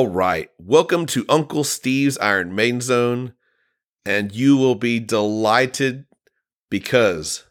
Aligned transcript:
All 0.00 0.08
right. 0.08 0.48
Welcome 0.58 1.04
to 1.08 1.26
Uncle 1.28 1.62
Steve's 1.62 2.16
Iron 2.16 2.54
Maiden 2.54 2.80
Zone. 2.80 3.34
And 4.06 4.32
you 4.32 4.56
will 4.56 4.74
be 4.74 4.98
delighted 4.98 6.06
because 6.70 7.44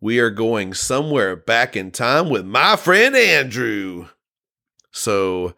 we 0.00 0.18
are 0.18 0.30
going 0.30 0.74
somewhere 0.74 1.36
back 1.36 1.76
in 1.76 1.92
time 1.92 2.28
with 2.28 2.44
my 2.44 2.74
friend 2.74 3.14
Andrew. 3.14 4.08
So 4.90 5.54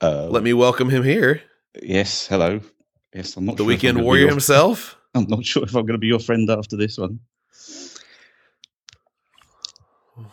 Uh, 0.00 0.28
let 0.30 0.44
me 0.44 0.52
welcome 0.52 0.90
him 0.90 1.02
here. 1.02 1.42
Yes, 1.82 2.28
hello. 2.28 2.60
Yes, 3.12 3.36
I'm 3.36 3.44
not 3.44 3.56
The 3.56 3.64
sure 3.64 3.66
weekend 3.66 4.00
warrior 4.04 4.20
your- 4.26 4.30
himself. 4.38 4.96
I'm 5.12 5.26
not 5.26 5.44
sure 5.44 5.64
if 5.64 5.74
I'm 5.74 5.82
going 5.86 5.94
to 5.94 5.98
be 5.98 6.06
your 6.06 6.20
friend 6.20 6.48
after 6.50 6.76
this 6.76 6.96
one. 6.98 7.18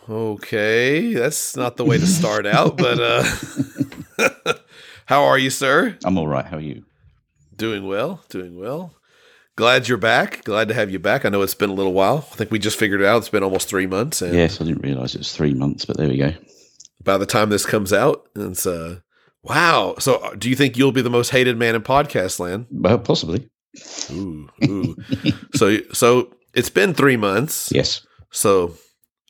Okay. 0.08 1.14
That's 1.14 1.56
not 1.56 1.76
the 1.76 1.84
way 1.84 1.98
to 1.98 2.06
start 2.06 2.46
out, 2.46 2.76
but 2.76 3.00
uh 3.00 3.24
how 5.10 5.24
are 5.24 5.36
you, 5.36 5.50
sir? 5.50 5.98
I'm 6.04 6.16
all 6.16 6.28
right. 6.28 6.44
How 6.44 6.58
are 6.58 6.60
you? 6.60 6.84
Doing 7.56 7.84
well, 7.84 8.22
doing 8.28 8.56
well. 8.56 8.94
Glad 9.56 9.88
you're 9.88 9.98
back. 9.98 10.44
Glad 10.44 10.68
to 10.68 10.74
have 10.74 10.88
you 10.88 11.00
back. 11.00 11.24
I 11.24 11.30
know 11.30 11.42
it's 11.42 11.52
been 11.52 11.68
a 11.68 11.74
little 11.74 11.92
while. 11.92 12.28
I 12.30 12.36
think 12.36 12.52
we 12.52 12.60
just 12.60 12.78
figured 12.78 13.00
it 13.00 13.06
out. 13.08 13.18
It's 13.18 13.28
been 13.28 13.42
almost 13.42 13.68
three 13.68 13.88
months, 13.88 14.22
and 14.22 14.32
Yes, 14.32 14.60
I 14.60 14.64
didn't 14.64 14.82
realise 14.84 15.16
it 15.16 15.18
was 15.18 15.32
three 15.32 15.52
months, 15.52 15.84
but 15.84 15.96
there 15.96 16.08
we 16.08 16.16
go. 16.16 16.32
by 17.02 17.18
the 17.18 17.26
time 17.26 17.50
this 17.50 17.66
comes 17.66 17.92
out, 17.92 18.22
it's 18.36 18.66
uh, 18.66 19.00
wow. 19.42 19.96
So, 19.98 20.18
uh, 20.18 20.36
do 20.36 20.48
you 20.48 20.54
think 20.54 20.76
you'll 20.76 20.92
be 20.92 21.02
the 21.02 21.10
most 21.10 21.30
hated 21.30 21.58
man 21.58 21.74
in 21.74 21.82
podcast 21.82 22.38
land? 22.38 22.66
Well, 22.70 23.00
possibly. 23.00 23.50
Ooh, 24.12 24.48
ooh. 24.64 24.96
so, 25.56 25.78
so 25.92 26.32
it's 26.54 26.70
been 26.70 26.94
three 26.94 27.16
months. 27.16 27.72
Yes. 27.74 28.06
So, 28.30 28.76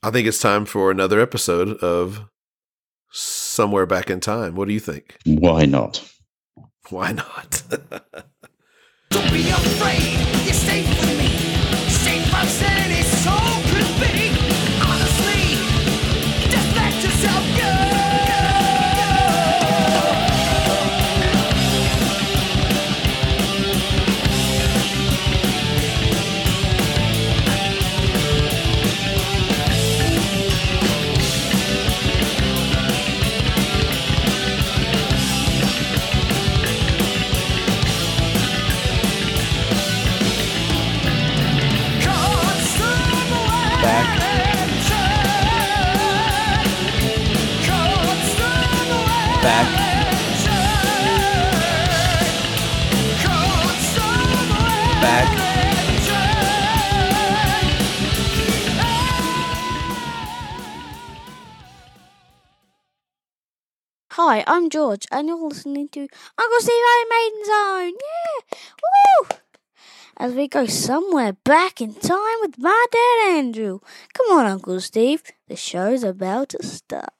I 0.02 0.10
think 0.10 0.28
it's 0.28 0.40
time 0.40 0.66
for 0.66 0.90
another 0.90 1.20
episode 1.20 1.78
of 1.78 2.20
somewhere 3.50 3.86
back 3.86 4.10
in 4.10 4.20
time. 4.20 4.54
What 4.54 4.68
do 4.68 4.74
you 4.74 4.80
think? 4.80 5.16
Why 5.24 5.66
not? 5.66 6.08
Why 6.88 7.12
not? 7.12 7.62
Don't 9.10 9.32
be 9.32 9.50
afraid, 9.50 10.44
you're 10.44 10.54
safe 10.54 10.99
George, 64.70 65.06
and 65.10 65.28
you're 65.28 65.36
listening 65.36 65.88
to 65.88 66.00
Uncle 66.00 66.60
Steve 66.60 66.84
Iron 66.92 67.08
Maiden 67.10 67.44
Zone. 67.44 67.98
Yeah, 68.00 68.58
woo! 68.82 69.36
As 70.16 70.34
we 70.34 70.48
go 70.48 70.66
somewhere 70.66 71.32
back 71.32 71.80
in 71.80 71.94
time 71.94 72.38
with 72.40 72.58
my 72.58 72.86
dad 72.92 73.36
Andrew. 73.36 73.80
Come 74.14 74.38
on, 74.38 74.46
Uncle 74.46 74.80
Steve, 74.80 75.22
the 75.48 75.56
show's 75.56 76.04
about 76.04 76.50
to 76.50 76.62
start. 76.64 77.12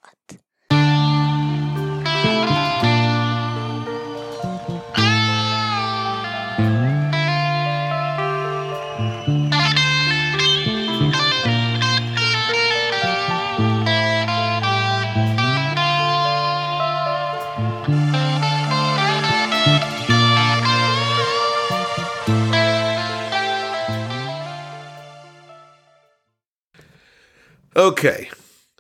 Okay, 27.77 28.31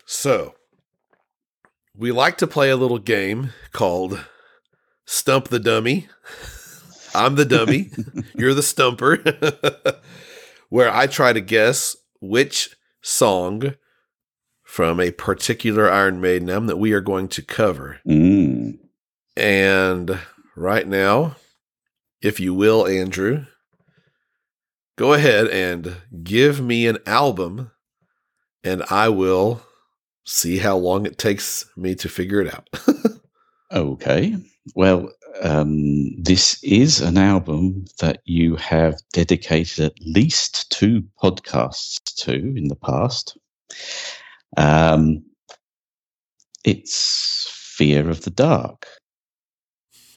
so 0.05 0.55
we 1.97 2.11
like 2.11 2.39
to 2.39 2.47
play 2.47 2.71
a 2.71 2.77
little 2.77 2.99
game 2.99 3.53
called 3.73 4.25
Stump 5.07 5.49
the 5.49 5.61
Dummy. 5.61 6.09
I'm 7.15 7.35
the 7.35 7.45
dummy, 7.45 7.91
you're 8.35 8.55
the 8.55 8.63
stumper, 8.63 9.19
where 10.69 10.93
I 10.95 11.07
try 11.07 11.33
to 11.33 11.41
guess 11.41 11.97
which 12.21 12.77
song 13.03 13.75
from 14.63 15.01
a 15.01 15.11
particular 15.11 15.91
Iron 15.91 16.21
Maiden 16.21 16.49
album 16.49 16.67
that 16.67 16.77
we 16.77 16.93
are 16.93 17.01
going 17.01 17.29
to 17.29 17.43
cover. 17.43 17.99
Mm. 18.07 18.79
And 19.37 20.19
right 20.57 20.87
now, 20.87 21.37
if 22.23 22.39
you 22.39 22.55
will, 22.55 22.87
Andrew, 22.87 23.47
go 24.97 25.13
ahead 25.13 25.49
and 25.49 25.97
give 26.23 26.61
me 26.61 26.87
an 26.87 26.99
album, 27.07 27.73
and 28.65 28.83
I 28.91 29.09
will 29.09 29.63
see 30.25 30.59
how 30.59 30.77
long 30.77 31.07
it 31.07 31.19
takes 31.19 31.67
me 31.77 31.95
to 31.97 32.09
figure 32.09 32.41
it 32.41 32.55
out. 32.55 32.69
Okay. 33.73 34.37
Well, 34.75 35.13
um, 35.43 36.21
this 36.21 36.63
is 36.65 37.01
an 37.01 37.19
album 37.19 37.85
that 38.01 38.21
you 38.25 38.57
have 38.57 38.97
dedicated 39.13 39.85
at 39.85 40.01
least 40.01 40.71
two 40.71 41.05
podcasts 41.23 42.01
to 42.25 42.33
in 42.35 42.69
the 42.69 42.77
past. 42.77 43.39
Um, 44.57 45.25
it's 46.65 47.49
Fear 47.49 48.11
of 48.11 48.23
the 48.23 48.31
Dark. 48.31 48.87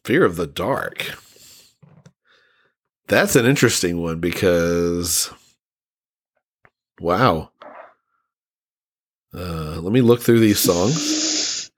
Fear 0.03 0.25
of 0.25 0.35
the 0.35 0.47
Dark. 0.47 1.15
That's 3.07 3.35
an 3.35 3.45
interesting 3.45 4.01
one 4.01 4.19
because, 4.19 5.31
wow. 6.99 7.51
Uh, 9.33 9.79
let 9.81 9.91
me 9.91 10.01
look 10.01 10.21
through 10.21 10.39
these 10.39 10.59
songs. 10.59 11.71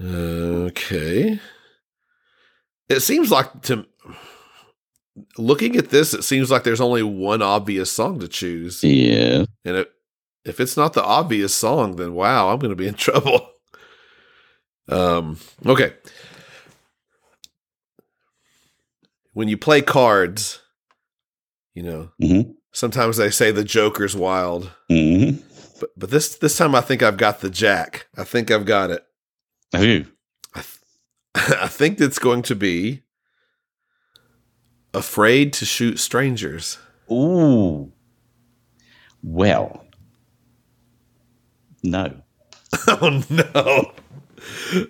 Okay. 0.00 1.38
It 2.88 3.00
seems 3.00 3.30
like 3.30 3.62
to 3.62 3.86
looking 5.38 5.76
at 5.76 5.90
this, 5.90 6.14
it 6.14 6.22
seems 6.24 6.50
like 6.50 6.64
there's 6.64 6.80
only 6.80 7.02
one 7.02 7.42
obvious 7.42 7.90
song 7.90 8.18
to 8.20 8.28
choose. 8.28 8.82
Yeah. 8.82 9.44
And 9.64 9.76
it, 9.76 9.92
if 10.44 10.58
it's 10.58 10.76
not 10.76 10.94
the 10.94 11.04
obvious 11.04 11.54
song, 11.54 11.96
then 11.96 12.14
wow, 12.14 12.48
I'm 12.48 12.58
going 12.58 12.70
to 12.70 12.76
be 12.76 12.88
in 12.88 12.94
trouble. 13.06 13.48
Um, 14.88 15.38
okay. 15.66 15.92
When 19.34 19.48
you 19.48 19.56
play 19.56 19.80
cards, 19.82 20.60
you 21.74 21.82
know, 21.82 22.10
Mhm. 22.20 22.54
sometimes 22.72 23.16
they 23.16 23.30
say 23.30 23.50
the 23.50 23.64
Joker's 23.64 24.16
wild, 24.16 24.70
hmm 24.88 25.30
but 25.82 25.90
but 25.96 26.10
this 26.10 26.36
this 26.36 26.56
time 26.56 26.76
I 26.76 26.80
think 26.80 27.02
I've 27.02 27.16
got 27.16 27.40
the 27.40 27.50
Jack. 27.50 28.06
I 28.16 28.22
think 28.22 28.52
I've 28.52 28.64
got 28.64 28.90
it. 28.90 29.04
Who? 29.76 30.04
I, 30.54 30.60
th- 30.60 30.78
I 31.60 31.66
think 31.66 32.00
it's 32.00 32.20
going 32.20 32.42
to 32.42 32.54
be 32.54 33.02
afraid 34.94 35.52
to 35.54 35.64
shoot 35.64 35.98
strangers. 35.98 36.78
Ooh. 37.10 37.92
Well. 39.24 39.84
No. 41.82 42.22
oh 42.86 43.22
no! 43.28 43.92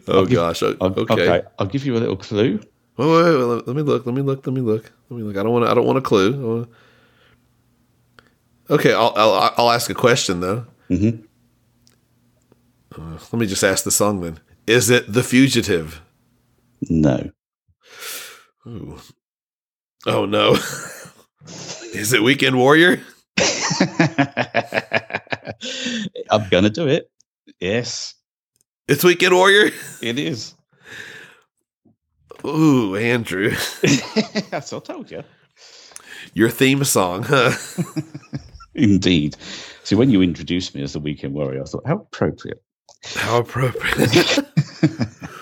Oh 0.08 0.26
give- 0.26 0.36
gosh! 0.36 0.62
I'll, 0.62 0.76
okay. 0.78 1.14
okay. 1.14 1.42
I'll 1.58 1.66
give 1.66 1.86
you 1.86 1.96
a 1.96 2.00
little 2.00 2.16
clue. 2.16 2.60
Wait, 2.98 3.06
wait, 3.06 3.22
wait, 3.24 3.32
let, 3.32 3.66
let 3.66 3.76
me 3.76 3.82
look. 3.82 4.04
Let 4.04 4.14
me 4.14 4.20
look. 4.20 4.46
Let 4.46 4.52
me 4.52 4.60
look. 4.60 4.92
Let 5.08 5.16
me 5.16 5.22
look. 5.22 5.38
I 5.38 5.42
don't 5.42 5.52
want. 5.52 5.64
I 5.64 5.72
don't 5.72 5.86
want 5.86 5.98
a 5.98 6.02
clue. 6.02 6.68
Okay, 8.68 8.92
I'll, 8.92 9.14
I'll 9.16 9.54
I'll 9.56 9.70
ask 9.70 9.90
a 9.90 9.94
question 9.94 10.40
though. 10.40 10.66
Mhm. 10.92 11.24
Uh, 12.96 13.12
let 13.32 13.32
me 13.34 13.46
just 13.46 13.64
ask 13.64 13.84
the 13.84 13.90
song 13.90 14.20
then. 14.20 14.38
Is 14.66 14.90
it 14.90 15.10
"The 15.12 15.22
Fugitive"? 15.22 16.02
No. 16.90 17.30
Ooh. 18.66 19.00
Oh 20.06 20.26
no! 20.26 20.52
Is 21.94 22.12
it 22.12 22.22
"Weekend 22.22 22.56
Warrior"? 22.58 23.00
I'm 26.30 26.48
gonna 26.50 26.70
do 26.70 26.86
it. 26.88 27.10
Yes, 27.60 28.14
It's 28.88 29.04
"Weekend 29.04 29.34
Warrior." 29.34 29.70
it 30.02 30.18
is. 30.18 30.54
Ooh, 32.44 32.96
Andrew, 32.96 33.52
I 34.52 34.60
told 34.60 35.10
you. 35.10 35.22
your 36.34 36.50
theme 36.50 36.82
song. 36.84 37.22
Huh? 37.22 37.52
Indeed. 38.74 39.36
See, 39.84 39.94
when 39.94 40.10
you 40.10 40.22
introduced 40.22 40.74
me 40.74 40.82
as 40.82 40.92
the 40.92 41.00
weekend 41.00 41.34
warrior, 41.34 41.62
I 41.62 41.64
thought, 41.64 41.86
how 41.86 41.96
appropriate. 41.96 42.62
How 43.16 43.38
appropriate. 43.38 44.38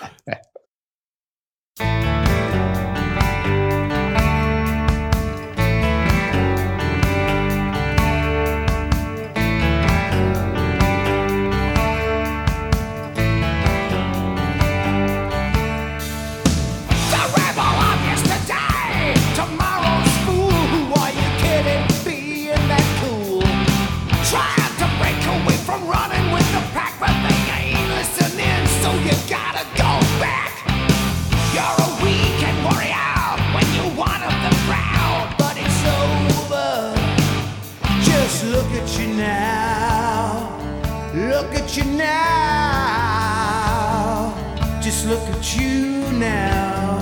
now. 46.21 46.99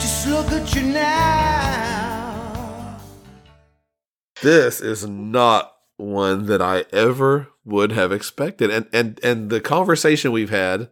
Just 0.00 0.26
look 0.26 0.50
at 0.50 0.74
you 0.74 0.82
now. 0.82 2.98
this 4.42 4.80
is 4.80 5.06
not 5.06 5.72
one 5.96 6.46
that 6.46 6.62
I 6.62 6.84
ever 6.92 7.48
would 7.64 7.92
have 7.92 8.10
expected, 8.12 8.70
and 8.70 8.86
and 8.92 9.20
and 9.22 9.50
the 9.50 9.60
conversation 9.60 10.32
we've 10.32 10.50
had 10.50 10.88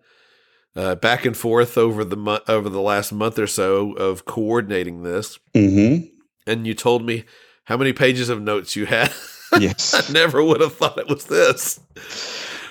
uh, 0.77 0.95
back 0.97 1.25
and 1.25 1.35
forth 1.37 1.79
over 1.79 2.05
the 2.05 2.17
mo- 2.17 2.41
over 2.47 2.69
the 2.69 2.81
last 2.83 3.11
month 3.13 3.39
or 3.39 3.47
so 3.47 3.93
of 3.95 4.25
coordinating 4.27 5.03
this, 5.03 5.39
Mm-hmm. 5.55 6.05
and 6.47 6.67
you 6.67 6.75
told 6.75 7.05
me 7.05 7.25
how 7.65 7.77
many 7.79 7.93
pages 7.95 8.29
of 8.29 8.43
notes 8.43 8.77
you 8.77 8.85
had. 8.87 9.13
Yes. 9.59 9.95
I 9.95 10.13
never 10.13 10.45
would 10.45 10.61
have 10.61 10.75
thought 10.75 10.99
it 10.99 11.09
was 11.09 11.25
this. 11.25 11.81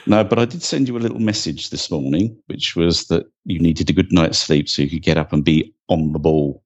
No, 0.08 0.24
but 0.24 0.40
I 0.40 0.46
did 0.46 0.64
send 0.64 0.88
you 0.88 0.98
a 0.98 1.00
little 1.00 1.20
message 1.20 1.70
this 1.70 1.92
morning, 1.92 2.38
which 2.48 2.76
was 2.76 3.06
that 3.08 3.26
you 3.46 3.60
needed 3.60 3.90
a 3.90 3.94
good 3.94 4.12
night's 4.12 4.38
sleep 4.38 4.70
so 4.70 4.82
you 4.82 4.90
could 4.90 5.02
get 5.02 5.18
up 5.18 5.34
and 5.34 5.44
be 5.44 5.74
on 5.90 6.14
the 6.14 6.20
ball. 6.20 6.64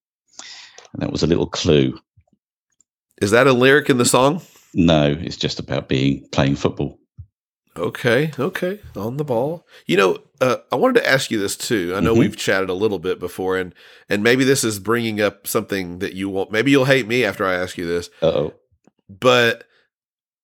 And 0.94 1.02
that 1.02 1.12
was 1.12 1.24
a 1.24 1.28
little 1.28 1.48
clue. 1.48 1.98
Is 3.22 3.32
that 3.32 3.48
a 3.48 3.54
lyric 3.54 3.90
in 3.90 3.98
the 3.98 4.06
song? 4.06 4.42
No, 4.74 5.16
it's 5.20 5.38
just 5.38 5.60
about 5.60 5.88
being 5.90 6.28
playing 6.32 6.56
football. 6.56 7.00
Okay, 7.78 8.32
okay, 8.38 8.80
on 8.98 9.16
the 9.18 9.24
ball. 9.24 9.66
You 9.86 9.96
know, 9.98 10.18
uh, 10.42 10.58
I 10.72 10.76
wanted 10.76 11.00
to 11.02 11.10
ask 11.10 11.32
you 11.32 11.40
this 11.40 11.56
too. 11.56 11.94
I 11.96 12.02
know 12.02 12.14
Mhm. 12.14 12.20
we've 12.20 12.36
chatted 12.38 12.70
a 12.70 12.74
little 12.74 13.00
bit 13.00 13.18
before, 13.18 13.58
and 13.58 13.74
and 14.10 14.22
maybe 14.24 14.44
this 14.44 14.64
is 14.66 14.78
bringing 14.78 15.22
up 15.22 15.48
something 15.48 16.00
that 16.00 16.14
you 16.14 16.28
want. 16.30 16.52
Maybe 16.52 16.72
you'll 16.72 16.86
hate 16.86 17.08
me 17.08 17.24
after 17.24 17.46
I 17.46 17.54
ask 17.56 17.78
you 17.78 17.88
this, 17.88 18.10
oh. 18.22 18.54
but 19.10 19.64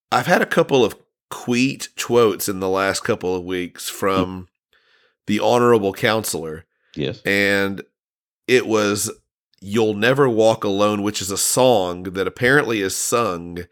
I've 0.10 0.28
had 0.28 0.42
a 0.42 0.46
couple 0.46 0.86
of 0.86 0.96
tweet 1.30 1.90
quotes 2.00 2.48
in 2.50 2.60
the 2.60 2.70
last 2.70 3.04
couple 3.04 3.36
of 3.36 3.44
weeks 3.44 3.90
from 3.90 4.48
the 5.26 5.40
honorable 5.40 5.94
counselor, 5.94 6.66
Yes. 6.96 7.22
and 7.24 7.82
it 8.48 8.66
was 8.66 9.12
"You'll 9.62 9.94
Never 9.94 10.30
Walk 10.30 10.64
Alone," 10.64 11.04
which 11.04 11.22
is 11.22 11.32
a 11.32 11.38
song 11.38 12.04
that 12.04 12.28
apparently 12.28 12.82
is 12.82 12.96
sung 12.96 13.66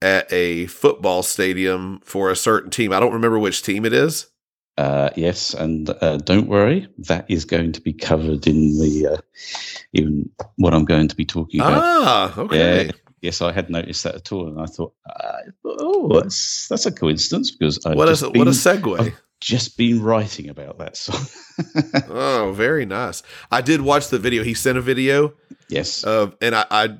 at 0.00 0.32
a 0.32 0.66
football 0.66 1.22
stadium 1.22 2.00
for 2.04 2.30
a 2.30 2.36
certain 2.36 2.70
team. 2.70 2.92
I 2.92 3.00
don't 3.00 3.12
remember 3.12 3.38
which 3.38 3.62
team 3.62 3.84
it 3.84 3.92
is. 3.92 4.26
Uh, 4.78 5.10
yes, 5.16 5.52
and 5.54 5.90
uh, 6.00 6.16
don't 6.18 6.48
worry, 6.48 6.88
that 6.98 7.26
is 7.28 7.44
going 7.44 7.72
to 7.72 7.80
be 7.80 7.92
covered 7.92 8.46
in 8.46 8.78
the 8.78 9.06
uh, 9.14 9.16
in 9.92 10.30
what 10.56 10.72
I'm 10.72 10.84
going 10.86 11.08
to 11.08 11.16
be 11.16 11.24
talking 11.26 11.60
about. 11.60 11.82
Ah, 11.84 12.34
okay. 12.38 12.86
Yeah. 12.86 12.92
Yes, 13.22 13.40
I 13.40 13.52
had 13.52 13.70
noticed 13.70 14.02
that 14.02 14.16
at 14.16 14.32
all, 14.32 14.48
and 14.48 14.60
I 14.60 14.66
thought, 14.66 14.94
uh, 15.08 15.38
oh, 15.64 16.20
that's 16.20 16.66
that's 16.66 16.86
a 16.86 16.92
coincidence 16.92 17.52
because 17.52 17.78
I've 17.86 17.96
What 17.96 18.08
just 18.08 18.22
been, 18.32 18.40
what 18.40 18.48
a 18.48 18.50
segue? 18.50 19.00
I've 19.00 19.22
just 19.40 19.76
been 19.76 20.02
writing 20.02 20.48
about 20.48 20.78
that 20.78 20.96
song. 20.96 21.24
oh, 22.08 22.52
very 22.52 22.84
nice. 22.84 23.22
I 23.50 23.60
did 23.60 23.80
watch 23.80 24.08
the 24.08 24.18
video. 24.18 24.42
He 24.42 24.54
sent 24.54 24.76
a 24.76 24.80
video 24.80 25.34
yes, 25.68 26.02
of, 26.02 26.36
and 26.40 26.52
I, 26.54 26.64
I, 26.68 26.98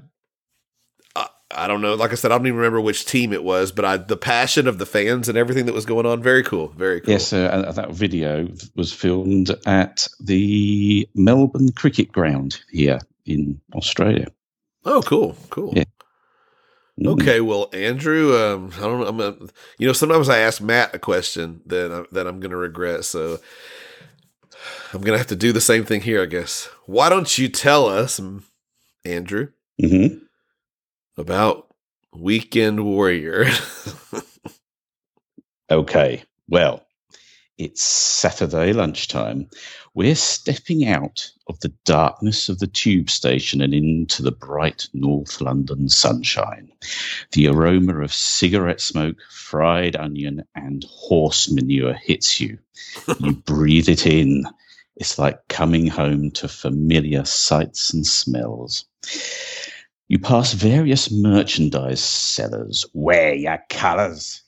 I, 1.16 1.28
I 1.50 1.66
don't 1.66 1.82
know. 1.82 1.94
Like 1.94 2.12
I 2.12 2.14
said, 2.14 2.30
I 2.30 2.38
don't 2.38 2.46
even 2.46 2.58
remember 2.58 2.80
which 2.80 3.04
team 3.04 3.32
it 3.32 3.42
was, 3.42 3.72
but 3.72 3.84
I, 3.84 3.96
the 3.96 4.16
passion 4.16 4.68
of 4.68 4.78
the 4.78 4.86
fans 4.86 5.28
and 5.28 5.36
everything 5.36 5.66
that 5.66 5.74
was 5.74 5.86
going 5.86 6.06
on, 6.06 6.22
very 6.22 6.44
cool, 6.44 6.68
very 6.68 7.00
cool. 7.00 7.10
yes, 7.10 7.32
uh, 7.32 7.50
and 7.52 7.74
that 7.74 7.90
video 7.90 8.48
was 8.76 8.92
filmed 8.92 9.50
at 9.66 10.06
the 10.20 11.08
Melbourne 11.16 11.72
Cricket 11.72 12.12
Ground 12.12 12.60
here 12.70 13.00
in 13.26 13.60
Australia. 13.74 14.28
Oh, 14.84 15.02
cool, 15.02 15.36
cool. 15.50 15.72
Yeah. 15.76 15.84
Mm. 17.00 17.08
Okay, 17.08 17.40
well, 17.40 17.70
Andrew, 17.72 18.36
um, 18.36 18.70
I 18.76 18.80
don't 18.80 19.00
know. 19.00 19.26
I'm 19.28 19.50
you 19.78 19.86
know, 19.86 19.92
sometimes 19.92 20.28
I 20.28 20.38
ask 20.38 20.60
Matt 20.60 20.94
a 20.94 20.98
question 20.98 21.62
that 21.66 21.92
I, 21.92 22.04
that 22.14 22.26
I'm 22.26 22.40
going 22.40 22.50
to 22.50 22.56
regret, 22.56 23.04
so 23.04 23.38
I'm 24.92 25.00
going 25.00 25.12
to 25.14 25.18
have 25.18 25.26
to 25.28 25.36
do 25.36 25.52
the 25.52 25.60
same 25.60 25.84
thing 25.84 26.02
here, 26.02 26.22
I 26.22 26.26
guess. 26.26 26.68
Why 26.86 27.08
don't 27.08 27.38
you 27.38 27.48
tell 27.48 27.86
us, 27.86 28.20
Andrew, 29.04 29.48
hmm 29.80 30.06
about 31.16 31.68
Weekend 32.14 32.84
Warrior? 32.84 33.46
Okay, 35.70 36.22
well, 36.48 36.84
it's 37.58 37.82
Saturday 37.82 38.72
lunchtime. 38.72 39.48
We're 39.94 40.14
stepping 40.14 40.86
out 40.86 41.30
of 41.52 41.60
the 41.60 41.72
darkness 41.84 42.48
of 42.48 42.58
the 42.58 42.66
tube 42.66 43.10
station 43.10 43.60
and 43.60 43.74
into 43.74 44.22
the 44.22 44.32
bright 44.32 44.88
North 44.94 45.40
London 45.40 45.88
sunshine. 45.88 46.72
The 47.32 47.48
aroma 47.48 48.00
of 48.00 48.12
cigarette 48.12 48.80
smoke, 48.80 49.16
fried 49.30 49.94
onion, 49.94 50.44
and 50.54 50.84
horse 50.88 51.50
manure 51.50 51.92
hits 51.94 52.40
you. 52.40 52.58
You 53.20 53.34
breathe 53.46 53.88
it 53.90 54.06
in. 54.06 54.44
It's 54.96 55.18
like 55.18 55.46
coming 55.48 55.86
home 55.88 56.30
to 56.32 56.48
familiar 56.48 57.24
sights 57.24 57.92
and 57.92 58.06
smells. 58.06 58.86
You 60.08 60.18
pass 60.18 60.54
various 60.54 61.10
merchandise 61.10 62.02
sellers. 62.02 62.86
Wear 62.94 63.34
your 63.34 63.62
colours 63.68 64.42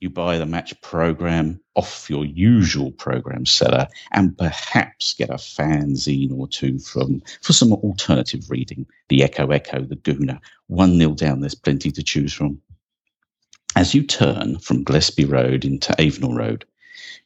you 0.00 0.10
buy 0.10 0.38
the 0.38 0.46
match 0.46 0.80
program 0.80 1.60
off 1.74 2.08
your 2.08 2.24
usual 2.24 2.92
program 2.92 3.44
seller 3.44 3.88
and 4.12 4.36
perhaps 4.38 5.14
get 5.14 5.30
a 5.30 5.34
fanzine 5.34 6.36
or 6.36 6.46
two 6.46 6.78
from 6.78 7.22
for 7.42 7.52
some 7.52 7.72
alternative 7.72 8.48
reading. 8.48 8.86
The 9.08 9.24
Echo 9.24 9.48
Echo, 9.48 9.82
the 9.82 9.96
Gooner, 9.96 10.40
one 10.68 10.98
nil 10.98 11.14
down, 11.14 11.40
there's 11.40 11.54
plenty 11.54 11.90
to 11.90 12.02
choose 12.02 12.32
from. 12.32 12.60
As 13.76 13.94
you 13.94 14.02
turn 14.02 14.58
from 14.58 14.84
Gillespie 14.84 15.24
Road 15.24 15.64
into 15.64 15.92
Avenell 15.92 16.36
Road, 16.36 16.64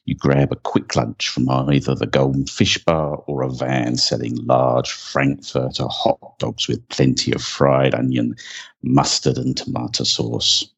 you 0.05 0.15
grab 0.15 0.51
a 0.51 0.57
quick 0.57 0.95
lunch 0.95 1.29
from 1.29 1.49
either 1.49 1.95
the 1.95 2.05
Golden 2.05 2.45
Fish 2.45 2.77
Bar 2.83 3.23
or 3.25 3.43
a 3.43 3.49
van 3.49 3.95
selling 3.95 4.35
large 4.45 4.91
Frankfurter 4.91 5.87
hot 5.87 6.37
dogs 6.39 6.67
with 6.67 6.87
plenty 6.89 7.31
of 7.31 7.41
fried 7.41 7.95
onion, 7.95 8.35
mustard, 8.81 9.37
and 9.37 9.55
tomato 9.55 10.03
sauce. 10.03 10.69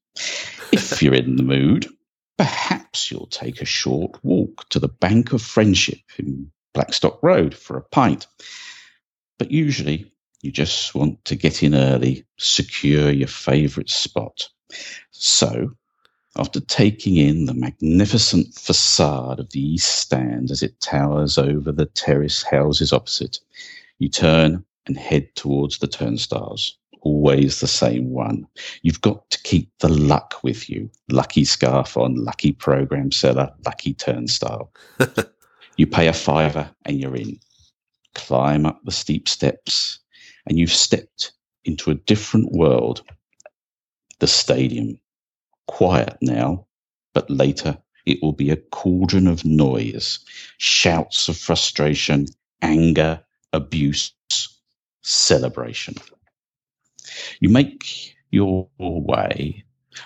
If 0.75 1.01
you're 1.01 1.13
in 1.13 1.35
the 1.35 1.43
mood, 1.43 1.87
perhaps 2.37 3.09
you'll 3.11 3.27
take 3.27 3.61
a 3.61 3.65
short 3.65 4.23
walk 4.23 4.67
to 4.69 4.79
the 4.79 4.87
Bank 4.87 5.33
of 5.33 5.41
Friendship 5.41 5.99
in 6.17 6.51
Blackstock 6.73 7.21
Road 7.23 7.55
for 7.55 7.77
a 7.77 7.81
pint. 7.81 8.27
But 9.37 9.51
usually, 9.51 10.11
you 10.41 10.51
just 10.51 10.93
want 10.93 11.23
to 11.25 11.35
get 11.35 11.63
in 11.63 11.73
early, 11.73 12.25
secure 12.37 13.09
your 13.09 13.27
favourite 13.27 13.89
spot. 13.89 14.49
So, 15.11 15.71
after 16.37 16.59
taking 16.59 17.15
in 17.15 17.45
the 17.45 17.53
magnificent 17.53 18.53
facade 18.55 19.39
of 19.39 19.51
the 19.51 19.61
East 19.61 19.87
Stand 19.87 20.51
as 20.51 20.61
it 20.61 20.79
towers 20.81 21.37
over 21.37 21.71
the 21.71 21.85
terrace 21.85 22.43
houses 22.43 22.91
opposite, 22.91 23.39
you 23.99 24.09
turn 24.09 24.65
and 24.85 24.97
head 24.97 25.33
towards 25.35 25.77
the 25.77 25.87
turnstiles 25.87 26.77
always 27.05 27.61
the 27.61 27.67
same 27.67 28.09
one. 28.09 28.47
You've 28.81 29.01
got 29.01 29.29
to 29.29 29.41
keep 29.43 29.71
the 29.79 29.87
luck 29.87 30.35
with 30.43 30.69
you. 30.69 30.89
Lucky 31.09 31.45
scarf 31.45 31.95
on, 31.95 32.15
lucky 32.15 32.51
program 32.51 33.11
seller, 33.11 33.53
lucky 33.65 33.93
turnstile. 33.93 34.73
you 35.77 35.87
pay 35.87 36.07
a 36.07 36.13
fiver 36.13 36.69
and 36.85 36.99
you're 36.99 37.15
in. 37.15 37.39
Climb 38.15 38.65
up 38.65 38.81
the 38.83 38.91
steep 38.91 39.29
steps 39.29 39.99
and 40.47 40.57
you've 40.57 40.73
stepped 40.73 41.31
into 41.63 41.91
a 41.91 41.95
different 41.95 42.51
world. 42.51 43.03
The 44.19 44.27
stadium. 44.27 44.99
Quiet 45.67 46.17
now, 46.21 46.67
but 47.13 47.29
later 47.29 47.79
it 48.05 48.19
will 48.21 48.33
be 48.33 48.51
a 48.51 48.55
cauldron 48.55 49.27
of 49.27 49.45
noise, 49.45 50.19
shouts 50.59 51.27
of 51.27 51.37
frustration, 51.37 52.27
anger, 52.61 53.23
abuse, 53.51 54.13
celebration. 55.01 55.95
You 57.39 57.49
make 57.49 58.15
your 58.31 58.67
way 58.79 59.63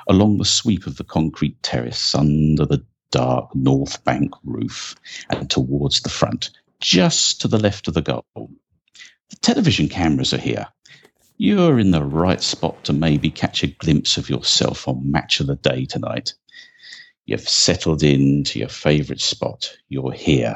along 0.07 0.37
the 0.37 0.45
sweep 0.45 0.87
of 0.87 0.97
the 0.97 1.03
concrete 1.03 1.61
terrace 1.63 2.13
under 2.15 2.65
the 2.65 2.85
dark 3.11 3.55
north 3.55 4.03
bank 4.03 4.31
roof 4.43 4.95
and 5.29 5.49
towards 5.49 6.01
the 6.01 6.09
front, 6.09 6.51
just 6.79 7.41
to 7.41 7.47
the 7.47 7.59
left 7.59 7.87
of 7.87 7.93
the 7.93 8.01
goal. 8.01 8.51
The 9.29 9.35
television 9.41 9.89
cameras 9.89 10.33
are 10.33 10.39
here. 10.39 10.67
You're 11.37 11.79
in 11.79 11.91
the 11.91 12.03
right 12.03 12.41
spot 12.41 12.83
to 12.85 12.93
maybe 12.93 13.31
catch 13.31 13.63
a 13.63 13.67
glimpse 13.67 14.17
of 14.17 14.29
yourself 14.29 14.87
on 14.87 15.11
Match 15.11 15.39
of 15.39 15.47
the 15.47 15.55
Day 15.55 15.85
tonight. 15.85 16.33
You've 17.25 17.47
settled 17.47 18.03
into 18.03 18.59
your 18.59 18.69
favourite 18.69 19.21
spot. 19.21 19.77
You're 19.87 20.11
here. 20.11 20.55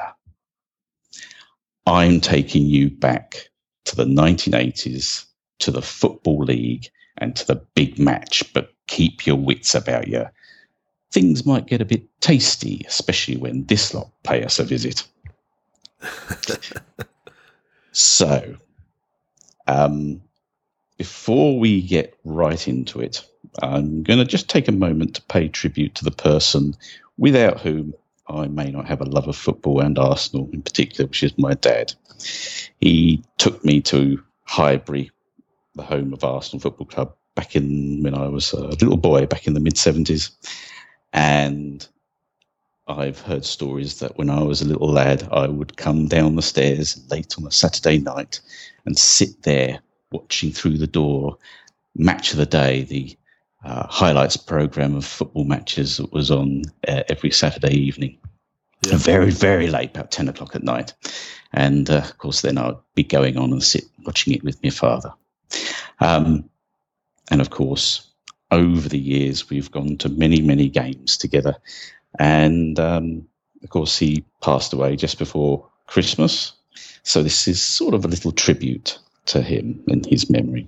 I'm 1.85 2.21
taking 2.21 2.65
you 2.65 2.89
back 2.89 3.49
to 3.85 3.95
the 3.95 4.05
1980s, 4.05 5.25
to 5.59 5.71
the 5.71 5.81
Football 5.81 6.43
League, 6.45 6.89
and 7.17 7.35
to 7.35 7.47
the 7.47 7.55
big 7.75 7.99
match, 7.99 8.43
but 8.53 8.73
keep 8.87 9.25
your 9.25 9.35
wits 9.35 9.75
about 9.75 10.07
you. 10.07 10.25
Things 11.11 11.45
might 11.45 11.67
get 11.67 11.81
a 11.81 11.85
bit 11.85 12.03
tasty, 12.21 12.83
especially 12.87 13.37
when 13.37 13.65
this 13.65 13.93
lot 13.93 14.09
pay 14.23 14.43
us 14.43 14.59
a 14.59 14.63
visit. 14.63 15.07
so, 17.91 18.55
um, 19.67 20.21
before 20.97 21.59
we 21.59 21.81
get 21.81 22.17
right 22.23 22.67
into 22.67 22.99
it, 22.99 23.25
I'm 23.61 24.03
going 24.03 24.19
to 24.19 24.25
just 24.25 24.49
take 24.49 24.67
a 24.67 24.71
moment 24.71 25.15
to 25.15 25.21
pay 25.23 25.47
tribute 25.47 25.95
to 25.95 26.03
the 26.03 26.11
person 26.11 26.75
without 27.17 27.59
whom 27.59 27.93
I 28.27 28.47
may 28.47 28.71
not 28.71 28.87
have 28.87 29.01
a 29.01 29.05
love 29.05 29.27
of 29.27 29.35
football 29.35 29.81
and 29.81 29.99
Arsenal 29.99 30.49
in 30.53 30.61
particular, 30.61 31.07
which 31.07 31.23
is 31.23 31.37
my 31.37 31.53
dad. 31.53 31.93
He 32.79 33.23
took 33.37 33.63
me 33.63 33.81
to 33.81 34.21
Highbury, 34.45 35.11
the 35.75 35.83
home 35.83 36.13
of 36.13 36.23
Arsenal 36.23 36.59
Football 36.59 36.87
Club, 36.87 37.15
back 37.35 37.55
in 37.55 38.03
when 38.03 38.15
I 38.15 38.27
was 38.27 38.53
a 38.53 38.67
little 38.67 38.97
boy, 38.97 39.25
back 39.25 39.47
in 39.47 39.53
the 39.53 39.59
mid 39.59 39.75
70s. 39.75 40.31
And 41.11 41.87
I've 42.87 43.21
heard 43.21 43.45
stories 43.45 43.99
that 43.99 44.17
when 44.17 44.29
I 44.29 44.41
was 44.43 44.61
a 44.61 44.67
little 44.67 44.89
lad, 44.89 45.27
I 45.31 45.47
would 45.47 45.77
come 45.77 46.07
down 46.07 46.35
the 46.35 46.41
stairs 46.41 47.01
late 47.09 47.35
on 47.37 47.47
a 47.47 47.51
Saturday 47.51 47.97
night 47.97 48.39
and 48.85 48.97
sit 48.97 49.43
there 49.43 49.79
watching 50.11 50.51
through 50.51 50.77
the 50.77 50.87
door 50.87 51.37
match 51.95 52.31
of 52.31 52.37
the 52.37 52.45
day, 52.45 52.83
the 52.83 53.17
uh, 53.63 53.87
highlights 53.87 54.37
program 54.37 54.95
of 54.95 55.05
football 55.05 55.45
matches 55.45 55.97
that 55.97 56.11
was 56.11 56.29
on 56.29 56.63
uh, 56.87 57.03
every 57.07 57.31
Saturday 57.31 57.75
evening. 57.75 58.17
Yeah. 58.85 58.97
Very, 58.97 59.31
very 59.31 59.67
late, 59.67 59.91
about 59.91 60.11
10 60.11 60.27
o'clock 60.27 60.55
at 60.55 60.63
night. 60.63 60.93
And 61.53 61.89
uh, 61.89 61.99
of 61.99 62.17
course, 62.17 62.41
then 62.41 62.57
I'd 62.57 62.75
be 62.95 63.03
going 63.03 63.37
on 63.37 63.51
and 63.53 63.63
sit 63.63 63.85
watching 64.05 64.33
it 64.33 64.43
with 64.43 64.61
my 64.61 64.71
father. 64.71 65.13
Um, 66.03 66.49
and 67.31 67.41
of 67.41 67.49
course, 67.49 68.07
over 68.51 68.89
the 68.89 68.99
years, 68.99 69.49
we've 69.49 69.71
gone 69.71 69.97
to 69.97 70.09
many, 70.09 70.41
many 70.41 70.69
games 70.69 71.17
together. 71.17 71.55
And 72.19 72.79
um, 72.79 73.27
of 73.63 73.69
course, 73.69 73.97
he 73.97 74.25
passed 74.41 74.73
away 74.73 74.95
just 74.95 75.17
before 75.17 75.65
Christmas. 75.87 76.53
So 77.03 77.23
this 77.23 77.47
is 77.47 77.61
sort 77.61 77.93
of 77.93 78.05
a 78.05 78.09
little 78.09 78.31
tribute 78.31 78.99
to 79.27 79.41
him 79.41 79.81
and 79.87 80.05
his 80.05 80.29
memory. 80.29 80.67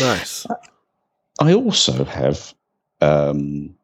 Nice. 0.00 0.46
I 1.40 1.54
also 1.54 2.04
have 2.04 2.52
um, 3.00 3.74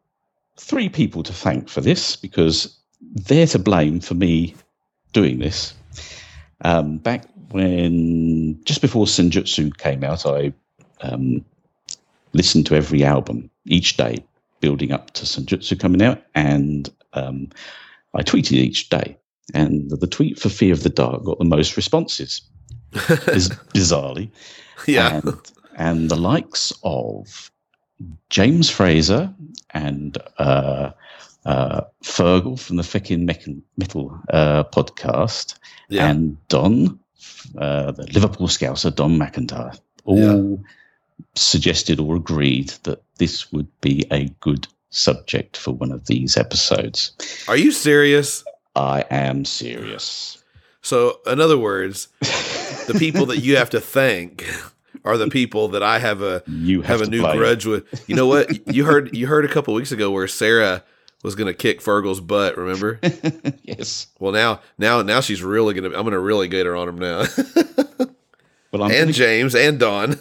three 0.56 0.88
people 0.88 1.22
to 1.22 1.32
thank 1.32 1.68
for 1.68 1.80
this 1.80 2.16
because 2.16 2.76
they're 3.00 3.46
to 3.46 3.58
blame 3.58 4.00
for 4.00 4.14
me 4.14 4.54
doing 5.12 5.38
this. 5.38 5.74
Um, 6.62 6.98
back 6.98 7.24
when, 7.50 8.62
just 8.64 8.80
before 8.80 9.06
Senjutsu 9.06 9.76
came 9.76 10.04
out, 10.04 10.26
I 10.26 10.52
um, 11.02 11.44
listened 12.32 12.66
to 12.66 12.74
every 12.76 13.04
album 13.04 13.50
each 13.66 13.96
day 13.96 14.24
building 14.60 14.92
up 14.92 15.10
to 15.12 15.24
Senjutsu 15.24 15.78
coming 15.78 16.02
out, 16.02 16.22
and 16.34 16.88
um, 17.14 17.48
I 18.14 18.22
tweeted 18.22 18.52
each 18.52 18.88
day. 18.90 19.16
And 19.54 19.90
the 19.90 20.06
tweet 20.06 20.38
for 20.38 20.48
Fear 20.48 20.72
of 20.74 20.82
the 20.84 20.90
Dark 20.90 21.24
got 21.24 21.38
the 21.38 21.44
most 21.44 21.76
responses, 21.76 22.42
biz- 22.92 23.48
bizarrely 23.74 24.30
Yeah. 24.86 25.20
and, 25.24 25.34
and 25.76 26.08
the 26.10 26.16
likes 26.16 26.72
of 26.84 27.50
James 28.28 28.70
Fraser 28.70 29.34
and 29.70 30.16
uh, 30.38 30.90
uh, 31.44 31.80
Fergal 32.04 32.60
from 32.60 32.76
the 32.76 32.82
Feckin' 32.84 33.24
Metal 33.76 34.20
uh, 34.32 34.64
podcast, 34.64 35.54
Yeah. 35.88 36.08
and 36.10 36.36
Don, 36.48 37.00
uh, 37.58 37.90
the 37.92 38.06
Liverpool 38.12 38.46
Scouser, 38.46 38.94
Don 38.94 39.18
McIntyre, 39.18 39.76
all 40.04 40.62
suggested 41.34 42.00
or 42.00 42.16
agreed 42.16 42.70
that 42.84 43.02
this 43.18 43.52
would 43.52 43.68
be 43.80 44.06
a 44.10 44.28
good 44.40 44.66
subject 44.90 45.56
for 45.56 45.72
one 45.72 45.92
of 45.92 46.06
these 46.06 46.36
episodes. 46.36 47.12
Are 47.48 47.56
you 47.56 47.72
serious? 47.72 48.44
I 48.74 49.04
am 49.10 49.44
serious. 49.44 50.42
So, 50.82 51.20
in 51.26 51.40
other 51.40 51.58
words, 51.58 52.08
the 52.20 52.96
people 52.98 53.26
that 53.26 53.38
you 53.38 53.56
have 53.56 53.70
to 53.70 53.80
thank 53.80 54.46
are 55.04 55.16
the 55.16 55.28
people 55.28 55.68
that 55.68 55.82
I 55.82 55.98
have 55.98 56.22
a 56.22 56.42
You 56.48 56.82
have, 56.82 57.00
have, 57.00 57.08
a 57.08 57.10
new 57.10 57.20
play. 57.20 57.36
grudge 57.36 57.66
with. 57.66 58.08
You 58.08 58.16
know 58.16 58.26
what? 58.26 58.74
You 58.74 58.84
heard 58.84 59.14
you 59.16 59.26
heard 59.26 59.44
a 59.44 59.48
couple 59.48 59.74
weeks 59.74 59.92
ago 59.92 60.10
where 60.10 60.28
Sarah 60.28 60.82
was 61.22 61.34
going 61.34 61.48
to 61.48 61.54
kick 61.54 61.80
Fergal's 61.80 62.20
butt. 62.20 62.56
Remember? 62.56 62.98
yes. 63.62 64.06
Well, 64.18 64.32
now 64.32 64.60
now 64.78 65.02
now 65.02 65.20
she's 65.20 65.42
really 65.42 65.74
going 65.74 65.90
to. 65.90 65.96
I'm 65.96 66.04
going 66.04 66.12
to 66.12 66.20
really 66.20 66.48
get 66.48 66.66
her 66.66 66.76
on 66.76 66.88
him 66.88 66.98
now. 66.98 67.24
Well, 68.72 68.84
I'm 68.84 68.90
and 68.92 69.00
gonna 69.00 69.12
James 69.12 69.56
and 69.56 69.80
Don. 69.80 70.16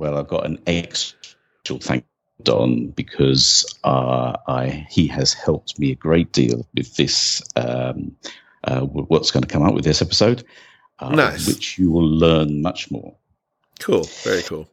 Well, 0.00 0.16
I've 0.16 0.28
got 0.28 0.46
an 0.46 0.58
extra 0.66 1.78
thank 1.78 2.06
Don 2.42 2.88
because 2.88 3.78
uh, 3.84 4.34
I 4.48 4.86
he 4.88 5.06
has 5.08 5.34
helped 5.34 5.78
me 5.78 5.92
a 5.92 5.94
great 5.94 6.32
deal 6.32 6.66
with 6.74 6.96
this. 6.96 7.42
Um, 7.54 8.16
uh, 8.64 8.80
what's 8.80 9.30
going 9.30 9.42
to 9.42 9.48
come 9.48 9.62
out 9.62 9.74
with 9.74 9.84
this 9.84 10.00
episode? 10.00 10.42
Uh, 10.98 11.10
Nice. 11.10 11.46
Which 11.46 11.78
you 11.78 11.92
will 11.92 12.08
learn 12.08 12.62
much 12.62 12.90
more. 12.90 13.14
cool. 13.78 14.04
Very 14.24 14.40
cool. 14.42 14.66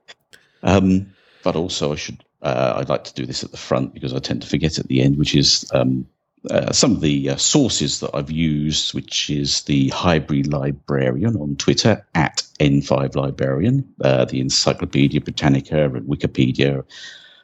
Um, 0.64 1.14
but 1.44 1.58
also, 1.58 1.92
I 1.92 1.98
should. 1.98 2.24
Uh, 2.42 2.76
I'd 2.78 2.88
like 2.88 3.04
to 3.04 3.14
do 3.14 3.26
this 3.26 3.44
at 3.44 3.52
the 3.52 3.58
front 3.58 3.94
because 3.94 4.14
I 4.14 4.20
tend 4.20 4.44
to 4.44 4.48
forget 4.48 4.80
at 4.80 4.88
the 4.88 5.02
end, 5.02 5.18
which 5.18 5.36
is 5.36 5.70
um, 5.74 6.08
uh, 6.50 6.72
some 6.72 6.92
of 6.92 7.02
the 7.02 7.32
uh, 7.32 7.36
sources 7.36 8.00
that 8.00 8.12
I've 8.14 8.32
used, 8.32 8.94
which 8.94 9.30
is 9.30 9.64
the 9.64 9.90
Highbury 9.90 10.44
Librarian 10.44 11.36
on 11.36 11.56
Twitter 11.56 12.06
at 12.16 12.44
N5 12.60 13.16
Librarian, 13.16 13.94
uh, 14.04 14.26
the 14.26 14.40
Encyclopedia 14.40 15.22
Britannica 15.22 15.86
and 15.86 16.08
Wikipedia, 16.08 16.84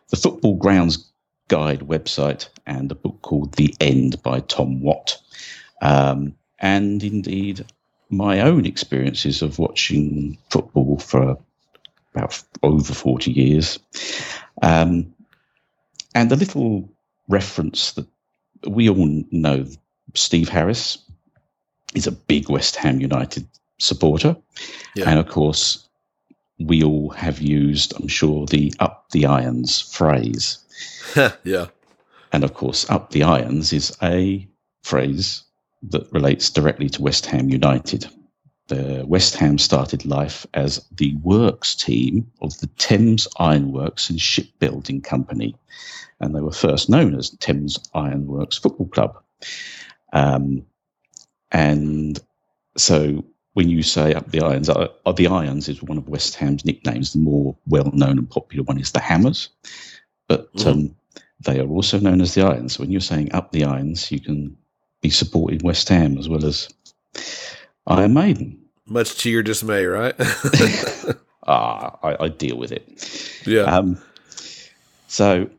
the 0.10 0.18
Football 0.18 0.56
Grounds 0.56 1.12
Guide 1.48 1.82
website, 1.82 2.48
and 2.66 2.92
a 2.92 2.96
book 2.96 3.22
called 3.22 3.54
The 3.54 3.76
End 3.80 4.22
by 4.24 4.40
Tom 4.40 4.82
Watt. 4.82 5.18
Um, 5.82 6.36
and 6.60 7.04
indeed, 7.04 7.66
my 8.10 8.42
own 8.42 8.66
experiences 8.66 9.42
of 9.42 9.60
watching 9.60 10.38
football 10.50 11.00
for 11.00 11.38
about 12.14 12.42
over 12.62 12.94
40 12.94 13.32
years. 13.32 13.80
Um, 14.62 15.14
and 16.16 16.32
a 16.32 16.36
little 16.36 16.90
reference 17.28 17.94
that 17.94 18.08
we 18.68 18.90
all 18.90 19.24
know 19.32 19.66
Steve 20.14 20.50
Harris 20.50 20.98
is 21.96 22.08
a 22.08 22.12
big 22.12 22.50
West 22.50 22.76
Ham 22.78 23.00
United 23.00 23.48
supporter. 23.80 24.36
Yeah. 24.96 25.10
And 25.10 25.20
of 25.20 25.28
course, 25.28 25.88
we 26.60 26.84
all 26.84 27.10
have 27.12 27.42
used, 27.42 27.94
I'm 27.96 28.08
sure, 28.08 28.46
the 28.46 28.74
up 28.80 29.10
the 29.12 29.26
irons 29.26 29.82
phrase. 29.82 30.60
yeah. 31.44 31.68
And 32.32 32.44
of 32.44 32.54
course, 32.54 32.90
up 32.90 33.12
the 33.12 33.24
irons 33.24 33.74
is 33.74 33.96
a 34.02 34.48
phrase 34.84 35.44
that 35.84 36.12
relates 36.12 36.50
directly 36.50 36.90
to 36.90 37.02
West 37.02 37.26
Ham 37.28 37.50
United. 37.50 38.08
The 38.68 39.04
West 39.06 39.36
Ham 39.36 39.58
started 39.58 40.06
life 40.06 40.48
as 40.54 40.86
the 40.92 41.16
works 41.18 41.76
team 41.76 42.32
of 42.42 42.58
the 42.60 42.68
Thames 42.78 43.28
Ironworks 43.38 44.10
and 44.10 44.20
Shipbuilding 44.20 45.02
Company, 45.02 45.56
and 46.24 46.36
they 46.36 46.42
were 46.42 46.52
first 46.52 46.90
known 46.90 47.16
as 47.16 47.30
Thames 47.32 47.80
Ironworks 47.94 48.58
Football 48.58 48.88
Club. 48.88 49.22
Um, 50.14 50.66
and 51.52 52.20
so 52.78 53.24
when 53.54 53.70
you 53.70 53.84
say 53.84 54.14
up 54.14 54.32
the 54.32 54.42
irons, 54.42 54.70
uh, 54.70 54.88
uh, 55.06 55.12
the 55.12 55.28
irons 55.28 55.70
is 55.70 55.84
one 55.84 55.98
of 55.98 56.08
West 56.10 56.36
Ham's 56.36 56.66
nicknames. 56.66 57.14
The 57.14 57.20
more 57.20 57.56
well 57.68 57.92
known 57.94 58.18
and 58.18 58.30
popular 58.30 58.64
one 58.64 58.80
is 58.80 58.92
the 58.92 59.00
Hammers, 59.00 59.50
but 60.28 60.52
Mhm. 60.56 60.68
um, 60.68 60.96
they 61.42 61.60
are 61.60 61.68
also 61.68 62.00
known 62.00 62.22
as 62.22 62.34
the 62.34 62.42
Irons. 62.44 62.80
When 62.80 62.90
you're 62.90 63.02
saying 63.02 63.34
up 63.34 63.52
the 63.52 63.66
irons, 63.66 64.12
you 64.12 64.20
can 64.20 64.56
be 65.02 65.10
supporting 65.10 65.60
West 65.64 65.90
Ham 65.90 66.18
as 66.18 66.30
well 66.30 66.46
as 66.46 66.70
Iron 67.86 68.14
Maiden. 68.14 68.58
Much 68.86 69.18
to 69.18 69.30
your 69.30 69.44
dismay, 69.44 69.86
right? 69.86 70.16
Ah, 71.46 71.98
I, 72.02 72.24
I 72.24 72.28
deal 72.30 72.56
with 72.58 72.72
it. 72.72 72.88
yeah. 73.46 73.64
Um, 73.64 74.02
so 75.08 75.50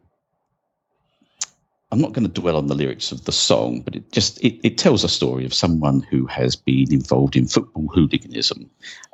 I'm 1.95 2.01
not 2.01 2.13
going 2.13 2.27
to 2.27 2.41
dwell 2.41 2.57
on 2.57 2.67
the 2.67 2.75
lyrics 2.75 3.13
of 3.13 3.25
the 3.25 3.31
song, 3.31 3.83
but 3.83 3.95
it 3.95 4.11
just 4.11 4.43
it, 4.43 4.59
it 4.65 4.79
tells 4.79 5.05
a 5.05 5.09
story 5.09 5.45
of 5.45 5.55
someone 5.55 6.01
who 6.01 6.27
has 6.27 6.57
been 6.57 6.93
involved 6.93 7.37
in 7.37 7.47
football 7.47 7.87
hooliganism, 7.87 8.69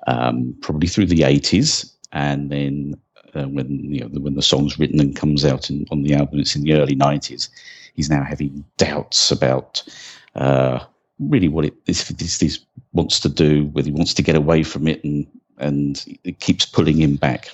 um, 0.06 0.56
probably 0.62 0.88
through 0.88 1.04
the 1.04 1.20
80s, 1.20 1.92
and 2.12 2.48
then 2.48 2.98
uh, 3.34 3.44
when 3.48 3.92
you 3.92 4.00
know 4.00 4.20
when 4.20 4.34
the 4.34 4.40
song's 4.40 4.78
written 4.78 4.98
and 4.98 5.14
comes 5.14 5.44
out 5.44 5.68
in, 5.68 5.86
on 5.90 6.04
the 6.04 6.14
album, 6.14 6.40
it's 6.40 6.56
in 6.56 6.62
the 6.62 6.72
early 6.72 6.96
90s. 6.96 7.50
He's 7.96 8.08
now 8.08 8.24
having 8.24 8.64
doubts 8.78 9.30
about 9.30 9.82
uh, 10.34 10.78
really 11.18 11.48
what 11.48 11.66
it 11.66 11.84
this, 11.84 12.08
this 12.08 12.38
this 12.38 12.60
wants 12.94 13.20
to 13.20 13.28
do, 13.28 13.66
whether 13.66 13.88
he 13.88 13.94
wants 13.94 14.14
to 14.14 14.22
get 14.22 14.36
away 14.36 14.62
from 14.62 14.88
it, 14.88 15.04
and 15.04 15.26
and 15.58 16.18
it 16.24 16.40
keeps 16.40 16.64
pulling 16.64 16.96
him 16.96 17.16
back. 17.16 17.50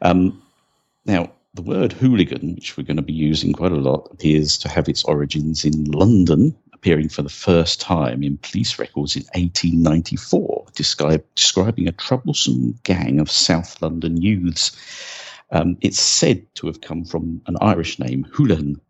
Um, 0.00 0.42
now, 1.04 1.30
the 1.54 1.62
word 1.62 1.92
hooligan, 1.92 2.56
which 2.56 2.76
we're 2.76 2.84
going 2.84 2.96
to 2.96 3.02
be 3.02 3.12
using 3.12 3.52
quite 3.52 3.72
a 3.72 3.76
lot, 3.76 4.08
appears 4.10 4.58
to 4.58 4.68
have 4.68 4.88
its 4.88 5.04
origins 5.04 5.64
in 5.64 5.84
London, 5.84 6.54
appearing 6.72 7.08
for 7.08 7.22
the 7.22 7.28
first 7.28 7.80
time 7.80 8.24
in 8.24 8.36
police 8.38 8.78
records 8.78 9.14
in 9.14 9.22
1894, 9.34 10.66
describe, 10.74 11.24
describing 11.36 11.86
a 11.86 11.92
troublesome 11.92 12.78
gang 12.82 13.20
of 13.20 13.30
South 13.30 13.80
London 13.80 14.20
youths. 14.20 14.72
Um, 15.52 15.78
it's 15.80 16.00
said 16.00 16.44
to 16.56 16.66
have 16.66 16.80
come 16.80 17.04
from 17.04 17.40
an 17.46 17.56
Irish 17.60 18.00
name, 18.00 18.26
Houlihan, 18.32 18.80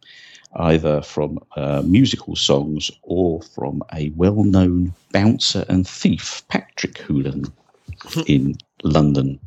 either 0.57 1.03
from 1.03 1.41
uh, 1.57 1.83
musical 1.85 2.35
songs 2.35 2.91
or 3.03 3.43
from 3.43 3.83
a 3.93 4.11
well 4.17 4.43
known 4.43 4.95
bouncer 5.13 5.67
and 5.69 5.87
thief, 5.87 6.43
Patrick 6.49 6.97
Houlihan, 6.99 7.45
in 8.27 8.57
London. 8.83 9.39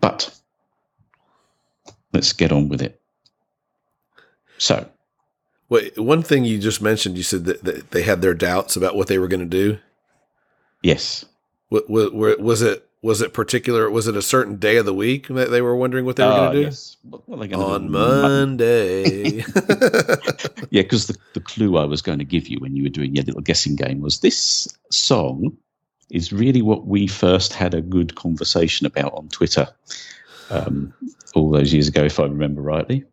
But 0.00 0.36
let's 2.14 2.32
get 2.32 2.52
on 2.52 2.68
with 2.68 2.80
it. 2.80 3.00
So, 4.58 4.88
Wait, 5.68 5.98
one 5.98 6.22
thing 6.22 6.44
you 6.44 6.58
just 6.58 6.80
mentioned, 6.80 7.16
you 7.16 7.22
said 7.22 7.44
that, 7.46 7.64
that 7.64 7.90
they 7.90 8.02
had 8.02 8.22
their 8.22 8.34
doubts 8.34 8.76
about 8.76 8.94
what 8.94 9.08
they 9.08 9.18
were 9.18 9.28
going 9.28 9.40
to 9.40 9.46
do. 9.46 9.78
yes, 10.82 11.24
What, 11.70 11.88
what, 11.90 12.14
were- 12.14 12.36
was 12.38 12.62
it? 12.62 12.88
Was 13.02 13.20
it 13.20 13.34
particular? 13.34 13.90
Was 13.90 14.06
it 14.08 14.16
a 14.16 14.22
certain 14.22 14.56
day 14.56 14.78
of 14.78 14.86
the 14.86 14.94
week 14.94 15.28
that 15.28 15.50
they 15.50 15.60
were 15.60 15.76
wondering 15.76 16.06
what 16.06 16.16
they 16.16 16.24
were 16.24 16.30
Ah, 16.30 16.36
going 16.36 16.52
to 16.52 16.58
do? 16.60 16.64
yes. 16.64 16.96
What, 17.02 17.28
what 17.28 17.36
are 17.36 17.40
they 17.40 17.48
gonna 17.48 17.62
On? 17.62 17.90
Monday. 17.90 19.44
Yeah, 20.70 20.82
because 20.82 21.06
the, 21.06 21.16
the 21.34 21.40
clue 21.40 21.76
I 21.76 21.84
was 21.84 22.00
going 22.02 22.18
to 22.18 22.24
give 22.24 22.48
you 22.48 22.58
when 22.60 22.74
you 22.74 22.82
were 22.84 22.88
doing 22.88 23.14
your 23.14 23.24
little 23.24 23.42
guessing 23.42 23.76
game 23.76 24.00
was 24.00 24.20
this 24.20 24.66
song 24.90 25.56
is 26.10 26.32
really 26.32 26.62
what 26.62 26.86
we 26.86 27.06
first 27.06 27.52
had 27.52 27.74
a 27.74 27.80
good 27.82 28.14
conversation 28.16 28.86
about 28.86 29.12
on 29.14 29.28
Twitter 29.28 29.68
um, 30.50 30.92
all 31.34 31.50
those 31.50 31.72
years 31.72 31.88
ago, 31.88 32.04
if 32.04 32.18
I 32.20 32.24
remember 32.24 32.62
rightly. 32.62 33.04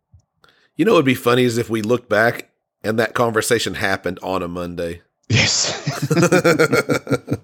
you 0.76 0.86
know 0.86 0.94
it 0.94 0.98
would 0.98 1.06
be 1.06 1.16
funny 1.16 1.44
is 1.44 1.58
if 1.58 1.70
we 1.70 1.82
looked 1.82 2.10
back 2.10 2.52
and 2.84 2.98
that 3.00 3.14
conversation 3.14 3.76
happened 3.76 4.20
on 4.24 4.42
a 4.44 4.48
Monday. 4.48 5.02
Yes. 5.30 5.72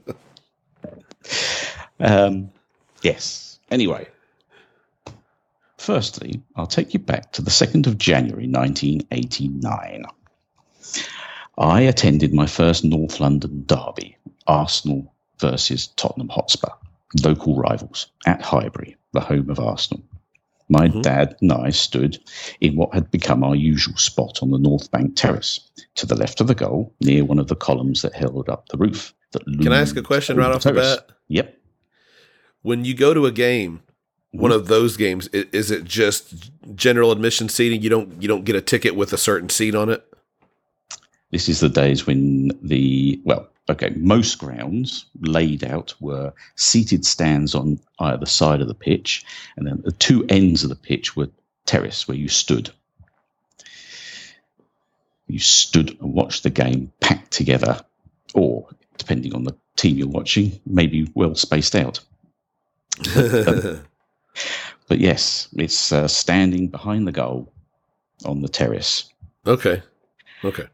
um, 2.00 2.52
yes. 3.02 3.60
Anyway, 3.70 4.08
firstly, 5.78 6.42
I'll 6.56 6.68
take 6.68 6.94
you 6.94 7.00
back 7.00 7.32
to 7.34 7.42
the 7.42 7.52
2nd 7.52 7.88
of 7.88 7.98
January 7.98 8.48
1989. 8.48 10.06
I 11.58 11.82
attended 11.82 12.34
my 12.34 12.46
first 12.46 12.84
North 12.84 13.20
London 13.20 13.64
derby, 13.66 14.18
Arsenal 14.46 15.14
versus 15.40 15.88
Tottenham 15.88 16.30
Hotspur, 16.30 16.70
local 17.24 17.56
rivals, 17.56 18.08
at 18.26 18.42
Highbury, 18.42 18.96
the 19.14 19.22
home 19.22 19.50
of 19.50 19.60
Arsenal. 19.60 20.04
My 20.70 20.90
Mhm. 20.90 21.02
dad 21.02 21.36
and 21.42 21.52
I 21.52 21.70
stood 21.70 22.18
in 22.60 22.76
what 22.76 22.94
had 22.94 23.10
become 23.10 23.44
our 23.44 23.56
usual 23.56 23.96
spot 23.98 24.40
on 24.42 24.52
the 24.52 24.58
North 24.60 24.92
Bank 24.92 25.16
terrace, 25.16 25.60
to 25.96 26.06
the 26.06 26.16
left 26.16 26.42
of 26.42 26.48
the 26.48 26.56
goal, 26.56 26.94
near 27.02 27.24
one 27.24 27.40
of 27.40 27.48
the 27.48 27.56
columns 27.56 28.02
that 28.02 28.14
held 28.14 28.50
up 28.50 28.68
the 28.70 28.78
roof. 28.78 29.14
That 29.32 29.44
Can 29.46 29.72
I 29.72 29.80
ask 29.80 29.96
a 29.96 30.02
question 30.02 30.38
right 30.38 30.52
off 30.52 30.64
the 30.64 30.74
bat? 30.74 31.10
Yep. 31.30 31.58
When 32.64 32.84
you 32.86 32.94
go 32.94 33.14
to 33.14 33.26
a 33.26 33.32
game, 33.32 33.82
one 34.32 34.52
Mm-hmm. 34.52 34.60
of 34.60 34.68
those 34.68 34.98
games, 34.98 35.28
is 35.30 35.72
it 35.72 35.86
just 35.86 36.52
general 36.76 37.12
admission 37.12 37.48
seating? 37.50 37.82
You 37.82 37.90
don't 37.90 38.22
you 38.22 38.28
don't 38.28 38.44
get 38.46 38.56
a 38.56 38.62
ticket 38.62 38.96
with 38.96 39.14
a 39.14 39.18
certain 39.18 39.50
seat 39.50 39.74
on 39.74 39.90
it. 39.90 40.04
This 41.32 41.48
is 41.50 41.60
the 41.62 41.70
days 41.70 42.06
when 42.08 42.52
the, 42.62 43.20
well, 43.26 43.50
okay, 43.70 43.94
most 43.96 44.38
grounds 44.38 45.06
laid 45.20 45.64
out 45.64 45.94
were 46.00 46.34
seated 46.56 47.06
stands 47.06 47.56
on 47.56 47.80
either 48.00 48.26
side 48.26 48.62
of 48.62 48.68
the 48.68 48.74
pitch, 48.74 49.26
and 49.56 49.68
then 49.68 49.82
the 49.84 49.92
two 49.92 50.26
ends 50.30 50.64
of 50.64 50.70
the 50.70 50.76
pitch 50.76 51.16
were 51.16 51.30
terrace 51.66 52.08
where 52.08 52.18
you 52.18 52.30
stood. 52.30 52.72
You 55.28 55.40
stood 55.40 55.98
and 56.00 56.14
watched 56.14 56.44
the 56.44 56.50
game 56.50 56.92
packed 57.02 57.32
together, 57.32 57.82
or 58.34 58.70
depending 58.98 59.36
on 59.36 59.44
the 59.44 59.56
team 59.76 59.98
you're 59.98 60.08
watching, 60.08 60.60
maybe 60.66 61.12
well 61.14 61.36
spaced 61.36 61.76
out. 61.76 62.00
But 64.88 65.00
yes, 65.00 65.50
it's 65.58 65.92
uh, 65.92 66.08
standing 66.08 66.68
behind 66.68 67.08
the 67.08 67.12
goal 67.12 67.52
on 68.26 68.42
the 68.42 68.48
terrace. 68.48 69.12
okay, 69.46 69.84
okay. 70.44 70.68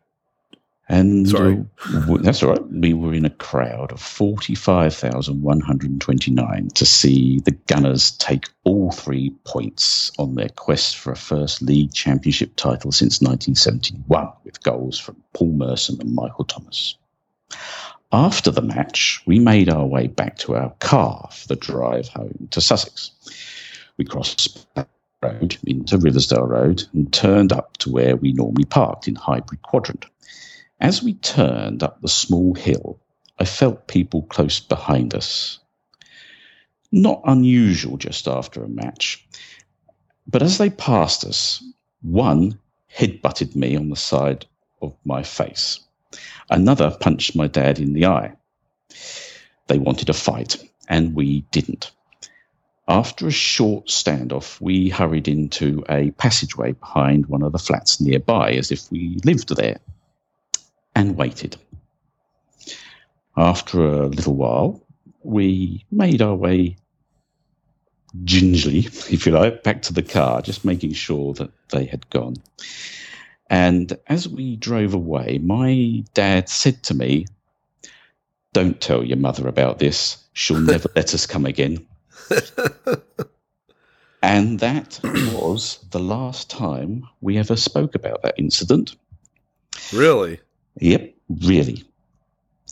And 0.89 1.30
Sorry. 1.30 1.63
uh, 1.86 2.17
that's 2.17 2.43
all 2.43 2.50
right. 2.52 2.67
We 2.67 2.93
were 2.93 3.13
in 3.13 3.24
a 3.24 3.30
crowd 3.30 3.93
of 3.93 4.02
45,129 4.02 6.67
to 6.69 6.86
see 6.86 7.39
the 7.39 7.52
Gunners 7.52 8.12
take 8.12 8.50
all 8.65 8.91
three 8.91 9.30
points 9.46 10.12
on 10.19 10.36
their 10.36 10.50
quest 10.50 10.98
for 10.98 11.13
a 11.13 11.15
first 11.15 11.62
league 11.62 11.93
championship 11.93 12.58
title 12.58 12.91
since 12.91 13.22
1971, 13.22 14.28
with 14.43 14.62
goals 14.62 15.00
from 15.00 15.15
Paul 15.34 15.54
Merson 15.54 16.02
and 16.02 16.13
Michael 16.13 16.43
Thomas. 16.43 16.98
After 18.12 18.52
the 18.52 18.62
match, 18.62 19.24
we 19.26 19.39
made 19.39 19.69
our 19.69 19.86
way 19.86 20.08
back 20.08 20.38
to 20.39 20.56
our 20.56 20.72
car 20.80 21.30
for 21.32 21.48
the 21.48 21.56
drive 21.56 22.10
home 22.10 22.50
to 22.52 22.60
Sussex. 22.62 23.12
We 23.98 24.04
crossed 24.06 24.67
Road 25.24 25.58
into 25.65 25.98
Riversdale 25.98 26.46
Road 26.46 26.84
and 26.93 27.12
turned 27.12 27.54
up 27.54 27.78
to 27.78 27.91
where 27.91 28.17
we 28.17 28.34
normally 28.34 28.65
parked 28.65 29.08
in 29.08 29.15
Highbury 29.15 29.58
Quadrant. 29.63 30.06
As 30.84 31.02
we 31.02 31.13
turned 31.13 31.82
up 31.82 32.02
the 32.02 32.10
small 32.10 32.56
hill, 32.56 33.00
I 33.39 33.46
felt 33.46 33.88
people 33.88 34.24
close 34.24 34.60
behind 34.60 35.15
us. 35.15 35.60
Not 36.91 37.22
unusual 37.24 37.96
just 37.96 38.28
after 38.28 38.62
a 38.62 38.67
match, 38.67 39.26
but 40.28 40.43
as 40.43 40.58
they 40.58 40.69
passed 40.69 41.24
us, 41.24 41.63
one 42.02 42.60
headbutted 42.93 43.56
me 43.56 43.78
on 43.78 43.88
the 43.88 43.96
side 43.96 44.46
of 44.82 44.93
my 45.06 45.24
face. 45.24 45.80
Another 46.50 46.91
punched 46.91 47.34
my 47.34 47.48
dad 47.48 47.80
in 47.80 47.93
the 47.93 48.08
eye. 48.08 48.34
They 49.67 49.80
wanted 49.80 50.10
a 50.10 50.13
fight, 50.13 50.58
and 50.89 51.15
we 51.15 51.46
didn't. 51.52 51.91
After 52.89 53.28
a 53.28 53.32
short 53.32 53.88
standoff, 53.88 54.60
we 54.60 54.89
hurried 54.89 55.30
into 55.30 55.86
a 55.88 56.12
passageway 56.12 56.74
behind 56.74 57.28
one 57.28 57.41
of 57.41 57.54
the 57.54 57.58
flats 57.58 58.02
nearby 58.02 58.52
as 58.52 58.69
if 58.69 58.91
we 58.91 59.22
lived 59.24 59.56
there 59.56 59.80
and 60.95 61.17
waited. 61.17 61.58
After 63.36 63.86
a 63.86 64.08
little 64.08 64.36
while, 64.36 64.86
we 65.23 65.86
made 65.91 66.21
our 66.21 66.36
way 66.36 66.77
gingerly, 68.23 68.79
if 68.79 69.25
you 69.25 69.32
like, 69.32 69.63
back 69.63 69.82
to 69.84 69.93
the 69.93 70.03
car, 70.03 70.41
just 70.41 70.65
making 70.65 70.93
sure 70.93 71.34
that 71.34 71.49
they 71.69 71.86
had 71.86 72.10
gone. 72.10 72.36
And 73.49 73.97
as 74.08 74.27
we 74.29 74.56
drove 74.56 74.93
away, 74.93 75.39
my 75.41 76.03
dad 76.13 76.49
said 76.49 76.84
to 76.84 76.93
me, 76.93 77.25
Don't 78.53 78.79
tell 78.79 79.03
your 79.03 79.17
mother 79.17 79.47
about 79.47 79.79
this. 79.79 80.23
She'll 80.34 80.60
never 80.73 80.89
let 80.95 81.13
us 81.13 81.25
come 81.25 81.45
again. 81.45 81.86
And 84.23 84.62
that 84.62 85.01
was 85.03 85.79
the 85.91 85.99
last 85.99 86.49
time 86.49 87.03
we 87.19 87.38
ever 87.38 87.58
spoke 87.58 87.93
about 87.93 88.21
that 88.23 88.36
incident. 88.38 88.95
Really? 89.91 90.39
Yep, 90.79 91.13
really. 91.41 91.83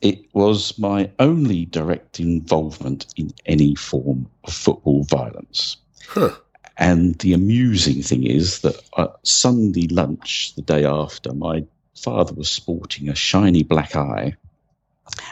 It 0.02 0.26
was 0.34 0.78
my 0.80 1.12
only 1.20 1.66
direct 1.66 2.20
involvement 2.20 3.06
in 3.16 3.34
any 3.46 3.76
form 3.76 4.28
of 4.44 4.54
football 4.54 5.04
violence. 5.04 5.78
Huh. 6.08 6.32
And 6.78 7.16
the 7.20 7.34
amusing 7.34 8.02
thing 8.02 8.26
is 8.26 8.62
that 8.62 8.82
at 8.98 9.16
Sunday 9.24 9.88
lunch, 9.88 10.54
the 10.56 10.64
day 10.64 10.86
after, 10.86 11.34
my 11.34 11.64
father 11.96 12.34
was 12.34 12.50
sporting 12.50 13.10
a 13.10 13.16
shiny 13.16 13.62
black 13.62 13.96
eye 13.96 14.36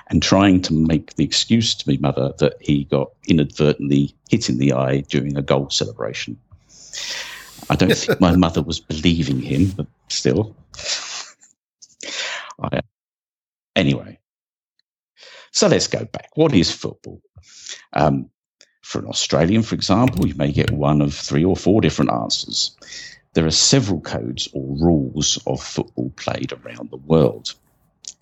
and 0.08 0.22
trying 0.22 0.62
to 0.62 0.74
make 0.74 1.16
the 1.16 1.24
excuse 1.24 1.74
to 1.76 1.90
me, 1.90 1.98
mother 1.98 2.34
that 2.40 2.54
he 2.60 2.84
got 2.86 3.12
inadvertently 3.28 4.14
hit 4.30 4.50
in 4.50 4.58
the 4.58 4.74
eye 4.74 5.02
during 5.02 5.38
a 5.38 5.42
goal 5.42 5.70
celebration. 5.70 6.38
I 7.70 7.76
don't 7.76 7.96
think 7.96 8.20
my 8.20 8.36
mother 8.46 8.62
was 8.62 8.80
believing 8.80 9.42
him, 9.42 9.72
but 9.72 9.88
still. 10.10 10.56
I, 12.62 12.82
anyway, 13.76 14.20
so 15.52 15.68
let's 15.68 15.88
go 15.88 16.06
back. 16.06 16.30
What 16.36 16.54
is 16.54 16.72
football? 16.72 17.22
Um, 17.94 18.30
for 18.82 19.00
an 19.00 19.08
Australian, 19.08 19.64
for 19.64 19.76
example, 19.76 20.28
you 20.28 20.36
may 20.36 20.52
get 20.52 20.72
one 20.72 21.02
of 21.02 21.14
three 21.14 21.46
or 21.46 21.56
four 21.56 21.82
different 21.82 22.12
answers. 22.12 22.76
There 23.34 23.46
are 23.46 23.52
several 23.52 24.02
codes 24.02 24.50
or 24.54 24.76
rules 24.78 25.38
of 25.46 25.62
football 25.62 26.12
played 26.16 26.52
around 26.52 26.90
the 26.90 26.98
world. 26.98 27.54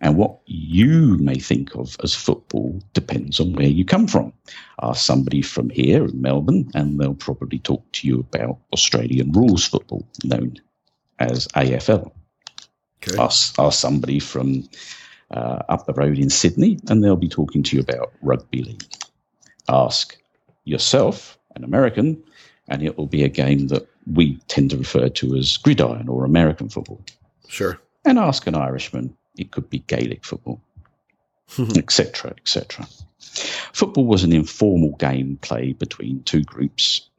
And 0.02 0.18
what 0.18 0.40
you 0.46 1.18
may 1.18 1.40
think 1.40 1.74
of 1.76 1.96
as 2.04 2.14
football 2.14 2.82
depends 2.94 3.40
on 3.40 3.54
where 3.54 3.68
you 3.68 3.86
come 3.86 4.08
from. 4.08 4.34
Ask 4.82 5.04
somebody 5.04 5.42
from 5.42 5.70
here 5.70 6.06
in 6.06 6.22
Melbourne, 6.22 6.70
and 6.76 7.00
they'll 7.00 7.16
probably 7.16 7.60
talk 7.60 7.90
to 7.94 8.08
you 8.08 8.20
about 8.20 8.60
Australian 8.74 9.32
rules 9.32 9.66
football, 9.66 10.06
known 10.24 10.58
as 11.20 11.48
AFL. 11.56 12.12
Okay. 13.04 13.18
Ask, 13.22 13.58
ask 13.60 13.80
somebody 13.80 14.20
from 14.20 14.68
uh, 15.32 15.64
up 15.70 15.86
the 15.86 15.94
road 15.94 16.18
in 16.18 16.30
Sydney, 16.30 16.80
and 16.90 17.04
they'll 17.04 17.16
be 17.16 17.30
talking 17.30 17.64
to 17.64 17.76
you 17.76 17.82
about 17.82 18.14
rugby 18.22 18.64
league. 18.64 18.84
Ask 19.70 20.18
yourself, 20.64 21.38
an 21.56 21.64
American, 21.64 22.24
and 22.68 22.84
it 22.84 22.98
will 22.98 23.08
be 23.08 23.24
a 23.24 23.30
game 23.30 23.68
that 23.68 23.88
we 24.06 24.38
tend 24.48 24.72
to 24.72 24.78
refer 24.78 25.10
to 25.10 25.36
as 25.36 25.58
gridiron 25.58 26.08
or 26.08 26.26
American 26.26 26.70
football. 26.70 27.02
Sure. 27.48 27.80
And 28.06 28.18
ask 28.18 28.48
an 28.48 28.56
Irishman, 28.56 29.16
it 29.38 29.52
could 29.52 29.70
be 29.70 29.80
Gaelic 29.80 30.26
football, 30.26 30.62
etc., 31.76 32.34
etc. 32.38 32.88
Football 33.74 34.06
was 34.06 34.24
an 34.24 34.34
informal 34.34 34.96
game 34.96 35.38
played 35.42 35.78
between 35.78 36.24
two 36.24 36.44
groups. 36.44 37.10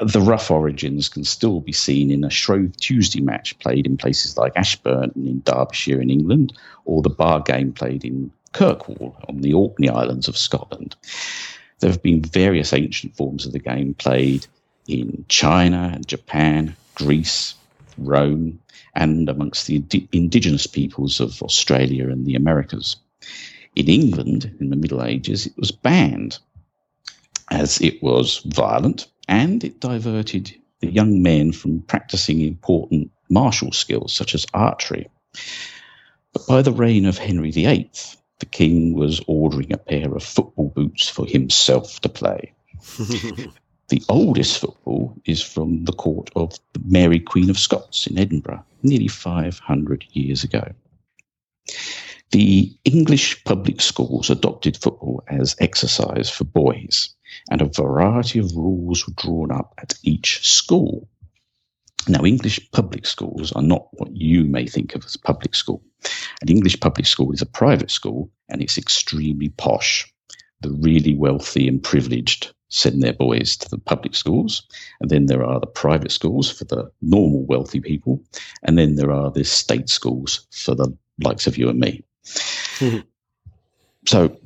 The 0.00 0.20
rough 0.20 0.50
origins 0.50 1.08
can 1.08 1.24
still 1.24 1.60
be 1.60 1.72
seen 1.72 2.10
in 2.10 2.24
a 2.24 2.30
Shrove 2.30 2.76
Tuesday 2.76 3.20
match 3.20 3.58
played 3.58 3.86
in 3.86 3.96
places 3.96 4.38
like 4.38 4.52
Ashbourne 4.56 5.12
in 5.16 5.40
Derbyshire 5.40 6.00
in 6.00 6.10
England, 6.10 6.52
or 6.84 7.02
the 7.02 7.10
bar 7.10 7.40
game 7.40 7.72
played 7.72 8.04
in 8.04 8.32
Kirkwall 8.52 9.14
on 9.28 9.40
the 9.40 9.54
Orkney 9.54 9.88
Islands 9.88 10.28
of 10.28 10.36
Scotland. 10.36 10.96
There 11.80 11.90
have 11.90 12.02
been 12.02 12.22
various 12.22 12.72
ancient 12.72 13.16
forms 13.16 13.44
of 13.44 13.52
the 13.52 13.58
game 13.58 13.94
played 13.94 14.46
in 14.86 15.24
China, 15.28 16.00
Japan, 16.06 16.76
Greece, 16.94 17.54
Rome, 17.98 18.60
and 18.94 19.28
amongst 19.28 19.66
the 19.66 19.76
indi- 19.76 20.08
indigenous 20.12 20.66
peoples 20.66 21.20
of 21.20 21.42
Australia 21.42 22.08
and 22.08 22.26
the 22.26 22.34
Americas. 22.34 22.96
In 23.74 23.88
England, 23.88 24.56
in 24.60 24.70
the 24.70 24.76
Middle 24.76 25.02
Ages, 25.02 25.46
it 25.46 25.56
was 25.56 25.70
banned 25.70 26.38
as 27.50 27.80
it 27.80 28.02
was 28.02 28.38
violent 28.46 29.06
and 29.32 29.64
it 29.64 29.80
diverted 29.80 30.54
the 30.80 30.90
young 30.90 31.22
men 31.22 31.52
from 31.52 31.80
practicing 31.80 32.42
important 32.42 33.10
martial 33.30 33.72
skills 33.72 34.12
such 34.12 34.34
as 34.34 34.44
archery. 34.52 35.08
But 36.34 36.46
by 36.46 36.60
the 36.60 36.72
reign 36.72 37.06
of 37.06 37.16
Henry 37.16 37.50
VIII, 37.50 37.90
the 38.40 38.46
king 38.46 38.92
was 38.92 39.22
ordering 39.26 39.72
a 39.72 39.78
pair 39.78 40.14
of 40.14 40.22
football 40.22 40.68
boots 40.68 41.08
for 41.08 41.24
himself 41.24 41.98
to 42.00 42.08
play. 42.08 42.52
The 43.88 44.02
oldest 44.08 44.58
football 44.58 45.14
is 45.26 45.42
from 45.42 45.84
the 45.84 45.92
court 45.92 46.30
of 46.34 46.58
Mary 46.82 47.20
Queen 47.20 47.50
of 47.50 47.58
Scots 47.58 48.06
in 48.06 48.16
Edinburgh, 48.16 48.64
nearly 48.82 49.08
500 49.08 50.06
years 50.12 50.42
ago. 50.44 50.72
The 52.30 52.74
English 52.84 53.44
public 53.44 53.82
schools 53.82 54.30
adopted 54.30 54.78
football 54.78 55.22
as 55.28 55.56
exercise 55.58 56.30
for 56.30 56.44
boys, 56.44 57.14
and 57.50 57.60
a 57.60 57.66
variety 57.66 58.38
of 58.38 58.56
rules 58.56 59.06
were 59.06 59.14
drawn 59.16 59.50
up 59.50 59.74
at 59.78 59.94
each 60.02 60.46
school. 60.46 61.08
Now, 62.08 62.24
English 62.24 62.70
public 62.72 63.06
schools 63.06 63.52
are 63.52 63.62
not 63.62 63.86
what 63.92 64.14
you 64.16 64.44
may 64.44 64.66
think 64.66 64.94
of 64.94 65.04
as 65.04 65.16
public 65.16 65.54
school. 65.54 65.82
An 66.40 66.48
English 66.48 66.80
public 66.80 67.06
school 67.06 67.32
is 67.32 67.42
a 67.42 67.46
private 67.46 67.90
school 67.90 68.30
and 68.48 68.60
it's 68.60 68.78
extremely 68.78 69.50
posh. 69.50 70.12
The 70.62 70.70
really 70.70 71.14
wealthy 71.14 71.68
and 71.68 71.82
privileged 71.82 72.52
send 72.68 73.02
their 73.02 73.12
boys 73.12 73.56
to 73.58 73.68
the 73.68 73.78
public 73.78 74.14
schools. 74.14 74.62
And 75.00 75.10
then 75.10 75.26
there 75.26 75.44
are 75.44 75.60
the 75.60 75.66
private 75.66 76.10
schools 76.10 76.50
for 76.50 76.64
the 76.64 76.90
normal 77.02 77.44
wealthy 77.44 77.80
people. 77.80 78.24
And 78.62 78.78
then 78.78 78.96
there 78.96 79.12
are 79.12 79.30
the 79.30 79.44
state 79.44 79.88
schools 79.88 80.46
for 80.50 80.74
the 80.74 80.96
likes 81.22 81.46
of 81.46 81.58
you 81.58 81.68
and 81.68 81.78
me. 81.78 82.02
Hmm. 82.78 82.98
so 84.06 84.36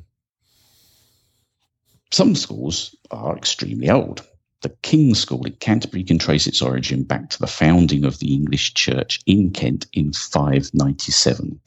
some 2.11 2.35
schools 2.35 2.95
are 3.11 3.37
extremely 3.37 3.89
old. 3.89 4.25
The 4.61 4.69
King's 4.81 5.19
School 5.19 5.45
in 5.45 5.53
Canterbury 5.53 6.03
can 6.03 6.17
trace 6.17 6.47
its 6.47 6.61
origin 6.61 7.03
back 7.03 7.29
to 7.29 7.39
the 7.39 7.47
founding 7.47 8.05
of 8.05 8.19
the 8.19 8.33
English 8.33 8.73
Church 8.73 9.19
in 9.25 9.51
Kent 9.51 9.85
in 9.93 10.13
597. 10.13 11.59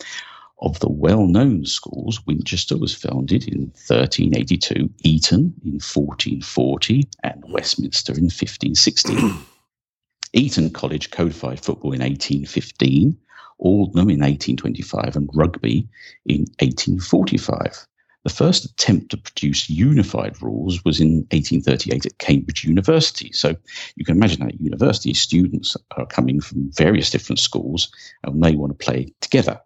Of 0.62 0.80
the 0.80 0.90
well 0.90 1.26
known 1.26 1.64
schools, 1.64 2.26
Winchester 2.26 2.76
was 2.76 2.94
founded 2.94 3.46
in 3.46 3.72
1382, 3.86 4.90
Eton 5.04 5.54
in 5.64 5.74
1440, 5.74 7.08
and 7.22 7.42
Westminster 7.48 8.12
in 8.12 8.24
1560. 8.24 9.16
Eton 10.32 10.70
College 10.70 11.10
codified 11.10 11.60
football 11.60 11.92
in 11.92 12.00
1815, 12.00 13.16
Aldenham 13.60 14.10
in 14.10 14.20
1825, 14.20 15.16
and 15.16 15.30
rugby 15.32 15.88
in 16.26 16.40
1845. 16.60 17.86
The 18.24 18.30
first 18.30 18.66
attempt 18.66 19.10
to 19.10 19.16
produce 19.16 19.70
unified 19.70 20.42
rules 20.42 20.84
was 20.84 21.00
in 21.00 21.26
1838 21.30 22.06
at 22.06 22.18
Cambridge 22.18 22.64
University. 22.64 23.32
So 23.32 23.56
you 23.96 24.04
can 24.04 24.16
imagine 24.16 24.40
that 24.40 24.54
at 24.54 24.60
university, 24.60 25.14
students 25.14 25.74
are 25.96 26.06
coming 26.06 26.40
from 26.40 26.70
various 26.72 27.10
different 27.10 27.38
schools 27.38 27.90
and 28.22 28.42
they 28.42 28.56
want 28.56 28.78
to 28.78 28.84
play 28.84 29.14
together. 29.20 29.58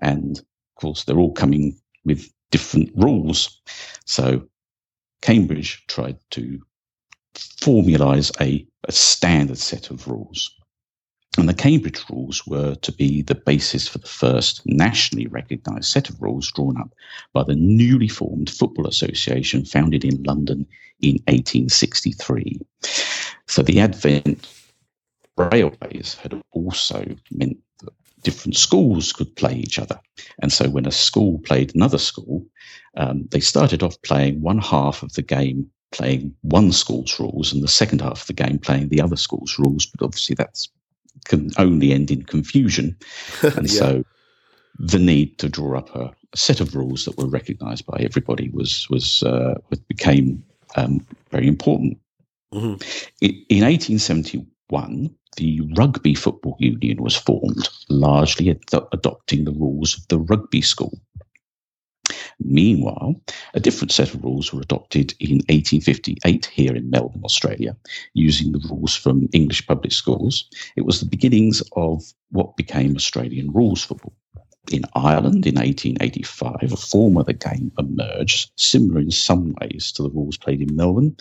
And 0.00 0.38
of 0.38 0.80
course, 0.80 1.04
they're 1.04 1.18
all 1.18 1.32
coming 1.32 1.78
with 2.04 2.32
different 2.50 2.90
rules. 2.96 3.60
So 4.06 4.48
Cambridge 5.20 5.84
tried 5.86 6.18
to 6.30 6.60
formalize 7.34 8.32
a, 8.40 8.66
a 8.88 8.92
standard 8.92 9.58
set 9.58 9.90
of 9.90 10.08
rules. 10.08 10.50
And 11.38 11.48
the 11.48 11.54
Cambridge 11.54 12.04
rules 12.10 12.46
were 12.46 12.74
to 12.74 12.92
be 12.92 13.22
the 13.22 13.34
basis 13.34 13.88
for 13.88 13.98
the 13.98 14.06
first 14.06 14.60
nationally 14.66 15.26
recognised 15.26 15.90
set 15.90 16.10
of 16.10 16.20
rules 16.20 16.52
drawn 16.52 16.76
up 16.78 16.92
by 17.32 17.42
the 17.42 17.54
newly 17.54 18.08
formed 18.08 18.50
Football 18.50 18.86
Association 18.86 19.64
founded 19.64 20.04
in 20.04 20.22
London 20.22 20.66
in 21.00 21.14
1863. 21.28 22.60
So 23.46 23.62
the 23.62 23.80
advent 23.80 24.46
of 25.38 25.52
railways 25.52 26.14
had 26.16 26.38
also 26.52 27.16
meant 27.30 27.58
that 27.80 27.94
different 28.22 28.56
schools 28.56 29.14
could 29.14 29.34
play 29.34 29.54
each 29.54 29.78
other. 29.78 29.98
And 30.42 30.52
so 30.52 30.68
when 30.68 30.86
a 30.86 30.92
school 30.92 31.38
played 31.38 31.74
another 31.74 31.98
school, 31.98 32.46
um, 32.94 33.26
they 33.30 33.40
started 33.40 33.82
off 33.82 34.00
playing 34.02 34.42
one 34.42 34.58
half 34.58 35.02
of 35.02 35.14
the 35.14 35.22
game 35.22 35.70
playing 35.92 36.34
one 36.40 36.72
school's 36.72 37.20
rules 37.20 37.52
and 37.52 37.62
the 37.62 37.68
second 37.68 38.00
half 38.00 38.22
of 38.22 38.26
the 38.26 38.32
game 38.32 38.58
playing 38.58 38.88
the 38.88 39.00
other 39.00 39.16
school's 39.16 39.58
rules. 39.58 39.86
But 39.86 40.04
obviously 40.04 40.34
that's 40.34 40.68
can 41.24 41.50
only 41.58 41.92
end 41.92 42.10
in 42.10 42.22
confusion. 42.24 42.96
And 43.56 43.70
Yeah. 43.70 43.78
so 43.78 44.04
the 44.78 44.98
need 44.98 45.38
to 45.38 45.48
draw 45.48 45.78
up 45.78 45.94
a, 45.94 46.10
a 46.32 46.36
set 46.36 46.60
of 46.60 46.74
rules 46.74 47.04
that 47.04 47.16
were 47.18 47.28
recognised 47.28 47.84
by 47.86 47.98
everybody 48.00 48.48
was 48.52 48.86
was 48.90 49.22
uh, 49.22 49.54
became 49.88 50.42
um, 50.76 51.06
very 51.30 51.46
important. 51.46 51.98
Mhm. 52.54 52.82
I- 53.22 53.44
In 53.48 53.62
1871, 53.64 55.10
the 55.36 55.60
Rugby 55.76 56.14
Football 56.14 56.56
Union 56.58 57.02
was 57.02 57.16
formed, 57.16 57.68
largely 57.88 58.50
ad- 58.50 58.84
adopting 58.92 59.44
the 59.44 59.52
rules 59.52 59.96
of 59.96 60.06
the 60.08 60.18
rugby 60.18 60.60
school. 60.62 60.98
Meanwhile, 62.44 63.14
a 63.54 63.60
different 63.60 63.92
set 63.92 64.14
of 64.14 64.24
rules 64.24 64.52
were 64.52 64.60
adopted 64.60 65.14
in 65.20 65.36
1858 65.48 66.46
here 66.46 66.74
in 66.74 66.90
Melbourne, 66.90 67.22
Australia, 67.24 67.76
using 68.14 68.52
the 68.52 68.66
rules 68.70 68.94
from 68.96 69.28
English 69.32 69.66
public 69.66 69.92
schools. 69.92 70.48
It 70.76 70.82
was 70.86 71.00
the 71.00 71.06
beginnings 71.06 71.62
of 71.76 72.02
what 72.30 72.56
became 72.56 72.96
Australian 72.96 73.52
rules 73.52 73.84
football. 73.84 74.14
In 74.70 74.84
Ireland 74.94 75.46
in 75.46 75.56
1885, 75.56 76.72
a 76.72 76.76
form 76.76 77.16
of 77.16 77.26
the 77.26 77.32
game 77.32 77.72
emerged, 77.78 78.52
similar 78.56 79.00
in 79.00 79.10
some 79.10 79.54
ways 79.60 79.92
to 79.92 80.02
the 80.02 80.10
rules 80.10 80.36
played 80.36 80.62
in 80.62 80.76
Melbourne. 80.76 81.16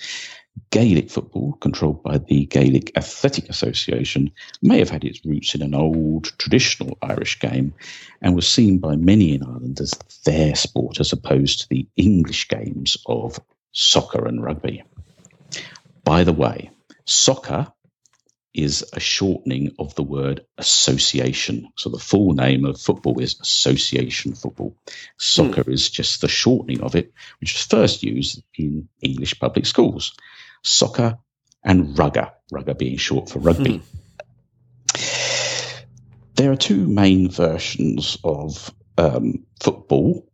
Gaelic 0.72 1.10
football, 1.10 1.54
controlled 1.60 2.02
by 2.02 2.18
the 2.18 2.46
Gaelic 2.46 2.98
Athletic 2.98 3.50
Association, 3.50 4.32
may 4.62 4.80
have 4.80 4.90
had 4.90 5.04
its 5.04 5.26
roots 5.26 5.54
in 5.54 5.62
an 5.62 5.76
old 5.76 6.32
traditional 6.38 6.98
Irish 7.02 7.40
game 7.40 7.74
and 8.22 8.36
was 8.36 8.48
seen 8.48 8.78
by 8.80 8.96
many 8.96 9.36
in 9.36 9.44
Ireland 9.44 9.82
as 9.82 9.92
their 10.24 10.56
sport 10.56 11.02
as 11.02 11.12
opposed 11.12 11.62
to 11.62 11.70
the 11.70 11.88
English 11.98 12.48
games 12.48 12.96
of 13.06 13.38
soccer 13.74 14.26
and 14.26 14.42
rugby. 14.42 14.84
By 16.06 16.24
the 16.24 16.34
way, 16.34 16.72
soccer 17.06 17.68
is 18.54 18.86
a 18.94 19.00
shortening 19.00 19.74
of 19.80 19.96
the 19.96 20.04
word 20.04 20.46
association. 20.58 21.72
So 21.78 21.90
the 21.90 22.00
full 22.00 22.34
name 22.34 22.66
of 22.66 22.80
football 22.80 23.20
is 23.20 23.40
association 23.40 24.36
football. 24.36 24.76
Soccer 25.18 25.64
hmm. 25.64 25.72
is 25.72 25.90
just 25.90 26.22
the 26.22 26.28
shortening 26.28 26.82
of 26.82 26.96
it, 26.96 27.14
which 27.40 27.54
was 27.54 27.66
first 27.66 28.04
used 28.04 28.44
in 28.56 28.90
English 29.02 29.40
public 29.40 29.66
schools. 29.66 30.14
Soccer 30.64 31.18
and 31.64 31.98
rugger, 31.98 32.32
rugger 32.52 32.74
being 32.74 32.98
short 32.98 33.30
for 33.30 33.40
rugby. 33.40 33.82
There 36.36 36.52
are 36.52 36.58
two 36.58 36.88
main 36.88 37.30
versions 37.30 38.18
of 38.24 38.74
um, 38.98 39.46
football 39.62 40.28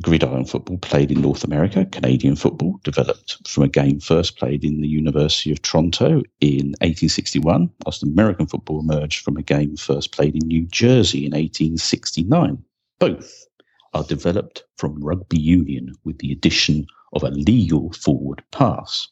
gridiron 0.00 0.44
football 0.44 0.78
played 0.78 1.10
in 1.10 1.20
North 1.20 1.44
America, 1.44 1.84
Canadian 1.84 2.36
football 2.36 2.80
developed 2.82 3.46
from 3.48 3.64
a 3.64 3.68
game 3.68 4.00
first 4.00 4.38
played 4.38 4.64
in 4.64 4.80
the 4.80 4.88
University 4.88 5.52
of 5.52 5.62
Toronto 5.62 6.22
in 6.40 6.74
1861, 6.80 7.70
whilst 7.84 8.02
American 8.02 8.46
football 8.46 8.80
emerged 8.80 9.22
from 9.22 9.36
a 9.36 9.42
game 9.42 9.76
first 9.76 10.12
played 10.12 10.34
in 10.34 10.46
New 10.46 10.66
Jersey 10.66 11.26
in 11.26 11.32
1869. 11.32 12.62
Both 12.98 13.46
are 13.92 14.04
developed 14.04 14.64
from 14.76 15.02
rugby 15.02 15.38
union 15.38 15.94
with 16.04 16.18
the 16.18 16.32
addition 16.32 16.86
of 17.12 17.22
a 17.22 17.30
legal 17.30 17.92
forward 17.92 18.42
pass. 18.52 19.08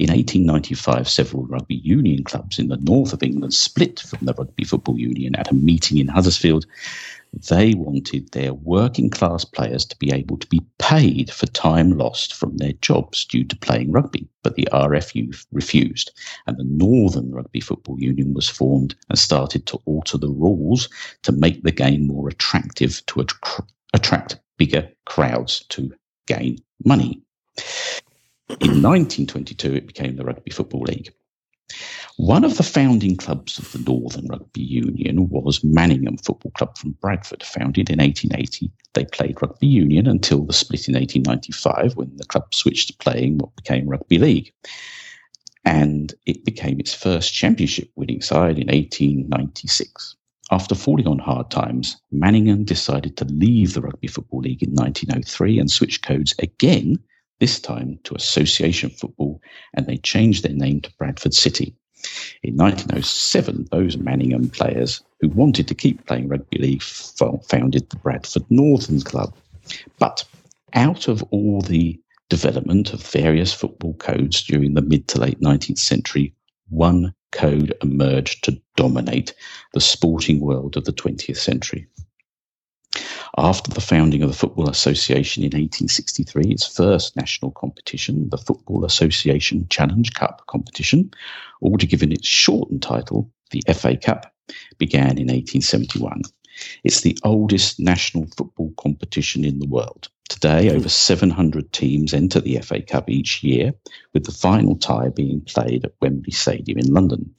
In 0.00 0.08
1895, 0.08 1.10
several 1.10 1.44
rugby 1.44 1.74
union 1.74 2.24
clubs 2.24 2.58
in 2.58 2.68
the 2.68 2.78
north 2.78 3.12
of 3.12 3.22
England 3.22 3.52
split 3.52 4.00
from 4.00 4.24
the 4.24 4.32
Rugby 4.32 4.64
Football 4.64 4.98
Union 4.98 5.36
at 5.36 5.50
a 5.50 5.54
meeting 5.54 5.98
in 5.98 6.08
Huddersfield. 6.08 6.64
They 7.50 7.74
wanted 7.74 8.30
their 8.30 8.54
working 8.54 9.10
class 9.10 9.44
players 9.44 9.84
to 9.84 9.96
be 9.98 10.10
able 10.10 10.38
to 10.38 10.46
be 10.46 10.62
paid 10.78 11.30
for 11.30 11.44
time 11.44 11.98
lost 11.98 12.32
from 12.32 12.56
their 12.56 12.72
jobs 12.80 13.26
due 13.26 13.44
to 13.44 13.56
playing 13.56 13.92
rugby, 13.92 14.26
but 14.42 14.54
the 14.54 14.66
RFU 14.72 15.44
refused, 15.52 16.12
and 16.46 16.56
the 16.56 16.64
Northern 16.64 17.30
Rugby 17.30 17.60
Football 17.60 18.00
Union 18.00 18.32
was 18.32 18.48
formed 18.48 18.94
and 19.10 19.18
started 19.18 19.66
to 19.66 19.82
alter 19.84 20.16
the 20.16 20.30
rules 20.30 20.88
to 21.24 21.32
make 21.32 21.62
the 21.62 21.72
game 21.72 22.06
more 22.06 22.28
attractive 22.30 23.04
to 23.08 23.20
attra- 23.20 23.66
attract 23.92 24.40
bigger 24.56 24.90
crowds 25.04 25.66
to 25.68 25.92
gain 26.26 26.56
money. 26.86 27.20
In 28.58 28.82
1922, 28.82 29.74
it 29.74 29.86
became 29.86 30.16
the 30.16 30.24
Rugby 30.24 30.50
Football 30.50 30.82
League. 30.82 31.12
One 32.16 32.44
of 32.44 32.56
the 32.56 32.62
founding 32.62 33.16
clubs 33.16 33.58
of 33.58 33.70
the 33.70 33.78
Northern 33.78 34.26
Rugby 34.26 34.62
Union 34.62 35.28
was 35.30 35.64
Manningham 35.64 36.18
Football 36.18 36.52
Club 36.52 36.76
from 36.76 36.92
Bradford. 37.00 37.42
Founded 37.42 37.88
in 37.88 37.98
1880, 37.98 38.70
they 38.94 39.04
played 39.06 39.40
rugby 39.40 39.68
union 39.68 40.06
until 40.06 40.44
the 40.44 40.52
split 40.52 40.88
in 40.88 40.94
1895 40.94 41.96
when 41.96 42.14
the 42.16 42.26
club 42.26 42.52
switched 42.52 42.88
to 42.88 42.96
playing 42.98 43.38
what 43.38 43.54
became 43.56 43.88
Rugby 43.88 44.18
League. 44.18 44.52
And 45.64 46.12
it 46.26 46.44
became 46.44 46.80
its 46.80 46.92
first 46.92 47.32
championship 47.32 47.90
winning 47.94 48.20
side 48.20 48.58
in 48.58 48.66
1896. 48.66 50.16
After 50.50 50.74
falling 50.74 51.06
on 51.06 51.20
hard 51.20 51.50
times, 51.50 51.96
Manningham 52.10 52.64
decided 52.64 53.16
to 53.16 53.24
leave 53.26 53.74
the 53.74 53.82
Rugby 53.82 54.08
Football 54.08 54.40
League 54.40 54.62
in 54.62 54.70
1903 54.70 55.60
and 55.60 55.70
switch 55.70 56.02
codes 56.02 56.34
again 56.40 56.98
this 57.40 57.58
time 57.58 57.98
to 58.04 58.14
association 58.14 58.90
football, 58.90 59.40
and 59.74 59.86
they 59.86 59.96
changed 59.96 60.44
their 60.44 60.54
name 60.54 60.80
to 60.82 60.92
Bradford 60.98 61.34
City. 61.34 61.74
In 62.42 62.56
1907, 62.56 63.68
those 63.70 63.96
Manningham 63.96 64.48
players 64.48 65.02
who 65.20 65.28
wanted 65.28 65.68
to 65.68 65.74
keep 65.74 66.06
playing 66.06 66.28
rugby 66.28 66.58
league 66.58 66.82
founded 66.82 67.90
the 67.90 67.96
Bradford 67.96 68.44
Northern 68.48 69.00
Club. 69.00 69.34
But 69.98 70.24
out 70.72 71.08
of 71.08 71.22
all 71.30 71.60
the 71.60 72.00
development 72.28 72.92
of 72.92 73.02
various 73.02 73.52
football 73.52 73.94
codes 73.94 74.42
during 74.42 74.74
the 74.74 74.82
mid 74.82 75.08
to 75.08 75.20
late 75.20 75.40
19th 75.40 75.78
century, 75.78 76.32
one 76.68 77.12
code 77.32 77.74
emerged 77.82 78.44
to 78.44 78.60
dominate 78.76 79.34
the 79.74 79.80
sporting 79.80 80.40
world 80.40 80.76
of 80.76 80.84
the 80.84 80.92
20th 80.92 81.36
century. 81.36 81.86
After 83.38 83.70
the 83.70 83.80
founding 83.80 84.22
of 84.22 84.28
the 84.28 84.36
Football 84.36 84.68
Association 84.68 85.42
in 85.42 85.48
1863, 85.48 86.44
its 86.46 86.66
first 86.66 87.16
national 87.16 87.52
competition, 87.52 88.28
the 88.28 88.38
Football 88.38 88.84
Association 88.84 89.66
Challenge 89.68 90.12
Cup 90.14 90.42
competition, 90.48 91.12
or 91.60 91.78
to 91.78 91.86
give 91.86 92.02
it 92.02 92.12
its 92.12 92.26
shortened 92.26 92.82
title, 92.82 93.30
the 93.50 93.62
FA 93.72 93.96
Cup, 93.96 94.34
began 94.78 95.18
in 95.18 95.28
1871. 95.28 96.22
It's 96.82 97.02
the 97.02 97.16
oldest 97.22 97.78
national 97.78 98.26
football 98.36 98.72
competition 98.76 99.44
in 99.44 99.60
the 99.60 99.68
world. 99.68 100.08
Today, 100.28 100.70
over 100.70 100.88
700 100.88 101.72
teams 101.72 102.12
enter 102.12 102.40
the 102.40 102.58
FA 102.58 102.82
Cup 102.82 103.08
each 103.08 103.42
year, 103.42 103.74
with 104.12 104.24
the 104.24 104.32
final 104.32 104.76
tie 104.76 105.08
being 105.08 105.40
played 105.40 105.84
at 105.84 105.94
Wembley 106.00 106.32
Stadium 106.32 106.78
in 106.78 106.92
London. 106.92 107.34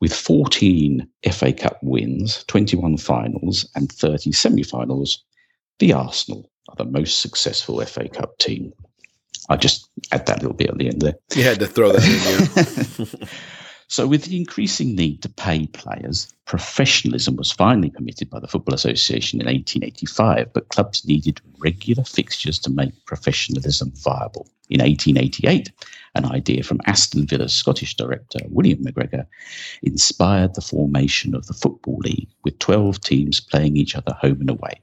With 0.00 0.12
14 0.12 1.08
FA 1.32 1.52
Cup 1.52 1.78
wins, 1.82 2.44
21 2.46 2.98
finals, 2.98 3.68
and 3.74 3.90
30 3.90 4.32
semi 4.32 4.62
finals, 4.62 5.24
the 5.78 5.92
Arsenal 5.92 6.50
are 6.68 6.76
the 6.76 6.84
most 6.84 7.20
successful 7.20 7.84
FA 7.84 8.08
Cup 8.08 8.38
team. 8.38 8.72
I 9.48 9.56
just 9.56 9.88
add 10.12 10.26
that 10.26 10.42
little 10.42 10.56
bit 10.56 10.70
at 10.70 10.78
the 10.78 10.88
end 10.88 11.02
there. 11.02 11.14
You 11.34 11.42
had 11.42 11.58
to 11.60 11.66
throw 11.66 11.92
that 11.92 12.98
in 12.98 13.06
there. 13.06 13.28
So, 13.90 14.06
with 14.06 14.24
the 14.24 14.36
increasing 14.36 14.94
need 14.94 15.22
to 15.22 15.30
pay 15.30 15.66
players, 15.66 16.30
professionalism 16.44 17.36
was 17.36 17.50
finally 17.50 17.88
permitted 17.88 18.28
by 18.28 18.38
the 18.38 18.46
Football 18.46 18.74
Association 18.74 19.40
in 19.40 19.46
1885, 19.46 20.52
but 20.52 20.68
clubs 20.68 21.06
needed 21.06 21.40
regular 21.58 22.04
fixtures 22.04 22.58
to 22.60 22.70
make 22.70 22.92
professionalism 23.06 23.90
viable. 23.96 24.46
In 24.68 24.82
1888, 24.82 25.72
an 26.14 26.24
idea 26.24 26.62
from 26.62 26.80
Aston 26.86 27.26
Villa's 27.26 27.52
Scottish 27.52 27.96
director, 27.96 28.40
William 28.48 28.84
McGregor, 28.84 29.26
inspired 29.82 30.54
the 30.54 30.60
formation 30.60 31.34
of 31.34 31.46
the 31.46 31.54
Football 31.54 31.98
League, 31.98 32.28
with 32.44 32.58
12 32.58 33.00
teams 33.00 33.40
playing 33.40 33.76
each 33.76 33.94
other 33.94 34.12
home 34.12 34.40
and 34.40 34.50
away. 34.50 34.80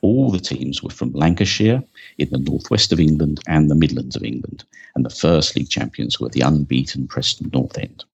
All 0.00 0.30
the 0.30 0.40
teams 0.40 0.82
were 0.82 0.90
from 0.90 1.12
Lancashire 1.12 1.82
in 2.18 2.30
the 2.30 2.38
northwest 2.38 2.92
of 2.92 3.00
England 3.00 3.40
and 3.46 3.70
the 3.70 3.74
Midlands 3.74 4.16
of 4.16 4.22
England, 4.22 4.64
and 4.94 5.04
the 5.04 5.10
first 5.10 5.56
league 5.56 5.70
champions 5.70 6.20
were 6.20 6.28
the 6.28 6.42
unbeaten 6.42 7.08
Preston 7.08 7.50
North 7.52 7.78
End. 7.78 8.04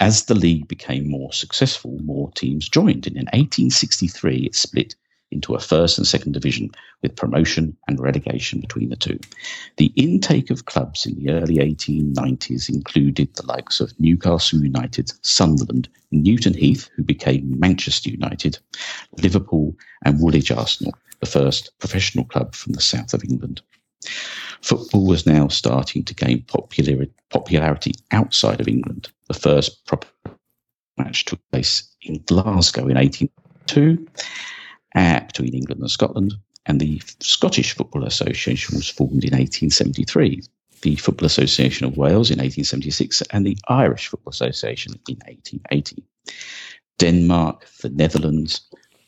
As 0.00 0.24
the 0.24 0.34
league 0.34 0.68
became 0.68 1.08
more 1.08 1.32
successful, 1.32 1.98
more 2.02 2.30
teams 2.32 2.68
joined, 2.68 3.06
and 3.06 3.16
in 3.16 3.26
1863 3.26 4.46
it 4.46 4.54
split 4.54 4.94
into 5.32 5.54
a 5.54 5.60
first 5.60 5.98
and 5.98 6.06
second 6.06 6.32
division 6.32 6.70
with 7.00 7.16
promotion 7.16 7.76
and 7.88 7.98
relegation 7.98 8.60
between 8.60 8.90
the 8.90 8.96
two. 8.96 9.18
The 9.78 9.92
intake 9.96 10.50
of 10.50 10.66
clubs 10.66 11.06
in 11.06 11.16
the 11.16 11.30
early 11.30 11.56
1890s 11.56 12.68
included 12.68 13.34
the 13.34 13.46
likes 13.46 13.80
of 13.80 13.98
Newcastle 13.98 14.62
United, 14.62 15.12
Sunderland, 15.22 15.88
Newton 16.10 16.54
Heath, 16.54 16.90
who 16.94 17.02
became 17.02 17.58
Manchester 17.58 18.10
United, 18.10 18.58
Liverpool, 19.22 19.74
and 20.04 20.20
Woolwich 20.20 20.50
Arsenal, 20.50 20.94
the 21.20 21.26
first 21.26 21.72
professional 21.78 22.24
club 22.24 22.54
from 22.54 22.74
the 22.74 22.80
south 22.80 23.14
of 23.14 23.24
England. 23.24 23.62
Football 24.60 25.06
was 25.06 25.26
now 25.26 25.48
starting 25.48 26.04
to 26.04 26.14
gain 26.14 26.42
popular, 26.42 27.06
popularity 27.30 27.94
outside 28.10 28.60
of 28.60 28.68
England. 28.68 29.08
The 29.28 29.34
first 29.34 29.84
proper 29.86 30.08
match 30.98 31.24
took 31.24 31.40
place 31.50 31.88
in 32.02 32.22
Glasgow 32.26 32.88
in 32.88 32.96
1802 32.96 34.06
uh, 34.94 35.20
between 35.20 35.54
England 35.54 35.80
and 35.80 35.90
Scotland, 35.90 36.34
and 36.66 36.80
the 36.80 37.02
Scottish 37.20 37.74
Football 37.74 38.04
Association 38.04 38.76
was 38.76 38.88
formed 38.88 39.24
in 39.24 39.32
1873. 39.32 40.42
The 40.82 40.96
Football 40.96 41.26
Association 41.26 41.86
of 41.86 41.96
Wales 41.96 42.30
in 42.30 42.38
1876 42.38 43.22
and 43.30 43.46
the 43.46 43.56
Irish 43.68 44.08
Football 44.08 44.30
Association 44.30 44.94
in 45.08 45.16
1880. 45.26 46.02
Denmark, 46.98 47.66
the 47.80 47.90
Netherlands, 47.90 48.62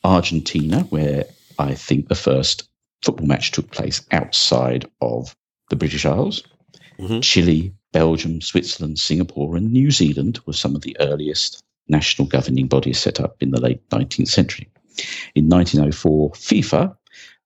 Argentina, 0.05 0.81
where 0.91 1.25
I 1.59 1.75
think 1.75 2.09
the 2.09 2.15
first 2.15 2.69
football 3.03 3.27
match 3.27 3.53
took 3.53 3.71
place 3.71 4.03
outside 4.11 4.87
of 5.01 5.37
the 5.71 5.77
British 5.77 6.05
Isles. 6.07 6.43
Mhm. 6.99 7.23
Chile, 7.23 7.73
Belgium, 7.93 8.41
Switzerland, 8.41 8.99
Singapore, 8.99 9.57
and 9.57 9.73
New 9.73 9.91
Zealand 9.91 10.41
were 10.47 10.53
some 10.53 10.75
of 10.75 10.83
the 10.83 10.97
earliest 11.01 11.63
national 11.89 12.27
governing 12.29 12.67
bodies 12.67 12.99
set 12.99 13.21
up 13.21 13.37
in 13.41 13.51
the 13.51 13.61
late 13.61 13.81
19th 13.91 14.29
century. 14.29 14.69
In 15.35 15.49
1904, 15.49 16.33
FIFA, 16.33 16.97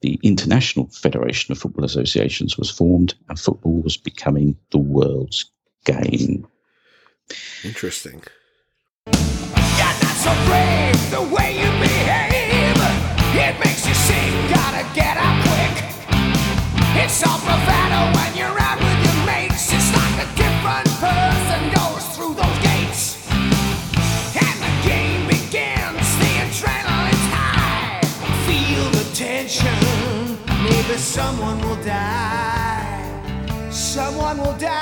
the 0.00 0.18
International 0.22 0.88
Federation 0.88 1.52
of 1.52 1.58
Football 1.58 1.84
Associations, 1.84 2.56
was 2.56 2.70
formed, 2.70 3.14
and 3.28 3.38
football 3.38 3.80
was 3.82 3.96
becoming 3.96 4.56
the 4.70 4.78
world's 4.78 5.50
game. 5.84 6.46
Interesting. 7.64 8.22
You're 9.06 9.14
not 9.14 10.16
so 10.16 10.32
brave 10.46 11.10
the 11.10 11.22
way 11.34 11.52
you 11.58 11.70
behave. 11.80 12.76
It 13.34 13.58
makes 13.64 13.86
you 13.86 13.94
sing, 13.94 14.32
gotta 14.48 14.84
get 14.94 15.16
up 15.16 15.42
quick. 15.44 15.84
It's 17.02 17.26
all 17.26 17.38
bravado 17.40 18.18
when 18.18 18.36
maybe 30.98 31.04
someone 31.04 31.60
will 31.60 31.76
die. 31.84 33.70
Someone 33.70 34.38
will 34.38 34.56
die. 34.58 34.72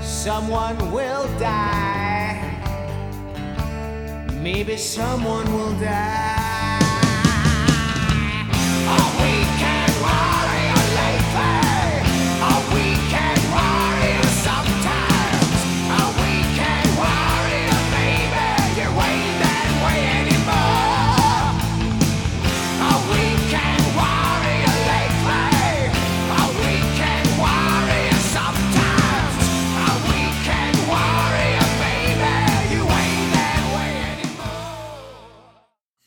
Someone 0.00 0.92
will 0.92 1.26
die. 1.40 2.40
Maybe 4.40 4.76
someone 4.76 5.52
will 5.52 5.72
die. 5.80 6.57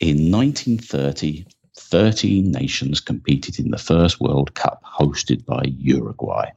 In 0.02 0.32
1930, 0.32 1.46
13 1.78 2.52
nations 2.52 3.00
competed 3.00 3.60
in 3.60 3.70
the 3.70 3.78
first 3.78 4.20
World 4.20 4.56
Cup 4.56 4.82
hosted 4.84 5.46
by 5.46 5.62
Uruguay. 5.78 6.50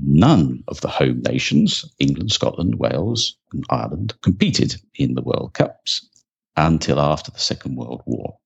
None 0.00 0.62
of 0.68 0.80
the 0.80 0.88
home 0.88 1.22
nations, 1.22 1.84
England, 1.98 2.30
Scotland, 2.30 2.76
Wales, 2.76 3.36
and 3.52 3.64
Ireland, 3.68 4.14
competed 4.22 4.80
in 4.94 5.14
the 5.14 5.22
World 5.22 5.54
Cups 5.54 6.08
until 6.56 7.00
after 7.00 7.32
the 7.32 7.40
Second 7.40 7.74
World 7.74 8.02
War. 8.06 8.38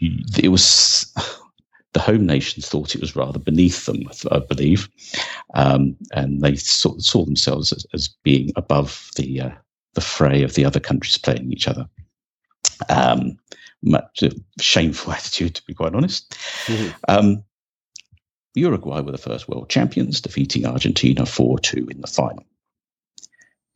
It 0.00 0.48
was 0.48 1.12
the 1.92 2.00
home 2.00 2.24
nations 2.24 2.70
thought 2.70 2.94
it 2.94 3.02
was 3.02 3.16
rather 3.16 3.38
beneath 3.38 3.84
them, 3.84 4.04
I 4.30 4.38
believe, 4.38 4.88
um, 5.52 5.94
and 6.12 6.40
they 6.40 6.56
saw, 6.56 6.96
saw 6.96 7.26
themselves 7.26 7.70
as, 7.70 7.84
as 7.92 8.08
being 8.24 8.50
above 8.56 9.10
the 9.16 9.42
uh, 9.42 9.50
the 9.92 10.00
fray 10.00 10.42
of 10.42 10.54
the 10.54 10.64
other 10.64 10.80
countries 10.80 11.18
playing 11.18 11.52
each 11.52 11.66
other. 11.66 11.88
Um, 12.88 13.38
much 13.82 14.22
a 14.22 14.32
shameful 14.60 15.12
attitude, 15.18 15.54
to 15.56 15.66
be 15.66 15.74
quite 15.74 15.94
honest. 15.94 16.36
Mhm. 16.66 16.94
Um, 17.08 17.44
Uruguay 18.54 19.00
were 19.00 19.12
the 19.12 19.18
first 19.18 19.48
world 19.48 19.68
champions, 19.68 20.20
defeating 20.20 20.66
Argentina 20.66 21.26
4 21.26 21.58
2 21.58 21.88
in 21.90 22.00
the 22.00 22.06
final. 22.06 22.44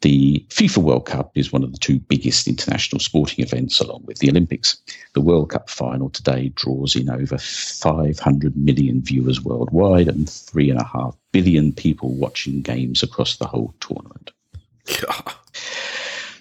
The 0.01 0.47
FIFA 0.49 0.79
World 0.79 1.05
Cup 1.05 1.33
is 1.35 1.53
one 1.53 1.63
of 1.63 1.73
the 1.73 1.79
two 1.79 2.01
biggest 2.01 2.49
international 2.49 3.01
sporting 3.01 3.45
events, 3.45 3.81
along 3.81 4.05
with 4.07 4.19
the 4.19 4.31
Olympics. 4.31 4.79
The 5.13 5.21
World 5.21 5.51
Cup 5.51 5.69
final 5.69 6.09
today 6.09 6.53
draws 6.55 6.97
in 6.97 7.11
over 7.11 7.37
500 7.37 8.57
million 8.57 9.03
viewers 9.03 9.43
worldwide 9.43 10.09
and 10.09 10.27
3.5 10.27 11.15
billion 11.33 11.73
people 11.73 12.15
watching 12.15 12.63
games 12.63 13.03
across 13.03 13.37
the 13.37 13.47
whole 13.47 13.75
tournament. 13.81 14.31
God. 15.03 15.35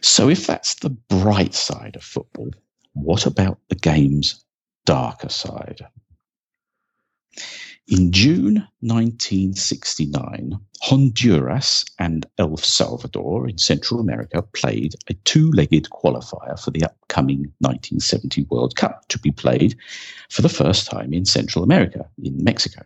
So, 0.02 0.30
if 0.30 0.48
that's 0.48 0.76
the 0.76 0.90
bright 0.90 1.54
side 1.54 1.96
of 1.96 2.04
football, 2.04 2.52
what 2.94 3.26
about 3.26 3.60
the 3.70 3.76
game's 3.76 4.44
darker 4.86 5.30
side? 5.30 5.82
In 7.88 8.12
June 8.12 8.68
1969, 8.82 10.60
Honduras 10.82 11.86
and 11.98 12.26
El 12.38 12.56
Salvador 12.58 13.50
in 13.50 13.58
Central 13.58 14.00
America 14.00 14.44
played 14.44 14.94
a 15.08 15.16
two 15.26 15.52
legged 15.52 15.90
qualifier 15.90 16.60
for 16.60 16.70
the 16.70 16.86
upcoming 16.86 17.52
1970 17.60 18.44
World 18.44 18.76
Cup 18.76 19.08
to 19.08 19.18
be 19.18 19.32
played 19.32 19.76
for 20.30 20.44
the 20.44 20.50
first 20.50 20.86
time 20.86 21.14
in 21.14 21.26
Central 21.26 21.64
America, 21.64 22.08
in 22.22 22.44
Mexico. 22.44 22.84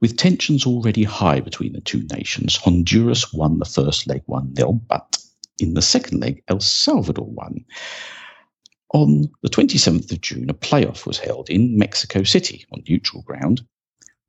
With 0.00 0.18
tensions 0.18 0.66
already 0.66 1.04
high 1.04 1.40
between 1.40 1.72
the 1.72 1.80
two 1.80 2.06
nations, 2.12 2.56
Honduras 2.56 3.32
won 3.32 3.58
the 3.58 3.64
first 3.64 4.06
leg 4.06 4.22
1 4.26 4.56
0, 4.56 4.72
but 4.88 5.16
in 5.58 5.74
the 5.74 5.82
second 5.82 6.20
leg, 6.20 6.42
El 6.48 6.60
Salvador 6.60 7.26
won. 7.26 7.64
On 8.94 9.28
the 9.42 9.50
27th 9.50 10.10
of 10.12 10.20
June, 10.20 10.48
a 10.48 10.54
playoff 10.54 11.06
was 11.06 11.18
held 11.18 11.50
in 11.50 11.76
Mexico 11.76 12.22
City 12.22 12.64
on 12.72 12.82
neutral 12.88 13.22
ground, 13.22 13.62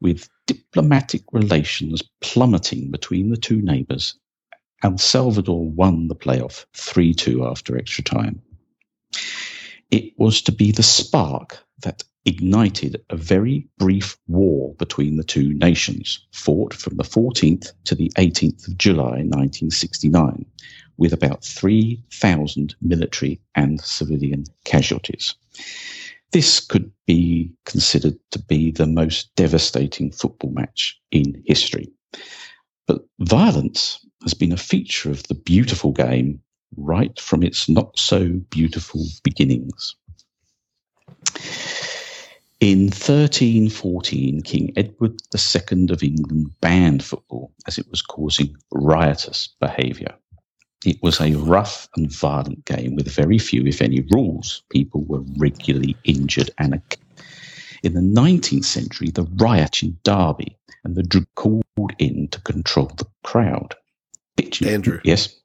with 0.01 0.29
diplomatic 0.47 1.23
relations 1.31 2.01
plummeting 2.21 2.91
between 2.91 3.29
the 3.29 3.37
two 3.37 3.61
neighbours. 3.61 4.15
El 4.83 4.97
Salvador 4.97 5.69
won 5.69 6.07
the 6.07 6.15
playoff 6.15 6.65
3 6.73 7.13
2 7.13 7.45
after 7.45 7.77
extra 7.77 8.03
time. 8.03 8.41
It 9.91 10.13
was 10.17 10.41
to 10.43 10.51
be 10.51 10.71
the 10.71 10.83
spark 10.83 11.59
that 11.81 12.03
ignited 12.25 13.01
a 13.09 13.15
very 13.15 13.67
brief 13.77 14.17
war 14.27 14.73
between 14.75 15.15
the 15.15 15.23
two 15.23 15.53
nations, 15.53 16.27
fought 16.31 16.73
from 16.73 16.97
the 16.97 17.03
14th 17.03 17.71
to 17.85 17.95
the 17.95 18.11
18th 18.17 18.67
of 18.67 18.77
July 18.77 19.23
1969, 19.23 20.45
with 20.99 21.13
about 21.13 21.43
3,000 21.43 22.75
military 22.81 23.39
and 23.55 23.79
civilian 23.81 24.43
casualties. 24.65 25.33
This 26.31 26.59
could 26.59 26.91
be 27.07 27.51
considered 27.65 28.19
to 28.31 28.39
be 28.39 28.71
the 28.71 28.85
most 28.85 29.33
devastating 29.35 30.11
football 30.11 30.51
match 30.51 30.99
in 31.09 31.41
history. 31.45 31.89
But 32.85 33.05
violence 33.19 34.05
has 34.23 34.33
been 34.33 34.51
a 34.51 34.57
feature 34.57 35.09
of 35.09 35.23
the 35.23 35.35
beautiful 35.35 35.91
game 35.91 36.41
right 36.75 37.17
from 37.19 37.43
its 37.43 37.69
not 37.69 37.97
so 37.97 38.27
beautiful 38.49 39.05
beginnings. 39.23 39.95
In 42.59 42.87
1314, 42.87 44.41
King 44.41 44.73
Edward 44.75 45.21
II 45.33 45.87
of 45.91 46.03
England 46.03 46.51
banned 46.59 47.03
football 47.03 47.53
as 47.65 47.77
it 47.77 47.89
was 47.89 48.01
causing 48.01 48.53
riotous 48.71 49.47
behaviour. 49.61 50.13
It 50.85 51.01
was 51.03 51.19
a 51.19 51.33
rough 51.33 51.89
and 51.95 52.11
violent 52.11 52.63
game 52.65 52.95
with 52.95 53.11
very 53.11 53.37
few, 53.37 53.65
if 53.65 53.81
any, 53.81 54.05
rules. 54.11 54.63
People 54.69 55.03
were 55.03 55.23
regularly 55.37 55.97
injured 56.05 56.49
and 56.57 56.81
in 57.83 57.93
the 57.93 58.01
19th 58.01 58.65
century, 58.65 59.09
the 59.09 59.23
riot 59.37 59.83
in 59.83 59.97
Derby 60.03 60.57
and 60.83 60.95
the 60.95 61.03
Drew 61.03 61.25
called 61.35 61.63
in 61.97 62.27
to 62.29 62.41
control 62.41 62.91
the 62.97 63.05
crowd. 63.23 63.75
Pitching- 64.37 64.67
Andrew. 64.67 64.99
Yes. 65.03 65.35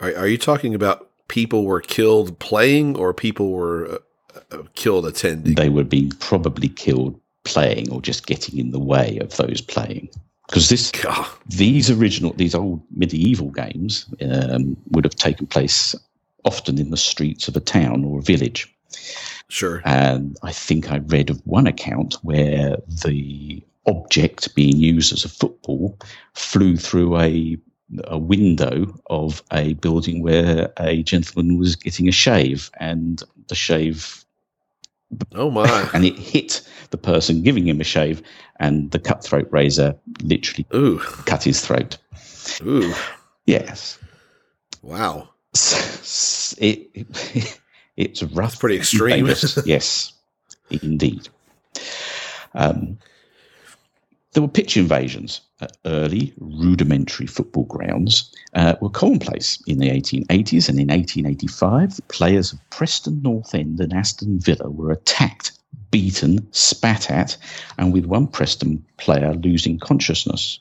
Are, 0.00 0.14
are 0.16 0.28
you 0.28 0.38
talking 0.38 0.74
about 0.74 1.10
people 1.28 1.64
were 1.64 1.80
killed 1.80 2.38
playing 2.38 2.96
or 2.96 3.14
people 3.14 3.50
were 3.50 4.00
uh, 4.34 4.40
uh, 4.50 4.62
killed 4.74 5.06
attending? 5.06 5.54
they 5.54 5.68
were 5.68 5.84
being 5.84 6.10
probably 6.20 6.68
killed 6.68 7.18
playing 7.44 7.90
or 7.90 8.02
just 8.02 8.26
getting 8.26 8.58
in 8.58 8.70
the 8.72 8.80
way 8.80 9.18
of 9.18 9.36
those 9.36 9.60
playing. 9.60 10.08
Because 10.46 10.68
this, 10.68 10.90
God. 10.92 11.26
these 11.48 11.90
original, 11.90 12.32
these 12.34 12.54
old 12.54 12.80
medieval 12.90 13.50
games 13.50 14.06
um, 14.22 14.76
would 14.90 15.04
have 15.04 15.16
taken 15.16 15.46
place 15.46 15.94
often 16.44 16.78
in 16.78 16.90
the 16.90 16.96
streets 16.96 17.48
of 17.48 17.56
a 17.56 17.60
town 17.60 18.04
or 18.04 18.20
a 18.20 18.22
village. 18.22 18.72
Sure. 19.48 19.82
And 19.84 20.36
I 20.42 20.52
think 20.52 20.90
I 20.90 20.98
read 20.98 21.30
of 21.30 21.44
one 21.46 21.66
account 21.66 22.14
where 22.22 22.76
the 23.04 23.62
object 23.86 24.54
being 24.54 24.76
used 24.76 25.12
as 25.12 25.24
a 25.24 25.28
football 25.28 25.98
flew 26.34 26.76
through 26.76 27.18
a 27.20 27.56
a 28.04 28.18
window 28.18 28.92
of 29.10 29.44
a 29.52 29.74
building 29.74 30.20
where 30.20 30.72
a 30.80 31.04
gentleman 31.04 31.56
was 31.56 31.76
getting 31.76 32.08
a 32.08 32.12
shave, 32.12 32.68
and 32.80 33.22
the 33.46 33.54
shave 33.54 34.24
Oh 35.34 35.50
my. 35.50 35.88
and 35.94 36.04
it 36.04 36.18
hit 36.18 36.62
the 36.90 36.98
person 36.98 37.42
giving 37.42 37.66
him 37.66 37.80
a 37.80 37.84
shave, 37.84 38.22
and 38.60 38.90
the 38.90 38.98
cutthroat 38.98 39.48
razor 39.50 39.96
literally 40.22 40.66
Ooh. 40.74 40.98
cut 40.98 41.42
his 41.42 41.60
throat. 41.60 41.98
Ooh. 42.62 42.94
Yes, 43.46 43.98
Wow. 44.86 45.30
it, 46.58 46.88
it 46.94 47.60
it's 47.96 48.22
rough. 48.22 48.60
Pretty 48.60 48.76
extreme. 48.76 49.26
yes, 49.66 50.12
indeed. 50.70 51.28
Um, 52.54 52.98
there 54.32 54.42
were 54.42 54.48
pitch 54.48 54.76
invasions 54.76 55.40
at 55.60 55.76
early 55.86 56.34
rudimentary 56.38 57.26
football 57.26 57.64
grounds 57.64 58.32
uh, 58.54 58.76
were 58.80 58.90
commonplace 58.90 59.60
in 59.66 59.78
the 59.78 59.88
1880s 59.88 60.68
and 60.68 60.78
in 60.78 60.88
1885 60.88 61.96
the 61.96 62.02
players 62.02 62.52
of 62.52 62.58
preston 62.68 63.22
north 63.22 63.54
end 63.54 63.80
and 63.80 63.94
aston 63.94 64.38
villa 64.38 64.68
were 64.68 64.92
attacked 64.92 65.55
beaten 65.90 66.46
spat 66.52 67.10
at 67.10 67.36
and 67.78 67.92
with 67.92 68.04
one 68.04 68.26
preston 68.26 68.84
player 68.96 69.34
losing 69.34 69.78
consciousness 69.78 70.60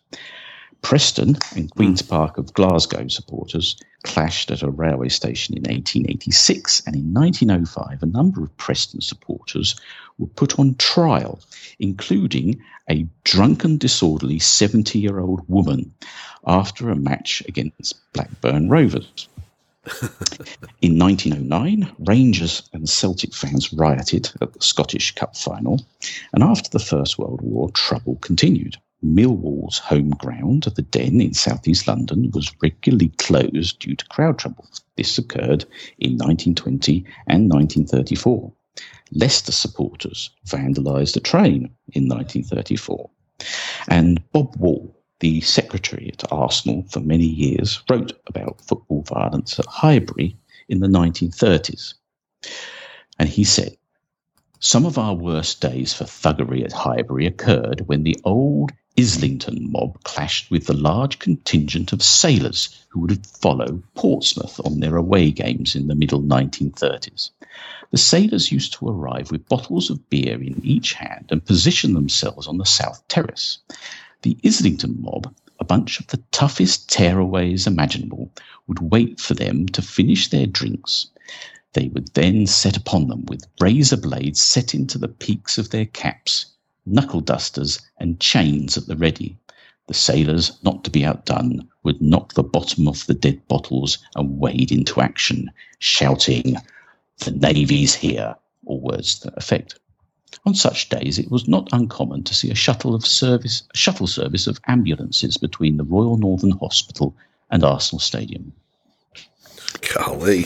preston 0.82 1.36
and 1.56 1.70
hmm. 1.72 1.78
queen's 1.78 2.02
park 2.02 2.38
of 2.38 2.54
glasgow 2.54 3.08
supporters 3.08 3.78
clashed 4.04 4.52
at 4.52 4.62
a 4.62 4.70
railway 4.70 5.10
station 5.10 5.56
in 5.56 5.64
1886 5.64 6.84
and 6.86 6.96
in 6.96 7.14
1905 7.14 8.04
a 8.04 8.06
number 8.06 8.44
of 8.44 8.56
preston 8.58 9.02
supporters 9.02 9.76
were 10.20 10.28
put 10.28 10.60
on 10.60 10.76
trial 10.76 11.40
including 11.80 12.62
a 12.90 13.08
drunken, 13.24 13.78
disorderly 13.78 14.40
70 14.40 15.00
year 15.00 15.20
old 15.20 15.48
woman 15.48 15.94
after 16.46 16.90
a 16.90 16.96
match 16.96 17.44
against 17.48 17.96
Blackburn 18.14 18.70
Rovers. 18.70 19.28
In 20.82 20.98
1909, 20.98 21.92
Rangers 22.00 22.64
and 22.74 22.90
Celtic 22.90 23.34
fans 23.34 23.72
rioted 23.74 24.32
at 24.42 24.54
the 24.54 24.62
Scottish 24.62 25.14
Cup 25.16 25.36
final, 25.36 25.86
and 26.34 26.44
after 26.44 26.70
the 26.70 26.80
First 26.80 27.18
World 27.18 27.42
War, 27.42 27.70
trouble 27.72 28.16
continued. 28.16 28.78
Millwall's 29.04 29.78
home 29.78 30.10
ground, 30.12 30.64
the 30.64 30.82
Den 30.82 31.22
in 31.22 31.34
southeast 31.34 31.88
London, 31.88 32.32
was 32.32 32.52
regularly 32.62 33.10
closed 33.18 33.80
due 33.80 33.96
to 33.96 34.06
crowd 34.06 34.40
trouble. 34.40 34.66
This 34.96 35.18
occurred 35.18 35.66
in 36.00 36.18
1920 36.18 37.06
and 37.28 37.52
1934. 37.52 38.52
Leicester 39.12 39.52
supporters 39.52 40.32
vandalised 40.48 41.16
a 41.16 41.20
train 41.20 41.70
in 41.94 42.08
1934. 42.08 43.10
And 43.88 44.24
Bob 44.32 44.56
Wall, 44.56 44.95
the 45.20 45.42
secretary 45.42 46.10
at 46.12 46.32
Arsenal 46.32 46.84
for 46.90 47.00
many 47.00 47.26
years, 47.26 47.82
wrote 47.90 48.14
about 48.28 48.62
football 48.62 49.02
violence 49.04 49.60
at 49.60 49.66
Highbury 49.66 50.38
in 50.68 50.80
the 50.80 50.88
1930s. 50.88 51.94
And 53.18 53.30
he 53.30 53.44
said, 53.44 53.78
Some 54.60 54.86
of 54.86 54.98
our 54.98 55.14
worst 55.14 55.62
days 55.62 55.94
for 55.94 56.04
thuggery 56.04 56.64
at 56.64 56.74
Highbury 56.74 57.26
occurred 57.26 57.88
when 57.88 58.04
the 58.04 58.18
old 58.24 58.72
Islington 58.98 59.72
mob 59.72 60.02
clashed 60.04 60.50
with 60.50 60.68
the 60.68 60.74
large 60.74 61.20
contingent 61.20 61.92
of 61.92 62.02
sailors 62.02 62.70
who 62.90 63.02
would 63.02 63.28
follow 63.28 63.84
Portsmouth 63.94 64.60
on 64.64 64.80
their 64.80 64.96
away 64.96 65.32
games 65.32 65.76
in 65.76 65.88
the 65.88 65.96
middle 65.96 66.22
1930s. 66.22 67.32
The 67.92 67.98
sailors 67.98 68.54
used 68.54 68.74
to 68.76 68.88
arrive 68.88 69.32
with 69.32 69.50
bottles 69.50 69.90
of 69.90 70.10
beer 70.10 70.42
in 70.42 70.62
each 70.64 70.94
hand 70.94 71.28
and 71.30 71.44
position 71.44 71.94
themselves 71.94 72.48
on 72.48 72.58
the 72.58 72.66
south 72.66 73.06
terrace. 73.10 73.60
The 74.26 74.40
Islington 74.44 75.04
mob, 75.04 75.32
a 75.60 75.64
bunch 75.64 76.00
of 76.00 76.08
the 76.08 76.18
toughest 76.32 76.90
tearaways 76.90 77.68
imaginable, 77.68 78.32
would 78.66 78.80
wait 78.80 79.20
for 79.20 79.36
them 79.36 79.68
to 79.68 79.84
finish 79.84 80.30
their 80.30 80.48
drinks. 80.48 81.12
They 81.74 81.90
would 81.90 82.08
then 82.16 82.48
set 82.48 82.76
upon 82.76 83.08
them 83.08 83.26
with 83.28 83.46
razor 83.60 83.98
blades 83.98 84.42
set 84.42 84.74
into 84.74 84.98
the 84.98 85.10
peaks 85.10 85.60
of 85.60 85.70
their 85.70 85.86
caps, 85.86 86.48
knuckle 86.88 87.22
dusters, 87.22 87.80
and 88.00 88.20
chains 88.20 88.80
at 88.80 88.88
the 88.88 88.96
ready. 88.96 89.38
The 89.86 89.94
sailors, 89.94 90.54
not 90.64 90.84
to 90.86 90.90
be 90.90 91.06
outdone, 91.06 91.70
would 91.84 92.02
knock 92.02 92.34
the 92.34 92.42
bottom 92.42 92.88
off 92.88 93.06
the 93.06 93.14
dead 93.14 93.48
bottles 93.48 94.00
and 94.16 94.40
wade 94.40 94.72
into 94.72 95.02
action, 95.02 95.52
shouting, 95.78 96.58
The 97.20 97.30
Navy's 97.30 97.94
here, 97.94 98.34
or 98.66 98.80
words 98.80 99.20
to 99.20 99.30
that 99.30 99.38
effect. 99.38 99.80
On 100.46 100.54
such 100.54 100.90
days, 100.90 101.18
it 101.18 101.32
was 101.32 101.48
not 101.48 101.70
uncommon 101.72 102.24
to 102.24 102.34
see 102.34 102.52
a 102.52 102.56
shuttle 102.56 102.94
of 102.94 103.06
service, 103.06 103.64
a 103.74 103.78
shuttle 103.78 104.08
service 104.08 104.48
of 104.48 104.60
ambulances 104.68 105.38
between 105.38 105.78
the 105.78 105.84
Royal 105.84 106.18
Northern 106.18 106.52
Hospital 106.52 107.16
and 107.50 107.64
Arsenal 107.64 108.00
Stadium. 108.00 108.54
Golly. 109.94 110.46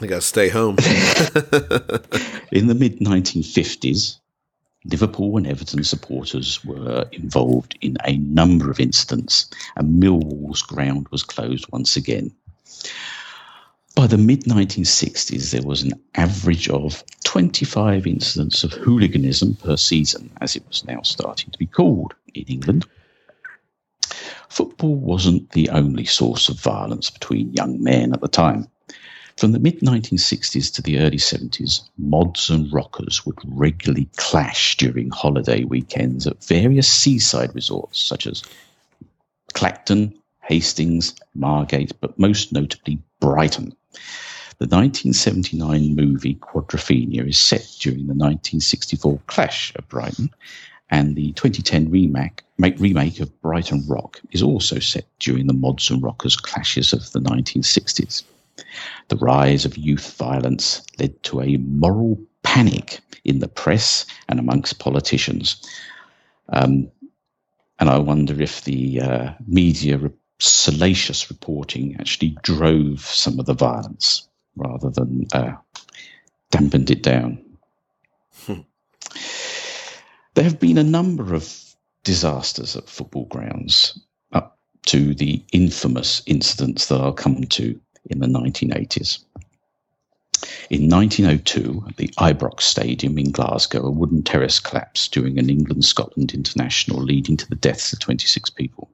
I 0.00 0.06
gotta 0.06 0.20
stay 0.20 0.48
home. 0.48 0.76
In 2.52 2.66
the 2.66 2.74
mid 2.76 2.98
1950s, 2.98 4.18
Liverpool 4.84 5.36
and 5.36 5.46
Everton 5.46 5.82
supporters 5.84 6.62
were 6.64 7.08
involved 7.12 7.78
in 7.80 7.96
a 8.04 8.18
number 8.18 8.70
of 8.70 8.80
incidents, 8.80 9.48
and 9.76 10.02
Millwall's 10.02 10.62
ground 10.62 11.08
was 11.10 11.22
closed 11.22 11.66
once 11.72 11.96
again. 11.96 12.32
By 13.96 14.08
the 14.08 14.18
mid 14.18 14.42
1960s, 14.42 15.52
there 15.52 15.62
was 15.62 15.82
an 15.82 15.92
average 16.16 16.68
of 16.68 17.04
25 17.22 18.08
incidents 18.08 18.64
of 18.64 18.72
hooliganism 18.72 19.54
per 19.54 19.76
season, 19.76 20.32
as 20.40 20.56
it 20.56 20.66
was 20.66 20.84
now 20.84 21.02
starting 21.02 21.52
to 21.52 21.58
be 21.58 21.66
called 21.66 22.12
in 22.34 22.42
England. 22.48 22.86
Football 24.48 24.96
wasn't 24.96 25.50
the 25.50 25.68
only 25.68 26.04
source 26.04 26.48
of 26.48 26.58
violence 26.60 27.08
between 27.08 27.52
young 27.52 27.80
men 27.84 28.12
at 28.12 28.20
the 28.20 28.26
time. 28.26 28.66
From 29.36 29.52
the 29.52 29.60
mid 29.60 29.78
1960s 29.78 30.74
to 30.74 30.82
the 30.82 30.98
early 30.98 31.18
70s, 31.18 31.88
mods 31.96 32.50
and 32.50 32.72
rockers 32.72 33.24
would 33.24 33.38
regularly 33.44 34.08
clash 34.16 34.76
during 34.76 35.10
holiday 35.10 35.62
weekends 35.62 36.26
at 36.26 36.42
various 36.42 36.88
seaside 36.88 37.54
resorts 37.54 38.02
such 38.02 38.26
as 38.26 38.42
Clacton, 39.52 40.18
Hastings, 40.40 41.14
Margate, 41.32 41.92
but 42.00 42.18
most 42.18 42.52
notably 42.52 42.98
Brighton. 43.20 43.76
The 44.58 44.66
1979 44.66 45.96
movie 45.96 46.36
Quadrophenia 46.36 47.28
is 47.28 47.38
set 47.38 47.68
during 47.80 48.06
the 48.06 48.14
1964 48.14 49.20
clash 49.26 49.72
at 49.76 49.88
Brighton, 49.88 50.30
and 50.90 51.16
the 51.16 51.32
2010 51.32 51.90
remake, 51.90 52.42
make, 52.58 52.78
remake 52.78 53.18
of 53.20 53.40
Brighton 53.40 53.84
Rock 53.88 54.20
is 54.30 54.42
also 54.42 54.78
set 54.78 55.06
during 55.18 55.48
the 55.48 55.52
mods 55.52 55.90
and 55.90 56.02
rockers 56.02 56.36
clashes 56.36 56.92
of 56.92 57.10
the 57.12 57.20
1960s. 57.20 58.22
The 59.08 59.16
rise 59.16 59.64
of 59.64 59.76
youth 59.76 60.16
violence 60.16 60.82
led 60.98 61.20
to 61.24 61.40
a 61.40 61.56
moral 61.56 62.18
panic 62.42 63.00
in 63.24 63.40
the 63.40 63.48
press 63.48 64.06
and 64.28 64.38
amongst 64.38 64.78
politicians. 64.78 65.56
Um, 66.50 66.90
and 67.80 67.90
I 67.90 67.98
wonder 67.98 68.40
if 68.40 68.62
the 68.64 69.00
uh, 69.00 69.30
media 69.46 69.98
re- 69.98 70.10
salacious 70.38 71.30
reporting 71.30 71.96
actually 71.98 72.36
drove 72.42 73.00
some 73.00 73.38
of 73.38 73.46
the 73.46 73.54
violence 73.54 74.28
rather 74.56 74.90
than 74.90 75.26
uh, 75.32 75.54
dampened 76.50 76.90
it 76.90 77.02
down. 77.02 77.38
There 80.34 80.44
have 80.44 80.58
been 80.58 80.78
a 80.78 80.84
number 80.84 81.34
of 81.34 81.76
disasters 82.02 82.76
at 82.76 82.88
football 82.88 83.26
grounds 83.26 83.98
up 84.32 84.58
to 84.86 85.14
the 85.14 85.42
infamous 85.52 86.22
incidents 86.26 86.88
that 86.88 87.00
I'll 87.00 87.12
come 87.12 87.44
to 87.44 87.80
in 88.10 88.18
the 88.18 88.26
1980s. 88.26 89.20
In 90.70 90.88
1902, 90.88 91.84
at 91.88 91.96
the 91.96 92.08
Ibrox 92.18 92.62
Stadium 92.62 93.16
in 93.18 93.30
Glasgow, 93.30 93.86
a 93.86 93.90
wooden 93.90 94.22
terrace 94.22 94.58
collapsed 94.58 95.12
during 95.12 95.38
an 95.38 95.48
England 95.48 95.84
Scotland 95.84 96.34
international, 96.34 97.00
leading 97.00 97.36
to 97.36 97.48
the 97.48 97.54
deaths 97.54 97.92
of 97.92 98.00
26 98.00 98.50
people. 98.50 98.90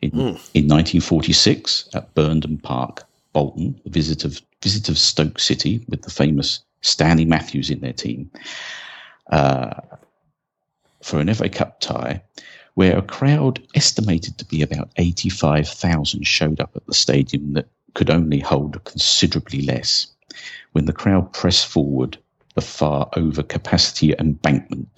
In, 0.00 0.12
in 0.12 0.66
1946, 0.68 1.88
at 1.94 2.14
Burnden 2.14 2.58
Park, 2.58 3.04
Bolton, 3.32 3.80
a 3.84 3.90
visit 3.90 4.24
of, 4.24 4.40
visit 4.62 4.88
of 4.88 4.98
Stoke 4.98 5.38
City 5.38 5.84
with 5.88 6.02
the 6.02 6.10
famous 6.10 6.60
Stanley 6.80 7.24
Matthews 7.24 7.70
in 7.70 7.80
their 7.80 7.92
team, 7.92 8.30
uh, 9.30 9.80
for 11.02 11.20
an 11.20 11.32
FA 11.34 11.48
Cup 11.48 11.80
tie, 11.80 12.22
where 12.74 12.96
a 12.96 13.02
crowd 13.02 13.60
estimated 13.74 14.38
to 14.38 14.44
be 14.44 14.62
about 14.62 14.90
85,000 14.96 16.26
showed 16.26 16.60
up 16.60 16.76
at 16.76 16.86
the 16.86 16.94
stadium 16.94 17.54
that 17.54 17.68
could 17.94 18.10
only 18.10 18.38
hold 18.38 18.82
considerably 18.84 19.62
less. 19.62 20.06
When 20.72 20.84
the 20.84 20.92
crowd 20.92 21.32
pressed 21.32 21.66
forward 21.66 22.18
the 22.54 22.60
far 22.60 23.08
over 23.16 23.42
capacity 23.42 24.14
embankment, 24.18 24.88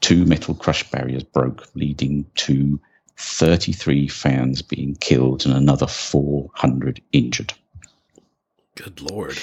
two 0.00 0.24
metal 0.24 0.54
crush 0.54 0.88
barriers 0.90 1.24
broke, 1.24 1.66
leading 1.74 2.24
to 2.36 2.80
33 3.18 4.08
fans 4.08 4.62
being 4.62 4.94
killed 4.94 5.44
and 5.44 5.54
another 5.54 5.86
400 5.86 7.02
injured. 7.12 7.52
Good 8.76 9.00
lord. 9.10 9.36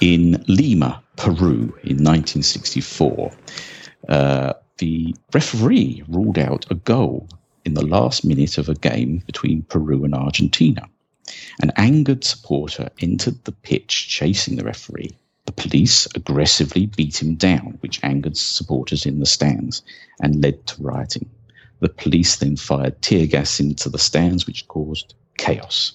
In 0.00 0.44
Lima, 0.46 1.02
Peru, 1.16 1.74
in 1.82 2.04
1964, 2.04 3.32
uh, 4.08 4.52
the 4.78 5.14
referee 5.34 6.04
ruled 6.08 6.38
out 6.38 6.66
a 6.70 6.76
goal 6.76 7.28
in 7.64 7.74
the 7.74 7.84
last 7.84 8.24
minute 8.24 8.56
of 8.56 8.68
a 8.68 8.74
game 8.74 9.18
between 9.26 9.62
Peru 9.62 10.04
and 10.04 10.14
Argentina. 10.14 10.88
An 11.60 11.72
angered 11.76 12.22
supporter 12.22 12.88
entered 13.00 13.44
the 13.44 13.52
pitch 13.52 14.08
chasing 14.08 14.56
the 14.56 14.64
referee. 14.64 15.10
The 15.46 15.52
police 15.52 16.06
aggressively 16.14 16.86
beat 16.86 17.20
him 17.20 17.34
down, 17.34 17.78
which 17.80 17.98
angered 18.04 18.36
supporters 18.36 19.04
in 19.06 19.18
the 19.18 19.26
stands 19.26 19.82
and 20.20 20.40
led 20.40 20.66
to 20.68 20.82
rioting. 20.82 21.28
The 21.80 21.88
police 21.88 22.36
then 22.36 22.56
fired 22.56 23.00
tear 23.02 23.26
gas 23.26 23.60
into 23.60 23.88
the 23.88 23.98
stands, 23.98 24.46
which 24.46 24.66
caused 24.68 25.14
chaos. 25.36 25.92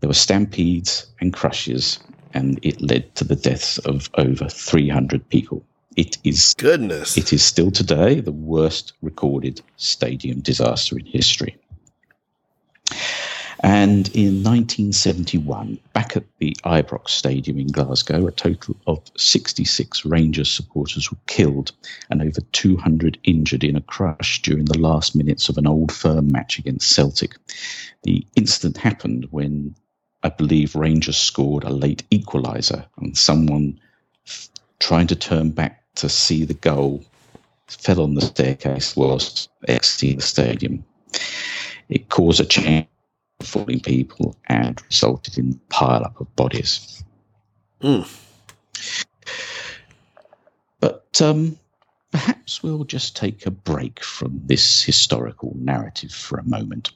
There 0.00 0.08
were 0.08 0.14
stampedes 0.14 1.06
and 1.20 1.32
crushes, 1.32 1.98
and 2.34 2.58
it 2.62 2.80
led 2.80 3.14
to 3.16 3.24
the 3.24 3.36
deaths 3.36 3.78
of 3.78 4.10
over 4.14 4.48
300 4.48 5.28
people. 5.28 5.64
It 5.96 6.16
is 6.24 6.54
Goodness. 6.54 7.16
it 7.18 7.32
is 7.32 7.42
still 7.42 7.70
today 7.70 8.20
the 8.20 8.32
worst 8.32 8.94
recorded 9.02 9.60
stadium 9.76 10.40
disaster 10.40 10.98
in 10.98 11.06
history. 11.06 11.56
And 13.62 14.08
in 14.08 14.42
1971, 14.42 15.78
back 15.92 16.16
at 16.16 16.24
the 16.38 16.56
Ibrox 16.64 17.10
Stadium 17.10 17.60
in 17.60 17.68
Glasgow, 17.68 18.26
a 18.26 18.32
total 18.32 18.74
of 18.88 19.00
66 19.16 20.04
Rangers 20.04 20.50
supporters 20.50 21.12
were 21.12 21.18
killed 21.28 21.70
and 22.10 22.20
over 22.22 22.40
200 22.50 23.18
injured 23.22 23.62
in 23.62 23.76
a 23.76 23.80
crush 23.80 24.42
during 24.42 24.64
the 24.64 24.78
last 24.78 25.14
minutes 25.14 25.48
of 25.48 25.58
an 25.58 25.68
old 25.68 25.92
firm 25.92 26.32
match 26.32 26.58
against 26.58 26.90
Celtic. 26.90 27.36
The 28.02 28.26
incident 28.34 28.78
happened 28.78 29.28
when 29.30 29.76
I 30.24 30.30
believe 30.30 30.74
Rangers 30.74 31.16
scored 31.16 31.62
a 31.62 31.70
late 31.70 32.02
equaliser 32.10 32.86
and 32.98 33.16
someone 33.16 33.78
trying 34.80 35.06
to 35.08 35.16
turn 35.16 35.50
back 35.50 35.84
to 35.96 36.08
see 36.08 36.44
the 36.44 36.54
goal 36.54 37.04
fell 37.68 38.00
on 38.00 38.14
the 38.14 38.22
staircase 38.22 38.96
whilst 38.96 39.48
exiting 39.68 40.16
the 40.16 40.22
stadium. 40.22 40.84
It 41.88 42.08
caused 42.08 42.40
a 42.40 42.44
chain 42.44 42.80
of 42.80 42.86
falling 43.42 43.80
people 43.80 44.36
and 44.46 44.80
resulted 44.86 45.38
in 45.38 45.52
a 45.52 45.72
pile 45.72 46.04
up 46.04 46.20
of 46.20 46.34
bodies. 46.36 47.04
Mm. 47.80 48.08
But 50.80 51.20
um, 51.20 51.58
perhaps 52.10 52.62
we'll 52.62 52.84
just 52.84 53.16
take 53.16 53.46
a 53.46 53.50
break 53.50 54.02
from 54.02 54.40
this 54.44 54.82
historical 54.82 55.52
narrative 55.56 56.12
for 56.12 56.38
a 56.38 56.44
moment. 56.44 56.92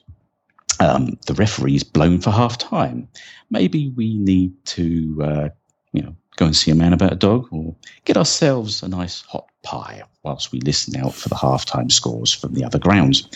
Um, 0.79 1.17
the 1.25 1.33
referee's 1.33 1.83
blown 1.83 2.19
for 2.19 2.31
half 2.31 2.57
time. 2.57 3.07
Maybe 3.49 3.89
we 3.89 4.15
need 4.15 4.53
to, 4.65 5.23
uh, 5.23 5.49
you 5.91 6.03
know, 6.03 6.15
go 6.35 6.45
and 6.45 6.55
see 6.55 6.71
a 6.71 6.75
man 6.75 6.93
about 6.93 7.13
a 7.13 7.15
dog 7.15 7.47
or 7.51 7.75
get 8.05 8.15
ourselves 8.15 8.83
a 8.83 8.87
nice 8.87 9.21
hot 9.21 9.47
pie 9.63 10.03
whilst 10.23 10.51
we 10.51 10.61
listen 10.61 10.95
out 10.95 11.13
for 11.13 11.29
the 11.29 11.35
halftime 11.35 11.91
scores 11.91 12.31
from 12.31 12.53
the 12.53 12.63
other 12.63 12.79
grounds. 12.79 13.27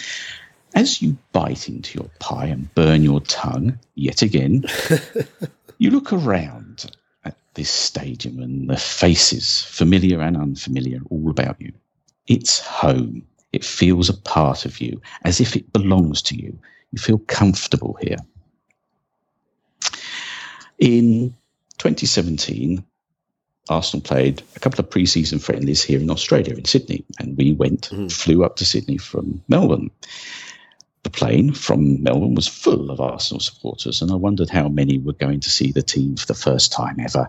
As 0.74 1.02
you 1.02 1.18
bite 1.34 1.68
into 1.68 2.00
your 2.00 2.10
pie 2.20 2.46
and 2.46 2.74
burn 2.76 3.04
your 3.04 3.20
tongue 3.22 3.78
yet 3.96 4.22
again, 4.22 4.64
you 5.78 5.92
look 5.92 6.14
around 6.14 6.86
at 7.26 7.36
this 7.56 7.70
stadium 7.70 8.40
and 8.42 8.70
the 8.70 8.78
faces, 8.78 9.64
familiar 9.64 10.22
and 10.22 10.38
unfamiliar, 10.38 11.02
all 11.10 11.30
about 11.30 11.60
you. 11.60 11.74
It's 12.28 12.60
home. 12.60 13.24
It 13.52 13.66
feels 13.66 14.10
a 14.10 14.14
part 14.14 14.66
of 14.66 14.80
you, 14.80 15.02
as 15.24 15.42
if 15.42 15.58
it 15.58 15.74
belongs 15.74 16.22
to 16.24 16.36
you. 16.36 16.58
You 16.92 17.00
feel 17.00 17.18
comfortable 17.20 17.98
here. 18.02 18.18
In 20.80 21.36
2017, 21.78 22.84
Arsenal 23.70 24.02
played 24.02 24.42
a 24.56 24.60
couple 24.60 24.80
of 24.80 24.90
pre-season 24.90 25.40
friendlies 25.40 25.84
here 25.84 26.00
in 26.00 26.10
Australia, 26.10 26.56
in 26.56 26.66
Sydney, 26.66 27.06
and 27.20 27.38
we 27.38 27.54
went, 27.54 27.90
Mhm. 27.92 28.12
flew 28.12 28.44
up 28.44 28.56
to 28.58 28.66
Sydney 28.66 28.98
from 28.98 29.44
Melbourne. 29.48 29.92
The 31.04 31.10
plane 31.10 31.54
from 31.54 32.04
Melbourne 32.04 32.36
was 32.36 32.48
full 32.48 32.92
of 32.92 33.00
Arsenal 33.00 33.40
supporters, 33.40 34.02
and 34.02 34.12
I 34.12 34.16
wondered 34.16 34.50
how 34.50 34.68
many 34.70 35.00
were 35.00 35.14
going 35.14 35.40
to 35.42 35.50
see 35.50 35.72
the 35.72 35.82
team 35.82 36.16
for 36.16 36.28
the 36.28 36.34
first 36.34 36.72
time 36.72 37.00
ever, 37.00 37.28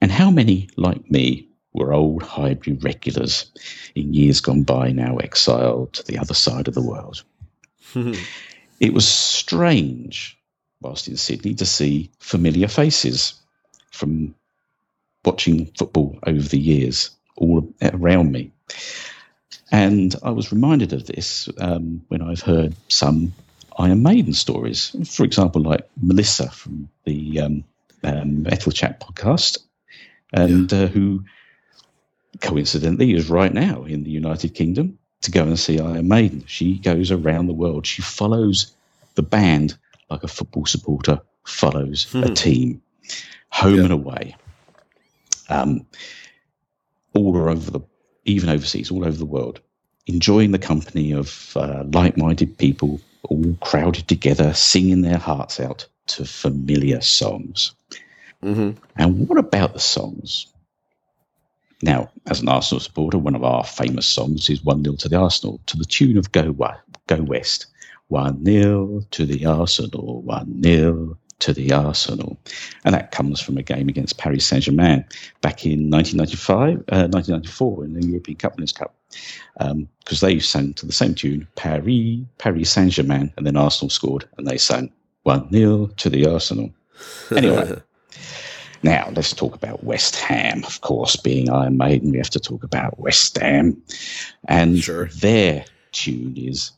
and 0.00 0.10
how 0.10 0.30
many, 0.30 0.68
like 0.76 1.10
me, 1.10 1.48
were 1.72 1.92
old 1.92 2.22
Highbury 2.22 2.76
regulars 2.78 3.50
in 3.94 4.14
years 4.14 4.40
gone 4.40 4.62
by, 4.62 4.92
now 4.92 5.18
exiled 5.18 5.92
to 5.94 6.02
the 6.04 6.18
other 6.18 6.34
side 6.34 6.68
of 6.68 6.74
the 6.74 6.82
world. 6.82 7.22
It 8.78 8.92
was 8.92 9.08
strange, 9.08 10.38
whilst 10.82 11.08
in 11.08 11.16
Sydney, 11.16 11.54
to 11.54 11.66
see 11.66 12.10
familiar 12.18 12.68
faces 12.68 13.34
from 13.90 14.34
watching 15.24 15.66
football 15.78 16.18
over 16.26 16.46
the 16.46 16.58
years 16.58 17.10
all 17.36 17.72
around 17.82 18.32
me. 18.32 18.52
And 19.72 20.14
I 20.22 20.30
was 20.30 20.52
reminded 20.52 20.92
of 20.92 21.06
this 21.06 21.48
um, 21.58 22.02
when 22.08 22.22
I've 22.22 22.40
heard 22.42 22.74
some 22.88 23.32
Iron 23.78 24.02
Maiden 24.02 24.32
stories. 24.32 24.94
For 25.08 25.24
example, 25.24 25.62
like 25.62 25.88
Melissa 26.00 26.50
from 26.50 26.88
the 27.04 27.40
um, 27.40 27.64
um, 28.04 28.42
Metal 28.44 28.72
Chat 28.72 29.00
podcast, 29.00 29.58
and 30.32 30.72
uh, 30.72 30.86
who 30.86 31.24
coincidentally 32.40 33.12
is 33.14 33.28
right 33.30 33.52
now 33.52 33.84
in 33.84 34.04
the 34.04 34.10
United 34.10 34.54
Kingdom 34.54 34.98
to 35.22 35.30
go 35.30 35.42
and 35.42 35.58
see 35.58 35.80
Iron 35.80 36.06
Maiden. 36.08 36.44
She 36.46 36.78
goes 36.78 37.10
around 37.10 37.46
the 37.46 37.54
world. 37.54 37.86
She 37.86 38.02
follows 38.02 38.72
the 39.14 39.22
band 39.22 39.76
like 40.10 40.22
a 40.22 40.28
football 40.28 40.66
supporter 40.66 41.20
follows 41.44 42.06
a 42.14 42.28
Hmm. 42.28 42.34
team, 42.34 42.82
home 43.48 43.76
Yeah. 43.76 43.82
and 43.84 43.92
away. 43.92 44.36
Um, 45.48 45.86
all 47.14 47.36
over 47.36 47.70
the, 47.70 47.80
even 48.26 48.50
overseas, 48.50 48.90
all 48.90 49.04
over 49.04 49.16
the 49.16 49.24
world, 49.24 49.60
enjoying 50.06 50.52
the 50.52 50.58
company 50.58 51.12
of 51.12 51.56
uh, 51.56 51.84
like-minded 51.92 52.58
people, 52.58 53.00
all 53.24 53.56
crowded 53.60 54.06
together, 54.08 54.52
singing 54.54 55.02
their 55.02 55.18
hearts 55.18 55.58
out 55.58 55.86
to 56.08 56.24
familiar 56.24 57.00
songs. 57.00 57.72
hmm 58.42 58.72
And 58.96 59.28
what 59.28 59.38
about 59.38 59.72
the 59.72 59.80
songs? 59.80 60.46
Now, 61.82 62.10
as 62.26 62.40
an 62.40 62.48
Arsenal 62.48 62.80
supporter, 62.80 63.18
one 63.18 63.34
of 63.34 63.44
our 63.44 63.64
famous 63.64 64.06
songs 64.06 64.48
is 64.48 64.64
1 64.64 64.84
0 64.84 64.96
to 64.96 65.08
the 65.08 65.16
Arsenal 65.16 65.60
to 65.66 65.76
the 65.76 65.84
tune 65.84 66.16
of 66.16 66.32
Go, 66.32 66.52
Go 67.06 67.22
West. 67.22 67.66
1 68.08 68.44
0 68.44 69.02
to 69.10 69.26
the 69.26 69.46
Arsenal, 69.46 70.22
1 70.22 70.62
0 70.62 71.18
to 71.40 71.52
the 71.52 71.72
Arsenal. 71.72 72.38
And 72.84 72.94
that 72.94 73.10
comes 73.10 73.40
from 73.40 73.58
a 73.58 73.62
game 73.62 73.88
against 73.88 74.18
Paris 74.18 74.46
Saint 74.46 74.64
Germain 74.64 75.04
back 75.40 75.66
in 75.66 75.90
1995, 75.90 76.78
uh, 76.88 77.08
1994 77.08 77.84
in 77.84 77.94
the 77.94 78.06
European 78.06 78.38
Cup 78.38 78.56
Winners' 78.56 78.72
Cup. 78.72 78.94
Because 79.58 80.20
they 80.20 80.38
sang 80.38 80.74
to 80.74 80.86
the 80.86 80.92
same 80.92 81.14
tune, 81.14 81.46
Paris, 81.56 82.20
Paris 82.38 82.70
Saint 82.70 82.92
Germain, 82.92 83.32
and 83.36 83.46
then 83.46 83.56
Arsenal 83.56 83.90
scored 83.90 84.28
and 84.38 84.46
they 84.46 84.58
sang 84.58 84.92
1 85.24 85.50
0 85.50 85.86
to 85.86 86.10
the 86.10 86.26
Arsenal. 86.26 86.70
Anyway. 87.34 87.80
Now, 88.82 89.10
let's 89.16 89.32
talk 89.32 89.56
about 89.56 89.82
West 89.82 90.14
Ham. 90.16 90.62
Of 90.64 90.80
course, 90.82 91.16
being 91.16 91.50
Iron 91.50 91.76
Maiden, 91.76 92.12
we 92.12 92.18
have 92.18 92.30
to 92.30 92.38
talk 92.38 92.62
about 92.62 93.00
West 93.00 93.36
Ham. 93.38 93.82
And 94.46 94.78
Sure. 94.78 95.06
their 95.06 95.64
tune 95.90 96.36
is 96.36 96.70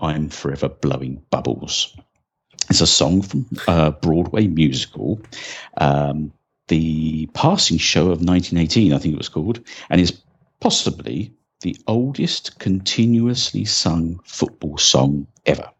I'm 0.00 0.28
Forever 0.28 0.68
Blowing 0.68 1.20
Bubbles. 1.30 1.96
It's 2.70 2.80
a 2.80 2.86
song 2.86 3.22
from 3.22 3.46
a 3.66 3.92
Broadway 3.92 4.46
musical, 4.46 5.20
um, 5.78 6.32
The 6.68 7.26
Passing 7.32 7.78
Show 7.78 8.02
of 8.02 8.22
1918, 8.22 8.92
I 8.92 8.98
think 8.98 9.14
it 9.14 9.18
was 9.18 9.30
called, 9.30 9.60
and 9.88 10.00
is 10.00 10.20
possibly 10.60 11.32
the 11.62 11.76
oldest 11.86 12.58
continuously 12.58 13.64
sung 13.64 14.20
football 14.24 14.76
song 14.76 15.26
ever. 15.46 15.70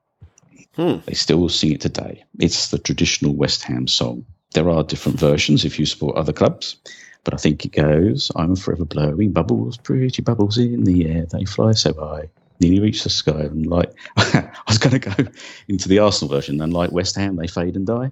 Hmm. 0.77 0.97
They 1.05 1.15
still 1.15 1.49
sing 1.49 1.73
it 1.73 1.81
today. 1.81 2.25
It's 2.39 2.71
the 2.71 2.79
traditional 2.79 3.35
West 3.35 3.65
Ham 3.65 3.87
song. 3.87 4.25
There 4.55 4.71
are 4.71 4.83
different 4.83 5.19
versions 5.19 5.65
if 5.65 5.79
you 5.79 5.85
support 5.85 6.17
other 6.17 6.33
clubs, 6.33 6.77
but 7.25 7.35
I 7.35 7.37
think 7.37 7.67
it 7.67 7.73
goes 7.73 8.33
I'm 8.35 8.57
forever 8.57 8.85
blowing 8.85 9.33
bubbles, 9.33 9.77
pretty 9.77 10.23
bubbles 10.23 10.57
in 10.57 10.85
the 10.85 11.07
air, 11.07 11.27
they 11.27 11.45
fly 11.45 11.73
so 11.73 11.93
high, 11.93 12.31
nearly 12.61 12.81
reach 12.81 13.05
the 13.05 13.11
sky. 13.11 13.41
And 13.41 13.67
like, 13.67 13.93
I 14.17 14.51
was 14.67 14.79
going 14.79 14.99
to 15.01 15.11
go 15.11 15.31
into 15.69 15.89
the 15.89 15.99
Arsenal 16.01 16.35
version, 16.35 16.61
and 16.61 16.73
like 16.73 16.93
West 16.93 17.17
Ham, 17.17 17.37
they 17.37 17.47
fade 17.47 17.77
and 17.77 17.87
die. 17.87 18.11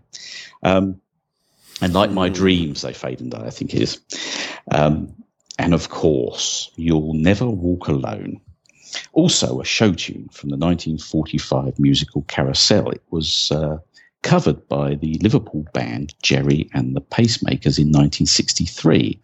Um, 0.63 1.01
and 1.83 1.93
like 1.93 2.11
my 2.11 2.29
Hmm. 2.29 2.35
dreams, 2.35 2.83
they 2.83 2.93
fade 2.93 3.21
and 3.21 3.31
die, 3.31 3.45
I 3.47 3.51
think 3.51 3.75
it 3.75 3.83
is. 3.83 4.01
Um, 4.71 5.15
and 5.59 5.75
of 5.75 5.89
course, 5.89 6.71
You'll 6.77 7.15
Never 7.15 7.47
Walk 7.49 7.89
Alone. 7.89 8.41
Also, 9.13 9.61
a 9.61 9.65
show 9.65 9.93
tune 9.93 10.29
from 10.33 10.51
the 10.51 10.57
1945 10.57 11.79
musical 11.79 12.23
Carousel. 12.23 12.91
It 12.91 13.03
was 13.11 13.51
uh, 13.53 13.79
covered 14.23 14.67
by 14.69 14.95
the 14.95 15.19
Liverpool 15.23 15.67
band 15.75 16.15
Gerry 16.23 16.71
and 16.73 16.95
the 16.97 17.01
Pacemakers 17.01 17.79
in 17.79 17.91
1963. 17.93 19.21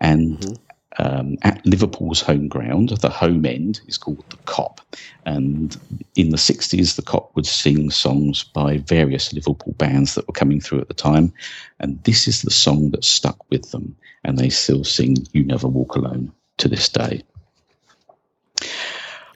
And 0.00 0.38
Mhm. 0.38 0.58
Um, 0.98 1.36
at 1.42 1.64
Liverpool's 1.66 2.20
home 2.20 2.48
ground, 2.48 2.88
the 2.88 3.10
home 3.10 3.44
end 3.44 3.80
is 3.86 3.98
called 3.98 4.24
the 4.30 4.36
Kop. 4.38 4.78
And 5.26 5.76
in 6.14 6.30
the 6.30 6.36
60s, 6.36 6.96
the 6.96 7.02
Kop 7.02 7.34
would 7.34 7.46
sing 7.46 7.90
songs 7.90 8.42
by 8.42 8.78
various 8.78 9.32
Liverpool 9.32 9.74
bands 9.74 10.14
that 10.14 10.26
were 10.26 10.32
coming 10.32 10.60
through 10.60 10.80
at 10.80 10.88
the 10.88 10.94
time. 10.94 11.32
And 11.80 12.02
this 12.04 12.26
is 12.26 12.42
the 12.42 12.50
song 12.50 12.90
that 12.90 13.04
stuck 13.04 13.38
with 13.50 13.70
them. 13.72 13.96
And 14.24 14.38
they 14.38 14.48
still 14.48 14.84
sing 14.84 15.16
You 15.32 15.44
Never 15.44 15.68
Walk 15.68 15.96
Alone 15.96 16.32
to 16.58 16.68
this 16.68 16.88
day. 16.88 17.22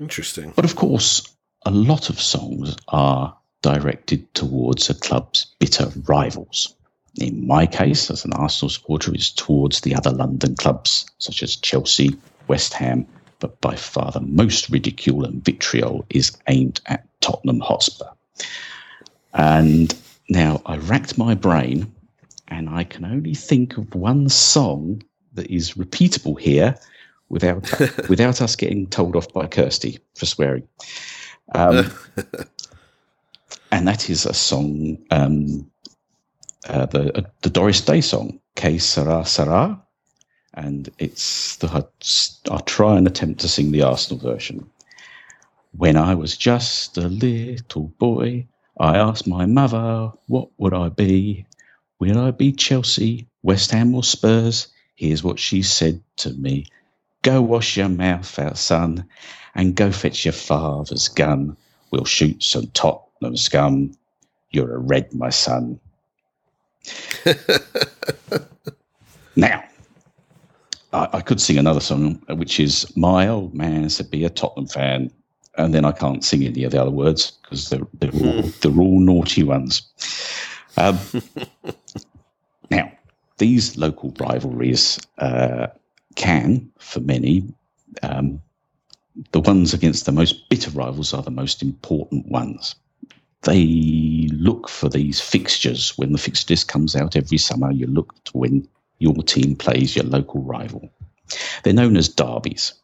Interesting. 0.00 0.52
But 0.56 0.64
of 0.64 0.76
course, 0.76 1.22
a 1.66 1.70
lot 1.70 2.08
of 2.08 2.20
songs 2.20 2.74
are 2.88 3.36
directed 3.62 4.32
towards 4.34 4.88
a 4.88 4.94
club's 4.94 5.54
bitter 5.58 5.92
rivals. 6.06 6.74
In 7.20 7.46
my 7.46 7.66
case, 7.66 8.10
as 8.10 8.24
an 8.24 8.32
Arsenal 8.32 8.70
supporter, 8.70 9.12
it's 9.12 9.30
towards 9.30 9.82
the 9.82 9.94
other 9.94 10.10
London 10.10 10.54
clubs 10.56 11.06
such 11.18 11.42
as 11.42 11.56
Chelsea, 11.56 12.16
West 12.48 12.72
Ham, 12.74 13.06
but 13.40 13.60
by 13.60 13.76
far 13.76 14.10
the 14.10 14.20
most 14.20 14.70
ridicule 14.70 15.24
and 15.24 15.44
vitriol 15.44 16.04
is 16.10 16.36
aimed 16.48 16.80
at 16.86 17.06
Tottenham 17.20 17.60
Hotspur. 17.60 18.06
And 19.34 19.94
now 20.28 20.62
I 20.66 20.76
racked 20.78 21.18
my 21.18 21.34
brain 21.34 21.92
and 22.48 22.68
I 22.68 22.84
can 22.84 23.04
only 23.04 23.34
think 23.34 23.76
of 23.76 23.94
one 23.94 24.28
song 24.28 25.02
that 25.34 25.50
is 25.50 25.74
repeatable 25.74 26.38
here 26.38 26.76
without 27.28 27.70
without 28.08 28.42
us 28.42 28.56
getting 28.56 28.86
told 28.86 29.16
off 29.16 29.32
by 29.32 29.46
Kirsty 29.46 29.98
for 30.14 30.26
swearing. 30.26 30.66
Um, 31.54 31.90
and 33.72 33.86
that 33.86 34.10
is 34.10 34.26
a 34.26 34.34
song, 34.34 34.98
um, 35.10 35.70
uh, 36.68 36.86
the 36.86 37.18
uh, 37.18 37.22
the 37.42 37.50
Doris 37.50 37.80
Day 37.82 38.00
song, 38.00 38.40
"Que 38.56 38.78
Sera 38.78 39.24
Sera," 39.24 39.82
and 40.54 40.90
it's 40.98 41.56
the 41.56 41.68
I- 42.50 42.60
try 42.66 42.96
and 42.98 43.06
attempt 43.06 43.40
to 43.40 43.48
sing 43.48 43.72
the 43.72 43.82
Arsenal 43.82 44.20
version. 44.20 44.70
When 45.72 45.96
I 45.96 46.14
was 46.14 46.36
just 46.36 46.98
a 46.98 47.08
little 47.08 47.88
boy, 47.98 48.46
I 48.78 48.98
asked 48.98 49.26
my 49.26 49.46
mother, 49.46 50.12
"What 50.28 50.50
would 50.58 50.74
I 50.74 50.88
be? 50.90 51.46
Will 52.00 52.18
I 52.18 52.32
be 52.32 52.52
Chelsea, 52.52 53.28
West 53.42 53.72
Ham, 53.72 53.94
or 53.94 54.04
Spurs?" 54.04 54.68
Here's 54.96 55.24
what 55.24 55.38
she 55.38 55.62
said 55.62 56.02
to 56.18 56.30
me: 56.34 56.66
"Go 57.22 57.42
wash 57.42 57.76
your 57.76 57.88
mouth 57.88 58.38
out, 58.38 58.58
son, 58.58 59.06
and 59.54 59.76
go 59.76 59.92
fetch 59.92 60.24
your 60.24 60.32
father's 60.32 61.08
gun. 61.08 61.56
We'll 61.90 62.04
shoot 62.04 62.42
some 62.42 62.68
Tottenham 62.68 63.36
scum. 63.36 63.92
You're 64.50 64.74
a 64.74 64.78
red, 64.78 65.14
my 65.14 65.30
son." 65.30 65.80
Now, 69.36 69.64
I, 70.92 71.08
I 71.14 71.20
could 71.20 71.40
sing 71.40 71.58
another 71.58 71.80
song, 71.80 72.20
which 72.28 72.60
is 72.60 72.94
"My 72.96 73.28
old 73.28 73.54
man 73.54 73.88
said 73.88 74.10
be 74.10 74.24
a 74.24 74.30
Tottenham 74.30 74.66
fan," 74.66 75.10
and 75.56 75.72
then 75.72 75.84
I 75.84 75.92
can't 75.92 76.24
sing 76.24 76.44
any 76.44 76.64
of 76.64 76.72
the 76.72 76.78
other 76.78 76.90
words 76.90 77.32
because 77.42 77.70
they're 77.70 77.86
they're 77.94 78.12
all, 78.12 78.42
they're 78.42 78.80
all 78.80 79.00
naughty 79.00 79.42
ones. 79.42 79.82
Um, 80.76 80.98
now, 82.70 82.92
these 83.38 83.76
local 83.76 84.14
rivalries 84.18 84.98
uh, 85.18 85.68
can, 86.16 86.70
for 86.78 87.00
many, 87.00 87.44
um, 88.02 88.42
the 89.32 89.40
ones 89.40 89.74
against 89.74 90.06
the 90.06 90.12
most 90.12 90.48
bitter 90.48 90.70
rivals 90.70 91.14
are 91.14 91.22
the 91.22 91.30
most 91.30 91.62
important 91.62 92.26
ones. 92.26 92.74
They 93.42 94.28
look 94.32 94.68
for 94.68 94.88
these 94.88 95.20
fixtures 95.20 95.96
when 95.96 96.12
the 96.12 96.18
fixture 96.18 96.52
list 96.52 96.68
comes 96.68 96.94
out 96.94 97.16
every 97.16 97.38
summer. 97.38 97.72
You 97.72 97.86
look 97.86 98.22
to 98.24 98.32
when 98.36 98.68
your 98.98 99.14
team 99.22 99.56
plays 99.56 99.96
your 99.96 100.04
local 100.04 100.42
rival. 100.42 100.90
They're 101.62 101.72
known 101.72 101.96
as 101.96 102.08
derbies. 102.08 102.74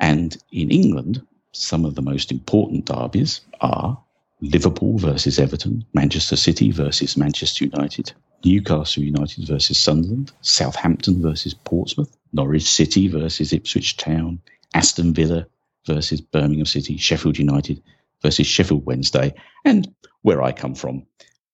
And 0.00 0.36
in 0.50 0.70
England, 0.70 1.22
some 1.52 1.84
of 1.84 1.94
the 1.94 2.02
most 2.02 2.32
important 2.32 2.86
derbies 2.86 3.42
are 3.60 4.02
Liverpool 4.40 4.98
versus 4.98 5.38
Everton, 5.38 5.84
Manchester 5.92 6.36
City 6.36 6.70
versus 6.70 7.16
Manchester 7.16 7.66
United, 7.66 8.12
Newcastle 8.44 9.02
United 9.02 9.46
versus 9.46 9.78
Sunderland, 9.78 10.32
Southampton 10.40 11.22
versus 11.22 11.54
Portsmouth, 11.54 12.16
Norwich 12.32 12.68
City 12.68 13.06
versus 13.08 13.52
Ipswich 13.52 13.98
Town, 13.98 14.40
Aston 14.74 15.12
Villa 15.12 15.46
versus 15.86 16.20
Birmingham 16.20 16.66
City, 16.66 16.96
Sheffield 16.96 17.38
United 17.38 17.82
versus 18.22 18.46
Sheffield 18.46 18.86
Wednesday, 18.86 19.34
and 19.64 19.92
where 20.22 20.42
I 20.42 20.52
come 20.52 20.74
from, 20.74 21.06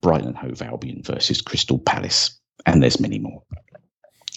Brighton 0.03 0.29
and 0.29 0.37
Hove 0.37 0.62
Albion 0.62 1.03
versus 1.03 1.41
Crystal 1.41 1.79
Palace. 1.79 2.39
And 2.64 2.83
there's 2.83 3.01
many 3.01 3.19
more. 3.19 3.43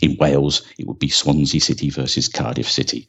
In 0.01 0.17
Wales, 0.19 0.65
it 0.77 0.88
would 0.88 0.99
be 0.99 1.09
Swansea 1.09 1.59
City 1.59 1.89
versus 1.89 2.27
Cardiff 2.27 2.69
City. 2.69 3.07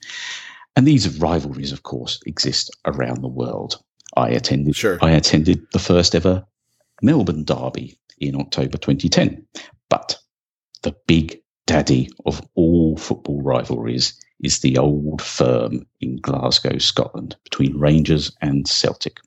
And 0.76 0.86
these 0.86 1.18
rivalries, 1.18 1.72
of 1.72 1.82
course, 1.82 2.20
exist 2.26 2.70
around 2.86 3.22
the 3.22 3.28
world. 3.28 3.82
I 4.16 4.30
attended 4.30 4.74
Sure. 4.76 4.98
I 5.02 5.12
attended 5.12 5.64
the 5.72 5.78
first 5.78 6.14
ever 6.14 6.44
Melbourne 7.02 7.44
Derby 7.44 7.98
in 8.18 8.34
October 8.36 8.78
2010. 8.78 9.46
But 9.88 10.18
the 10.82 10.94
big 11.06 11.40
daddy 11.66 12.08
of 12.26 12.42
all 12.54 12.96
football 12.96 13.42
rivalries 13.42 14.14
is 14.42 14.60
the 14.60 14.78
old 14.78 15.22
firm 15.22 15.86
in 16.00 16.16
Glasgow, 16.16 16.78
Scotland, 16.78 17.36
between 17.44 17.78
Rangers 17.78 18.32
and 18.40 18.66
Celtic. 18.66 19.18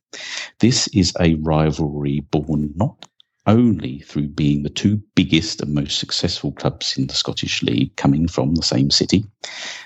This 0.60 0.88
is 0.90 1.14
a 1.20 1.36
rivalry 1.36 2.22
born 2.22 2.74
not 2.76 3.06
only 3.46 4.00
through 4.00 4.30
being 4.30 4.64
the 4.64 4.70
two 4.70 5.02
biggest 5.16 5.62
and 5.62 5.74
most 5.74 6.00
successful 6.00 6.52
clubs 6.54 6.98
in 6.98 7.08
the 7.08 7.14
Scottish 7.14 7.62
League 7.62 7.96
coming 7.96 8.28
from 8.28 8.56
the 8.56 8.64
same 8.64 8.90
city. 8.90 9.26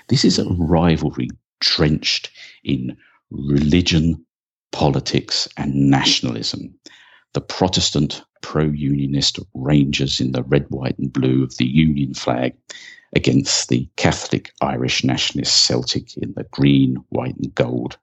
This 0.08 0.24
is 0.24 0.38
a 0.38 0.48
rivalry 0.48 1.28
drenched 1.60 2.30
in 2.62 2.96
religion, 3.30 4.24
politics, 4.70 5.48
and 5.56 5.90
nationalism. 5.90 6.78
The 7.34 7.40
Protestant 7.40 8.22
pro 8.40 8.64
unionist 8.64 9.40
Rangers 9.54 10.20
in 10.20 10.32
the 10.32 10.44
red, 10.44 10.66
white, 10.68 10.98
and 10.98 11.12
blue 11.12 11.42
of 11.42 11.56
the 11.56 11.66
Union 11.66 12.14
flag 12.14 12.54
against 13.14 13.68
the 13.68 13.88
Catholic 13.96 14.52
Irish 14.60 15.04
nationalist 15.04 15.66
Celtic 15.66 16.16
in 16.16 16.34
the 16.36 16.44
green, 16.44 16.96
white, 17.08 17.36
and 17.36 17.54
gold 17.54 17.98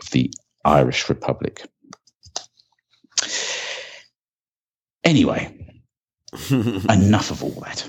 of 0.00 0.10
the 0.10 0.32
Irish 0.64 1.08
Republic. 1.08 1.62
Anyway, 5.04 5.76
enough 6.50 7.30
of 7.30 7.42
all 7.42 7.62
that. 7.62 7.88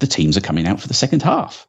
The 0.00 0.06
teams 0.06 0.36
are 0.36 0.42
coming 0.42 0.66
out 0.66 0.80
for 0.80 0.88
the 0.88 0.94
second 0.94 1.22
half. 1.22 1.66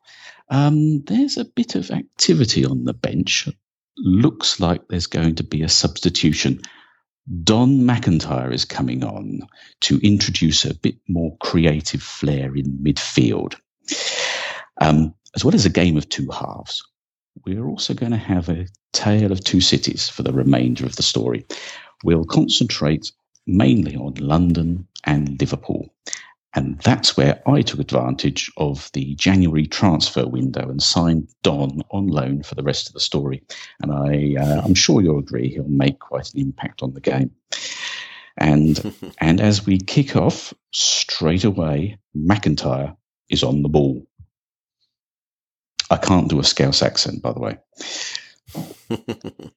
Um, 0.49 1.03
there's 1.03 1.37
a 1.37 1.45
bit 1.45 1.75
of 1.75 1.91
activity 1.91 2.65
on 2.65 2.85
the 2.85 2.93
bench. 2.93 3.49
Looks 3.97 4.59
like 4.59 4.87
there's 4.87 5.07
going 5.07 5.35
to 5.35 5.43
be 5.43 5.63
a 5.63 5.69
substitution. 5.69 6.61
Don 7.43 7.81
McIntyre 7.81 8.53
is 8.53 8.63
coming 8.63 9.03
on 9.03 9.41
to 9.81 9.99
introduce 9.99 10.63
a 10.63 10.73
bit 10.73 10.95
more 11.09 11.35
creative 11.37 12.01
flair 12.01 12.55
in 12.55 12.79
midfield. 12.81 13.55
Um, 14.79 15.13
as 15.35 15.43
well 15.43 15.55
as 15.55 15.65
a 15.65 15.69
game 15.69 15.97
of 15.97 16.09
two 16.09 16.29
halves, 16.29 16.83
we're 17.45 17.65
also 17.65 17.93
going 17.93 18.11
to 18.11 18.17
have 18.17 18.49
a 18.49 18.67
tale 18.93 19.31
of 19.31 19.43
two 19.43 19.61
cities 19.61 20.09
for 20.09 20.23
the 20.23 20.33
remainder 20.33 20.85
of 20.85 20.95
the 20.95 21.03
story. 21.03 21.45
We'll 22.03 22.25
concentrate 22.25 23.11
mainly 23.45 23.95
on 23.95 24.15
London 24.15 24.87
and 25.05 25.39
Liverpool. 25.39 25.93
And 26.55 26.79
that's 26.79 27.15
where 27.15 27.41
I 27.47 27.61
took 27.61 27.79
advantage 27.79 28.51
of 28.57 28.89
the 28.93 29.13
January 29.15 29.67
transfer 29.67 30.27
window 30.27 30.67
and 30.67 30.81
signed 30.81 31.29
Don 31.43 31.83
on 31.91 32.07
loan 32.07 32.41
for 32.41 32.55
the 32.55 32.63
rest 32.63 32.87
of 32.87 32.93
the 32.93 32.99
story. 32.99 33.43
And 33.81 33.91
I, 33.91 34.41
uh, 34.41 34.61
I'm 34.63 34.73
sure 34.73 35.01
you'll 35.01 35.19
agree 35.19 35.49
he'll 35.49 35.65
make 35.67 35.99
quite 35.99 36.33
an 36.33 36.39
impact 36.39 36.81
on 36.81 36.93
the 36.93 37.01
game. 37.01 37.31
And 38.37 38.95
and 39.19 39.39
as 39.39 39.65
we 39.65 39.77
kick 39.77 40.15
off 40.15 40.53
straight 40.71 41.43
away, 41.43 41.99
McIntyre 42.15 42.95
is 43.29 43.43
on 43.43 43.61
the 43.61 43.69
ball. 43.69 44.07
I 45.89 45.97
can't 45.97 46.29
do 46.29 46.39
a 46.39 46.43
Scouse 46.43 46.81
accent, 46.81 47.21
by 47.21 47.33
the 47.33 47.39
way. 47.39 47.57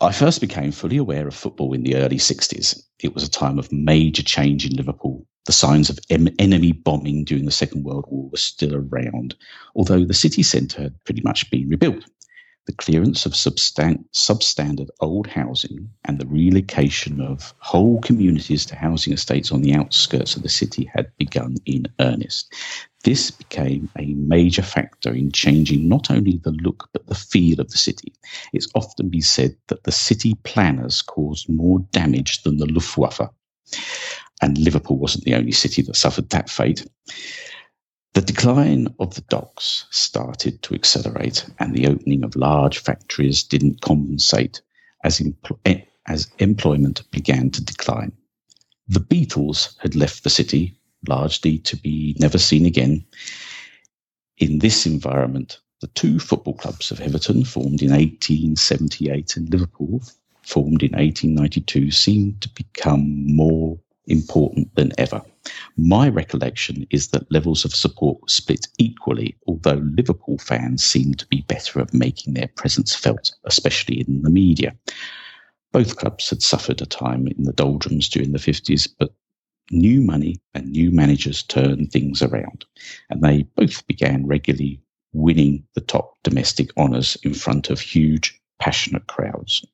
I 0.00 0.12
first 0.12 0.40
became 0.40 0.72
fully 0.72 0.96
aware 0.96 1.28
of 1.28 1.34
football 1.34 1.74
in 1.74 1.82
the 1.82 1.96
early 1.96 2.16
60s. 2.16 2.82
It 3.02 3.14
was 3.14 3.22
a 3.22 3.30
time 3.30 3.58
of 3.58 3.70
major 3.70 4.22
change 4.22 4.64
in 4.64 4.74
Liverpool. 4.76 5.26
The 5.46 5.52
signs 5.52 5.90
of 5.90 5.98
em- 6.08 6.34
enemy 6.38 6.72
bombing 6.72 7.24
during 7.24 7.44
the 7.44 7.50
Second 7.50 7.84
World 7.84 8.06
War 8.08 8.30
were 8.30 8.38
still 8.38 8.74
around, 8.74 9.34
although 9.74 10.04
the 10.04 10.14
city 10.14 10.42
centre 10.42 10.82
had 10.82 11.04
pretty 11.04 11.22
much 11.22 11.50
been 11.50 11.68
rebuilt. 11.68 12.04
The 12.66 12.72
clearance 12.74 13.26
of 13.26 13.32
substan- 13.32 14.04
substandard 14.14 14.90
old 15.00 15.26
housing 15.26 15.90
and 16.04 16.18
the 16.18 16.26
relocation 16.26 17.20
of 17.20 17.54
whole 17.58 18.00
communities 18.02 18.66
to 18.66 18.76
housing 18.76 19.12
estates 19.12 19.50
on 19.50 19.62
the 19.62 19.74
outskirts 19.74 20.36
of 20.36 20.42
the 20.42 20.48
city 20.48 20.90
had 20.94 21.10
begun 21.18 21.56
in 21.64 21.86
earnest. 21.98 22.52
This 23.02 23.30
became 23.30 23.88
a 23.98 24.12
major 24.14 24.62
factor 24.62 25.12
in 25.12 25.32
changing 25.32 25.88
not 25.88 26.10
only 26.10 26.36
the 26.36 26.52
look 26.52 26.88
but 26.92 27.06
the 27.06 27.14
feel 27.14 27.60
of 27.60 27.70
the 27.70 27.78
city. 27.78 28.12
It's 28.52 28.68
often 28.74 29.08
been 29.08 29.22
said 29.22 29.56
that 29.68 29.84
the 29.84 29.92
city 29.92 30.34
planners 30.44 31.00
caused 31.00 31.48
more 31.48 31.78
damage 31.92 32.42
than 32.42 32.58
the 32.58 32.66
Luftwaffe. 32.66 33.30
And 34.42 34.58
Liverpool 34.58 34.98
wasn't 34.98 35.24
the 35.24 35.34
only 35.34 35.52
city 35.52 35.82
that 35.82 35.96
suffered 35.96 36.30
that 36.30 36.50
fate. 36.50 36.86
The 38.12 38.22
decline 38.22 38.88
of 38.98 39.14
the 39.14 39.20
docks 39.22 39.86
started 39.90 40.62
to 40.62 40.74
accelerate, 40.74 41.46
and 41.60 41.72
the 41.72 41.86
opening 41.86 42.24
of 42.24 42.34
large 42.34 42.78
factories 42.78 43.44
didn't 43.44 43.82
compensate 43.82 44.62
as, 45.04 45.20
empl- 45.20 45.58
eh, 45.64 45.82
as 46.06 46.28
employment 46.38 47.08
began 47.12 47.50
to 47.50 47.64
decline. 47.64 48.12
The 48.88 49.00
Beatles 49.00 49.76
had 49.78 49.94
left 49.94 50.24
the 50.24 50.30
city, 50.30 50.76
largely 51.06 51.58
to 51.58 51.76
be 51.76 52.16
never 52.18 52.38
seen 52.38 52.66
again. 52.66 53.04
In 54.38 54.58
this 54.58 54.86
environment, 54.86 55.60
the 55.80 55.86
two 55.86 56.18
football 56.18 56.54
clubs 56.54 56.90
of 56.90 57.00
Everton, 57.00 57.44
formed 57.44 57.80
in 57.80 57.90
1878, 57.90 59.36
and 59.36 59.50
Liverpool, 59.50 60.02
formed 60.42 60.82
in 60.82 60.92
1892, 60.92 61.92
seemed 61.92 62.40
to 62.42 62.48
become 62.50 63.36
more 63.36 63.78
important 64.06 64.74
than 64.74 64.90
ever. 64.98 65.22
My 65.76 66.08
recollection 66.08 66.86
is 66.90 67.08
that 67.08 67.30
levels 67.32 67.64
of 67.64 67.74
support 67.74 68.20
were 68.20 68.28
split 68.28 68.68
equally, 68.78 69.36
although 69.46 69.82
Liverpool 69.96 70.38
fans 70.38 70.84
seemed 70.84 71.18
to 71.20 71.26
be 71.26 71.42
better 71.42 71.80
at 71.80 71.94
making 71.94 72.34
their 72.34 72.48
presence 72.48 72.94
felt, 72.94 73.32
especially 73.44 74.00
in 74.00 74.22
the 74.22 74.30
media. 74.30 74.76
Both 75.72 75.96
clubs 75.96 76.28
had 76.28 76.42
suffered 76.42 76.82
a 76.82 76.86
time 76.86 77.26
in 77.26 77.44
the 77.44 77.52
doldrums 77.52 78.08
during 78.08 78.32
the 78.32 78.38
50s, 78.38 78.88
but 78.98 79.14
new 79.70 80.00
money 80.00 80.40
and 80.54 80.70
new 80.70 80.90
managers 80.90 81.42
turned 81.44 81.92
things 81.92 82.22
around, 82.22 82.64
and 83.08 83.22
they 83.22 83.44
both 83.54 83.86
began 83.86 84.26
regularly 84.26 84.80
winning 85.12 85.64
the 85.74 85.80
top 85.80 86.16
domestic 86.22 86.70
honours 86.76 87.16
in 87.22 87.34
front 87.34 87.70
of 87.70 87.80
huge, 87.80 88.38
passionate 88.58 89.06
crowds. 89.06 89.64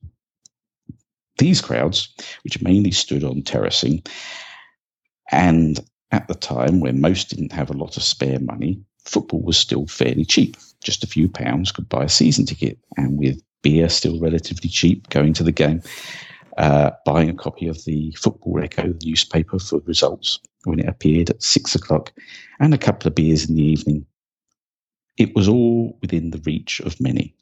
These 1.39 1.61
crowds, 1.61 2.09
which 2.45 2.63
mainly 2.63 2.93
stood 2.93 3.25
on 3.25 3.43
terracing, 3.43 4.03
and 5.31 5.81
at 6.13 6.29
the 6.29 6.35
time 6.35 6.81
when 6.81 7.01
most 7.01 7.31
didn't 7.31 7.53
have 7.53 7.71
a 7.71 7.77
lot 7.77 7.97
of 7.97 8.03
spare 8.03 8.39
money, 8.39 8.81
football 9.05 9.43
was 9.43 9.57
still 9.57 9.87
fairly 9.87 10.25
cheap. 10.25 10.57
Just 10.83 11.03
a 11.03 11.07
few 11.07 11.29
pounds 11.29 11.73
could 11.73 11.89
buy 11.89 12.05
a 12.05 12.09
season 12.09 12.47
ticket, 12.47 12.79
and 12.97 13.19
with 13.19 13.43
beer 13.63 13.89
still 13.89 14.21
relatively 14.21 14.71
cheap, 14.71 15.09
going 15.09 15.33
to 15.35 15.43
the 15.43 15.53
game, 15.53 15.83
uh, 16.59 16.91
buying 17.05 17.29
a 17.29 17.35
copy 17.35 17.67
of 17.67 17.85
the 17.85 18.13
Football 18.13 18.63
Echo 18.63 18.93
the 18.93 19.07
newspaper 19.07 19.59
for 19.59 19.81
results 19.81 20.39
when 20.65 20.79
it 20.79 20.89
appeared 20.89 21.31
at 21.31 21.43
six 21.43 21.75
o'clock, 21.75 22.13
and 22.61 22.73
a 22.73 22.79
couple 22.79 23.09
of 23.09 23.15
beers 23.15 23.49
in 23.49 23.57
the 23.57 23.63
evening. 23.63 24.07
It 25.17 25.35
was 25.35 25.49
all 25.49 25.99
within 26.01 26.31
the 26.31 26.43
reach 26.45 26.81
of 26.81 27.01
many. 27.01 27.35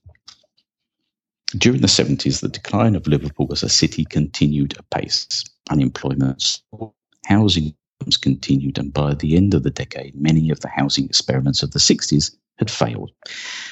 During 1.58 1.80
the 1.80 1.86
70s, 1.86 2.40
the 2.40 2.48
decline 2.48 2.96
of 2.96 3.06
Liverpool 3.06 3.48
as 3.52 3.62
a 3.62 3.68
city 3.68 4.04
continued 4.04 4.76
apace. 4.78 5.44
Unemployment, 5.70 6.42
soared, 6.42 6.92
housing 7.24 7.74
problems 7.98 8.16
continued, 8.16 8.78
and 8.78 8.92
by 8.92 9.14
the 9.14 9.36
end 9.36 9.54
of 9.54 9.62
the 9.62 9.70
decade, 9.70 10.14
many 10.14 10.50
of 10.50 10.60
the 10.60 10.68
housing 10.68 11.04
experiments 11.04 11.62
of 11.62 11.70
the 11.72 11.78
60s 11.78 12.34
had 12.58 12.70
failed, 12.70 13.10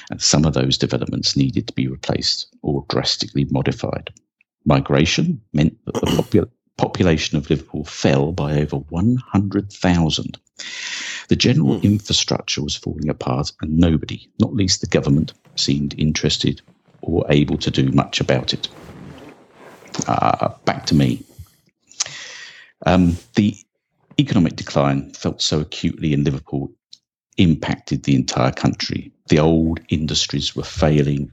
and 0.09 0.21
some 0.21 0.45
of 0.45 0.53
those 0.53 0.77
developments 0.77 1.37
needed 1.37 1.67
to 1.67 1.73
be 1.73 1.87
replaced 1.87 2.53
or 2.61 2.85
drastically 2.89 3.45
modified. 3.45 4.11
Migration 4.65 5.41
meant 5.53 5.77
that 5.85 5.93
the 5.93 6.07
popu- 6.07 6.49
population 6.77 7.37
of 7.37 7.49
Liverpool 7.49 7.85
fell 7.85 8.31
by 8.31 8.59
over 8.59 8.77
100,000. 8.77 10.37
The 11.29 11.35
general 11.35 11.79
infrastructure 11.81 12.61
was 12.61 12.75
falling 12.75 13.09
apart, 13.09 13.51
and 13.61 13.77
nobody, 13.77 14.29
not 14.39 14.53
least 14.53 14.81
the 14.81 14.87
government, 14.87 15.33
seemed 15.55 15.95
interested 15.97 16.61
or 17.01 17.25
able 17.29 17.57
to 17.57 17.71
do 17.71 17.91
much 17.91 18.19
about 18.19 18.53
it. 18.53 18.67
Uh, 20.07 20.49
back 20.65 20.85
to 20.87 20.95
me. 20.95 21.23
Um, 22.85 23.17
the 23.35 23.55
economic 24.19 24.55
decline 24.55 25.11
felt 25.13 25.41
so 25.41 25.61
acutely 25.61 26.13
in 26.13 26.23
Liverpool 26.23 26.71
impacted 27.37 28.03
the 28.03 28.15
entire 28.15 28.51
country. 28.51 29.11
The 29.29 29.39
old 29.39 29.79
industries 29.89 30.55
were 30.55 30.63
failing, 30.63 31.31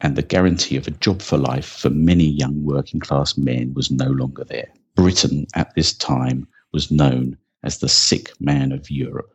and 0.00 0.16
the 0.16 0.22
guarantee 0.22 0.76
of 0.76 0.86
a 0.86 0.92
job 0.92 1.22
for 1.22 1.38
life 1.38 1.66
for 1.66 1.90
many 1.90 2.24
young 2.24 2.64
working 2.64 3.00
class 3.00 3.36
men 3.36 3.74
was 3.74 3.90
no 3.90 4.06
longer 4.06 4.44
there. 4.44 4.68
Britain 4.94 5.46
at 5.54 5.74
this 5.74 5.92
time 5.92 6.48
was 6.72 6.90
known 6.90 7.36
as 7.62 7.78
the 7.78 7.88
sick 7.88 8.32
man 8.40 8.72
of 8.72 8.90
Europe. 8.90 9.30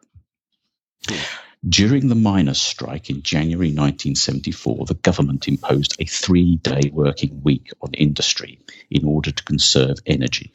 During 1.68 2.07
the 2.07 2.16
miners' 2.16 2.59
strike 2.59 3.12
in 3.12 3.22
January 3.22 3.68
1974, 3.68 4.86
the 4.86 4.95
government 4.95 5.47
imposed 5.47 5.95
a 5.99 6.05
three 6.05 6.55
day 6.57 6.89
working 6.91 7.41
week 7.43 7.70
on 7.82 7.93
industry 7.93 8.59
in 8.89 9.05
order 9.05 9.32
to 9.32 9.43
conserve 9.43 9.97
energy. 10.07 10.51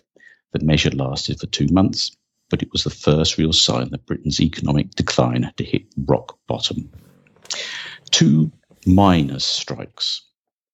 The 0.52 0.64
measure 0.64 0.90
lasted 0.90 1.40
for 1.40 1.46
two 1.46 1.66
months, 1.68 2.16
but 2.50 2.62
it 2.62 2.70
was 2.72 2.84
the 2.84 2.90
first 2.90 3.38
real 3.38 3.52
sign 3.52 3.90
that 3.90 4.06
Britain's 4.06 4.40
economic 4.40 4.90
decline 4.94 5.42
had 5.42 5.58
hit 5.58 5.86
rock 6.06 6.38
bottom. 6.46 6.90
Two 8.10 8.52
miners' 8.86 9.44
strikes. 9.44 10.22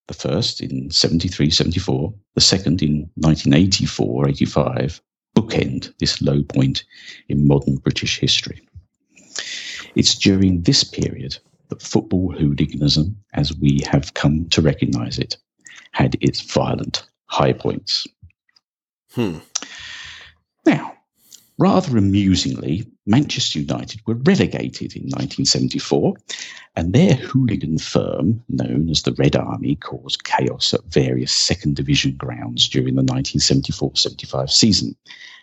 The 0.08 0.14
first 0.14 0.60
in 0.60 0.90
73 0.90 1.50
74, 1.50 2.12
the 2.34 2.40
second 2.40 2.82
in 2.82 3.10
1984 3.14 4.28
85, 4.28 5.00
bookend 5.34 5.96
this 5.98 6.20
low 6.20 6.42
point 6.42 6.84
in 7.28 7.46
modern 7.46 7.76
British 7.76 8.18
history. 8.18 8.60
It's 9.94 10.14
during 10.14 10.62
this 10.62 10.84
period 10.84 11.38
that 11.68 11.82
football 11.82 12.32
hooliganism, 12.32 13.16
as 13.32 13.56
we 13.56 13.80
have 13.90 14.14
come 14.14 14.48
to 14.50 14.60
recognise 14.60 15.18
it, 15.18 15.36
had 15.92 16.16
its 16.20 16.40
violent 16.40 17.06
high 17.26 17.52
points. 17.52 18.06
Hmm. 19.14 19.38
Now, 20.64 20.94
rather 21.58 21.98
amusingly, 21.98 22.86
Manchester 23.04 23.58
United 23.58 24.00
were 24.06 24.14
relegated 24.14 24.96
in 24.96 25.02
1974, 25.02 26.14
and 26.76 26.92
their 26.92 27.14
hooligan 27.14 27.78
firm, 27.78 28.42
known 28.48 28.88
as 28.88 29.02
the 29.02 29.12
Red 29.12 29.36
Army, 29.36 29.76
caused 29.76 30.24
chaos 30.24 30.72
at 30.72 30.84
various 30.84 31.32
second 31.32 31.76
division 31.76 32.16
grounds 32.16 32.68
during 32.68 32.94
the 32.94 33.02
1974 33.02 33.96
75 33.96 34.50
season. 34.50 34.96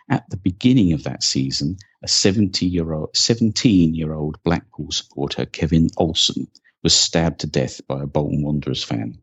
At 0.09 0.27
the 0.31 0.37
beginning 0.37 0.93
of 0.93 1.03
that 1.03 1.21
season, 1.21 1.77
a 2.01 2.07
70 2.07 2.65
year 2.65 2.93
old, 2.93 3.15
17 3.15 3.93
year 3.93 4.13
old 4.13 4.41
Blackpool 4.43 4.91
supporter, 4.91 5.45
Kevin 5.45 5.89
Olsson, 5.99 6.47
was 6.81 6.95
stabbed 6.95 7.41
to 7.41 7.47
death 7.47 7.85
by 7.87 8.01
a 8.01 8.07
Bolton 8.07 8.41
Wanderers 8.41 8.83
fan. 8.83 9.19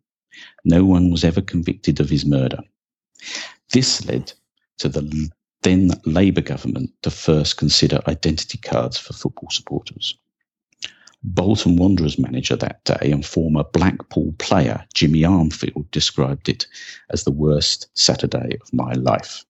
No 0.65 0.85
one 0.85 1.11
was 1.11 1.25
ever 1.25 1.41
convicted 1.41 1.99
of 1.99 2.11
his 2.11 2.25
murder. 2.25 2.61
This 3.73 4.05
led 4.07 4.33
to 4.79 4.89
the 4.89 5.31
then 5.63 5.91
Labour 6.05 6.43
government 6.43 6.91
to 7.03 7.11
first 7.11 7.57
consider 7.57 8.01
identity 8.07 8.59
cards 8.59 8.97
for 8.97 9.13
football 9.13 9.51
supporters. 9.51 10.17
Bolton 11.25 11.77
Wanderers 11.77 12.19
manager 12.19 12.55
that 12.57 12.85
day 12.85 13.11
and 13.11 13.27
former 13.27 13.65
Blackpool 13.65 14.33
player 14.39 14.85
Jimmy 14.95 15.23
Armfield 15.23 15.91
described 15.91 16.49
it 16.49 16.67
as 17.11 17.25
the 17.25 17.33
worst 17.33 17.89
Saturday 17.95 18.59
of 18.63 18.73
my 18.73 18.93
life. 18.93 19.45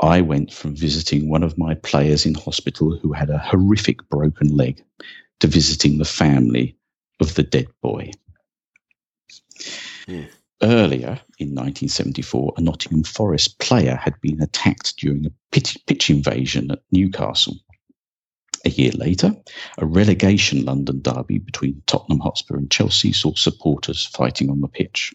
I 0.00 0.20
went 0.20 0.52
from 0.52 0.76
visiting 0.76 1.30
one 1.30 1.42
of 1.42 1.56
my 1.56 1.74
players 1.76 2.26
in 2.26 2.34
hospital 2.34 2.98
who 2.98 3.14
had 3.14 3.30
a 3.30 3.38
horrific 3.38 4.06
broken 4.10 4.48
leg 4.54 4.84
to 5.40 5.46
visiting 5.46 5.96
the 5.96 6.04
family 6.04 6.76
of 7.20 7.34
the 7.34 7.42
dead 7.42 7.68
boy. 7.80 8.10
Hmm. 10.06 10.24
Earlier 10.62 11.20
in 11.38 11.54
1974, 11.54 12.54
a 12.56 12.60
Nottingham 12.62 13.04
Forest 13.04 13.58
player 13.58 13.94
had 13.94 14.18
been 14.22 14.40
attacked 14.40 14.96
during 14.96 15.26
a 15.26 15.32
pitch, 15.52 16.08
invasion 16.08 16.70
at 16.70 16.82
Newcastle. 16.90 17.58
A 18.64 18.70
year 18.70 18.92
later, 18.92 19.36
a 19.76 19.84
relegation 19.84 20.64
London 20.64 21.02
derby 21.02 21.38
between 21.38 21.82
Tottenham 21.86 22.20
Hotspur 22.20 22.56
and 22.56 22.70
Chelsea 22.70 23.12
saw 23.12 23.34
supporters 23.34 24.06
fighting 24.06 24.48
on 24.48 24.62
the 24.62 24.68
pitch. 24.68 25.14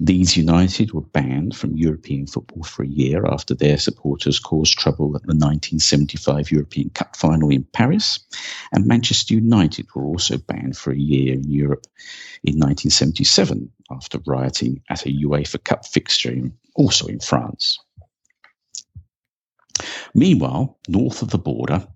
Leeds 0.00 0.36
United 0.36 0.92
were 0.92 1.00
banned 1.00 1.56
from 1.56 1.74
European 1.74 2.26
football 2.26 2.62
for 2.62 2.82
a 2.82 2.88
year 2.88 3.24
after 3.26 3.54
their 3.54 3.78
supporters 3.78 4.38
caused 4.38 4.78
trouble 4.78 5.16
at 5.16 5.22
the 5.22 5.34
1975 5.34 6.52
European 6.52 6.90
Cup 6.90 7.16
final 7.16 7.48
in 7.48 7.64
Paris. 7.64 8.20
And 8.70 8.86
Manchester 8.86 9.34
United 9.34 9.86
were 9.94 10.04
also 10.04 10.36
banned 10.36 10.76
for 10.76 10.92
a 10.92 10.98
year 10.98 11.32
in 11.32 11.50
Europe 11.50 11.86
in 12.44 12.60
1977 12.60 13.72
after 13.90 14.18
rioting 14.26 14.82
at 14.88 15.06
a 15.06 15.10
UEFA 15.10 15.62
Cup 15.62 15.86
fixture, 15.86 16.34
also 16.74 17.06
in 17.06 17.20
France. 17.20 17.78
Meanwhile, 20.14 20.78
north 20.88 21.22
of 21.22 21.30
the 21.30 21.38
border, 21.38 21.86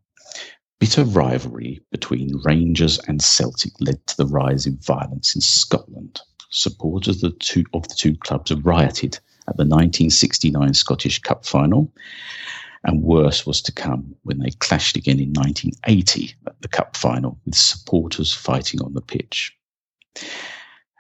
bitter 0.79 1.05
rivalry 1.05 1.81
between 1.91 2.41
Rangers 2.45 2.99
and 3.07 3.21
Celtic 3.21 3.73
led 3.81 4.07
to 4.07 4.17
the 4.17 4.27
rise 4.27 4.67
in 4.67 4.79
violence 4.79 5.35
in 5.35 5.41
Scotland 5.41 6.21
supporters 6.53 7.23
of 7.23 7.33
the 7.33 7.39
two, 7.39 7.65
of 7.73 7.89
the 7.89 7.95
two 7.95 8.17
clubs 8.17 8.53
rioted 8.53 9.19
at 9.49 9.57
the 9.57 9.65
1969 9.65 10.75
Scottish 10.75 11.19
Cup 11.21 11.45
final, 11.45 11.93
and 12.85 13.03
worse 13.03 13.47
was 13.47 13.63
to 13.63 13.73
come 13.73 14.15
when 14.23 14.39
they 14.39 14.51
clashed 14.51 14.97
again 14.97 15.19
in 15.19 15.33
1980 15.33 16.35
at 16.47 16.61
the 16.61 16.69
Cup 16.69 16.97
final 16.97 17.39
with 17.45 17.55
supporters 17.55 18.33
fighting 18.33 18.81
on 18.83 18.93
the 18.95 19.01
pitch. 19.01 19.57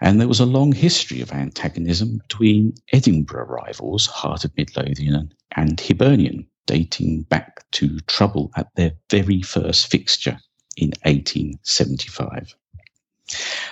And 0.03 0.20
there 0.20 0.26
was 0.26 0.40
a 0.40 0.46
long 0.46 0.72
history 0.72 1.20
of 1.20 1.30
antagonism 1.30 2.18
between 2.26 2.74
Edinburgh 2.92 3.46
rivals, 3.46 4.07
Heart 4.07 4.44
of 4.44 4.57
Midlothian 4.57 5.32
and 5.55 5.80
Hibernian, 5.80 6.48
dating 6.66 7.22
back 7.22 7.70
to 7.72 8.00
trouble 8.00 8.50
at 8.57 8.66
their 8.74 8.94
very 9.11 9.42
first 9.42 9.86
fixture 9.86 10.40
in 10.76 10.88
1875. 11.05 12.53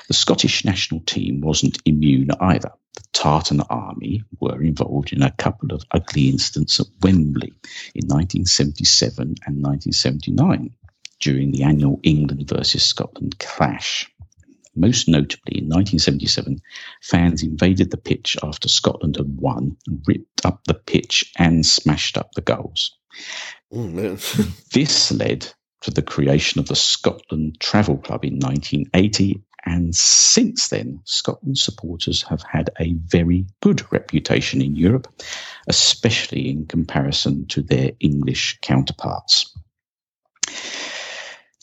The 0.07 0.15
Scottish 0.15 0.65
national 0.65 1.01
team 1.01 1.41
wasn't 1.41 1.83
immune 1.85 2.31
either. 2.41 2.71
The 2.95 3.03
Tartan 3.13 3.63
Army 3.63 4.23
were 4.39 4.63
involved 4.63 5.13
in 5.13 5.23
a 5.23 5.33
couple 5.33 5.73
of 5.73 5.83
ugly 5.91 6.29
incidents 6.29 6.79
at 6.79 6.87
Wembley 7.03 7.53
in 7.93 8.07
1977 8.07 9.35
and 9.47 9.65
1979 9.65 10.71
during 11.19 11.51
the 11.51 11.65
annual 11.65 11.99
England 12.05 12.49
versus 12.49 12.85
Scotland 12.85 13.37
clash. 13.41 14.09
Most 14.75 15.09
notably, 15.09 15.59
in 15.59 15.65
1977, 15.65 16.61
fans 17.03 17.43
invaded 17.43 17.91
the 17.91 17.97
pitch 17.97 18.37
after 18.43 18.69
Scotland 18.69 19.17
had 19.17 19.41
won 19.41 19.77
and 19.87 20.03
ripped 20.07 20.47
up 20.47 20.63
the 20.65 20.75
pitch 20.75 21.33
and 21.37 21.67
smashed 21.67 22.17
up 22.17 22.33
the 22.33 22.41
goals. 22.41 22.97
Oh. 23.73 24.17
This 24.73 25.11
led 25.11 25.53
to 25.83 25.91
the 25.91 26.03
creation 26.03 26.61
of 26.61 26.69
the 26.69 26.77
Scotland 26.77 27.59
Travel 27.61 27.99
Club 27.99 28.25
in 28.25 28.35
1980. 28.35 29.43
And 29.65 29.95
since 29.95 30.69
then, 30.69 31.01
Scotland 31.05 31.59
supporters 31.59 32.23
have 32.25 32.43
had 32.43 32.71
a 32.79 32.95
very 32.95 33.47
good 33.61 33.83
reputation 33.93 34.63
in 34.63 34.77
Europe, 34.77 35.09
especially 35.69 36.49
in 36.49 36.67
comparison 36.67 37.47
to 37.49 37.63
their 37.63 37.93
English 38.01 38.59
counterparts. 38.63 39.55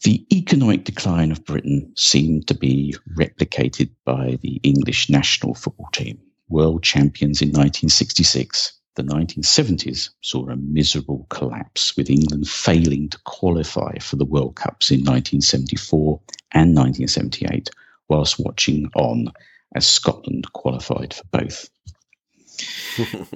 The 0.08 0.26
economic 0.32 0.86
decline 0.86 1.34
of 1.34 1.44
Britain 1.44 1.92
seemed 1.98 2.48
to 2.48 2.54
be 2.54 2.96
replicated 3.18 3.90
by 4.06 4.38
the 4.42 4.62
English 4.64 5.10
national 5.10 5.54
football 5.54 5.90
team, 5.92 6.18
world 6.48 6.82
champions 6.82 7.42
in 7.42 7.50
1966 7.50 8.72
the 8.96 9.04
1970s 9.04 10.12
saw 10.22 10.48
a 10.48 10.56
miserable 10.56 11.28
collapse, 11.30 11.98
with 11.98 12.10
England 12.10 12.48
failing 12.48 13.10
to 13.10 13.20
qualify 13.26 13.98
for 14.00 14.16
the 14.16 14.24
World 14.24 14.56
Cups 14.56 14.92
in 14.92 15.02
1974 15.02 16.22
and 16.54 16.74
1978, 16.74 17.70
whilst 18.08 18.40
watching 18.40 18.90
on 18.96 19.34
as 19.76 19.86
Scotland 19.86 20.54
qualified 20.54 21.16
for 21.16 21.26
both. 21.32 21.70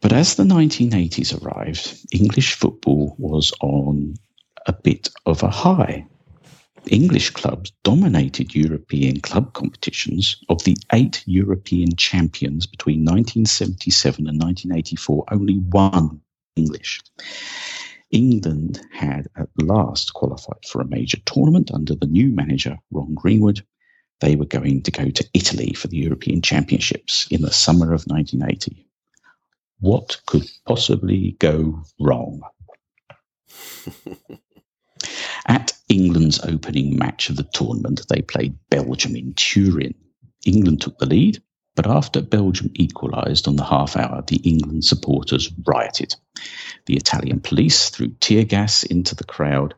but 0.00 0.12
as 0.12 0.34
the 0.34 0.42
1980s 0.42 1.40
arrived, 1.40 1.96
English 2.10 2.54
football 2.54 3.14
was 3.20 3.52
on 3.60 4.16
a 4.66 4.72
bit 4.72 5.08
of 5.26 5.42
a 5.42 5.50
high. 5.50 6.06
English 6.88 7.30
clubs 7.30 7.72
dominated 7.84 8.54
European 8.54 9.20
club 9.20 9.52
competitions. 9.52 10.36
Of 10.48 10.64
the 10.64 10.76
eight 10.92 11.22
European 11.26 11.94
champions 11.96 12.66
between 12.66 13.04
1977 13.04 14.26
and 14.26 14.40
1984, 14.40 15.24
only 15.30 15.58
one 15.58 16.20
English. 16.56 17.00
England 18.10 18.80
had 18.92 19.28
at 19.36 19.48
last 19.56 20.12
qualified 20.12 20.64
for 20.66 20.80
a 20.80 20.86
major 20.86 21.18
tournament 21.24 21.70
under 21.72 21.94
the 21.94 22.06
new 22.06 22.28
manager, 22.28 22.78
Ron 22.90 23.14
Greenwood. 23.14 23.64
They 24.20 24.36
were 24.36 24.46
going 24.46 24.82
to 24.82 24.90
go 24.90 25.08
to 25.08 25.28
Italy 25.34 25.72
for 25.72 25.88
the 25.88 25.96
European 25.96 26.42
Championships 26.42 27.26
in 27.30 27.42
the 27.42 27.50
summer 27.50 27.92
of 27.92 28.04
1980. 28.04 28.86
What 29.80 30.20
could 30.26 30.48
possibly 30.66 31.36
go 31.38 31.82
wrong? 31.98 32.42
At 35.46 35.72
England's 35.88 36.40
opening 36.40 36.96
match 36.96 37.28
of 37.28 37.36
the 37.36 37.42
tournament, 37.42 38.02
they 38.08 38.22
played 38.22 38.58
Belgium 38.70 39.16
in 39.16 39.34
Turin. 39.34 39.94
England 40.46 40.80
took 40.80 40.98
the 40.98 41.06
lead, 41.06 41.42
but 41.74 41.86
after 41.86 42.20
Belgium 42.20 42.70
equalised 42.74 43.48
on 43.48 43.56
the 43.56 43.64
half 43.64 43.96
hour, 43.96 44.22
the 44.26 44.36
England 44.36 44.84
supporters 44.84 45.50
rioted. 45.66 46.14
The 46.86 46.96
Italian 46.96 47.40
police 47.40 47.90
threw 47.90 48.08
tear 48.20 48.44
gas 48.44 48.82
into 48.82 49.14
the 49.14 49.24
crowd, 49.24 49.74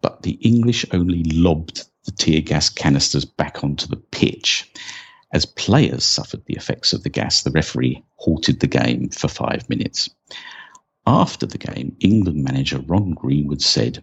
but 0.00 0.22
the 0.22 0.32
English 0.32 0.86
only 0.92 1.22
lobbed 1.24 1.84
the 2.04 2.12
tear 2.12 2.40
gas 2.40 2.68
canisters 2.70 3.24
back 3.24 3.62
onto 3.62 3.86
the 3.86 3.96
pitch. 3.96 4.70
As 5.32 5.44
players 5.44 6.04
suffered 6.04 6.44
the 6.46 6.54
effects 6.54 6.92
of 6.92 7.02
the 7.02 7.10
gas, 7.10 7.42
the 7.42 7.50
referee 7.50 8.02
halted 8.16 8.60
the 8.60 8.66
game 8.66 9.10
for 9.10 9.28
five 9.28 9.68
minutes. 9.68 10.08
After 11.06 11.46
the 11.46 11.58
game, 11.58 11.96
England 12.00 12.42
manager 12.42 12.78
Ron 12.78 13.10
Greenwood 13.10 13.60
said, 13.60 14.02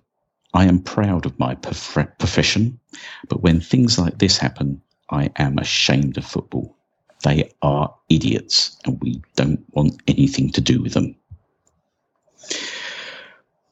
I 0.55 0.65
am 0.65 0.83
proud 0.83 1.25
of 1.25 1.39
my 1.39 1.55
prof- 1.55 2.17
profession, 2.19 2.79
but 3.27 3.41
when 3.41 3.59
things 3.59 3.97
like 3.97 4.19
this 4.19 4.37
happen, 4.37 4.81
I 5.09 5.31
am 5.37 5.57
ashamed 5.57 6.17
of 6.17 6.25
football. 6.25 6.75
They 7.23 7.51
are 7.61 7.93
idiots, 8.09 8.77
and 8.85 9.01
we 9.01 9.21
don't 9.35 9.63
want 9.71 10.01
anything 10.07 10.51
to 10.51 10.61
do 10.61 10.81
with 10.81 10.93
them. 10.93 11.15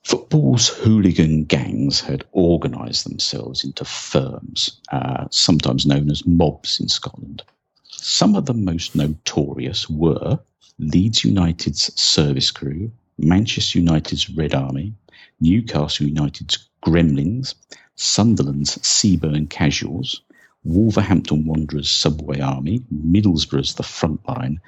Football's 0.03 0.69
hooligan 0.69 1.43
gangs 1.43 2.01
had 2.01 2.25
organised 2.34 3.03
themselves 3.07 3.63
into 3.63 3.86
firms, 3.86 4.82
uh, 4.91 5.25
sometimes 5.29 5.86
known 5.86 6.09
as 6.09 6.25
mobs 6.25 6.79
in 6.79 6.89
Scotland. 6.89 7.43
Some 7.84 8.36
of 8.36 8.45
the 8.47 8.53
most 8.53 8.95
notorious 8.95 9.89
were 9.89 10.39
Leeds 10.79 11.23
United's 11.23 11.93
service 12.01 12.49
crew, 12.49 12.91
Manchester 13.19 13.77
United's 13.77 14.29
Red 14.32 14.55
Army, 14.55 14.93
Newcastle 15.39 16.07
United's 16.07 16.69
Gremlins, 16.86 17.55
Sunderland's 17.95 18.77
Seaburn 18.77 19.49
Casuals, 19.49 20.21
Wolverhampton 20.63 21.45
Wanderers 21.45 21.89
Subway 21.89 22.39
Army, 22.39 22.82
Middlesbrough's 22.91 23.75
The 23.75 23.84
Front 23.84 24.27
Line, 24.27 24.59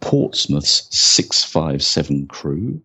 Portsmouth's 0.00 0.88
657 0.90 2.26
Crew, 2.26 2.82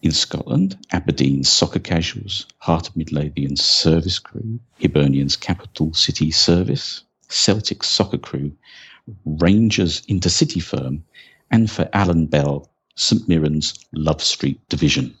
in 0.00 0.12
Scotland, 0.12 0.78
Aberdeen's 0.92 1.48
Soccer 1.48 1.80
Casuals, 1.80 2.46
Heart 2.58 2.90
of 2.90 2.96
Midlothian's 2.96 3.64
Service 3.64 4.18
Crew, 4.18 4.60
Hibernian's 4.80 5.36
Capital 5.36 5.92
City 5.92 6.30
Service, 6.30 7.02
Celtic's 7.28 7.88
Soccer 7.88 8.18
Crew, 8.18 8.52
Rangers 9.24 10.02
Intercity 10.02 10.62
Firm, 10.62 11.04
and 11.50 11.70
for 11.70 11.88
Alan 11.92 12.26
Bell, 12.26 12.70
St 12.94 13.28
Mirren's 13.28 13.74
Love 13.92 14.22
Street 14.22 14.60
Division. 14.68 15.14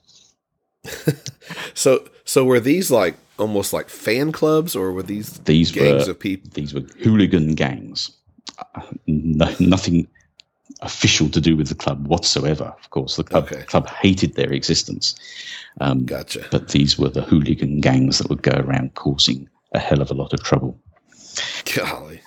So 1.74 2.08
so 2.24 2.44
were 2.44 2.60
these 2.60 2.90
like 2.90 3.16
almost 3.38 3.72
like 3.72 3.88
fan 3.88 4.32
clubs 4.32 4.76
or 4.76 4.92
were 4.92 5.02
these 5.02 5.30
These 5.44 5.72
gangs 5.72 6.06
were 6.06 6.12
of 6.12 6.18
people? 6.20 6.50
these 6.54 6.74
were 6.74 6.82
hooligan 7.02 7.54
gangs. 7.54 8.10
Uh, 8.74 8.82
no, 9.06 9.48
nothing 9.60 10.08
official 10.82 11.28
to 11.30 11.40
do 11.40 11.56
with 11.56 11.68
the 11.68 11.74
club 11.74 12.06
whatsoever. 12.06 12.74
Of 12.82 12.90
course, 12.90 13.16
the 13.16 13.24
club 13.24 13.44
Okay. 13.44 13.62
club 13.64 13.88
hated 13.88 14.34
their 14.34 14.52
existence. 14.52 15.14
Um, 15.80 16.04
Gotcha. 16.04 16.44
but 16.50 16.68
these 16.68 16.98
were 16.98 17.08
the 17.08 17.22
hooligan 17.22 17.80
gangs 17.80 18.18
that 18.18 18.28
would 18.28 18.42
go 18.42 18.52
around 18.56 18.94
causing 18.94 19.48
a 19.72 19.78
hell 19.78 20.02
of 20.02 20.10
a 20.10 20.14
lot 20.14 20.32
of 20.32 20.42
trouble. 20.42 20.78
Golly. 21.74 22.20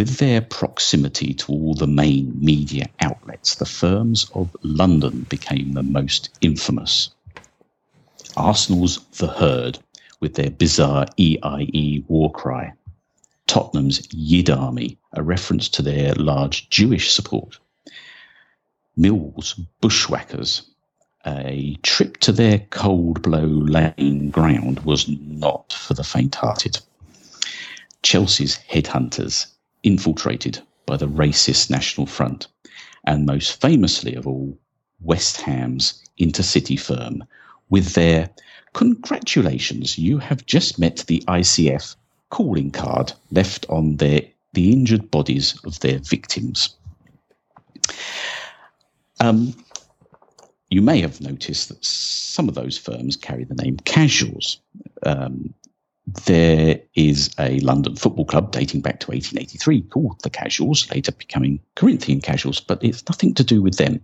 With 0.00 0.16
their 0.16 0.40
proximity 0.40 1.34
to 1.34 1.52
all 1.52 1.74
the 1.74 1.86
main 1.86 2.32
media 2.42 2.86
outlets, 3.00 3.56
the 3.56 3.66
firms 3.66 4.30
of 4.34 4.56
London 4.62 5.26
became 5.28 5.74
the 5.74 5.82
most 5.82 6.30
infamous. 6.40 7.10
Arsenal's 8.34 9.04
The 9.18 9.26
Herd, 9.26 9.78
with 10.18 10.36
their 10.36 10.48
bizarre 10.48 11.04
EIE 11.18 12.02
war 12.08 12.32
cry. 12.32 12.72
Tottenham's 13.46 14.08
Yid 14.10 14.48
Army, 14.48 14.96
a 15.12 15.22
reference 15.22 15.68
to 15.68 15.82
their 15.82 16.14
large 16.14 16.70
Jewish 16.70 17.12
support. 17.12 17.58
Millwall's 18.96 19.52
Bushwhackers, 19.82 20.62
a 21.26 21.76
trip 21.82 22.16
to 22.20 22.32
their 22.32 22.60
Cold 22.70 23.20
Blow 23.20 23.44
Lane 23.44 24.30
ground 24.30 24.80
was 24.80 25.06
not 25.06 25.74
for 25.74 25.92
the 25.92 26.04
faint 26.04 26.36
hearted. 26.36 26.78
Chelsea's 28.02 28.58
headhunters, 28.66 29.48
infiltrated 29.82 30.60
by 30.86 30.96
the 30.96 31.08
racist 31.08 31.70
National 31.70 32.06
Front, 32.06 32.48
and 33.04 33.26
most 33.26 33.60
famously 33.60 34.14
of 34.14 34.26
all, 34.26 34.58
West 35.00 35.40
Ham's 35.40 36.02
intercity 36.18 36.78
firm, 36.78 37.24
with 37.70 37.94
their 37.94 38.30
congratulations, 38.74 39.98
you 39.98 40.18
have 40.18 40.44
just 40.46 40.78
met 40.78 41.04
the 41.06 41.22
ICF 41.26 41.96
calling 42.28 42.70
card 42.70 43.12
left 43.30 43.66
on 43.68 43.96
their 43.96 44.22
the 44.52 44.72
injured 44.72 45.10
bodies 45.10 45.58
of 45.64 45.78
their 45.80 45.98
victims. 45.98 46.74
Um, 49.20 49.54
you 50.70 50.82
may 50.82 51.00
have 51.00 51.20
noticed 51.20 51.68
that 51.68 51.84
some 51.84 52.48
of 52.48 52.54
those 52.54 52.76
firms 52.78 53.16
carry 53.16 53.44
the 53.44 53.54
name 53.54 53.76
Casuals. 53.76 54.60
Um, 55.04 55.54
there 56.06 56.80
is 56.94 57.30
a 57.38 57.60
London 57.60 57.96
football 57.96 58.24
club 58.24 58.52
dating 58.52 58.80
back 58.80 59.00
to 59.00 59.10
1883 59.10 59.82
called 59.82 60.20
the 60.22 60.30
Casuals, 60.30 60.90
later 60.90 61.12
becoming 61.12 61.60
Corinthian 61.76 62.20
Casuals, 62.20 62.60
but 62.60 62.82
it's 62.82 63.08
nothing 63.08 63.34
to 63.34 63.44
do 63.44 63.62
with 63.62 63.76
them. 63.76 64.00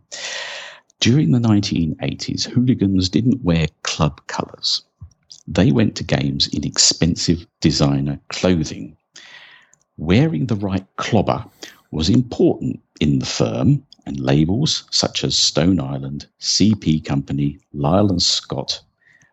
During 1.00 1.32
the 1.32 1.38
1980s, 1.38 2.44
hooligans 2.44 3.08
didn't 3.08 3.44
wear 3.44 3.66
club 3.82 4.20
colours. 4.28 4.82
They 5.48 5.72
went 5.72 5.96
to 5.96 6.04
games 6.04 6.48
in 6.48 6.64
expensive 6.64 7.46
designer 7.60 8.18
clothing. 8.28 8.96
Wearing 9.96 10.46
the 10.46 10.56
right 10.56 10.86
clobber 10.96 11.44
was 11.90 12.08
important 12.08 12.80
in 13.00 13.18
the 13.18 13.26
firm, 13.26 13.84
and 14.06 14.20
labels 14.20 14.84
such 14.90 15.24
as 15.24 15.36
Stone 15.36 15.80
Island, 15.80 16.26
CP 16.40 17.04
Company, 17.04 17.58
Lyle 17.72 18.08
and 18.08 18.22
Scott. 18.22 18.80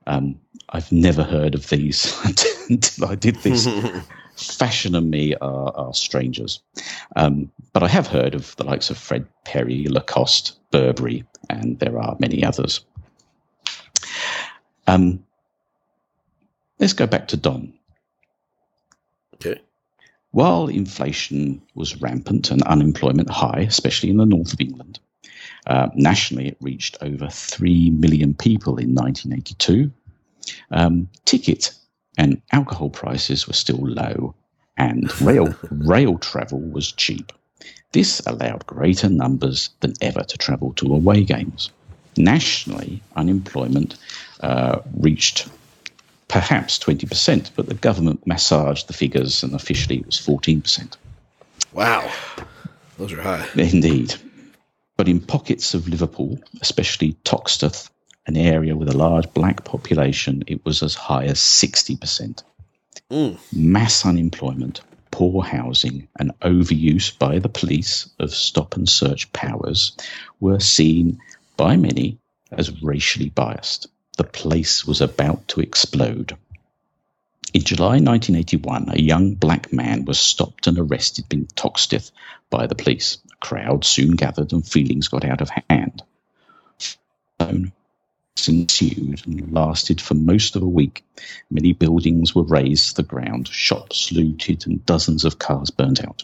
Um, 0.07 0.39
I've 0.73 0.91
never 0.91 1.23
heard 1.23 1.53
of 1.53 1.69
these 1.69 2.13
until 2.69 3.05
I 3.05 3.15
did 3.15 3.35
this. 3.37 3.67
Fashion 4.35 4.95
and 4.95 5.11
me 5.11 5.35
are, 5.35 5.71
are 5.75 5.93
strangers. 5.93 6.59
Um, 7.15 7.51
but 7.71 7.83
I 7.83 7.87
have 7.87 8.07
heard 8.07 8.33
of 8.33 8.55
the 8.55 8.63
likes 8.63 8.89
of 8.89 8.97
Fred 8.97 9.27
Perry, 9.45 9.85
Lacoste, 9.87 10.57
Burberry, 10.71 11.23
and 11.51 11.77
there 11.77 11.99
are 11.99 12.17
many 12.19 12.43
others. 12.43 12.83
Um, 14.87 15.23
let's 16.79 16.93
go 16.93 17.05
back 17.05 17.27
to 17.27 17.37
Don. 17.37 17.73
Okay. 19.35 19.61
While 20.31 20.67
inflation 20.67 21.61
was 21.75 22.01
rampant 22.01 22.49
and 22.49 22.63
unemployment 22.63 23.29
high, 23.29 23.65
especially 23.67 24.09
in 24.09 24.17
the 24.17 24.25
north 24.25 24.51
of 24.51 24.59
England, 24.59 24.99
uh, 25.67 25.89
nationally 25.93 26.47
it 26.47 26.57
reached 26.59 26.97
over 27.01 27.29
3 27.29 27.91
million 27.91 28.33
people 28.33 28.77
in 28.77 28.95
1982. 28.95 29.91
Um, 30.71 31.09
ticket 31.25 31.73
and 32.17 32.41
alcohol 32.51 32.89
prices 32.89 33.47
were 33.47 33.53
still 33.53 33.79
low, 33.81 34.35
and 34.77 35.09
rail, 35.21 35.55
rail 35.71 36.17
travel 36.17 36.59
was 36.59 36.91
cheap. 36.91 37.31
This 37.91 38.21
allowed 38.25 38.65
greater 38.65 39.09
numbers 39.09 39.69
than 39.79 39.93
ever 40.01 40.23
to 40.23 40.37
travel 40.37 40.73
to 40.73 40.93
away 40.93 41.23
games. 41.23 41.69
Nationally, 42.17 43.01
unemployment 43.15 43.95
uh, 44.41 44.79
reached 44.97 45.47
perhaps 46.27 46.79
20%, 46.79 47.51
but 47.55 47.67
the 47.67 47.75
government 47.75 48.25
massaged 48.25 48.87
the 48.87 48.93
figures 48.93 49.43
and 49.43 49.53
officially 49.53 49.97
it 49.97 50.05
was 50.05 50.17
14%. 50.17 50.95
Wow. 51.73 52.11
Those 52.97 53.13
are 53.13 53.21
high. 53.21 53.47
Indeed. 53.55 54.15
But 54.97 55.07
in 55.07 55.19
pockets 55.19 55.73
of 55.73 55.87
Liverpool, 55.87 56.39
especially 56.61 57.13
Toxteth, 57.23 57.89
an 58.25 58.37
area 58.37 58.75
with 58.75 58.89
a 58.89 58.97
large 58.97 59.31
black 59.33 59.65
population, 59.65 60.43
it 60.47 60.63
was 60.65 60.81
as 60.81 60.95
high 60.95 61.25
as 61.25 61.39
60%. 61.39 62.43
Mm. 63.11 63.37
Mass 63.53 64.05
unemployment, 64.05 64.81
poor 65.11 65.43
housing, 65.43 66.07
and 66.17 66.31
overuse 66.39 67.17
by 67.17 67.39
the 67.39 67.49
police 67.49 68.09
of 68.19 68.33
stop 68.33 68.75
and 68.75 68.87
search 68.87 69.31
powers 69.33 69.95
were 70.39 70.59
seen 70.59 71.19
by 71.57 71.75
many 71.75 72.17
as 72.51 72.81
racially 72.81 73.29
biased. 73.29 73.87
The 74.17 74.23
place 74.23 74.85
was 74.85 75.01
about 75.01 75.47
to 75.49 75.61
explode. 75.61 76.37
In 77.53 77.61
July 77.61 77.99
1981, 77.99 78.89
a 78.89 78.99
young 78.99 79.35
black 79.35 79.71
man 79.71 80.05
was 80.05 80.19
stopped 80.19 80.65
and 80.65 80.79
arrested 80.79 81.25
in 81.31 81.45
Toxteth 81.55 82.11
by 82.49 82.67
the 82.67 82.75
police. 82.75 83.19
A 83.31 83.45
crowd 83.45 83.85
soon 83.85 84.15
gathered 84.15 84.53
and 84.53 84.67
feelings 84.67 85.07
got 85.07 85.25
out 85.25 85.41
of 85.41 85.51
hand. 85.69 86.01
Ensued 88.47 89.25
and 89.25 89.53
lasted 89.53 90.01
for 90.01 90.15
most 90.15 90.57
of 90.57 90.63
a 90.63 90.67
week. 90.67 91.05
Many 91.49 91.71
buildings 91.71 92.35
were 92.35 92.43
razed 92.43 92.89
to 92.89 92.95
the 92.95 93.07
ground, 93.07 93.47
shops 93.47 94.11
looted, 94.11 94.67
and 94.67 94.85
dozens 94.85 95.23
of 95.23 95.39
cars 95.39 95.69
burnt 95.69 96.03
out. 96.03 96.23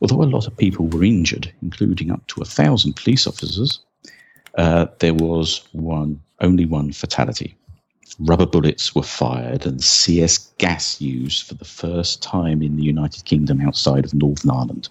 Although 0.00 0.22
a 0.22 0.32
lot 0.32 0.46
of 0.46 0.56
people 0.56 0.86
were 0.86 1.04
injured, 1.04 1.52
including 1.60 2.10
up 2.10 2.26
to 2.28 2.40
a 2.40 2.46
thousand 2.46 2.96
police 2.96 3.26
officers, 3.26 3.80
uh, 4.56 4.86
there 5.00 5.12
was 5.12 5.66
one 5.72 6.22
only 6.40 6.64
one 6.64 6.92
fatality. 6.92 7.56
Rubber 8.18 8.46
bullets 8.46 8.94
were 8.94 9.02
fired 9.02 9.66
and 9.66 9.82
CS 9.82 10.52
gas 10.58 11.00
used 11.00 11.46
for 11.46 11.54
the 11.54 11.64
first 11.64 12.22
time 12.22 12.62
in 12.62 12.76
the 12.76 12.84
United 12.84 13.24
Kingdom 13.24 13.60
outside 13.60 14.04
of 14.04 14.14
Northern 14.14 14.50
Ireland, 14.50 14.88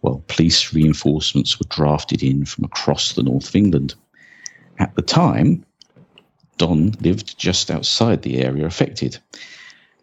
while 0.00 0.24
police 0.28 0.72
reinforcements 0.72 1.60
were 1.60 1.68
drafted 1.68 2.22
in 2.22 2.46
from 2.46 2.64
across 2.64 3.12
the 3.12 3.22
north 3.22 3.48
of 3.48 3.56
England. 3.56 3.94
At 4.78 4.94
the 4.94 5.02
time, 5.02 5.64
Don 6.56 6.92
lived 7.00 7.38
just 7.38 7.70
outside 7.70 8.22
the 8.22 8.38
area 8.38 8.66
affected, 8.66 9.18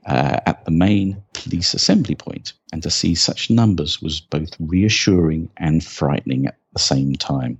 uh, 0.05 0.39
at 0.45 0.63
the 0.65 0.71
main 0.71 1.21
police 1.34 1.73
assembly 1.73 2.15
point, 2.15 2.53
and 2.71 2.84
to 2.84 2.91
see 2.91 3.15
such 3.15 3.49
numbers 3.49 4.01
was 4.01 4.21
both 4.21 4.51
reassuring 4.59 5.49
and 5.57 5.84
frightening 5.84 6.45
at 6.47 6.57
the 6.73 6.80
same 6.80 7.15
time, 7.15 7.59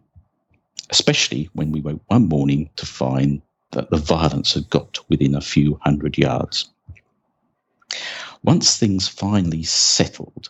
especially 0.90 1.50
when 1.54 1.72
we 1.72 1.82
woke 1.82 2.02
one 2.08 2.28
morning 2.28 2.70
to 2.76 2.86
find 2.86 3.42
that 3.72 3.90
the 3.90 3.98
violence 3.98 4.54
had 4.54 4.70
got 4.70 5.00
within 5.10 5.36
a 5.36 5.42
few 5.42 5.80
hundred 5.82 6.18
yards. 6.18 6.70
Once 8.44 8.78
things 8.78 9.08
finally 9.08 9.64
settled, 9.64 10.50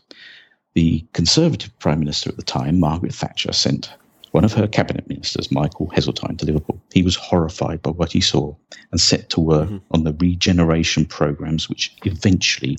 the 0.74 1.06
Conservative 1.14 1.78
Prime 1.80 2.00
Minister 2.00 2.30
at 2.30 2.36
the 2.36 2.44
time, 2.44 2.80
Margaret 2.80 3.14
Thatcher, 3.14 3.54
sent 3.54 3.90
one 4.36 4.44
of 4.44 4.52
her 4.52 4.68
cabinet 4.68 5.08
ministers, 5.08 5.50
Michael 5.50 5.90
Heseltine, 5.96 6.38
to 6.38 6.46
Liverpool. 6.46 6.82
He 6.94 7.04
was 7.04 7.16
horrified 7.16 7.82
by 7.82 7.92
what 7.92 8.12
he 8.12 8.20
saw 8.20 8.54
and 8.92 9.00
set 9.00 9.30
to 9.30 9.40
work 9.40 9.70
Mhm. 9.70 9.82
on 9.92 10.04
the 10.04 10.12
regeneration 10.12 11.06
programs 11.06 11.70
which 11.70 11.96
eventually 12.04 12.78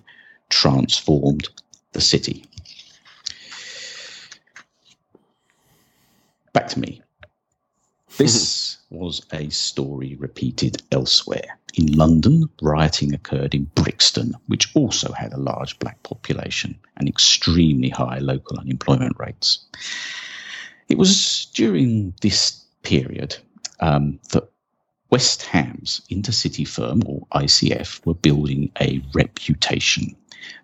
transformed 0.51 1.49
the 1.93 2.03
city. 2.03 2.45
Back 6.53 6.69
to 6.69 6.79
me. 6.79 7.01
This 8.19 8.77
was 8.91 9.23
a 9.33 9.49
story 9.49 10.15
repeated 10.17 10.83
elsewhere. 10.93 11.59
In 11.73 11.87
London, 11.93 12.51
rioting 12.61 13.15
occurred 13.15 13.55
in 13.55 13.65
Brixton, 13.75 14.35
which 14.47 14.77
also 14.77 15.11
had 15.13 15.33
a 15.33 15.39
large 15.39 15.79
black 15.79 16.03
population 16.03 16.79
and 16.99 17.09
extremely 17.09 17.89
high 17.89 18.19
local 18.19 18.59
unemployment 18.59 19.17
rates. 19.19 19.61
It 20.89 20.99
was 20.99 21.47
during 21.55 22.15
this 22.23 22.65
period 22.83 23.37
um, 23.81 24.21
that 24.33 24.49
West 25.11 25.43
Ham's 25.43 26.03
intercity 26.11 26.67
firm, 26.67 27.03
or 27.07 27.27
ICF, 27.33 28.05
were 28.07 28.15
building 28.15 28.71
a 28.81 29.03
reputation. 29.15 30.17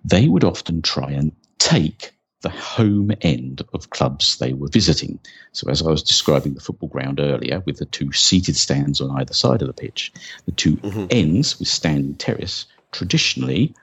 They 0.04 0.28
would 0.28 0.44
often 0.44 0.82
try 0.82 1.10
and 1.10 1.32
take 1.58 2.12
the 2.42 2.50
home 2.50 3.12
end 3.20 3.62
of 3.72 3.90
clubs 3.90 4.38
they 4.38 4.52
were 4.52 4.68
visiting. 4.68 5.18
So, 5.52 5.70
as 5.70 5.80
I 5.80 5.90
was 5.90 6.02
describing 6.02 6.54
the 6.54 6.60
football 6.60 6.88
ground 6.88 7.20
earlier, 7.20 7.62
with 7.66 7.76
the 7.76 7.86
two 7.86 8.12
seated 8.12 8.56
stands 8.56 9.00
on 9.00 9.12
either 9.12 9.32
side 9.32 9.62
of 9.62 9.68
the 9.68 9.74
pitch, 9.74 10.12
the 10.44 10.52
2 10.52 10.76
Mhm. 10.76 11.06
ends 11.10 11.58
with 11.58 11.68
standing 11.68 12.14
terrace, 12.16 12.66
traditionally, 12.90 13.74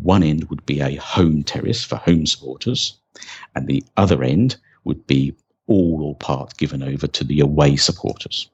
one 0.00 0.22
end 0.22 0.44
would 0.48 0.64
be 0.64 0.80
a 0.80 0.96
home 0.96 1.42
terrace 1.42 1.84
for 1.84 1.96
home 1.96 2.26
supporters, 2.26 2.94
and 3.54 3.66
the 3.66 3.84
other 3.98 4.22
end 4.22 4.56
would 4.84 5.06
be 5.06 5.34
all 5.66 6.02
or 6.02 6.14
part 6.14 6.56
given 6.56 6.82
over 6.82 7.06
to 7.06 7.24
the 7.24 7.40
away 7.40 7.76
supporters. 7.76 8.48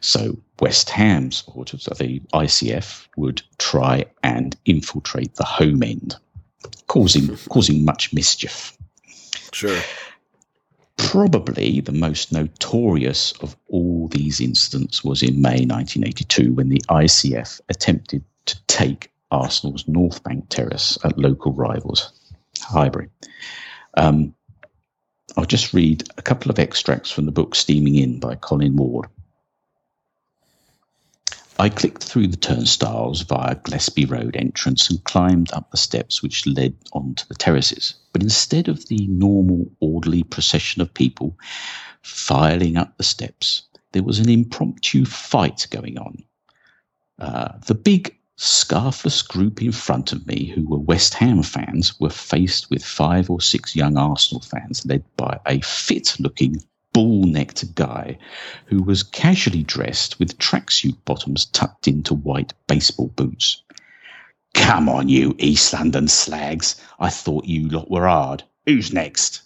So 0.00 0.36
West 0.60 0.90
Ham 0.90 1.32
supporters 1.32 1.86
of 1.88 1.98
the 1.98 2.20
ICF 2.32 3.06
would 3.16 3.42
try 3.58 4.04
and 4.22 4.56
infiltrate 4.66 5.34
the 5.36 5.44
home 5.44 5.82
end, 5.82 6.16
causing 6.88 7.36
causing 7.48 7.84
much 7.84 8.12
mischief. 8.12 8.76
Sure. 9.52 9.80
Probably 10.96 11.80
the 11.80 11.92
most 11.92 12.32
notorious 12.32 13.32
of 13.40 13.56
all 13.68 14.08
these 14.08 14.40
incidents 14.40 15.02
was 15.02 15.22
in 15.22 15.40
May 15.40 15.64
1982 15.64 16.52
when 16.52 16.68
the 16.68 16.82
ICF 16.88 17.60
attempted 17.68 18.22
to 18.46 18.66
take 18.66 19.10
Arsenal's 19.30 19.88
North 19.88 20.22
Bank 20.22 20.48
terrace 20.48 20.96
at 21.04 21.18
local 21.18 21.52
rivals, 21.52 22.12
Highbury. 22.60 23.08
Um, 23.96 24.34
I'll 25.36 25.44
just 25.44 25.74
read 25.74 26.08
a 26.16 26.22
couple 26.22 26.50
of 26.50 26.58
extracts 26.58 27.10
from 27.10 27.26
the 27.26 27.32
book 27.32 27.54
Steaming 27.54 27.96
In 27.96 28.20
by 28.20 28.36
Colin 28.36 28.76
Ward. 28.76 29.06
I 31.58 31.68
clicked 31.68 32.02
through 32.02 32.28
the 32.28 32.36
turnstiles 32.36 33.22
via 33.22 33.54
Gillespie 33.54 34.06
Road 34.06 34.36
entrance 34.36 34.90
and 34.90 35.02
climbed 35.04 35.52
up 35.52 35.70
the 35.70 35.76
steps 35.76 36.22
which 36.22 36.46
led 36.46 36.76
onto 36.92 37.24
the 37.26 37.34
terraces. 37.34 37.94
But 38.12 38.22
instead 38.22 38.68
of 38.68 38.86
the 38.86 39.06
normal 39.06 39.70
orderly 39.80 40.24
procession 40.24 40.82
of 40.82 40.92
people 40.92 41.38
filing 42.02 42.76
up 42.76 42.96
the 42.96 43.04
steps, 43.04 43.62
there 43.92 44.02
was 44.02 44.18
an 44.18 44.28
impromptu 44.28 45.04
fight 45.04 45.68
going 45.70 45.98
on. 45.98 46.24
Uh, 47.18 47.58
the 47.66 47.74
big 47.74 48.16
scarfless 48.36 49.22
group 49.26 49.62
in 49.62 49.70
front 49.70 50.12
of 50.12 50.26
me, 50.26 50.46
who 50.46 50.66
were 50.66 50.78
West 50.78 51.14
Ham 51.14 51.42
fans, 51.42 51.98
were 52.00 52.10
faced 52.10 52.68
with 52.68 52.84
five 52.84 53.30
or 53.30 53.40
six 53.40 53.76
young 53.76 53.96
Arsenal 53.96 54.40
fans 54.40 54.84
led 54.84 55.04
by 55.16 55.38
a 55.46 55.60
fit 55.60 56.16
looking, 56.18 56.62
bull 56.92 57.24
necked 57.24 57.74
guy 57.74 58.18
who 58.66 58.82
was 58.82 59.02
casually 59.02 59.62
dressed 59.62 60.18
with 60.18 60.38
tracksuit 60.38 60.96
bottoms 61.04 61.46
tucked 61.46 61.86
into 61.86 62.14
white 62.14 62.52
baseball 62.66 63.08
boots. 63.08 63.62
Come 64.52 64.88
on, 64.88 65.08
you 65.08 65.34
East 65.38 65.72
London 65.72 66.08
slags. 66.08 66.80
I 66.98 67.10
thought 67.10 67.44
you 67.44 67.68
lot 67.68 67.90
were 67.90 68.06
hard. 68.06 68.42
Who's 68.66 68.92
next? 68.92 69.42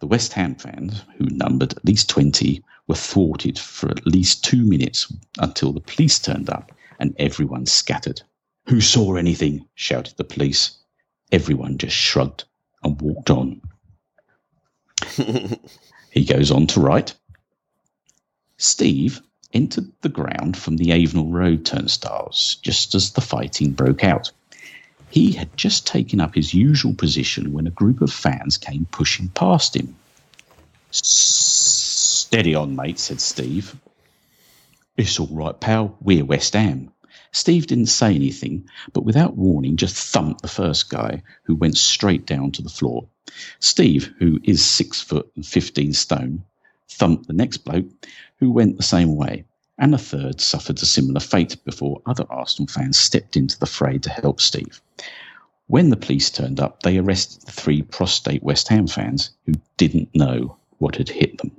The 0.00 0.06
West 0.06 0.32
Ham 0.34 0.54
fans, 0.54 1.02
who 1.16 1.26
numbered 1.26 1.72
at 1.72 1.84
least 1.84 2.10
20, 2.10 2.62
were 2.88 2.94
thwarted 2.94 3.58
for 3.58 3.90
at 3.90 4.06
least 4.06 4.44
two 4.44 4.64
minutes 4.64 5.10
until 5.38 5.72
the 5.72 5.80
police 5.80 6.18
turned 6.18 6.50
up 6.50 6.72
and 6.98 7.14
everyone 7.18 7.66
scattered. 7.66 8.22
Who 8.68 8.80
saw 8.80 9.16
anything? 9.16 9.66
shouted 9.74 10.16
the 10.16 10.24
police. 10.24 10.76
Everyone 11.32 11.78
just 11.78 11.96
shrugged 11.96 12.44
and 12.82 13.00
walked 13.00 13.30
on. 13.30 13.60
He 16.14 16.24
goes 16.24 16.52
on 16.52 16.68
to 16.68 16.80
write 16.80 17.14
Steve 18.56 19.20
entered 19.52 19.90
the 20.02 20.08
ground 20.08 20.56
from 20.56 20.76
the 20.76 20.90
Avenell 20.90 21.32
Road 21.32 21.66
turnstiles 21.66 22.56
just 22.62 22.94
as 22.94 23.10
the 23.10 23.20
fighting 23.20 23.72
broke 23.72 24.04
out. 24.04 24.30
He 25.10 25.32
had 25.32 25.56
just 25.56 25.88
taken 25.88 26.20
up 26.20 26.36
his 26.36 26.54
usual 26.54 26.94
position 26.94 27.52
when 27.52 27.66
a 27.66 27.70
group 27.70 28.00
of 28.00 28.12
fans 28.12 28.56
came 28.56 28.86
pushing 28.92 29.28
past 29.28 29.74
him. 29.74 29.96
Steady 30.92 32.54
on, 32.54 32.76
mate, 32.76 33.00
said 33.00 33.20
Steve. 33.20 33.74
It's 34.96 35.18
all 35.18 35.26
right, 35.26 35.58
pal. 35.58 35.96
We're 36.00 36.24
West 36.24 36.54
Ham. 36.54 36.92
Steve 37.32 37.66
didn't 37.66 37.86
say 37.86 38.14
anything, 38.14 38.68
but 38.92 39.04
without 39.04 39.36
warning, 39.36 39.76
just 39.76 39.96
thumped 39.96 40.42
the 40.42 40.48
first 40.48 40.88
guy, 40.88 41.24
who 41.44 41.56
went 41.56 41.76
straight 41.76 42.26
down 42.26 42.52
to 42.52 42.62
the 42.62 42.68
floor. 42.68 43.08
Steve, 43.58 44.14
who 44.20 44.38
is 44.44 44.64
six 44.64 45.00
foot 45.00 45.32
and 45.34 45.44
15 45.44 45.94
stone, 45.94 46.44
thumped 46.88 47.26
the 47.26 47.32
next 47.32 47.58
bloke, 47.58 47.86
who 48.38 48.52
went 48.52 48.76
the 48.76 48.84
same 48.84 49.16
way, 49.16 49.44
and 49.78 49.92
a 49.96 49.98
third 49.98 50.40
suffered 50.40 50.80
a 50.80 50.86
similar 50.86 51.18
fate 51.18 51.56
before 51.64 52.00
other 52.06 52.24
Arsenal 52.30 52.68
fans 52.68 52.96
stepped 52.96 53.36
into 53.36 53.58
the 53.58 53.66
fray 53.66 53.98
to 53.98 54.10
help 54.10 54.40
Steve. 54.40 54.80
When 55.66 55.90
the 55.90 55.96
police 55.96 56.30
turned 56.30 56.60
up, 56.60 56.84
they 56.84 56.98
arrested 56.98 57.42
the 57.42 57.52
three 57.52 57.82
prostate 57.82 58.44
West 58.44 58.68
Ham 58.68 58.86
fans 58.86 59.30
who 59.44 59.54
didn't 59.76 60.14
know 60.14 60.56
what 60.78 60.94
had 60.94 61.08
hit 61.08 61.38
them. 61.38 61.50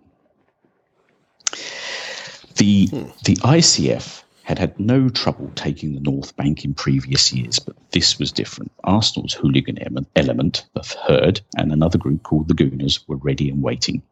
The, 2.55 2.87
the 3.25 3.35
ICF 3.37 4.23
had 4.43 4.59
had 4.59 4.79
no 4.79 5.09
trouble 5.09 5.51
taking 5.55 5.93
the 5.93 6.01
North 6.01 6.35
Bank 6.35 6.63
in 6.63 6.73
previous 6.73 7.33
years, 7.33 7.59
but 7.59 7.75
this 7.91 8.19
was 8.19 8.31
different. 8.31 8.71
Arsenal's 8.83 9.33
hooligan 9.33 9.77
element, 10.15 10.65
the 10.73 10.97
Herd, 11.07 11.41
and 11.57 11.71
another 11.73 11.97
group 11.97 12.23
called 12.23 12.47
the 12.47 12.53
Gooners 12.53 12.99
were 13.07 13.17
ready 13.17 13.49
and 13.49 13.61
waiting. 13.61 14.03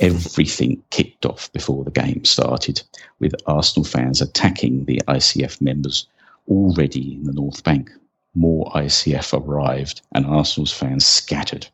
Everything 0.00 0.82
kicked 0.90 1.26
off 1.26 1.52
before 1.52 1.84
the 1.84 1.90
game 1.90 2.24
started, 2.24 2.82
with 3.18 3.34
Arsenal 3.46 3.84
fans 3.84 4.22
attacking 4.22 4.86
the 4.86 5.02
ICF 5.06 5.60
members 5.60 6.06
already 6.48 7.14
in 7.14 7.24
the 7.24 7.32
North 7.32 7.62
Bank. 7.62 7.90
More 8.34 8.72
ICF 8.74 9.38
arrived, 9.38 10.00
and 10.12 10.24
Arsenal's 10.24 10.72
fans 10.72 11.04
scattered. 11.04 11.66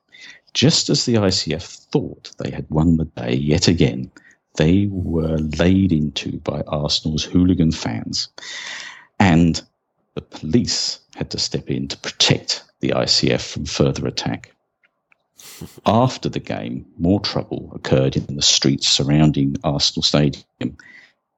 Just 0.53 0.91
as 0.91 1.05
the 1.05 1.15
ICF 1.15 1.87
thought 1.93 2.33
they 2.39 2.51
had 2.51 2.67
won 2.69 2.97
the 2.97 3.05
day 3.05 3.35
yet 3.35 3.69
again, 3.69 4.11
they 4.59 4.89
were 4.91 5.39
laid 5.39 5.93
into 5.93 6.39
by 6.41 6.63
Arsenal's 6.67 7.25
hooligan 7.25 7.71
fans, 7.73 8.29
and 9.19 9.63
the 10.15 10.21
police 10.21 10.99
had 11.15 11.31
to 11.31 11.39
step 11.39 11.71
in 11.71 11.87
to 11.89 11.97
protect 11.99 12.65
the 12.81 12.91
ICF 12.91 13.53
from 13.53 13.65
further 13.65 14.07
attack. 14.07 14.53
After 15.87 16.29
the 16.29 16.41
game, 16.41 16.87
more 16.99 17.21
trouble 17.21 17.71
occurred 17.73 18.17
in 18.17 18.35
the 18.35 18.43
streets 18.43 18.89
surrounding 18.89 19.57
Arsenal 19.63 20.03
Stadium. 20.03 20.77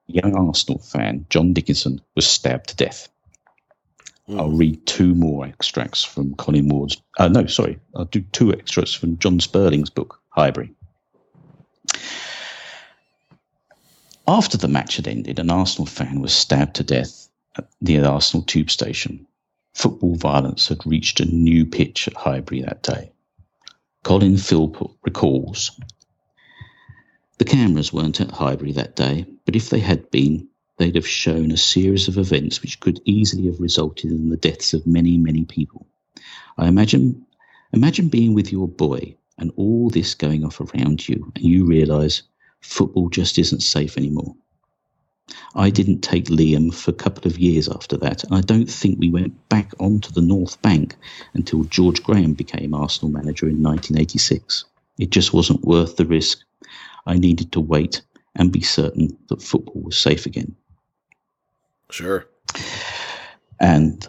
Young 0.06 0.34
Arsenal 0.34 0.80
fan 0.80 1.26
John 1.28 1.52
Dickinson 1.52 2.00
was 2.16 2.26
stabbed 2.26 2.70
to 2.70 2.76
death. 2.76 3.08
I'll 4.30 4.50
read 4.50 4.86
two 4.86 5.14
more 5.14 5.44
extracts 5.46 6.04
from 6.04 6.34
Colin 6.36 6.68
Ward's. 6.68 6.96
Uh, 7.18 7.28
no, 7.28 7.46
sorry, 7.46 7.78
I'll 7.94 8.06
do 8.06 8.22
two 8.32 8.52
extracts 8.52 8.94
from 8.94 9.18
Jon 9.18 9.40
Spurling's 9.40 9.90
book, 9.90 10.20
Highbury. 10.30 10.74
After 14.32 14.56
the 14.56 14.68
match 14.68 14.94
had 14.94 15.08
ended, 15.08 15.40
an 15.40 15.50
Arsenal 15.50 15.86
fan 15.86 16.20
was 16.20 16.32
stabbed 16.32 16.76
to 16.76 16.84
death 16.84 17.28
at- 17.56 17.68
the 17.82 17.98
Arsenal 17.98 18.44
tube 18.44 18.70
station. 18.70 19.26
Football 19.74 20.14
violence 20.14 20.68
had 20.68 20.86
reached 20.86 21.18
a 21.18 21.24
new 21.24 21.66
pitch 21.66 22.06
at 22.06 22.14
Highbury 22.14 22.60
that 22.62 22.80
day. 22.84 23.10
Colin 24.04 24.36
Philpott 24.36 24.92
recalls 25.02 25.72
The 27.38 27.44
cameras 27.44 27.92
weren't 27.92 28.20
at 28.20 28.30
Highbury 28.30 28.70
that 28.74 28.94
day, 28.94 29.26
but 29.46 29.56
if 29.56 29.68
they 29.68 29.80
had 29.80 30.12
been, 30.12 30.46
they'd 30.76 30.94
have 30.94 31.08
shown 31.08 31.50
a 31.50 31.56
series 31.56 32.06
of 32.06 32.16
events 32.16 32.62
which 32.62 32.78
could 32.78 33.00
easily 33.04 33.46
have 33.46 33.58
resulted 33.58 34.12
in 34.12 34.28
the 34.28 34.36
deaths 34.36 34.72
of 34.72 34.86
many, 34.86 35.18
many 35.18 35.44
people. 35.44 35.88
I 36.56 36.68
imagine 36.68 37.26
imagine 37.72 38.08
being 38.08 38.34
with 38.34 38.52
your 38.52 38.68
boy 38.68 39.16
and 39.38 39.50
all 39.56 39.90
this 39.90 40.14
going 40.14 40.44
off 40.44 40.60
around 40.60 41.08
you, 41.08 41.32
and 41.34 41.44
you 41.44 41.64
realise 41.64 42.22
football 42.60 43.08
just 43.08 43.38
isn't 43.38 43.62
safe 43.62 43.96
anymore. 43.96 44.34
I 45.54 45.70
didn't 45.70 46.00
take 46.00 46.26
Liam 46.26 46.74
for 46.74 46.90
a 46.90 46.94
couple 46.94 47.30
of 47.30 47.38
years 47.38 47.68
after 47.68 47.96
that, 47.98 48.24
and 48.24 48.34
I 48.34 48.40
don't 48.40 48.70
think 48.70 48.98
we 48.98 49.10
went 49.10 49.48
back 49.48 49.72
onto 49.78 50.10
the 50.10 50.20
North 50.20 50.60
Bank 50.62 50.96
until 51.34 51.64
George 51.64 52.02
Graham 52.02 52.34
became 52.34 52.74
Arsenal 52.74 53.12
manager 53.12 53.46
in 53.46 53.62
1986. 53.62 54.64
It 54.98 55.10
just 55.10 55.32
wasn't 55.32 55.64
worth 55.64 55.96
the 55.96 56.06
risk. 56.06 56.40
I 57.06 57.16
needed 57.16 57.52
to 57.52 57.60
wait 57.60 58.02
and 58.36 58.52
be 58.52 58.60
certain 58.60 59.16
that 59.28 59.42
football 59.42 59.82
was 59.82 59.98
safe 59.98 60.26
again. 60.26 60.54
Sure. 61.90 62.26
And 63.58 64.06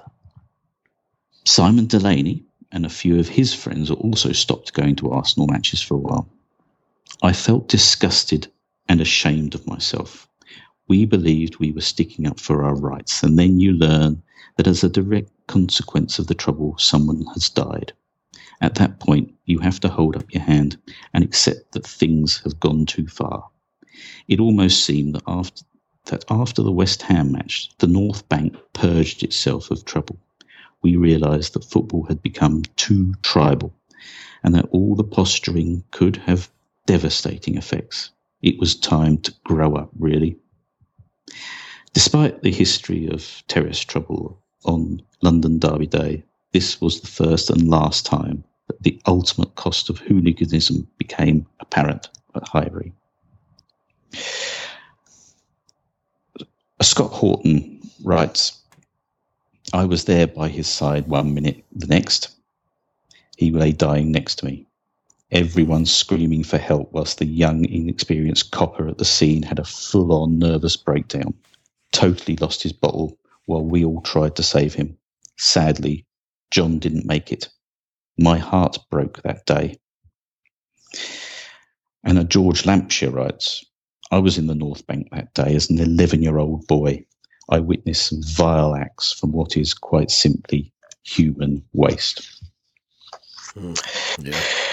Simon 1.45 1.87
Delaney 1.87 2.43
and 2.71 2.85
a 2.85 2.89
few 2.89 3.19
of 3.19 3.27
his 3.27 3.53
friends 3.53 3.91
also 3.91 4.31
stopped 4.31 4.73
going 4.73 4.95
to 4.97 5.11
Arsenal 5.11 5.47
matches 5.47 5.81
for 5.81 5.95
a 5.95 5.97
while. 5.97 6.29
I 7.23 7.33
felt 7.33 7.67
disgusted 7.67 8.47
and 8.89 8.99
ashamed 8.99 9.53
of 9.53 9.67
myself. 9.67 10.27
We 10.87 11.05
believed 11.05 11.57
we 11.57 11.71
were 11.71 11.81
sticking 11.81 12.25
up 12.25 12.39
for 12.39 12.63
our 12.63 12.73
rights, 12.73 13.21
and 13.21 13.37
then 13.37 13.59
you 13.59 13.73
learn 13.73 14.23
that 14.57 14.65
as 14.65 14.83
a 14.83 14.89
direct 14.89 15.29
consequence 15.45 16.17
of 16.17 16.25
the 16.25 16.33
trouble, 16.33 16.75
someone 16.79 17.25
has 17.35 17.47
died. 17.47 17.93
At 18.59 18.73
that 18.75 18.99
point, 18.99 19.35
you 19.45 19.59
have 19.59 19.79
to 19.81 19.87
hold 19.89 20.15
up 20.15 20.33
your 20.33 20.41
hand 20.41 20.77
and 21.13 21.23
accept 21.23 21.73
that 21.73 21.85
things 21.85 22.41
have 22.43 22.59
gone 22.59 22.87
too 22.87 23.07
far. 23.07 23.49
It 24.27 24.39
almost 24.39 24.83
seemed 24.83 25.13
that 25.13 25.23
after 25.27 25.63
that 26.05 26.25
after 26.27 26.63
the 26.63 26.71
West 26.71 27.03
Ham 27.03 27.31
match, 27.33 27.69
the 27.77 27.85
North 27.85 28.27
Bank 28.29 28.57
purged 28.73 29.21
itself 29.21 29.69
of 29.69 29.85
trouble. 29.85 30.17
We 30.81 30.95
realised 30.95 31.53
that 31.53 31.65
football 31.65 32.03
had 32.07 32.23
become 32.23 32.63
too 32.77 33.13
tribal 33.21 33.75
and 34.43 34.55
that 34.55 34.69
all 34.71 34.95
the 34.95 35.03
posturing 35.03 35.83
could 35.91 36.15
have 36.17 36.49
devastating 36.85 37.57
effects. 37.57 38.11
It 38.41 38.59
was 38.59 38.75
time 38.75 39.17
to 39.19 39.33
grow 39.43 39.75
up, 39.75 39.89
really. 39.97 40.37
Despite 41.93 42.41
the 42.41 42.51
history 42.51 43.07
of 43.07 43.43
terrorist 43.47 43.87
trouble 43.89 44.41
on 44.65 45.01
London 45.21 45.59
Derby 45.59 45.87
Day, 45.87 46.23
this 46.53 46.81
was 46.81 47.01
the 47.01 47.07
first 47.07 47.49
and 47.49 47.69
last 47.69 48.05
time 48.05 48.43
that 48.67 48.81
the 48.83 48.99
ultimate 49.05 49.55
cost 49.55 49.89
of 49.89 49.99
hooliganism 49.99 50.87
became 50.97 51.45
apparent 51.59 52.09
at 52.35 52.47
Highbury. 52.47 52.93
Scott 56.81 57.11
Horton 57.11 57.79
writes, 58.03 58.59
I 59.73 59.85
was 59.85 60.05
there 60.05 60.27
by 60.27 60.49
his 60.49 60.67
side 60.67 61.07
one 61.07 61.33
minute, 61.33 61.63
the 61.71 61.87
next. 61.87 62.29
He 63.37 63.51
lay 63.51 63.71
dying 63.71 64.11
next 64.11 64.39
to 64.39 64.45
me. 64.45 64.67
Everyone 65.31 65.85
screaming 65.85 66.43
for 66.43 66.57
help, 66.57 66.91
whilst 66.91 67.19
the 67.19 67.25
young, 67.25 67.63
inexperienced 67.63 68.51
copper 68.51 68.89
at 68.89 68.97
the 68.97 69.05
scene 69.05 69.43
had 69.43 69.59
a 69.59 69.63
full 69.63 70.11
on 70.11 70.37
nervous 70.37 70.75
breakdown, 70.75 71.33
totally 71.93 72.35
lost 72.35 72.63
his 72.63 72.73
bottle 72.73 73.17
while 73.45 73.63
we 73.63 73.85
all 73.85 74.01
tried 74.01 74.35
to 74.35 74.43
save 74.43 74.73
him. 74.73 74.97
Sadly, 75.37 76.05
John 76.51 76.79
didn't 76.79 77.05
make 77.05 77.31
it. 77.31 77.47
My 78.17 78.37
heart 78.37 78.77
broke 78.89 79.21
that 79.23 79.45
day. 79.45 79.77
And 82.03 82.19
a 82.19 82.25
George 82.25 82.65
Lampshire 82.65 83.11
writes, 83.11 83.63
I 84.11 84.17
was 84.17 84.37
in 84.37 84.47
the 84.47 84.55
North 84.55 84.85
Bank 84.85 85.07
that 85.11 85.33
day 85.33 85.55
as 85.55 85.69
an 85.69 85.79
11 85.79 86.21
year 86.21 86.39
old 86.39 86.67
boy. 86.67 87.05
I 87.49 87.59
witnessed 87.59 88.07
some 88.07 88.21
vile 88.21 88.75
acts 88.75 89.13
from 89.13 89.31
what 89.31 89.55
is 89.55 89.73
quite 89.73 90.11
simply 90.11 90.73
human 91.03 91.63
waste. 91.71 92.43
Hmm, 93.53 93.73
yeah. 94.19 94.70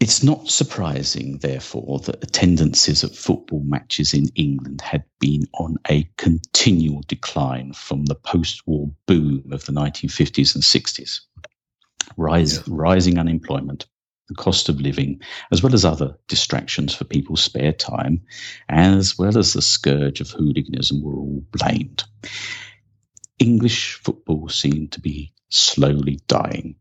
It's 0.00 0.22
not 0.22 0.48
surprising, 0.48 1.38
therefore, 1.38 1.98
that 2.00 2.24
attendances 2.24 3.04
at 3.04 3.14
football 3.14 3.62
matches 3.62 4.14
in 4.14 4.28
England 4.34 4.80
had 4.80 5.04
been 5.20 5.46
on 5.54 5.76
a 5.90 6.10
continual 6.16 7.02
decline 7.06 7.74
from 7.74 8.06
the 8.06 8.14
post 8.14 8.66
war 8.66 8.90
boom 9.06 9.52
of 9.52 9.66
the 9.66 9.72
1950s 9.72 10.54
and 10.54 10.64
60s. 10.64 11.20
Rise, 12.16 12.56
Yeah. 12.56 12.62
Rising 12.66 13.18
unemployment, 13.18 13.86
the 14.28 14.34
cost 14.34 14.70
of 14.70 14.80
living, 14.80 15.20
as 15.52 15.62
well 15.62 15.74
as 15.74 15.84
other 15.84 16.18
distractions 16.28 16.94
for 16.94 17.04
people's 17.04 17.42
spare 17.42 17.72
time, 17.74 18.22
as 18.70 19.18
well 19.18 19.36
as 19.36 19.52
the 19.52 19.62
scourge 19.62 20.22
of 20.22 20.30
hooliganism, 20.30 21.02
were 21.02 21.16
all 21.16 21.44
blamed. 21.52 22.04
English 23.38 23.94
football 23.94 24.48
seemed 24.48 24.92
to 24.92 25.00
be 25.00 25.34
slowly 25.50 26.20
dying, 26.26 26.76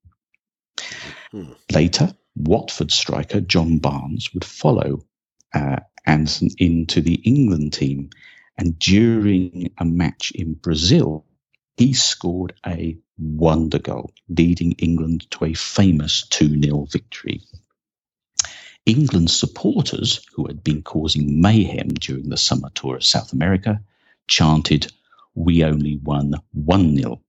Hmm. 1.30 1.52
Later, 1.72 2.14
Watford 2.44 2.92
striker 2.92 3.40
John 3.40 3.78
Barnes 3.78 4.32
would 4.34 4.44
follow 4.44 5.02
uh, 5.54 5.76
into 6.58 7.00
the 7.02 7.14
England 7.24 7.72
team, 7.74 8.10
and 8.58 8.78
during 8.78 9.72
a 9.78 9.84
match 9.84 10.32
in 10.32 10.54
Brazil, 10.54 11.26
he 11.76 11.92
scored 11.94 12.54
a 12.66 12.98
wonder 13.18 13.78
goal, 13.78 14.12
leading 14.28 14.72
England 14.72 15.30
to 15.32 15.44
a 15.46 15.54
famous 15.54 16.26
2 16.28 16.60
0 16.62 16.86
victory. 16.90 17.42
England's 18.86 19.36
supporters, 19.36 20.24
who 20.34 20.46
had 20.46 20.64
been 20.64 20.82
causing 20.82 21.40
mayhem 21.40 21.88
during 21.88 22.28
the 22.28 22.36
summer 22.36 22.70
tour 22.74 22.96
of 22.96 23.04
South 23.04 23.32
America, 23.32 23.80
chanted, 24.28 24.92
We 25.34 25.64
only 25.64 25.98
won 26.02 26.34
1 26.52 26.96
0, 26.96 27.22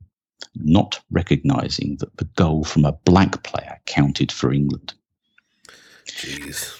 not 0.55 1.01
recognising 1.11 1.97
that 1.99 2.17
the 2.17 2.25
goal 2.25 2.63
from 2.63 2.85
a 2.85 2.93
black 2.93 3.43
player 3.43 3.79
counted 3.85 4.31
for 4.31 4.53
England. 4.53 4.93
Jeez. 6.05 6.77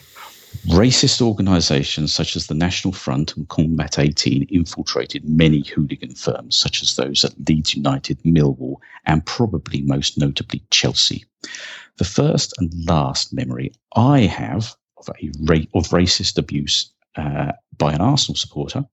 Racist 0.67 1.21
organisations 1.21 2.13
such 2.13 2.35
as 2.35 2.45
the 2.45 2.53
National 2.53 2.93
Front 2.93 3.35
and 3.35 3.47
Combat 3.49 3.97
18 3.97 4.43
infiltrated 4.43 5.27
many 5.27 5.61
hooligan 5.61 6.13
firms, 6.13 6.55
such 6.55 6.83
as 6.83 6.95
those 6.95 7.25
at 7.25 7.33
Leeds 7.47 7.75
United, 7.75 8.21
Millwall, 8.23 8.75
and 9.05 9.25
probably 9.25 9.81
most 9.81 10.19
notably 10.19 10.63
Chelsea. 10.69 11.25
The 11.97 12.03
first 12.03 12.53
and 12.59 12.71
last 12.87 13.33
memory 13.33 13.73
I 13.95 14.21
have 14.21 14.75
of, 14.97 15.09
a 15.09 15.31
ra- 15.41 15.65
of 15.73 15.87
racist 15.89 16.37
abuse 16.37 16.91
uh, 17.15 17.53
by 17.77 17.93
an 17.93 18.01
Arsenal 18.01 18.35
supporter 18.35 18.85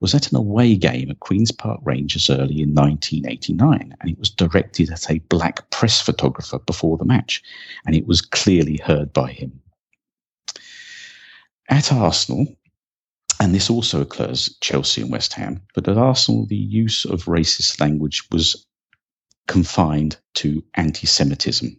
was 0.00 0.14
at 0.14 0.30
an 0.30 0.36
away 0.36 0.74
game 0.74 1.10
at 1.10 1.20
Queen's 1.20 1.52
Park 1.52 1.80
Rangers 1.82 2.30
early 2.30 2.62
in 2.62 2.74
1989, 2.74 3.94
and 4.00 4.10
it 4.10 4.18
was 4.18 4.30
directed 4.30 4.90
at 4.90 5.10
a 5.10 5.18
black 5.28 5.68
press 5.70 6.00
photographer 6.00 6.58
before 6.60 6.96
the 6.96 7.04
match, 7.04 7.42
and 7.84 7.94
it 7.94 8.06
was 8.06 8.22
clearly 8.22 8.78
heard 8.78 9.12
by 9.12 9.30
him. 9.32 9.60
At 11.70 11.92
Arsenal, 11.92 12.58
and 13.38 13.54
this 13.54 13.70
also 13.70 14.00
occurs 14.00 14.48
at 14.48 14.60
Chelsea 14.60 15.02
and 15.02 15.10
West 15.12 15.34
Ham, 15.34 15.62
but 15.72 15.86
at 15.86 15.96
Arsenal, 15.96 16.44
the 16.44 16.56
use 16.56 17.04
of 17.04 17.26
racist 17.26 17.80
language 17.80 18.24
was 18.32 18.66
confined 19.46 20.18
to 20.34 20.64
anti 20.74 21.06
Semitism. 21.06 21.78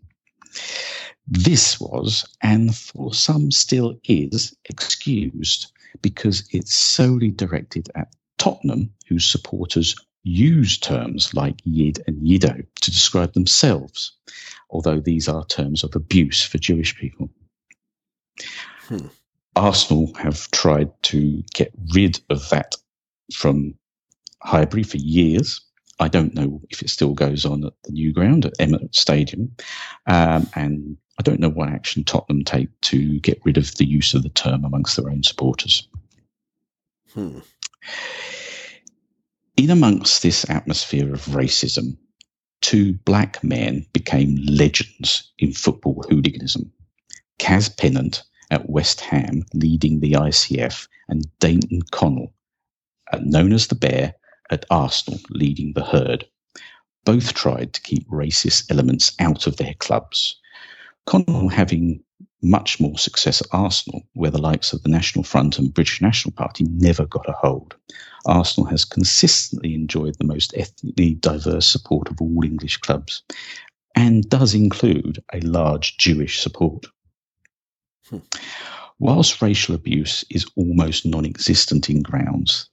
This 1.27 1.79
was, 1.79 2.25
and 2.41 2.73
for 2.73 3.13
some 3.13 3.51
still 3.51 3.99
is, 4.05 4.55
excused 4.69 5.71
because 6.01 6.47
it's 6.51 6.73
solely 6.73 7.29
directed 7.29 7.89
at 7.93 8.15
Tottenham, 8.37 8.93
whose 9.07 9.25
supporters 9.25 9.95
use 10.23 10.77
terms 10.77 11.33
like 11.33 11.59
Yid 11.65 12.01
and 12.07 12.25
Yido 12.25 12.65
to 12.81 12.91
describe 12.91 13.33
themselves, 13.33 14.13
although 14.69 15.01
these 15.01 15.27
are 15.27 15.45
terms 15.45 15.83
of 15.83 15.95
abuse 15.95 16.43
for 16.43 16.57
Jewish 16.59 16.95
people. 16.97 17.29
Hmm. 18.87 19.07
Arsenal 19.55 20.13
have 20.15 20.49
tried 20.51 20.91
to 21.03 21.43
get 21.53 21.71
rid 21.93 22.19
of 22.29 22.49
that 22.49 22.75
from 23.33 23.75
Highbury 24.43 24.83
for 24.83 24.97
years. 24.97 25.61
I 25.99 26.07
don't 26.07 26.33
know 26.33 26.61
if 26.69 26.81
it 26.81 26.89
still 26.89 27.13
goes 27.13 27.45
on 27.45 27.63
at 27.65 27.73
the 27.83 27.91
new 27.91 28.11
ground 28.11 28.45
at 28.45 28.57
Emirates 28.57 28.95
Stadium. 28.95 29.55
Um, 30.07 30.47
and 30.55 30.97
I 31.19 31.21
don't 31.21 31.39
know 31.39 31.49
what 31.49 31.69
action 31.69 32.03
Tottenham 32.03 32.43
take 32.43 32.69
to 32.81 33.19
get 33.19 33.39
rid 33.45 33.57
of 33.57 33.75
the 33.75 33.85
use 33.85 34.13
of 34.13 34.23
the 34.23 34.29
term 34.29 34.65
amongst 34.65 34.95
their 34.97 35.09
own 35.09 35.21
supporters. 35.21 35.87
Hmm. 37.13 37.39
In 39.57 39.69
amongst 39.69 40.23
this 40.23 40.49
atmosphere 40.49 41.13
of 41.13 41.25
racism, 41.25 41.97
two 42.61 42.93
black 42.93 43.43
men 43.43 43.85
became 43.93 44.37
legends 44.37 45.31
in 45.37 45.53
football 45.53 46.03
hooliganism. 46.09 46.71
Cass 47.37 47.69
Pennant 47.69 48.23
at 48.51 48.69
West 48.69 49.01
Ham 49.01 49.43
leading 49.53 49.99
the 49.99 50.11
ICF, 50.13 50.87
and 51.07 51.25
Dayton 51.39 51.81
Connell, 51.91 52.33
uh, 53.11 53.19
known 53.23 53.53
as 53.53 53.67
the 53.67 53.75
Bear, 53.75 54.13
at 54.51 54.65
Arsenal 54.69 55.19
leading 55.29 55.73
the 55.73 55.83
Herd. 55.83 56.27
Both 57.05 57.33
tried 57.33 57.73
to 57.73 57.81
keep 57.81 58.07
racist 58.09 58.69
elements 58.69 59.13
out 59.19 59.47
of 59.47 59.57
their 59.57 59.73
clubs. 59.75 60.35
Connell 61.07 61.49
having 61.49 62.03
much 62.43 62.79
more 62.79 62.97
success 62.97 63.41
at 63.41 63.47
Arsenal, 63.51 64.03
where 64.13 64.31
the 64.31 64.41
likes 64.41 64.73
of 64.73 64.83
the 64.83 64.89
National 64.89 65.23
Front 65.23 65.57
and 65.57 65.73
British 65.73 66.01
National 66.01 66.33
Party 66.33 66.65
never 66.65 67.05
got 67.05 67.29
a 67.29 67.33
hold. 67.33 67.75
Arsenal 68.25 68.69
has 68.69 68.85
consistently 68.85 69.73
enjoyed 69.73 70.15
the 70.17 70.25
most 70.25 70.53
ethnically 70.55 71.15
diverse 71.15 71.67
support 71.67 72.09
of 72.09 72.21
all 72.21 72.43
English 72.43 72.77
clubs 72.77 73.23
and 73.95 74.29
does 74.29 74.53
include 74.53 75.23
a 75.33 75.39
large 75.41 75.97
Jewish 75.97 76.39
support. 76.39 76.85
Hmm. 78.11 78.19
Whilst 78.99 79.41
racial 79.41 79.73
abuse 79.73 80.23
is 80.29 80.45
almost 80.55 81.05
non 81.05 81.25
existent 81.25 81.89
in 81.89 82.03
grounds, 82.03 82.69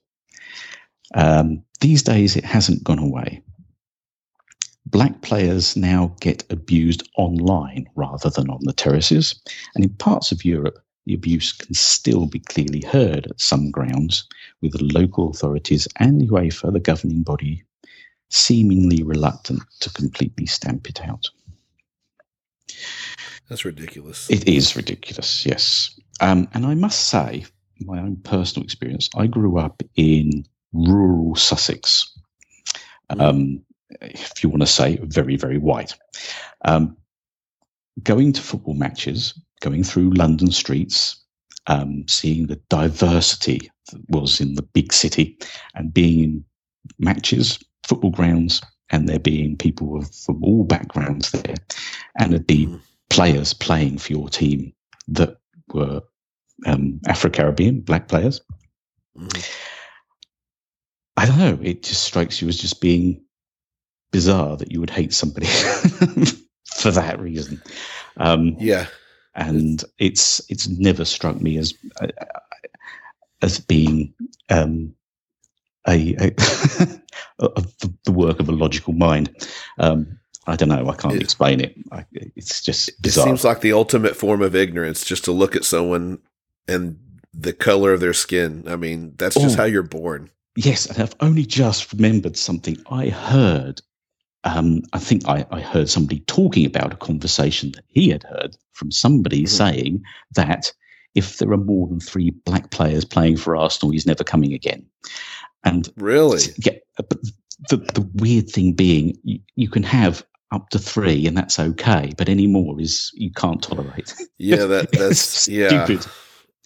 um, 1.15 1.63
these 1.79 2.03
days 2.03 2.35
it 2.35 2.45
hasn't 2.45 2.83
gone 2.83 2.99
away. 2.99 3.41
Black 4.85 5.21
players 5.21 5.75
now 5.75 6.15
get 6.19 6.43
abused 6.49 7.07
online 7.17 7.87
rather 7.95 8.29
than 8.29 8.49
on 8.49 8.59
the 8.63 8.73
terraces, 8.73 9.39
and 9.75 9.83
in 9.83 9.91
parts 9.95 10.31
of 10.31 10.43
Europe, 10.43 10.83
the 11.05 11.13
abuse 11.13 11.53
can 11.53 11.73
still 11.73 12.25
be 12.25 12.39
clearly 12.39 12.81
heard 12.81 13.27
at 13.27 13.39
some 13.39 13.71
grounds, 13.71 14.27
with 14.61 14.73
the 14.73 14.83
local 14.83 15.29
authorities 15.29 15.87
and 15.95 16.21
UEFA, 16.29 16.71
the 16.73 16.79
governing 16.79 17.23
body, 17.23 17.63
seemingly 18.29 19.03
reluctant 19.03 19.63
to 19.79 19.89
completely 19.91 20.45
stamp 20.45 20.89
it 20.89 21.01
out. 21.01 21.29
That's 23.49 23.65
ridiculous. 23.65 24.29
It 24.29 24.47
is 24.47 24.75
ridiculous, 24.75 25.45
yes. 25.45 25.99
Um, 26.21 26.47
and 26.53 26.65
I 26.65 26.75
must 26.75 27.07
say, 27.09 27.45
my 27.81 27.99
own 27.99 28.17
personal 28.17 28.63
experience, 28.63 29.09
I 29.15 29.27
grew 29.27 29.57
up 29.57 29.81
in 29.95 30.45
rural 30.71 31.35
Sussex. 31.35 32.15
Um, 33.09 33.61
if 34.01 34.43
you 34.43 34.49
want 34.49 34.61
to 34.61 34.67
say 34.67 34.99
very, 35.01 35.35
very 35.35 35.57
white. 35.57 35.95
Um, 36.63 36.95
going 38.03 38.33
to 38.33 38.41
football 38.41 38.75
matches, 38.75 39.33
going 39.61 39.83
through 39.83 40.11
London 40.11 40.51
streets, 40.51 41.19
um, 41.67 42.07
seeing 42.07 42.47
the 42.47 42.61
diversity 42.69 43.71
that 43.91 44.01
was 44.09 44.39
in 44.39 44.55
the 44.55 44.61
big 44.61 44.93
city, 44.93 45.37
and 45.73 45.93
being 45.93 46.23
in 46.23 46.45
matches, 46.99 47.59
football 47.83 48.11
grounds, 48.11 48.61
and 48.91 49.09
there 49.09 49.19
being 49.19 49.57
people 49.57 49.97
of, 49.97 50.13
from 50.13 50.43
all 50.43 50.63
backgrounds 50.63 51.31
there, 51.31 51.55
and 52.17 52.33
Mhm. 52.33 52.81
Players 53.09 53.53
playing 53.53 53.97
for 53.97 54.13
your 54.13 54.29
team 54.29 54.73
that 55.09 55.37
were 55.73 56.01
um, 56.65 56.99
Afro 57.07 57.29
Caribbean, 57.29 57.81
black 57.81 58.07
players. 58.07 58.41
Mhm. 59.17 59.49
I 61.17 61.25
don't 61.25 61.37
know. 61.37 61.59
It 61.61 61.83
just 61.83 62.03
strikes 62.03 62.41
you 62.41 62.47
as 62.47 62.57
just 62.57 62.79
being 62.81 63.23
bizarre 64.11 64.57
that 64.57 64.71
you 64.71 64.79
would 64.79 64.89
hate 64.89 65.13
somebody 65.13 65.45
for 66.65 66.91
that 66.91 67.19
reason. 67.19 67.61
Um, 68.17 68.55
Yeah. 68.59 68.87
and 69.35 69.83
it's 69.97 70.41
it's 70.49 70.67
never 70.67 71.05
struck 71.05 71.39
me 71.39 71.57
as 71.57 71.73
uh, 72.01 72.07
as 73.41 73.59
being 73.59 74.13
um, 74.49 74.95
a, 75.87 76.13
a 76.15 76.31
the- 77.39 77.93
the 78.05 78.11
work 78.11 78.39
of 78.39 78.49
a 78.49 78.53
logical 78.53 78.93
mind. 78.93 79.29
Um, 79.77 80.19
I 80.49 80.55
don't 80.55 80.69
know. 80.69 80.89
I 80.89 80.95
can't 80.95 81.15
It- 81.15 81.21
explain 81.21 81.61
it. 81.61 81.75
I, 81.91 82.05
it's 82.35 82.61
just 82.63 82.89
It 83.03 83.11
seems 83.11 83.43
like 83.43 83.61
the 83.61 83.73
ultimate 83.73 84.15
form 84.15 84.41
of 84.41 84.55
ignorance 84.55 85.03
just 85.05 85.23
to 85.25 85.31
look 85.31 85.55
at 85.55 85.63
someone 85.65 86.19
and 86.67 86.97
the 87.33 87.53
color 87.53 87.93
of 87.93 87.99
their 87.99 88.13
skin. 88.13 88.63
I 88.67 88.75
mean, 88.75 89.13
that's 89.17 89.35
just 89.35 89.55
Oh. 89.57 89.61
how 89.61 89.65
you're 89.65 89.83
born. 89.83 90.29
Yes, 90.55 90.85
and 90.87 90.97
I've 90.99 91.15
only 91.19 91.45
just 91.45 91.93
remembered 91.93 92.35
something 92.35 92.77
I 92.91 93.09
heard. 93.09 93.81
Um, 94.43 94.81
I 94.93 94.99
think 94.99 95.27
I, 95.27 95.45
I 95.51 95.61
heard 95.61 95.89
somebody 95.89 96.21
talking 96.21 96.65
about 96.65 96.93
a 96.93 96.97
conversation 96.97 97.71
that 97.73 97.83
he 97.87 98.09
had 98.09 98.23
heard 98.23 98.55
from 98.71 98.89
somebody 98.91 99.43
Mhm. 99.43 99.49
saying 99.49 100.03
that 100.35 100.71
if 101.15 101.37
there 101.37 101.51
are 101.51 101.57
more 101.57 101.87
than 101.87 101.99
three 101.99 102.31
black 102.45 102.71
players 102.71 103.03
playing 103.05 103.37
for 103.37 103.55
Arsenal, 103.55 103.91
he's 103.91 104.05
never 104.05 104.23
coming 104.23 104.53
again. 104.53 104.85
And 105.63 105.89
Really? 105.97 106.41
yeah, 106.63 106.73
but 106.95 107.09
the, 107.69 107.77
the 107.77 108.09
weird 108.15 108.49
thing 108.49 108.73
being, 108.73 109.17
you, 109.23 109.39
you 109.55 109.67
can 109.69 109.83
have 109.83 110.23
up 110.51 110.69
to 110.69 110.79
three, 110.79 111.27
and 111.27 111.37
that's 111.37 111.59
okay. 111.59 112.11
But 112.17 112.29
any 112.29 112.47
more 112.47 112.79
is 112.79 113.11
you 113.13 113.31
can't 113.31 113.61
tolerate. 113.61 114.13
Yeah, 114.37 114.65
that 114.65 114.91
that's 114.93 115.47
yeah, 115.47 115.85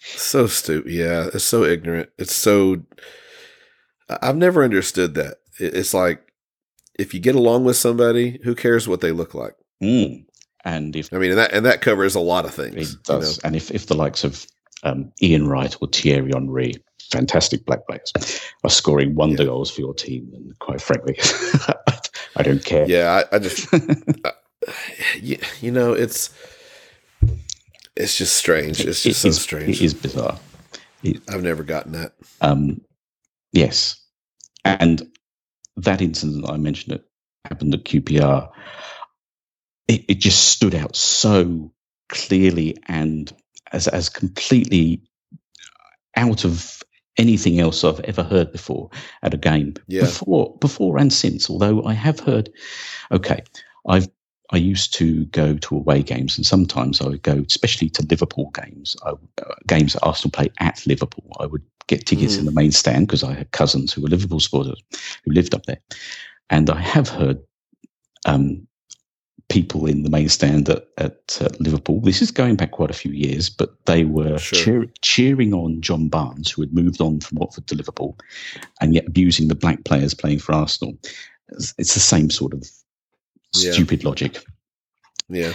so 0.01 0.47
stupid. 0.47 0.91
Yeah, 0.91 1.30
it's 1.34 1.43
so 1.43 1.64
ignorant. 1.64 2.10
It's 2.18 2.35
so. 2.35 2.84
I've 4.22 4.38
never 4.38 4.64
understood 4.64 5.15
that. 5.15 5.38
It's 5.60 5.93
like 5.93 6.22
if 6.99 7.14
you 7.14 7.19
get 7.19 7.35
along 7.35 7.65
with 7.65 7.77
somebody, 7.77 8.39
who 8.43 8.55
cares 8.55 8.88
what 8.88 9.01
they 9.01 9.11
look 9.11 9.34
like? 9.34 9.55
Mm. 9.81 10.26
And 10.65 10.95
if 10.95 11.11
I 11.14 11.18
mean, 11.18 11.31
and 11.31 11.39
that 11.39 11.51
and 11.53 11.65
that 11.65 11.81
covers 11.81 12.15
a 12.15 12.19
lot 12.19 12.45
of 12.45 12.51
it 12.51 12.73
things. 12.73 12.93
you 12.93 12.99
does, 13.03 13.39
and 13.39 13.55
if, 13.55 13.69
if 13.72 13.88
the 13.88 13.95
likes 13.95 14.23
of 14.23 14.45
um, 14.84 15.11
Ian 15.22 15.47
Wright 15.47 15.76
or 15.81 15.88
Thierry 15.89 16.31
Henry, 16.34 16.76
fantastic 17.11 17.65
black 17.65 17.85
players, 17.88 18.41
are 18.64 18.69
scoring 18.69 19.14
wonder 19.15 19.43
Yeah. 19.43 19.47
goals 19.49 19.72
for 19.72 19.81
your 19.81 19.93
team, 19.93 20.30
then 20.31 20.53
quite 20.60 20.81
frankly, 20.81 21.15
I 22.35 22.43
don't 22.43 22.64
care. 22.64 22.85
Yeah, 22.88 23.23
I, 23.31 23.35
I 23.35 23.39
just 23.39 23.68
you, 25.22 25.38
you 25.61 25.72
know 25.72 25.93
it's 25.93 26.30
it's 27.95 28.18
just 28.18 28.35
strange. 28.35 28.80
It's 28.81 29.05
It 29.05 29.10
just 29.10 29.22
so 29.22 29.27
is- 29.30 29.41
strange. 29.41 29.69
It 29.81 29.85
is 29.85 29.93
bizarre. 29.93 30.39
I've 31.30 31.43
never 31.43 31.64
gotten 31.64 31.91
that. 31.93 32.14
Um, 32.39 32.81
yes, 33.51 34.01
and 34.64 35.05
that 35.77 36.01
incident 36.01 36.49
I 36.49 36.55
mentioned 36.57 36.93
that 36.95 37.03
happened 37.49 37.73
at 37.73 37.84
QPR. 37.84 38.49
It, 39.89 40.05
it 40.07 40.15
just 40.19 40.47
stood 40.47 40.76
out 40.76 40.95
so 40.95 41.73
clearly 42.07 42.77
and 42.88 43.31
as 43.72 43.88
as 43.89 44.07
completely 44.10 45.01
out 46.15 46.45
of 46.45 46.81
anything 47.18 47.60
else 47.60 47.84
I've 47.84 47.99
ever 48.02 48.23
heard 48.23 48.52
before 48.52 48.90
at 49.22 49.34
a 49.34 49.38
game. 49.38 49.76
Yeah. 49.88 50.02
Before 50.02 50.56
before 50.60 50.98
and 50.98 51.11
since, 51.11 51.49
although 51.49 51.84
I 51.84 51.94
have 51.94 52.19
heard 52.19 52.49
okay, 53.11 53.44
I've 53.88 54.07
I 54.52 54.57
used 54.57 54.94
to 54.95 55.26
go 55.26 55.56
to 55.57 55.76
away 55.76 56.03
games, 56.03 56.38
and 56.38 56.45
sometimes 56.45 57.02
I 57.02 57.07
would 57.07 57.23
go, 57.23 57.44
especially 57.48 57.90
to 57.91 58.06
Liverpool 58.07 58.52
games, 58.53 58.95
I, 59.03 59.11
uh, 59.11 59.56
games 59.68 59.94
that 59.94 60.03
Arsenal 60.03 60.31
play 60.31 60.52
at 60.60 60.85
Liverpool. 60.85 61.26
I 61.40 61.48
would 61.48 61.64
get 61.88 62.06
tickets 62.06 62.38
in 62.38 62.45
the 62.45 62.52
main 62.52 62.72
stand 62.72 63.07
because 63.07 63.23
I 63.23 63.34
had 63.34 63.52
cousins 63.52 63.91
who 63.91 64.02
were 64.02 64.10
Liverpool 64.10 64.40
supporters 64.40 64.81
who 65.26 65.31
lived 65.34 65.56
up 65.56 65.65
there, 65.65 65.81
and 66.49 66.69
I 66.69 66.80
have 66.80 67.10
heard 67.10 67.40
um, 68.26 68.68
people 69.53 69.85
in 69.85 70.01
the 70.01 70.09
main 70.09 70.27
stand 70.30 70.67
at, 70.67 70.88
at 70.97 71.38
uh, 71.39 71.47
Liverpool. 71.59 72.01
This 72.01 72.21
is 72.23 72.31
going 72.31 72.55
back 72.55 72.71
quite 72.71 72.89
a 72.89 72.93
few 72.93 73.11
years, 73.11 73.49
but 73.51 73.69
they 73.85 74.03
were 74.03 74.39
Sure. 74.39 74.59
cheer, 74.63 74.85
cheering 75.01 75.53
on 75.53 75.80
John 75.80 76.09
Barnes, 76.09 76.49
who 76.49 76.63
had 76.63 76.73
moved 76.73 76.99
on 76.99 77.19
from 77.19 77.38
Watford 77.38 77.67
to 77.67 77.75
Liverpool, 77.75 78.17
and 78.81 78.95
yet 78.95 79.05
abusing 79.07 79.47
the 79.49 79.55
black 79.55 79.84
players 79.85 80.15
playing 80.15 80.39
for 80.39 80.53
Arsenal. 80.53 80.97
It's, 81.49 81.75
it's 81.77 81.93
the 81.93 81.99
same 81.99 82.31
sort 82.31 82.53
of 82.53 82.67
Yeah. 83.55 83.73
stupid 83.73 84.03
logic. 84.03 84.43
Yeah. 85.30 85.53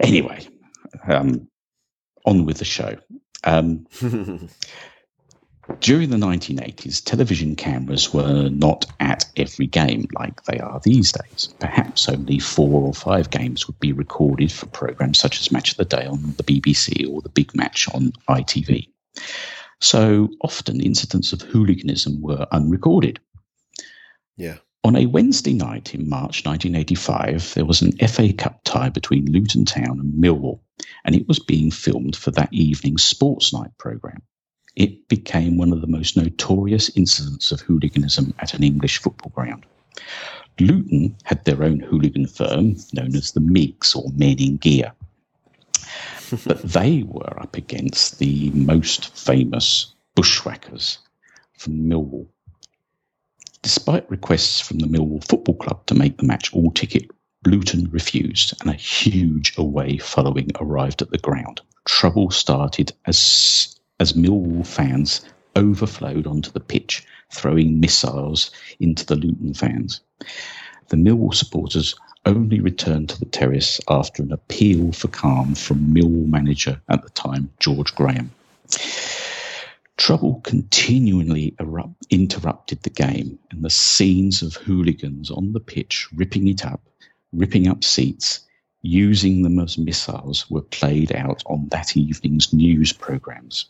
Anyway, 0.00 0.46
um, 1.08 1.48
on 2.26 2.44
with 2.44 2.58
the 2.58 2.64
show. 2.66 2.96
Um, 3.44 3.86
during 5.80 6.10
the 6.10 6.16
1980s, 6.16 7.04
television 7.04 7.56
cameras 7.56 8.12
were 8.12 8.48
not 8.48 8.86
at 8.98 9.24
every 9.36 9.66
game 9.66 10.06
like 10.14 10.42
they 10.44 10.58
are 10.58 10.80
these 10.82 11.12
days. 11.12 11.54
Perhaps 11.58 12.08
only 12.08 12.38
four 12.38 12.82
or 12.82 12.94
five 12.94 13.30
games 13.30 13.66
would 13.66 13.78
be 13.78 13.92
recorded 13.92 14.50
for 14.50 14.66
programs 14.66 15.18
such 15.18 15.40
as 15.40 15.52
Match 15.52 15.72
of 15.72 15.76
the 15.76 15.84
Day 15.84 16.06
on 16.06 16.34
the 16.36 16.42
BBC 16.42 17.10
or 17.10 17.22
the 17.22 17.28
Big 17.28 17.54
Match 17.54 17.88
on 17.94 18.12
ITV. 18.28 18.88
So 19.80 20.28
often 20.42 20.80
incidents 20.80 21.32
of 21.32 21.42
hooliganism 21.42 22.20
were 22.20 22.46
unrecorded. 22.50 23.20
yeah. 24.36 24.56
On 24.82 24.96
a 24.96 25.04
Wednesday 25.04 25.52
night 25.52 25.94
in 25.94 26.08
March 26.08 26.46
1985, 26.46 27.52
there 27.52 27.66
was 27.66 27.82
an 27.82 27.92
FA 28.08 28.32
Cup 28.32 28.62
tie 28.64 28.88
between 28.88 29.30
Luton 29.30 29.66
Town 29.66 30.00
and 30.00 30.14
Millwall, 30.14 30.60
and 31.04 31.14
it 31.14 31.28
was 31.28 31.38
being 31.38 31.70
filmed 31.70 32.16
for 32.16 32.30
that 32.30 32.50
evening's 32.50 33.02
Sports 33.02 33.52
Night 33.52 33.72
programme. 33.76 34.22
It 34.80 35.08
became 35.08 35.58
one 35.58 35.74
of 35.74 35.82
the 35.82 35.86
most 35.86 36.16
notorious 36.16 36.88
incidents 36.96 37.52
of 37.52 37.60
hooliganism 37.60 38.32
at 38.38 38.54
an 38.54 38.62
English 38.62 38.96
football 38.96 39.30
ground. 39.34 39.66
Luton 40.58 41.16
had 41.24 41.44
their 41.44 41.62
own 41.62 41.80
hooligan 41.80 42.26
firm 42.26 42.76
known 42.94 43.14
as 43.14 43.32
the 43.32 43.42
MIGs 43.42 43.94
or 43.94 44.08
Men 44.14 44.38
in 44.38 44.56
Gear. 44.56 44.94
but 46.46 46.62
they 46.62 47.02
were 47.02 47.42
up 47.42 47.58
against 47.58 48.20
the 48.20 48.48
most 48.52 49.14
famous 49.14 49.92
bushwhackers 50.14 50.96
from 51.58 51.86
Millwall. 51.86 52.28
Despite 53.60 54.10
requests 54.10 54.62
from 54.62 54.78
the 54.78 54.86
Millwall 54.86 55.22
Football 55.28 55.56
Club 55.56 55.84
to 55.88 55.94
make 55.94 56.16
the 56.16 56.24
match 56.24 56.54
all 56.54 56.70
ticket, 56.70 57.10
Luton 57.44 57.90
refused, 57.90 58.54
and 58.62 58.70
a 58.70 58.80
huge 58.80 59.52
away 59.58 59.98
following 59.98 60.50
arrived 60.58 61.02
at 61.02 61.10
the 61.10 61.18
ground. 61.18 61.60
Trouble 61.84 62.30
started 62.30 62.94
as 63.04 63.78
as 64.00 64.14
Millwall 64.14 64.66
fans 64.66 65.20
overflowed 65.54 66.26
onto 66.26 66.50
the 66.50 66.58
pitch, 66.58 67.06
throwing 67.30 67.80
missiles 67.80 68.50
into 68.80 69.04
the 69.04 69.14
Luton 69.14 69.54
fans. 69.54 70.00
The 70.88 70.96
Millwall 70.96 71.34
supporters 71.34 71.94
only 72.26 72.60
returned 72.60 73.10
to 73.10 73.20
the 73.20 73.26
terrace 73.26 73.78
after 73.88 74.22
an 74.22 74.32
appeal 74.32 74.92
for 74.92 75.08
calm 75.08 75.54
from 75.54 75.94
Millwall 75.94 76.26
manager 76.26 76.80
at 76.88 77.02
the 77.02 77.10
time, 77.10 77.50
George 77.60 77.94
Graham. 77.94 78.30
Trouble 79.96 80.40
continually 80.44 81.54
erupt, 81.60 82.06
interrupted 82.08 82.82
the 82.82 82.90
game, 82.90 83.38
and 83.50 83.62
the 83.62 83.70
scenes 83.70 84.42
of 84.42 84.54
hooligans 84.54 85.30
on 85.30 85.52
the 85.52 85.60
pitch 85.60 86.08
ripping 86.14 86.48
it 86.48 86.64
up, 86.64 86.80
ripping 87.32 87.68
up 87.68 87.84
seats, 87.84 88.40
using 88.82 89.42
them 89.42 89.58
as 89.58 89.76
missiles 89.76 90.48
were 90.50 90.62
played 90.62 91.12
out 91.12 91.42
on 91.44 91.68
that 91.70 91.96
evening's 91.98 92.52
news 92.54 92.94
programmes. 92.94 93.66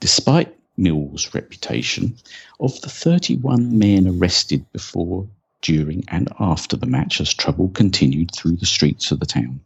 Despite 0.00 0.56
Mill's 0.76 1.34
reputation, 1.34 2.16
of 2.60 2.80
the 2.82 2.88
31 2.88 3.78
men 3.78 4.06
arrested 4.06 4.70
before, 4.72 5.26
during, 5.62 6.04
and 6.08 6.28
after 6.38 6.76
the 6.76 6.86
match 6.86 7.20
as 7.20 7.32
trouble 7.32 7.68
continued 7.68 8.30
through 8.34 8.56
the 8.56 8.66
streets 8.66 9.10
of 9.10 9.20
the 9.20 9.26
town, 9.26 9.60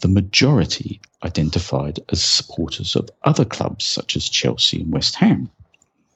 the 0.00 0.08
majority 0.08 1.00
identified 1.22 2.00
as 2.08 2.22
supporters 2.22 2.96
of 2.96 3.10
other 3.22 3.44
clubs 3.44 3.84
such 3.84 4.16
as 4.16 4.28
Chelsea 4.28 4.80
and 4.80 4.92
West 4.92 5.14
Ham. 5.16 5.50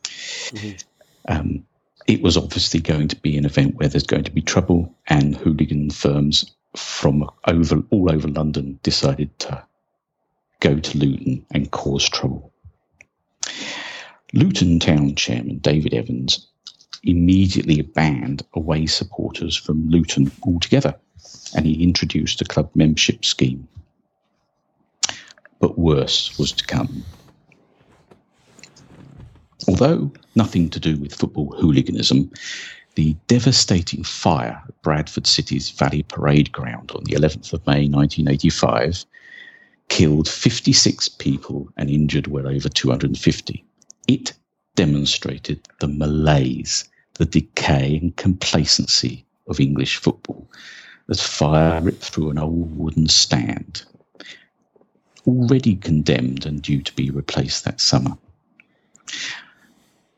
Mhm. 0.05 0.85
Um, 1.29 1.67
it 2.07 2.23
was 2.23 2.37
obviously 2.37 2.81
going 2.81 3.09
to 3.09 3.17
be 3.17 3.37
an 3.37 3.47
event 3.47 3.77
where 3.77 3.89
there's 3.89 4.07
going 4.07 4.25
to 4.25 4.31
be 4.31 4.43
trouble, 4.43 4.95
and 5.07 5.37
hooligan 5.37 5.91
firms 5.91 6.53
from 6.77 7.31
over 7.47 7.83
all 7.91 8.11
over 8.11 8.29
London 8.29 8.79
decided 8.83 9.39
to 9.39 9.65
go 10.61 10.79
to 10.79 10.99
Luton 10.99 11.47
and 11.51 11.71
cause 11.71 12.09
trouble. 12.09 12.53
Luton 14.35 14.81
Town 14.81 15.15
Chairman 15.15 15.59
David 15.59 15.95
Evans 15.95 16.49
immediately 17.05 17.83
banned 17.83 18.43
away 18.55 18.85
supporters 18.85 19.57
from 19.57 19.89
Luton 19.89 20.29
altogether, 20.43 20.93
and 21.55 21.65
he 21.65 21.85
introduced 21.85 22.41
a 22.41 22.45
club 22.45 22.69
membership 22.75 23.25
scheme. 23.25 23.69
But 25.61 25.79
worse 25.79 26.37
was 26.37 26.51
to 26.51 26.67
come. 26.67 27.05
Although 29.69 30.13
nothing 30.35 30.69
to 30.71 30.81
do 30.81 30.97
with 30.97 31.15
football 31.15 31.55
hooliganism, 31.57 32.33
the 32.97 33.17
devastating 33.29 34.03
fire 34.03 34.61
at 34.67 34.83
Bradford 34.83 35.29
City's 35.29 35.71
Valley 35.71 36.03
Parade 36.03 36.51
Ground 36.51 36.91
on 36.93 37.05
the 37.05 37.15
11th 37.15 37.53
of 37.53 37.65
May 37.69 37.89
1985 37.89 39.05
killed 39.89 40.29
56 40.29 41.09
people 41.09 41.69
and 41.77 41.89
injured 41.89 42.27
well 42.27 42.49
over 42.49 42.69
250. 42.69 43.65
It 44.07 44.35
demonstrated 44.75 45.67
the 45.81 45.89
malaise, 45.89 46.85
the 47.15 47.25
decay 47.25 47.97
and 47.97 48.15
complacency 48.15 49.25
of 49.47 49.61
English 49.61 49.97
football 49.97 50.51
as 51.09 51.23
fire 51.23 51.81
ripped 51.81 52.03
through 52.03 52.29
an 52.31 52.39
old 52.39 52.77
wooden 52.77 53.09
stand, 53.09 53.85
already 55.27 55.77
condemned 55.77 56.45
and 56.45 56.61
due 56.61 56.83
to 56.83 56.95
be 56.95 57.09
replaced 57.11 57.65
that 57.65 57.81
summer. 57.81 58.19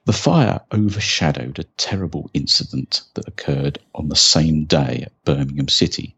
The 0.04 0.12
fire 0.12 0.60
overshadowed 0.72 1.60
a 1.60 1.64
terrible 1.76 2.28
incident 2.34 3.02
that 3.14 3.28
occurred 3.28 3.78
on 3.94 4.08
the 4.08 4.16
same 4.16 4.64
day 4.64 5.02
at 5.06 5.24
Birmingham 5.24 5.68
City, 5.68 6.16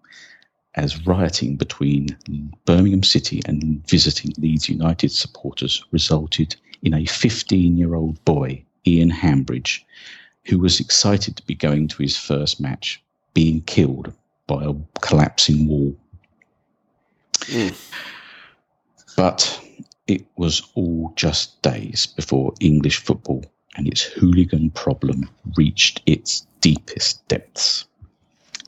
as 0.75 1.07
rioting 1.07 1.57
between 1.57 2.17
Birmingham 2.65 3.03
City 3.03 3.43
and 3.45 3.87
visiting 3.87 4.33
Leeds 4.39 4.69
United 4.71 5.13
supporters 5.13 5.85
resulted 5.91 6.57
in 6.83 6.95
a 6.95 7.05
15 7.05 7.77
year 7.77 7.95
old 7.95 8.25
boy, 8.25 8.65
Ian 8.87 9.11
Hambridge, 9.11 9.85
who 10.47 10.59
was 10.59 10.81
excited 10.81 11.37
to 11.37 11.47
be 11.47 11.55
going 11.55 11.89
to 11.89 12.03
his 12.03 12.17
first 12.17 12.61
match, 12.61 13.03
being 13.35 13.61
killed 13.63 14.13
by 14.47 14.65
a 14.65 14.75
collapsing 15.01 15.67
wall. 15.69 15.97
Mm. 17.41 17.75
But 19.17 19.61
it 20.07 20.25
was 20.37 20.63
all 20.75 21.13
just 21.17 21.61
days 21.63 22.07
before 22.07 22.55
English 22.61 22.99
football 22.99 23.45
and 23.77 23.87
its 23.87 24.03
hooligan 24.03 24.71
problem 24.71 25.29
reached 25.57 26.03
its 26.07 26.47
deepest 26.61 27.27
depths. 27.29 27.85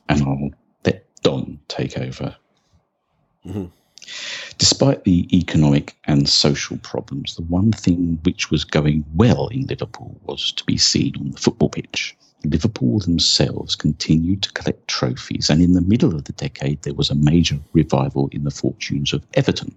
and 0.09 0.21
I'll 0.23 0.49
let 0.83 1.05
Don 1.21 1.59
take 1.69 1.97
over. 1.97 2.35
Mhm. 3.45 3.71
Despite 4.57 5.03
the 5.03 5.27
economic 5.35 5.95
and 6.05 6.27
social 6.27 6.77
problems, 6.77 7.35
the 7.35 7.41
one 7.43 7.71
thing 7.71 8.19
which 8.23 8.51
was 8.51 8.63
going 8.63 9.05
well 9.15 9.47
in 9.47 9.65
Liverpool 9.67 10.19
was 10.23 10.51
to 10.53 10.63
be 10.65 10.77
seen 10.77 11.13
on 11.19 11.31
the 11.31 11.37
football 11.37 11.69
pitch. 11.69 12.15
Liverpool 12.43 12.99
themselves 12.99 13.75
continued 13.75 14.41
to 14.43 14.51
collect 14.53 14.87
trophies, 14.87 15.49
and 15.49 15.61
in 15.61 15.73
the 15.73 15.81
middle 15.81 16.15
of 16.15 16.25
the 16.25 16.33
decade, 16.33 16.81
there 16.81 16.93
was 16.93 17.09
a 17.09 17.15
major 17.15 17.59
revival 17.73 18.29
in 18.31 18.43
the 18.43 18.51
fortunes 18.51 19.13
of 19.13 19.25
Everton. 19.35 19.75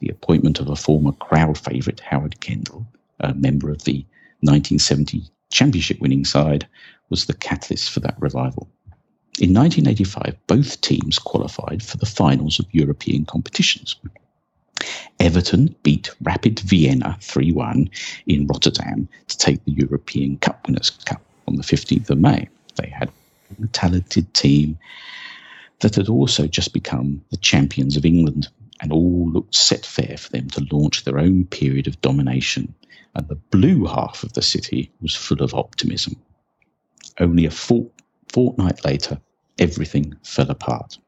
The 0.00 0.08
appointment 0.08 0.60
of 0.60 0.68
a 0.68 0.76
former 0.76 1.12
crowd 1.12 1.56
favourite, 1.56 2.00
Howard 2.00 2.40
Kendall, 2.40 2.86
a 3.20 3.34
member 3.34 3.70
of 3.70 3.84
the 3.84 4.04
1970 4.40 5.24
championship 5.50 6.00
winning 6.00 6.24
side, 6.24 6.66
was 7.08 7.26
the 7.26 7.34
catalyst 7.34 7.90
for 7.90 8.00
that 8.00 8.20
revival. 8.20 8.68
In 9.38 9.54
1985, 9.54 10.36
both 10.46 10.80
teams 10.80 11.18
qualified 11.18 11.82
for 11.82 11.96
the 11.96 12.06
finals 12.06 12.58
of 12.58 12.66
European 12.72 13.24
competitions. 13.24 13.96
Everton 15.18 15.74
beat 15.82 16.10
Rapid 16.22 16.60
Vienna 16.60 17.16
3 17.20 17.52
1 17.52 17.90
in 18.26 18.46
Rotterdam 18.46 19.08
to 19.28 19.38
take 19.38 19.64
the 19.64 19.72
European 19.72 20.38
Cup 20.38 20.66
Winners' 20.66 20.90
Cup 20.90 21.22
on 21.46 21.56
the 21.56 21.62
15th 21.62 22.10
of 22.10 22.18
May. 22.18 22.48
They 22.76 22.88
had 22.88 23.10
a 23.62 23.66
talented 23.68 24.32
team 24.34 24.78
that 25.80 25.96
had 25.96 26.08
also 26.08 26.46
just 26.46 26.72
become 26.72 27.22
the 27.30 27.36
champions 27.36 27.96
of 27.96 28.04
England, 28.04 28.48
and 28.80 28.92
all 28.92 29.30
looked 29.30 29.54
set 29.54 29.84
fair 29.84 30.16
for 30.16 30.30
them 30.30 30.48
to 30.48 30.66
launch 30.72 31.04
their 31.04 31.18
own 31.18 31.44
period 31.46 31.86
of 31.86 32.00
domination. 32.00 32.74
And 33.14 33.28
the 33.28 33.34
blue 33.36 33.86
half 33.86 34.22
of 34.22 34.32
the 34.32 34.42
city 34.42 34.90
was 35.00 35.14
full 35.14 35.42
of 35.42 35.54
optimism. 35.54 36.16
Only 37.18 37.44
a 37.44 37.50
fort- 37.50 37.92
fortnight 38.32 38.84
later, 38.84 39.20
everything 39.58 40.14
fell 40.22 40.50
apart. 40.50 40.98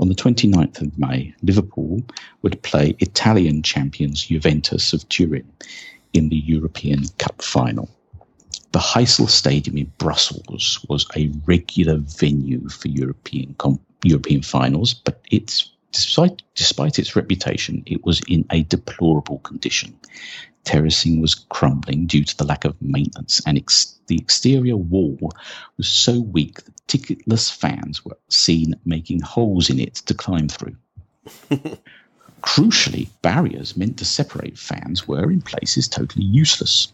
On 0.00 0.08
the 0.08 0.14
29th 0.14 0.80
of 0.80 0.98
May, 0.98 1.34
Liverpool 1.42 2.02
would 2.42 2.60
play 2.62 2.96
Italian 2.98 3.62
champions 3.62 4.26
Juventus 4.26 4.92
of 4.92 5.08
Turin 5.08 5.46
in 6.12 6.28
the 6.28 6.36
European 6.36 7.04
Cup 7.18 7.40
final. 7.42 7.88
The 8.72 8.80
Heysel 8.80 9.28
Stadium 9.28 9.78
in 9.78 9.92
Brussels 9.98 10.84
was 10.88 11.06
a 11.16 11.30
regular 11.46 11.98
venue 11.98 12.68
for 12.68 12.88
European 12.88 13.54
European 14.02 14.42
finals, 14.42 14.94
but 14.94 15.20
it's 15.30 15.70
despite 15.92 16.42
despite 16.56 16.98
its 16.98 17.14
reputation, 17.14 17.82
it 17.86 18.04
was 18.04 18.20
in 18.26 18.44
a 18.50 18.64
deplorable 18.64 19.38
condition. 19.38 19.96
Terracing 20.64 21.20
was 21.20 21.34
crumbling 21.34 22.06
due 22.06 22.24
to 22.24 22.36
the 22.36 22.44
lack 22.44 22.64
of 22.64 22.80
maintenance, 22.80 23.40
and 23.46 23.58
ex- 23.58 23.98
the 24.06 24.16
exterior 24.16 24.76
wall 24.76 25.32
was 25.76 25.88
so 25.88 26.20
weak 26.20 26.62
that 26.64 26.86
ticketless 26.88 27.50
fans 27.50 28.04
were 28.04 28.18
seen 28.28 28.74
making 28.84 29.20
holes 29.20 29.70
in 29.70 29.78
it 29.78 29.94
to 29.94 30.14
climb 30.14 30.48
through. 30.48 30.76
Crucially, 32.42 33.08
barriers 33.22 33.76
meant 33.76 33.98
to 33.98 34.04
separate 34.04 34.58
fans 34.58 35.08
were 35.08 35.30
in 35.30 35.40
places 35.40 35.88
totally 35.88 36.24
useless. 36.26 36.92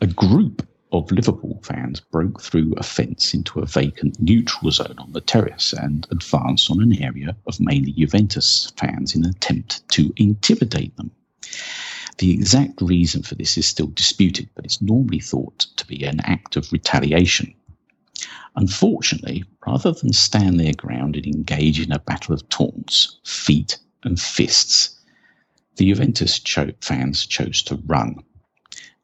A 0.00 0.06
group 0.06 0.66
of 0.92 1.10
Liverpool 1.12 1.60
fans 1.62 2.00
broke 2.00 2.40
through 2.40 2.74
a 2.76 2.82
fence 2.82 3.34
into 3.34 3.60
a 3.60 3.66
vacant 3.66 4.20
neutral 4.20 4.70
zone 4.70 4.94
on 4.98 5.12
the 5.12 5.20
terrace 5.20 5.72
and 5.72 6.06
advanced 6.10 6.70
on 6.70 6.82
an 6.82 7.02
area 7.02 7.36
of 7.46 7.60
mainly 7.60 7.92
Juventus 7.92 8.72
fans 8.76 9.14
in 9.14 9.24
an 9.24 9.30
attempt 9.30 9.86
to 9.90 10.12
intimidate 10.16 10.96
them. 10.96 11.10
The 12.18 12.32
exact 12.32 12.82
reason 12.82 13.22
for 13.22 13.36
this 13.36 13.56
is 13.56 13.66
still 13.66 13.86
disputed, 13.86 14.48
but 14.56 14.64
it's 14.64 14.82
normally 14.82 15.20
thought 15.20 15.60
to 15.76 15.86
be 15.86 16.02
an 16.04 16.20
act 16.20 16.56
of 16.56 16.72
retaliation. 16.72 17.54
Unfortunately, 18.56 19.44
rather 19.64 19.92
than 19.92 20.12
stand 20.12 20.58
their 20.58 20.72
ground 20.72 21.14
and 21.14 21.26
engage 21.26 21.78
in 21.80 21.92
a 21.92 22.00
battle 22.00 22.34
of 22.34 22.48
taunts, 22.48 23.18
feet, 23.24 23.78
and 24.02 24.20
fists, 24.20 24.96
the 25.76 25.86
Juventus 25.86 26.40
cho- 26.40 26.72
fans 26.80 27.24
chose 27.24 27.62
to 27.62 27.76
run. 27.86 28.16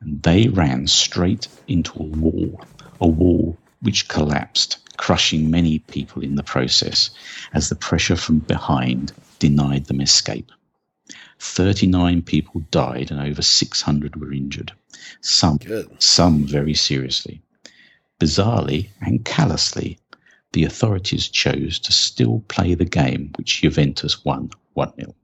And 0.01 0.21
they 0.25 0.49
ran 0.49 0.89
straight 0.89 1.47
into 1.69 1.93
a 2.01 2.03
wall, 2.03 2.61
a 3.01 3.07
wall 3.07 3.57
which 3.81 4.09
collapsed, 4.09 4.79
crushing 4.97 5.51
many 5.53 5.79
people 5.79 6.21
in 6.21 6.35
the 6.35 6.43
process 6.43 7.11
as 7.53 7.69
the 7.69 7.77
pressure 7.77 8.17
from 8.17 8.41
behind 8.41 9.13
denied 9.39 9.87
them 9.87 10.01
escape. 10.01 10.51
39 11.45 12.23
people 12.23 12.63
died 12.71 13.11
and 13.11 13.21
over 13.21 13.43
600 13.43 14.17
were 14.17 14.33
injured, 14.33 14.73
some, 15.21 15.59
Good. 15.59 16.03
some 16.03 16.47
very 16.47 16.75
seriously. 16.75 17.43
Bizarrely 18.19 18.89
and 19.01 19.25
callously, 19.25 19.99
the 20.53 20.65
authorities 20.65 21.29
chose 21.29 21.79
to 21.81 21.93
still 21.93 22.43
play 22.49 22.75
the 22.75 22.87
game, 22.87 23.33
which 23.37 23.61
Juventus 23.61 24.25
won 24.25 24.51
1 24.73 24.95
0. 24.97 25.15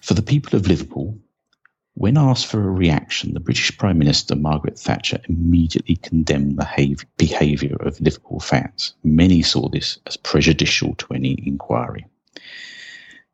For 0.00 0.14
the 0.14 0.22
people 0.22 0.58
of 0.58 0.66
Liverpool, 0.66 1.18
when 1.94 2.16
asked 2.16 2.46
for 2.46 2.66
a 2.66 2.70
reaction, 2.70 3.34
the 3.34 3.40
British 3.40 3.76
Prime 3.76 3.98
Minister 3.98 4.34
Margaret 4.34 4.78
Thatcher 4.78 5.20
immediately 5.28 5.96
condemned 5.96 6.56
the 6.58 6.96
behaviour 7.18 7.76
of 7.76 8.00
Liverpool 8.00 8.40
fans. 8.40 8.94
Many 9.04 9.42
saw 9.42 9.68
this 9.68 9.98
as 10.06 10.16
prejudicial 10.16 10.94
to 10.94 11.14
any 11.14 11.36
inquiry. 11.46 12.06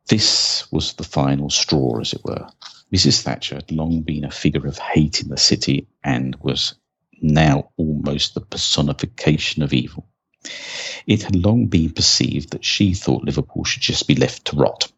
This 0.07 0.69
was 0.71 0.93
the 0.93 1.03
final 1.03 1.49
straw, 1.49 1.99
as 1.99 2.13
it 2.13 2.23
were. 2.23 2.47
Mrs. 2.93 3.21
Thatcher 3.21 3.55
had 3.55 3.71
long 3.71 4.01
been 4.01 4.25
a 4.25 4.31
figure 4.31 4.67
of 4.67 4.77
hate 4.77 5.21
in 5.21 5.29
the 5.29 5.37
city 5.37 5.87
and 6.03 6.35
was 6.41 6.75
now 7.21 7.69
almost 7.77 8.33
the 8.33 8.41
personification 8.41 9.63
of 9.63 9.73
evil. 9.73 10.07
It 11.05 11.23
had 11.23 11.35
long 11.35 11.67
been 11.67 11.91
perceived 11.91 12.51
that 12.51 12.65
she 12.65 12.93
thought 12.93 13.23
Liverpool 13.23 13.63
should 13.63 13.81
just 13.81 14.07
be 14.07 14.15
left 14.15 14.45
to 14.45 14.55
rot, 14.55 14.91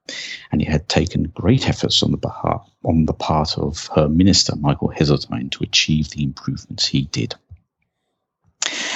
and 0.52 0.62
it 0.62 0.68
had 0.68 0.90
taken 0.90 1.32
great 1.36 1.68
efforts 1.68 2.02
on 2.02 2.12
the 2.12 2.20
on 2.84 3.06
the 3.06 3.14
part 3.14 3.58
of 3.58 3.88
her 3.96 4.10
minister 4.10 4.56
Michael 4.56 4.90
Heseltine 4.90 5.50
to 5.52 5.64
achieve 5.64 6.10
the 6.10 6.24
improvements 6.24 6.88
he 6.88 7.04
did. 7.04 7.36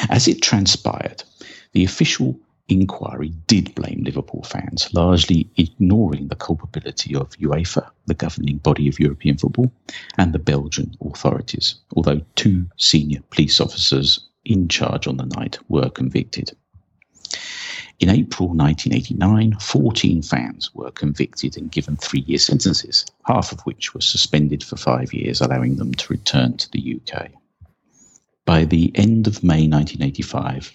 As 0.09 0.27
it 0.27 0.41
transpired, 0.41 1.23
the 1.71 1.83
official 1.83 2.39
inquiry 2.67 3.33
did 3.47 3.75
blame 3.75 4.03
Liverpool 4.03 4.43
fans, 4.43 4.93
largely 4.93 5.49
ignoring 5.57 6.27
the 6.27 6.35
culpability 6.35 7.15
of 7.15 7.31
UEFA, 7.37 7.89
the 8.05 8.13
governing 8.13 8.57
body 8.57 8.87
of 8.87 8.99
European 8.99 9.37
football, 9.37 9.71
and 10.17 10.33
the 10.33 10.39
Belgian 10.39 10.95
authorities, 11.01 11.75
although 11.95 12.21
two 12.35 12.67
senior 12.77 13.19
police 13.29 13.59
officers 13.59 14.27
in 14.45 14.67
charge 14.67 15.07
on 15.07 15.17
the 15.17 15.25
night 15.25 15.57
were 15.69 15.89
convicted. 15.89 16.51
In 17.99 18.09
April 18.09 18.49
1989, 18.49 19.59
14 19.59 20.21
fans 20.23 20.73
were 20.73 20.91
convicted 20.91 21.55
and 21.57 21.71
given 21.71 21.95
three 21.95 22.21
year 22.21 22.37
sentences, 22.37 23.05
half 23.25 23.51
of 23.51 23.61
which 23.61 23.93
were 23.93 24.01
suspended 24.01 24.63
for 24.63 24.75
five 24.75 25.13
years, 25.13 25.39
allowing 25.39 25.77
them 25.77 25.93
to 25.93 26.11
return 26.13 26.57
to 26.57 26.69
the 26.71 26.99
UK. 26.99 27.31
By 28.45 28.65
the 28.65 28.91
end 28.95 29.27
of 29.27 29.43
May 29.43 29.67
1985, 29.67 30.73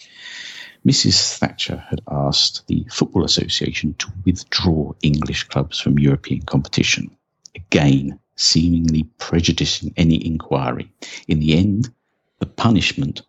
Mrs. 0.87 1.37
Thatcher 1.37 1.85
had 1.91 2.01
asked 2.11 2.67
the 2.67 2.87
Football 2.91 3.25
Association 3.25 3.95
to 3.99 4.11
withdraw 4.25 4.93
English 5.03 5.45
clubs 5.45 5.79
from 5.79 5.99
European 5.99 6.43
competition, 6.43 7.11
again 7.55 8.19
seemingly 8.37 9.03
prejudicing 9.19 9.93
any 9.97 10.25
inquiry. 10.25 10.91
In 11.27 11.41
the 11.41 11.59
end, 11.59 11.93
the 12.39 12.47
punishment 12.47 13.23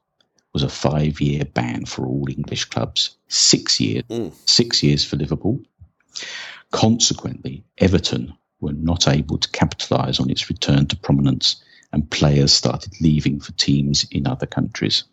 was 0.54 0.64
a 0.64 0.70
five 0.70 1.22
year 1.22 1.46
ban 1.46 1.86
for 1.86 2.06
all 2.06 2.28
English 2.30 2.66
clubs, 2.66 3.18
six 3.28 3.80
years, 3.80 4.04
Mm. 4.10 4.34
six 4.46 4.84
years 4.84 5.06
for 5.06 5.16
Liverpool. 5.16 5.62
Consequently, 6.72 7.64
Everton 7.78 8.34
were 8.60 8.74
not 8.74 9.08
able 9.08 9.38
to 9.38 9.50
capitalise 9.50 10.20
on 10.20 10.30
its 10.30 10.50
return 10.50 10.88
to 10.88 10.98
prominence, 10.98 11.64
and 11.92 12.10
players 12.10 12.52
started 12.54 12.94
leaving 13.02 13.40
for 13.40 13.52
teams 13.54 14.06
in 14.12 14.28
other 14.28 14.46
countries. 14.46 15.04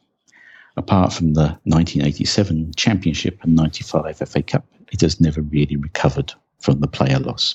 Apart 0.76 1.12
from 1.12 1.32
the 1.34 1.58
1987 1.64 2.72
Championship 2.76 3.38
and 3.42 3.54
95 3.56 4.18
FA 4.28 4.42
Cup, 4.42 4.66
it 4.92 5.00
has 5.00 5.20
never 5.20 5.40
really 5.40 5.76
recovered 5.76 6.32
from 6.60 6.80
the 6.80 6.88
player 6.88 7.18
loss. 7.18 7.54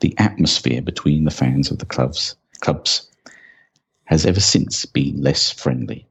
The 0.00 0.14
atmosphere 0.18 0.80
between 0.80 1.24
the 1.24 1.30
fans 1.30 1.70
of 1.70 1.78
the 1.78 1.86
clubs, 1.86 2.36
clubs 2.60 3.10
has 4.04 4.24
ever 4.24 4.40
since 4.40 4.86
been 4.86 5.20
less 5.20 5.50
friendly. 5.50 6.06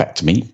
Back 0.00 0.14
to 0.14 0.24
me. 0.24 0.50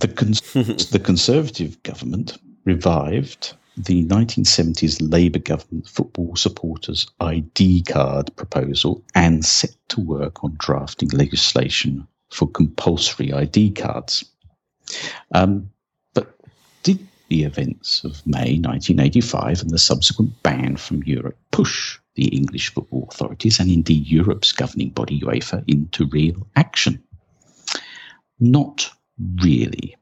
The, 0.00 0.08
cons- 0.08 0.40
the 0.90 1.02
Conservative 1.04 1.82
government 1.82 2.38
revived 2.64 3.52
the 3.76 4.06
1970s 4.06 4.96
Labour 5.12 5.38
government 5.38 5.86
football 5.86 6.34
supporters 6.34 7.06
ID 7.20 7.82
card 7.82 8.34
proposal 8.36 9.04
and 9.14 9.44
set 9.44 9.76
to 9.90 10.00
work 10.00 10.42
on 10.42 10.54
drafting 10.56 11.10
legislation 11.10 12.08
for 12.30 12.48
compulsory 12.48 13.34
ID 13.34 13.72
cards. 13.72 14.24
Um, 15.34 15.68
but 16.14 16.34
did 16.82 17.06
the 17.28 17.44
events 17.44 18.02
of 18.02 18.26
May 18.26 18.56
1985 18.56 19.60
and 19.60 19.68
the 19.68 19.78
subsequent 19.78 20.42
ban 20.42 20.78
from 20.78 21.02
Europe 21.02 21.36
push 21.50 21.98
the 22.14 22.28
English 22.28 22.72
football 22.72 23.08
authorities 23.10 23.60
and 23.60 23.70
indeed 23.70 24.06
Europe's 24.06 24.52
governing 24.52 24.88
body 24.88 25.20
UEFA 25.20 25.64
into 25.68 26.06
real 26.06 26.46
action? 26.56 27.04
Not 28.40 28.90
really. 29.18 29.96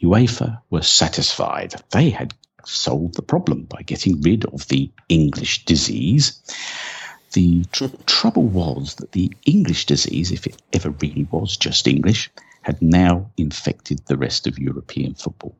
UEFA 0.00 0.62
were 0.70 0.82
satisfied. 0.82 1.74
They 1.90 2.10
had 2.10 2.34
solved 2.64 3.14
the 3.14 3.22
problem 3.22 3.64
by 3.64 3.82
getting 3.82 4.20
rid 4.20 4.44
of 4.46 4.68
the 4.68 4.90
English 5.08 5.64
disease. 5.64 6.40
The 7.32 7.64
tr- 7.72 7.86
trouble 8.06 8.44
was 8.44 8.94
that 8.96 9.12
the 9.12 9.32
English 9.44 9.86
disease, 9.86 10.30
if 10.30 10.46
it 10.46 10.62
ever 10.72 10.90
really 10.90 11.26
was 11.30 11.56
just 11.56 11.88
English, 11.88 12.30
had 12.62 12.80
now 12.80 13.30
infected 13.36 14.00
the 14.06 14.16
rest 14.16 14.46
of 14.46 14.58
European 14.58 15.14
football. 15.14 15.56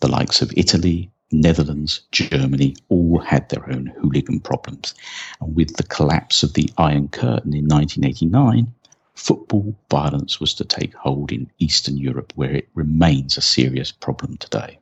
The 0.00 0.08
likes 0.08 0.40
of 0.40 0.52
Italy, 0.56 1.10
Netherlands, 1.32 2.02
Germany 2.12 2.76
all 2.88 3.18
had 3.18 3.48
their 3.48 3.68
own 3.70 3.86
hooligan 4.00 4.40
problems. 4.40 4.94
And 5.40 5.54
with 5.54 5.76
the 5.76 5.82
collapse 5.82 6.42
of 6.42 6.54
the 6.54 6.70
Iron 6.78 7.08
Curtain 7.08 7.52
in 7.52 7.66
1989, 7.66 8.72
football 9.16 9.74
violence 9.90 10.38
was 10.38 10.54
to 10.54 10.64
take 10.64 10.94
hold 10.94 11.32
in 11.32 11.50
Eastern 11.58 11.96
Europe, 11.96 12.32
where 12.36 12.54
it 12.54 12.68
remains 12.74 13.36
a 13.36 13.40
serious 13.40 13.90
problem 13.90 14.36
today. 14.36 14.78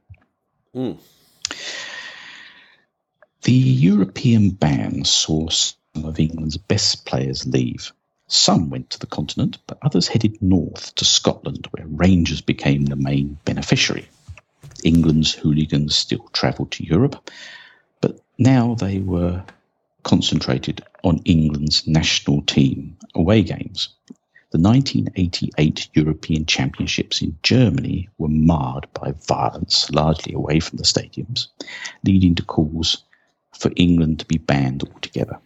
Mm. 0.74 0.98
The 3.42 3.52
European 3.52 4.50
ban 4.50 5.04
saw 5.04 5.48
some 5.48 6.04
of 6.04 6.18
England's 6.18 6.56
best 6.56 7.06
players 7.06 7.46
leave. 7.46 7.92
Some 8.26 8.70
went 8.70 8.90
to 8.90 8.98
the 8.98 9.06
continent, 9.06 9.58
but 9.66 9.78
others 9.82 10.08
headed 10.08 10.42
north 10.42 10.94
to 10.96 11.04
Scotland, 11.04 11.68
where 11.70 11.86
Rangers 11.86 12.40
became 12.40 12.86
the 12.86 12.96
main 12.96 13.38
beneficiary. 13.44 14.08
England's 14.82 15.32
hooligans 15.32 15.94
still 15.94 16.28
travelled 16.32 16.72
to 16.72 16.84
Europe, 16.84 17.30
but 18.00 18.20
now 18.36 18.74
they 18.74 18.98
were 18.98 19.44
concentrated 20.02 20.82
on 21.02 21.18
England's 21.24 21.86
national 21.86 22.42
team 22.42 22.96
away 23.14 23.42
games. 23.42 23.90
The 24.54 24.60
1988 24.60 25.88
European 25.94 26.46
Championships 26.46 27.20
in 27.20 27.36
Germany 27.42 28.08
were 28.18 28.28
marred 28.28 28.86
by 28.94 29.12
violence, 29.26 29.90
largely 29.90 30.32
away 30.32 30.60
from 30.60 30.76
the 30.76 30.84
stadiums, 30.84 31.48
leading 32.04 32.36
to 32.36 32.44
calls 32.44 33.02
for 33.58 33.72
England 33.74 34.20
to 34.20 34.26
be 34.26 34.38
banned 34.38 34.84
altogether. 34.84 35.40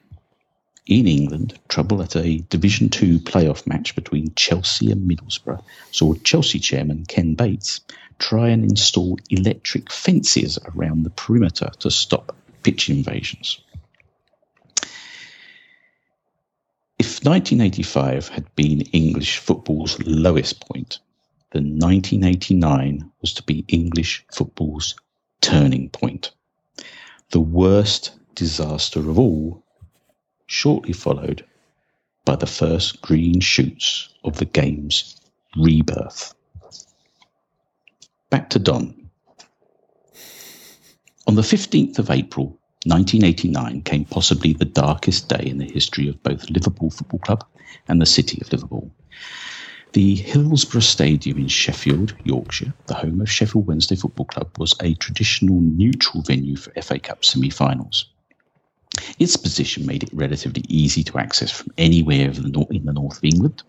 In 0.84 1.08
England, 1.08 1.58
trouble 1.68 2.02
at 2.02 2.16
a 2.16 2.44
Division 2.50 2.90
Two 2.90 3.18
playoff 3.18 3.66
match 3.66 3.94
between 3.94 4.34
Chelsea 4.34 4.92
and 4.92 5.10
Middlesbrough 5.10 5.62
saw 5.90 6.12
Chelsea 6.16 6.58
chairman 6.58 7.06
Ken 7.06 7.32
Bates 7.32 7.80
try 8.18 8.50
and 8.50 8.62
install 8.62 9.18
electric 9.30 9.90
fences 9.90 10.58
around 10.66 11.04
the 11.04 11.10
perimeter 11.16 11.70
to 11.78 11.90
stop 11.90 12.36
pitch 12.62 12.90
invasions. 12.90 13.58
If 17.08 17.24
1985 17.24 18.28
had 18.28 18.54
been 18.54 18.82
English 18.92 19.38
football's 19.38 19.98
lowest 20.00 20.60
point, 20.60 20.98
then 21.52 21.78
1989 21.78 23.10
was 23.22 23.32
to 23.32 23.42
be 23.44 23.64
English 23.66 24.26
football's 24.30 24.94
turning 25.40 25.88
point. 25.88 26.32
The 27.30 27.40
worst 27.40 28.12
disaster 28.34 29.00
of 29.00 29.18
all, 29.18 29.64
shortly 30.44 30.92
followed 30.92 31.46
by 32.26 32.36
the 32.36 32.46
first 32.46 33.00
green 33.00 33.40
shoots 33.40 34.10
of 34.22 34.36
the 34.36 34.44
game's 34.44 35.16
rebirth. 35.56 36.34
Back 38.28 38.50
to 38.50 38.58
Don. 38.58 39.08
On 41.26 41.36
the 41.36 41.48
15th 41.56 41.98
of 41.98 42.10
April 42.10 42.58
1989 42.86 43.82
came 43.82 44.04
possibly 44.04 44.52
the 44.52 44.64
darkest 44.64 45.28
day 45.28 45.42
in 45.44 45.58
the 45.58 45.70
history 45.70 46.08
of 46.08 46.22
both 46.22 46.48
Liverpool 46.48 46.90
Football 46.90 47.18
Club 47.18 47.44
and 47.88 48.00
the 48.00 48.06
city 48.06 48.38
of 48.40 48.52
Liverpool. 48.52 48.90
The 49.94 50.14
Hillsborough 50.14 50.80
Stadium 50.80 51.38
in 51.38 51.48
Sheffield, 51.48 52.14
Yorkshire, 52.22 52.72
the 52.86 52.94
home 52.94 53.20
of 53.20 53.28
Sheffield 53.30 53.66
Wednesday 53.66 53.96
Football 53.96 54.26
Club, 54.26 54.58
was 54.58 54.74
a 54.80 54.94
traditional 54.94 55.60
neutral 55.60 56.22
venue 56.22 56.56
for 56.56 56.70
FA 56.80 57.00
Cup 57.00 57.24
semi 57.24 57.50
finals. 57.50 58.10
Its 59.18 59.36
position 59.36 59.84
made 59.84 60.04
it 60.04 60.10
relatively 60.12 60.62
easy 60.68 61.02
to 61.02 61.18
access 61.18 61.50
from 61.50 61.72
anywhere 61.78 62.30
in 62.30 62.42
the, 62.42 62.92
north 62.92 63.18
of 63.18 63.24
England, 63.24 63.62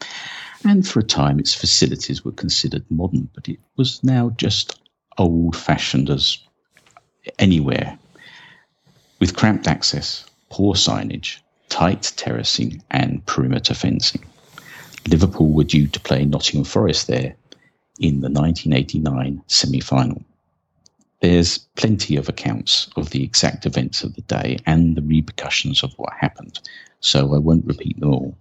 and 0.64 0.88
for 0.88 1.00
a 1.00 1.04
time 1.04 1.40
its 1.40 1.56
facilities 1.56 2.24
were 2.24 2.32
considered 2.32 2.86
modern, 2.92 3.28
but 3.34 3.50
it 3.50 3.60
was 3.76 4.04
now 4.04 4.30
just 4.38 4.80
old 5.18 5.56
fashioned 5.56 6.12
as 6.12 6.38
anywhere 7.40 7.98
with 9.20 9.36
cramped 9.36 9.68
access, 9.68 10.26
poor 10.50 10.74
signage, 10.74 11.40
tight 11.68 12.14
terracing, 12.16 12.82
and 12.90 13.26
perimeter 13.26 13.74
fencing. 13.74 14.24
Liverpool 15.08 15.52
were 15.52 15.64
due 15.64 15.88
to 15.88 16.00
play 16.00 16.26
Nottingham 16.26 16.64
Forest 16.64 17.08
there 17.08 17.36
in 18.00 18.22
the 18.22 18.30
1989 18.30 19.42
semi 19.48 19.80
final. 19.80 20.24
There's 21.22 21.58
plenty 21.76 22.16
of 22.16 22.30
accounts 22.30 22.90
of 22.96 23.10
the 23.10 23.24
exact 23.24 23.66
events 23.66 24.04
of 24.04 24.16
the 24.16 24.22
day 24.22 24.60
and 24.66 24.96
the 24.96 25.02
repercussions 25.02 25.84
of 25.84 25.94
what 25.98 26.14
happened, 26.18 26.60
so 27.02 27.36
I 27.36 27.40
won't 27.40 27.66
repeat 27.66 28.00
them 28.00 28.14
all. 28.14 28.38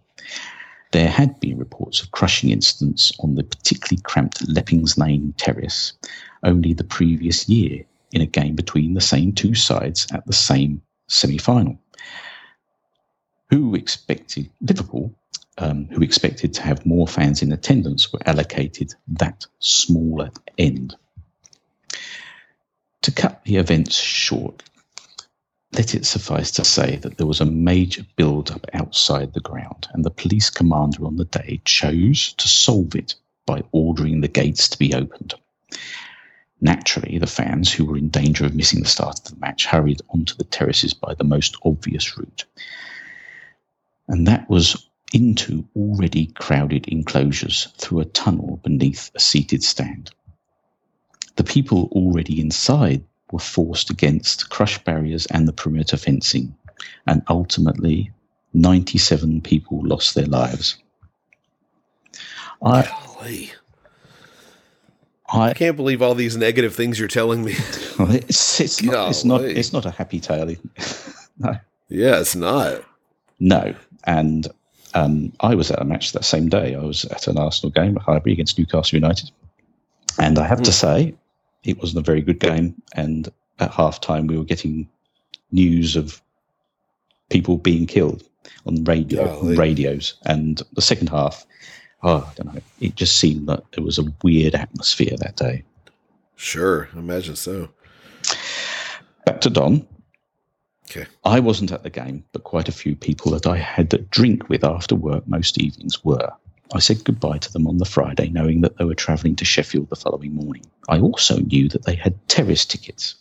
There 0.92 1.08
had 1.08 1.40
been 1.40 1.58
reports 1.58 2.00
of 2.00 2.12
crushing 2.12 2.50
incidents 2.50 3.12
on 3.18 3.34
the 3.34 3.42
particularly 3.42 4.00
cramped 4.02 4.48
Leppings 4.48 4.96
Lane 4.96 5.34
terrace 5.36 5.92
only 6.42 6.72
the 6.72 6.84
previous 6.84 7.48
year 7.48 7.84
in 8.12 8.20
a 8.20 8.26
game 8.26 8.54
between 8.54 8.94
the 8.94 9.00
same 9.00 9.32
two 9.32 9.54
sides 9.54 10.06
at 10.12 10.26
the 10.26 10.32
same 10.32 10.82
semi 11.08 11.38
final. 11.38 11.78
Who 13.50 13.74
expected 13.74 14.50
Liverpool, 14.60 15.14
um, 15.56 15.86
who 15.86 16.02
expected 16.02 16.54
to 16.54 16.62
have 16.62 16.86
more 16.86 17.08
fans 17.08 17.42
in 17.42 17.52
attendance, 17.52 18.12
were 18.12 18.20
allocated 18.26 18.94
that 19.08 19.46
smaller 19.58 20.30
end. 20.56 20.94
To 23.02 23.12
cut 23.12 23.42
the 23.44 23.56
events 23.56 23.96
short, 23.96 24.62
let 25.72 25.94
it 25.94 26.06
suffice 26.06 26.50
to 26.52 26.64
say 26.64 26.96
that 26.96 27.16
there 27.16 27.26
was 27.26 27.40
a 27.40 27.46
major 27.46 28.04
build 28.16 28.50
up 28.50 28.66
outside 28.72 29.32
the 29.32 29.40
ground, 29.40 29.88
and 29.92 30.04
the 30.04 30.10
police 30.10 30.50
commander 30.50 31.04
on 31.04 31.16
the 31.16 31.24
day 31.24 31.60
chose 31.64 32.32
to 32.34 32.48
solve 32.48 32.94
it 32.94 33.14
by 33.46 33.62
ordering 33.72 34.20
the 34.20 34.28
gates 34.28 34.68
to 34.70 34.78
be 34.78 34.94
opened. 34.94 35.34
Naturally, 36.60 37.18
the 37.18 37.26
fans 37.26 37.72
who 37.72 37.84
were 37.84 37.96
in 37.96 38.08
danger 38.08 38.44
of 38.44 38.54
missing 38.54 38.80
the 38.80 38.88
start 38.88 39.20
of 39.20 39.24
the 39.26 39.40
match 39.40 39.66
hurried 39.66 40.02
onto 40.08 40.34
the 40.34 40.44
terraces 40.44 40.92
by 40.92 41.14
the 41.14 41.24
most 41.24 41.56
obvious 41.64 42.16
route. 42.18 42.44
And 44.08 44.26
that 44.26 44.50
was 44.50 44.88
into 45.12 45.68
already 45.76 46.26
crowded 46.26 46.88
enclosures 46.88 47.68
through 47.76 48.00
a 48.00 48.04
tunnel 48.04 48.60
beneath 48.62 49.10
a 49.14 49.20
seated 49.20 49.62
stand. 49.62 50.10
The 51.36 51.44
people 51.44 51.88
already 51.92 52.40
inside 52.40 53.04
were 53.30 53.38
forced 53.38 53.90
against 53.90 54.50
crush 54.50 54.82
barriers 54.82 55.26
and 55.26 55.46
the 55.46 55.52
perimeter 55.52 55.96
fencing, 55.96 56.56
and 57.06 57.22
ultimately, 57.28 58.10
97 58.52 59.42
people 59.42 59.86
lost 59.86 60.14
their 60.14 60.26
lives. 60.26 60.76
I. 62.62 63.52
I 65.28 65.50
I 65.50 65.54
can't 65.54 65.76
believe 65.76 66.02
all 66.02 66.14
these 66.14 66.36
negative 66.36 66.74
things 66.74 66.98
you're 66.98 67.08
telling 67.08 67.44
me. 67.44 67.54
It's 68.00 68.60
it's 68.60 68.80
not 68.80 69.10
it's 69.10 69.24
not 69.24 69.42
it's 69.42 69.72
not 69.72 69.84
a 69.84 69.90
happy 69.90 70.20
tale. 70.20 70.46
no, 71.38 71.56
yeah, 71.88 72.20
it's 72.20 72.36
not. 72.36 72.84
no. 73.40 73.74
And 74.04 74.46
um, 74.94 75.32
I 75.40 75.56
was 75.56 75.70
at 75.70 75.82
a 75.82 75.84
match 75.84 76.12
that 76.12 76.24
same 76.24 76.48
day. 76.48 76.76
I 76.76 76.82
was 76.82 77.04
at 77.06 77.26
an 77.26 77.38
Arsenal 77.38 77.72
game 77.72 77.96
at 77.96 78.02
Highbury 78.02 78.32
against 78.32 78.56
Newcastle 78.56 78.96
United, 78.96 79.30
and 80.18 80.38
I 80.38 80.46
have 80.46 80.62
to 80.62 80.72
say, 80.72 81.14
it 81.64 81.78
wasn't 81.78 81.98
a 81.98 82.06
very 82.06 82.22
good 82.22 82.40
game. 82.40 82.80
And 82.94 83.28
at 83.58 83.72
half 83.72 84.00
time, 84.00 84.26
we 84.26 84.38
were 84.38 84.44
getting 84.44 84.88
news 85.50 85.96
of 85.96 86.22
people 87.30 87.56
being 87.56 87.86
killed 87.86 88.22
on 88.66 88.84
radio 88.84 89.38
on 89.38 89.56
radios. 89.56 90.14
And 90.24 90.62
the 90.74 90.82
second 90.82 91.08
half, 91.08 91.46
oh, 92.02 92.28
I 92.30 92.34
don't 92.34 92.54
know. 92.54 92.60
It 92.80 92.94
just 92.94 93.18
seemed 93.18 93.48
that 93.48 93.64
there 93.72 93.84
was 93.84 93.98
a 93.98 94.12
weird 94.22 94.54
atmosphere 94.54 95.16
that 95.18 95.36
day. 95.36 95.64
Sure, 96.36 96.88
I 96.94 96.98
imagine 96.98 97.36
so. 97.36 97.70
Back 99.24 99.40
to 99.42 99.50
Don. 99.50 99.86
Okay. 100.90 101.06
I 101.24 101.40
wasn't 101.40 101.72
at 101.72 101.82
the 101.82 101.90
game, 101.90 102.24
but 102.32 102.44
quite 102.44 102.68
a 102.68 102.72
few 102.72 102.96
people 102.96 103.32
that 103.32 103.46
I 103.46 103.58
had 103.58 103.92
a 103.92 103.98
drink 103.98 104.48
with 104.48 104.64
after 104.64 104.94
work 104.94 105.28
most 105.28 105.58
evenings 105.58 106.02
were. 106.02 106.32
I 106.72 106.78
said 106.80 107.04
goodbye 107.04 107.38
to 107.38 107.52
them 107.52 107.66
on 107.66 107.78
the 107.78 107.84
Friday, 107.84 108.28
knowing 108.28 108.60
that 108.60 108.76
they 108.76 108.84
were 108.84 108.94
travelling 108.94 109.36
to 109.36 109.44
Sheffield 109.44 109.88
the 109.88 109.96
following 109.96 110.34
morning. 110.34 110.64
I 110.88 111.00
also 111.00 111.38
knew 111.38 111.68
that 111.70 111.84
they 111.84 111.94
had 111.94 112.28
terrace 112.28 112.64
tickets. 112.66 113.16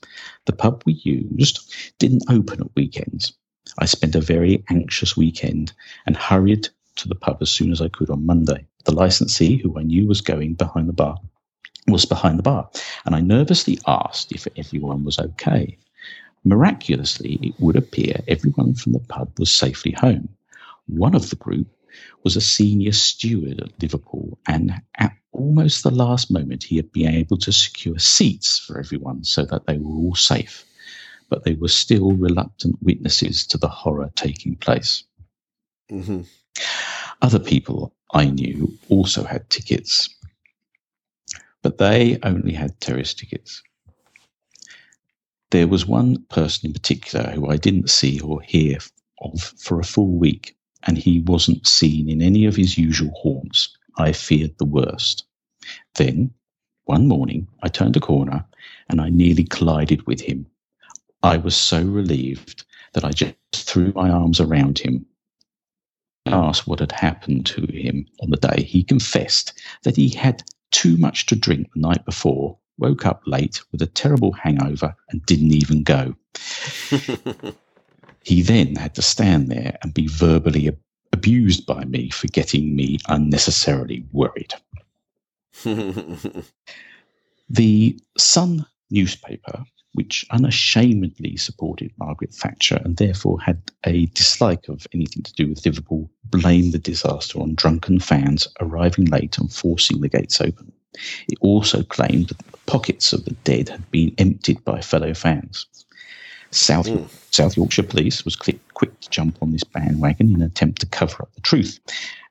The 0.46 0.54
pub 0.54 0.84
we 0.86 0.94
used 0.94 1.74
didn't 1.98 2.30
open 2.30 2.62
at 2.62 2.76
weekends. 2.76 3.34
I 3.80 3.86
spent 3.86 4.16
a 4.16 4.22
very 4.22 4.64
anxious 4.70 5.16
weekend 5.16 5.74
and 6.06 6.16
hurried 6.16 6.70
to 6.98 7.08
the 7.08 7.16
pub 7.16 7.38
as 7.42 7.50
soon 7.50 7.72
as 7.72 7.82
I 7.82 7.88
could 7.88 8.10
on 8.10 8.26
Monday. 8.26 8.67
The 8.86 8.94
licensee, 8.94 9.58
who 9.58 9.78
I 9.78 9.84
knew 9.84 10.08
was 10.08 10.22
going 10.22 10.56
behind 10.56 10.90
the 10.90 10.94
bar, 10.94 11.18
was 11.88 12.06
behind 12.06 12.40
the 12.40 12.44
bar, 12.44 12.70
and 13.06 13.16
I 13.16 13.22
nervously 13.22 13.80
asked 13.88 14.32
if 14.32 14.48
everyone 14.58 15.04
was 15.04 15.20
okay. 15.20 15.78
Miraculously, 16.44 17.40
it 17.42 17.56
would 17.60 17.76
appear 17.76 18.22
everyone 18.28 18.76
from 18.76 18.94
the 18.94 19.00
pub 19.00 19.40
was 19.40 19.52
safely 19.52 19.92
home. 19.92 20.30
One 20.88 21.16
of 21.16 21.30
the 21.30 21.36
group 21.36 21.68
was 22.24 22.36
a 22.36 22.42
senior 22.42 22.94
steward 22.94 23.62
at 23.62 23.82
Liverpool, 23.82 24.40
and 24.48 24.82
at 24.98 25.14
almost 25.32 25.84
the 25.84 25.92
last 25.92 26.32
moment, 26.32 26.64
he 26.64 26.78
had 26.78 26.92
been 26.92 27.14
able 27.14 27.38
to 27.40 27.52
secure 27.52 28.00
seats 28.00 28.60
for 28.60 28.80
everyone 28.80 29.24
so 29.24 29.46
that 29.46 29.66
they 29.68 29.78
were 29.78 29.96
all 29.96 30.16
safe. 30.16 30.66
But 31.30 31.44
they 31.44 31.56
were 31.56 31.68
still 31.70 32.14
reluctant 32.14 32.78
witnesses 32.82 33.48
to 33.48 33.58
the 33.58 33.68
horror 33.70 34.12
taking 34.16 34.56
place. 34.56 35.04
hmm 35.90 36.22
Other 37.22 37.40
people 37.40 37.94
I 38.14 38.26
knew 38.26 38.78
also 38.90 39.24
had 39.24 39.50
tickets, 39.50 40.10
but 41.62 41.78
they 41.78 42.20
only 42.24 42.54
had 42.54 42.80
terrace 42.80 43.14
tickets. 43.14 43.64
There 45.52 45.68
was 45.68 45.86
one 45.86 46.24
person 46.30 46.68
in 46.68 46.74
particular 46.74 47.32
who 47.32 47.50
I 47.50 47.58
didn't 47.58 47.90
see 47.90 48.20
or 48.20 48.42
hear 48.42 48.80
of 49.22 49.42
for 49.42 49.80
a 49.80 49.86
full 49.86 50.18
week, 50.18 50.56
and 50.84 50.98
he 50.98 51.22
wasn't 51.22 51.68
seen 51.68 52.10
in 52.10 52.22
any 52.22 52.46
of 52.46 52.56
his 52.56 52.78
usual 52.78 53.12
haunts. 53.16 53.76
I 53.98 54.12
feared 54.14 54.58
the 54.58 54.66
worst. 54.66 55.26
Then, 55.96 56.32
one 56.86 57.08
morning, 57.08 57.48
I 57.64 57.70
turned 57.70 57.98
a 57.98 58.02
corner 58.02 58.46
and 58.90 59.02
I 59.02 59.10
nearly 59.10 59.44
collided 59.44 60.08
with 60.08 60.22
him. 60.22 60.48
I 61.24 61.38
was 61.38 61.56
so 61.56 61.84
relieved 61.84 62.64
that 62.94 63.04
I 63.06 63.12
just 63.12 63.36
threw 63.54 63.92
my 63.94 64.10
arms 64.10 64.40
around 64.40 64.80
him 64.80 65.06
asked 66.28 66.68
what 66.68 66.80
had 66.80 66.92
happened 66.92 67.46
to 67.48 67.66
him 67.72 68.06
on 68.22 68.30
the 68.30 68.38
day, 68.38 68.64
he 68.64 68.84
confessed 68.84 69.54
that 69.84 69.96
he 69.96 70.10
had 70.10 70.44
too 70.72 70.98
much 70.98 71.26
to 71.28 71.36
drink 71.36 71.70
the 71.74 71.82
night 71.82 72.06
before, 72.06 72.58
woke 72.78 73.06
up 73.06 73.22
late 73.26 73.62
with 73.72 73.82
a 73.82 73.88
terrible 73.88 74.34
hangover, 74.34 74.96
and 75.10 75.26
didn't 75.26 75.54
even 75.54 75.84
go. 75.84 76.16
He 78.28 78.42
then 78.42 78.76
had 78.76 78.94
to 78.96 79.02
stand 79.02 79.48
there 79.48 79.78
and 79.82 79.94
be 79.94 80.08
verbally 80.08 80.68
ab- 80.68 80.78
abused 81.14 81.66
by 81.66 81.86
me 81.86 82.10
for 82.10 82.28
getting 82.28 82.76
me 82.76 83.00
unnecessarily 83.08 84.06
worried. 84.12 84.54
The 87.50 87.98
Sun 88.18 88.66
newspaper, 88.92 89.64
which 89.98 90.24
unashamedly 90.30 91.36
supported 91.36 91.92
Margaret 91.98 92.32
Thatcher 92.32 92.80
and 92.86 92.98
therefore 92.98 93.42
had 93.42 93.60
a 93.84 94.06
dislike 94.14 94.68
of 94.70 94.86
anything 94.94 95.24
to 95.24 95.34
do 95.34 95.48
with 95.48 95.66
Liverpool, 95.66 96.08
blamed 96.26 96.72
the 96.74 96.78
disaster 96.78 97.40
on 97.42 97.56
drunken 97.56 98.00
fans 98.00 98.48
arriving 98.62 99.06
late 99.06 99.40
and 99.40 99.52
forcing 99.52 100.02
the 100.02 100.08
gates 100.08 100.40
open. 100.40 100.72
It 101.28 101.40
also 101.42 101.82
claimed 101.82 102.28
that 102.28 102.38
the 102.38 102.58
pockets 102.68 103.12
of 103.12 103.26
the 103.26 103.32
dead 103.44 103.70
had 103.70 103.90
been 103.90 104.14
emptied 104.20 104.64
by 104.64 104.82
fellow 104.82 105.16
fans. 105.16 105.66
South, 106.52 106.86
Mm. 106.86 107.10
South 107.32 107.58
Yorkshire 107.58 107.82
Police 107.82 108.24
was 108.24 108.36
quick, 108.36 108.60
quick 108.76 109.00
to 109.00 109.10
jump 109.10 109.42
on 109.42 109.52
this 109.52 109.64
bandwagon 109.64 110.30
in 110.30 110.36
an 110.36 110.42
attempt 110.44 110.80
to 110.82 110.86
cover 110.86 111.24
up 111.24 111.34
the 111.34 111.42
truth 111.42 111.80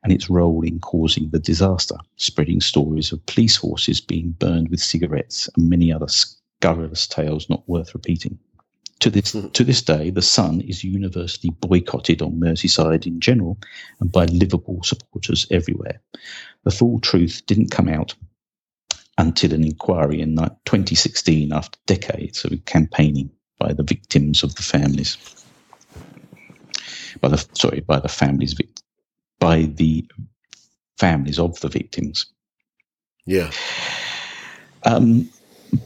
and 0.05 0.13
its 0.13 0.31
role 0.31 0.63
in 0.63 0.79
causing 0.79 1.31
the 1.31 1.41
disaster, 1.41 1.97
spreading 2.17 2.61
stories 2.61 3.11
of 3.11 3.27
police 3.27 3.57
horses 3.57 4.01
being 4.01 4.31
burned 4.39 4.69
with 4.69 4.79
cigarettes 4.79 5.51
and 5.57 5.69
many 5.69 5.93
other 5.93 6.07
scurrilous 6.67 7.07
tales 7.07 7.49
not 7.49 7.69
worth 7.69 7.95
repeating. 7.95 8.39
To 9.01 9.11
this, 9.11 9.33
to 9.53 9.63
this 9.63 9.83
day, 9.83 10.11
the 10.11 10.23
Sun 10.23 10.63
is 10.63 10.83
universally 10.83 11.51
boycotted 11.61 12.23
on 12.23 12.41
Merseyside 12.41 13.07
in 13.07 13.21
general 13.21 13.59
and 14.01 14.11
by 14.11 14.25
Liverpool 14.25 14.83
supporters 14.83 15.47
everywhere. 15.51 16.01
The 16.65 16.71
full 16.71 16.99
truth 17.01 17.43
didn't 17.47 17.71
come 17.71 17.89
out 17.89 18.15
until 19.19 19.53
an 19.53 19.65
inquiry 19.65 20.21
in 20.21 20.37
2016 20.37 21.53
after 21.53 21.79
decades 21.87 22.45
of 22.45 22.65
campaigning 22.65 23.31
by 23.59 23.73
the 23.73 23.83
victims 23.83 24.43
of 24.43 24.55
the 24.55 24.63
families. 24.63 25.19
By 27.21 27.29
the 27.29 27.47
sorry, 27.53 27.81
by 27.81 28.01
the 28.01 28.09
families 28.09 28.55
by 29.39 29.63
the 29.63 30.07
families 30.99 31.39
of 31.39 31.61
the 31.61 31.69
victims. 31.69 32.27
yeah. 33.27 33.51
Um, 34.85 35.29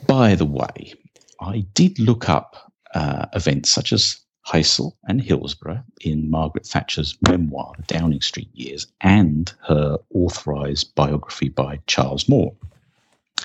by 0.06 0.34
the 0.34 0.44
way, 0.44 0.94
I 1.40 1.66
did 1.74 1.98
look 1.98 2.28
up 2.28 2.72
uh, 2.94 3.26
events 3.34 3.70
such 3.70 3.92
as 3.92 4.20
Heysel 4.46 4.92
and 5.04 5.20
Hillsborough 5.20 5.84
in 6.00 6.30
Margaret 6.30 6.66
Thatcher's 6.66 7.16
memoir, 7.28 7.72
The 7.76 7.98
Downing 7.98 8.20
Street 8.20 8.50
Years, 8.52 8.86
and 9.00 9.52
her 9.66 9.98
authorised 10.12 10.94
biography 10.94 11.48
by 11.48 11.80
Charles 11.86 12.28
Moore. 12.28 12.54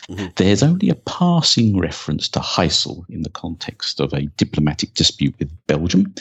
Mhm. 0.09 0.35
There's 0.35 0.63
only 0.63 0.89
a 0.89 0.95
passing 0.95 1.77
reference 1.77 2.29
to 2.29 2.39
Heysel 2.39 3.05
in 3.09 3.21
the 3.23 3.29
context 3.29 3.99
of 3.99 4.13
a 4.13 4.25
diplomatic 4.37 4.93
dispute 4.93 5.35
with 5.39 5.51
Belgium, 5.67 6.13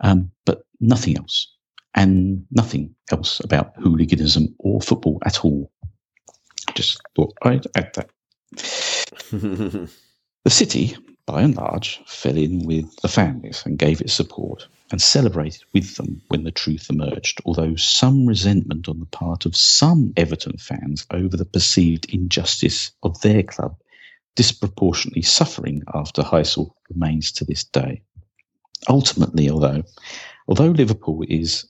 um, 0.00 0.30
but 0.44 0.64
nothing 0.80 1.16
else. 1.16 1.52
And 1.94 2.46
nothing 2.50 2.94
else 3.10 3.40
about 3.40 3.74
hooliganism 3.76 4.54
or 4.58 4.82
football 4.82 5.18
at 5.24 5.44
all. 5.44 5.72
Just 6.74 7.00
thought 7.14 7.32
I'd 7.42 7.66
add 7.74 7.94
that. 7.94 8.10
The 10.46 10.50
city, 10.50 10.96
by 11.26 11.42
and 11.42 11.56
large, 11.56 12.00
fell 12.06 12.36
in 12.36 12.66
with 12.66 12.94
the 13.02 13.08
families 13.08 13.64
and 13.66 13.76
gave 13.76 14.00
it 14.00 14.10
support 14.10 14.68
and 14.92 15.02
celebrated 15.02 15.64
with 15.74 15.96
them 15.96 16.22
when 16.28 16.44
the 16.44 16.52
truth 16.52 16.86
emerged, 16.88 17.40
although 17.44 17.74
some 17.74 18.26
resentment 18.26 18.88
on 18.88 19.00
the 19.00 19.06
part 19.06 19.44
of 19.44 19.56
some 19.56 20.12
Everton 20.16 20.56
fans 20.58 21.04
over 21.10 21.36
the 21.36 21.44
perceived 21.44 22.06
injustice 22.14 22.92
of 23.02 23.20
their 23.22 23.42
club 23.42 23.76
disproportionately 24.36 25.22
suffering 25.22 25.82
after 25.92 26.22
Heysel 26.22 26.70
remains 26.90 27.32
to 27.32 27.44
this 27.44 27.64
day. 27.64 28.02
Ultimately, 28.88 29.50
although 29.50 29.82
although 30.46 30.70
Liverpool 30.70 31.24
is 31.28 31.66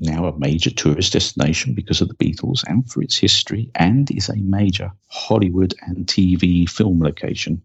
now 0.00 0.26
a 0.26 0.38
major 0.38 0.70
tourist 0.70 1.12
destination 1.12 1.74
because 1.74 2.00
of 2.00 2.08
the 2.08 2.14
Beatles 2.14 2.62
and 2.66 2.90
for 2.90 3.02
its 3.02 3.16
history, 3.16 3.70
and 3.74 4.10
is 4.10 4.28
a 4.28 4.36
major 4.36 4.90
Hollywood 5.08 5.74
and 5.82 6.06
TV 6.06 6.68
film 6.68 7.00
location, 7.00 7.62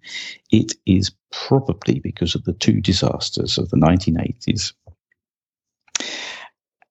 it 0.52 0.74
is 0.86 1.12
probably 1.32 2.00
because 2.00 2.36
of 2.36 2.44
the 2.44 2.54
two 2.54 2.82
disasters 2.82 3.58
of 3.58 3.70
the 3.70 3.78
1980s 3.78 4.74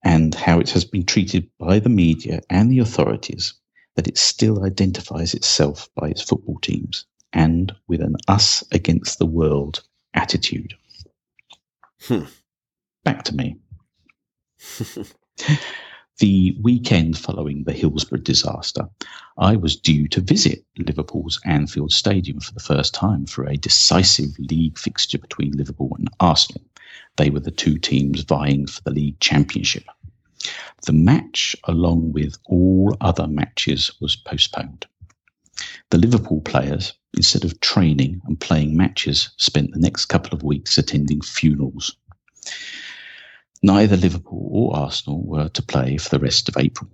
and 0.02 0.34
how 0.34 0.60
it 0.60 0.70
has 0.70 0.84
been 0.84 1.04
treated 1.04 1.48
by 1.58 1.78
the 1.78 1.88
media 1.88 2.40
and 2.50 2.70
the 2.70 2.78
authorities 2.78 3.54
that 3.96 4.06
it 4.06 4.18
still 4.18 4.64
identifies 4.64 5.34
itself 5.34 5.88
by 5.94 6.08
its 6.08 6.22
football 6.22 6.58
teams 6.60 7.06
and 7.32 7.72
with 7.88 8.00
an 8.00 8.16
us 8.28 8.62
against 8.70 9.18
the 9.18 9.26
world 9.26 9.82
attitude. 10.12 10.74
Hmm. 12.02 12.24
Back 13.02 13.24
to 13.24 13.34
me. 13.34 13.56
the 16.18 16.56
weekend 16.62 17.18
following 17.18 17.64
the 17.64 17.72
Hillsborough 17.72 18.20
disaster, 18.20 18.88
I 19.36 19.56
was 19.56 19.76
due 19.76 20.06
to 20.08 20.20
visit 20.20 20.64
Liverpool's 20.78 21.40
Anfield 21.44 21.92
Stadium 21.92 22.40
for 22.40 22.52
the 22.52 22.60
first 22.60 22.94
time 22.94 23.26
for 23.26 23.44
a 23.44 23.56
decisive 23.56 24.38
league 24.38 24.78
fixture 24.78 25.18
between 25.18 25.56
Liverpool 25.56 25.94
and 25.98 26.08
Arsenal. 26.20 26.62
They 27.16 27.30
were 27.30 27.40
the 27.40 27.50
two 27.50 27.78
teams 27.78 28.22
vying 28.22 28.66
for 28.66 28.80
the 28.82 28.92
league 28.92 29.18
championship. 29.20 29.84
The 30.86 30.92
match, 30.92 31.56
along 31.64 32.12
with 32.12 32.36
all 32.44 32.96
other 33.00 33.26
matches, 33.26 33.90
was 34.00 34.14
postponed. 34.14 34.86
The 35.90 35.98
Liverpool 35.98 36.40
players, 36.42 36.92
instead 37.16 37.44
of 37.44 37.60
training 37.60 38.20
and 38.26 38.38
playing 38.38 38.76
matches, 38.76 39.30
spent 39.36 39.72
the 39.72 39.80
next 39.80 40.06
couple 40.06 40.34
of 40.34 40.42
weeks 40.42 40.78
attending 40.78 41.22
funerals. 41.22 41.96
Neither 43.64 43.96
Liverpool 43.96 44.46
or 44.52 44.76
Arsenal 44.76 45.24
were 45.24 45.48
to 45.48 45.62
play 45.62 45.96
for 45.96 46.10
the 46.10 46.18
rest 46.18 46.50
of 46.50 46.58
April. 46.58 46.90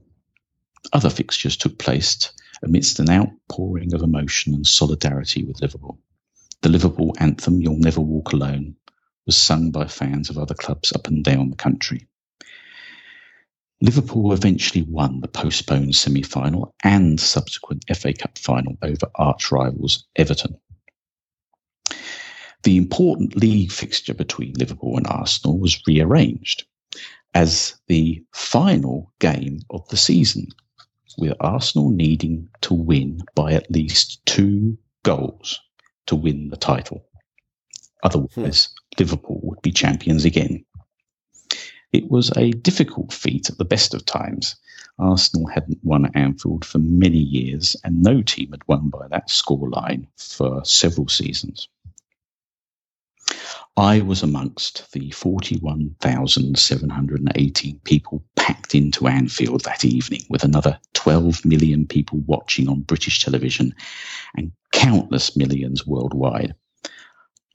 Other 0.92 1.10
fixtures 1.10 1.56
took 1.56 1.80
place 1.80 2.30
amidst 2.62 3.00
an 3.00 3.10
outpouring 3.10 3.92
of 3.92 4.02
emotion 4.02 4.54
and 4.54 4.64
solidarity 4.64 5.42
with 5.42 5.60
Liverpool. 5.60 5.98
The 6.62 6.68
Liverpool 6.68 7.16
anthem, 7.18 7.60
You'll 7.60 7.78
Never 7.78 8.00
Walk 8.00 8.32
Alone, 8.32 8.76
was 9.26 9.36
sung 9.36 9.72
by 9.72 9.88
fans 9.88 10.30
of 10.30 10.38
other 10.38 10.54
clubs 10.54 10.92
up 10.92 11.08
and 11.08 11.24
down 11.24 11.50
the 11.50 11.56
country. 11.56 12.06
Liverpool 13.80 14.32
eventually 14.32 14.82
won 14.82 15.22
the 15.22 15.26
postponed 15.26 15.96
semi 15.96 16.22
final 16.22 16.76
and 16.84 17.18
subsequent 17.18 17.84
FA 17.96 18.12
Cup 18.12 18.38
final 18.38 18.78
over 18.80 19.10
arch 19.16 19.50
rivals 19.50 20.04
Everton. 20.14 20.56
The 22.62 22.76
important 22.76 23.36
league 23.36 23.72
fixture 23.72 24.14
between 24.14 24.52
Liverpool 24.54 24.96
and 24.96 25.06
Arsenal 25.06 25.58
was 25.58 25.80
rearranged 25.86 26.64
as 27.32 27.74
the 27.86 28.22
final 28.32 29.12
game 29.18 29.60
of 29.70 29.88
the 29.88 29.96
season, 29.96 30.48
with 31.16 31.32
Arsenal 31.40 31.90
needing 31.90 32.48
to 32.62 32.74
win 32.74 33.22
by 33.34 33.52
at 33.52 33.70
least 33.70 34.24
two 34.26 34.76
goals 35.02 35.60
to 36.06 36.16
win 36.16 36.48
the 36.48 36.56
title. 36.56 37.06
Otherwise, 38.02 38.68
hmm. 38.68 39.02
Liverpool 39.02 39.40
would 39.42 39.62
be 39.62 39.72
champions 39.72 40.24
again. 40.24 40.64
It 41.92 42.10
was 42.10 42.30
a 42.36 42.50
difficult 42.50 43.12
feat 43.12 43.50
at 43.50 43.58
the 43.58 43.64
best 43.64 43.94
of 43.94 44.04
times. 44.04 44.56
Arsenal 44.98 45.46
hadn't 45.48 45.82
won 45.82 46.04
at 46.04 46.14
Anfield 46.14 46.64
for 46.64 46.78
many 46.78 47.18
years, 47.18 47.74
and 47.84 48.02
no 48.02 48.22
team 48.22 48.50
had 48.50 48.66
won 48.68 48.90
by 48.90 49.08
that 49.08 49.28
scoreline 49.28 50.06
for 50.16 50.64
several 50.64 51.08
seasons. 51.08 51.68
I 53.80 54.02
was 54.02 54.22
amongst 54.22 54.92
the 54.92 55.10
41,718 55.10 57.80
people 57.84 58.22
packed 58.36 58.74
into 58.74 59.08
Anfield 59.08 59.64
that 59.64 59.86
evening, 59.86 60.20
with 60.28 60.44
another 60.44 60.78
12 60.92 61.46
million 61.46 61.86
people 61.86 62.18
watching 62.26 62.68
on 62.68 62.82
British 62.82 63.24
television 63.24 63.74
and 64.36 64.52
countless 64.72 65.34
millions 65.34 65.86
worldwide. 65.86 66.54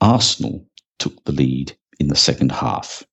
Arsenal 0.01 0.65
took 0.97 1.23
the 1.25 1.31
lead 1.31 1.77
in 1.99 2.07
the 2.07 2.15
second 2.15 2.51
half, 2.51 3.03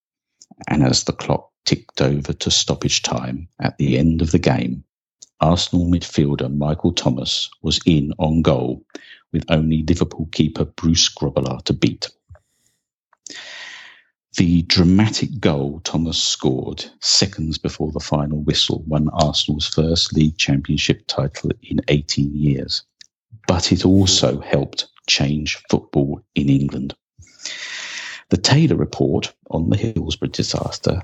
and 0.66 0.82
as 0.82 1.04
the 1.04 1.12
clock 1.12 1.50
ticked 1.66 2.00
over 2.00 2.32
to 2.32 2.50
stoppage 2.50 3.02
time 3.02 3.46
at 3.60 3.76
the 3.76 3.98
end 3.98 4.22
of 4.22 4.30
the 4.30 4.38
game, 4.38 4.84
Arsenal 5.38 5.84
midfielder 5.84 6.50
Michael 6.56 6.94
Thomas 6.94 7.50
was 7.60 7.78
in 7.84 8.14
on 8.18 8.40
goal 8.40 8.86
with 9.34 9.44
only 9.50 9.84
Liverpool 9.86 10.30
keeper 10.32 10.64
Bruce 10.64 11.14
Grobbelaar 11.14 11.62
to 11.64 11.74
beat. 11.74 12.08
The 14.36 14.62
dramatic 14.62 15.40
goal 15.40 15.80
Thomas 15.84 16.22
scored 16.22 16.86
seconds 17.00 17.58
before 17.58 17.92
the 17.92 18.00
final 18.00 18.42
whistle 18.42 18.82
won 18.86 19.10
Arsenal's 19.10 19.66
first 19.66 20.14
league 20.14 20.38
championship 20.38 21.06
title 21.06 21.50
in 21.62 21.80
18 21.88 22.34
years. 22.34 22.82
But 23.46 23.72
it 23.72 23.84
also 23.84 24.40
helped 24.40 24.88
change 25.06 25.62
football 25.68 26.22
in 26.34 26.48
England. 26.48 26.94
The 28.30 28.38
Taylor 28.38 28.76
report 28.76 29.34
on 29.50 29.68
the 29.68 29.76
Hillsborough 29.76 30.30
disaster, 30.30 31.02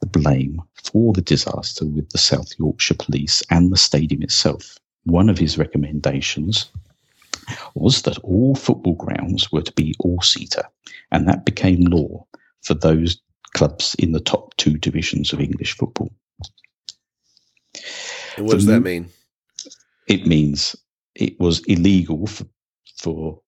the 0.00 0.06
blame 0.06 0.60
for 0.74 1.14
the 1.14 1.22
disaster 1.22 1.86
with 1.86 2.10
the 2.10 2.18
South 2.18 2.52
Yorkshire 2.58 2.96
Police 2.98 3.42
and 3.48 3.72
the 3.72 3.78
stadium 3.78 4.22
itself. 4.22 4.76
One 5.04 5.30
of 5.30 5.38
his 5.38 5.56
recommendations 5.56 6.66
was 7.74 8.02
that 8.02 8.18
all 8.18 8.54
football 8.54 8.94
grounds 8.94 9.50
were 9.52 9.62
to 9.62 9.72
be 9.72 9.94
all 10.00 10.20
seater, 10.22 10.62
and 11.10 11.28
that 11.28 11.44
became 11.44 11.80
law 11.82 12.24
for 12.62 12.74
those 12.74 13.20
clubs 13.54 13.94
in 13.98 14.12
the 14.12 14.20
top 14.20 14.56
two 14.56 14.76
divisions 14.78 15.32
of 15.32 15.40
English 15.40 15.76
football. 15.76 16.10
And 18.36 18.46
what 18.46 18.54
does 18.54 18.66
that 18.66 18.80
mean? 18.80 19.08
It 20.06 20.26
means 20.26 20.76
it 21.14 21.38
was 21.40 21.60
illegal 21.66 22.26
for, 22.26 22.46
for 22.96 23.40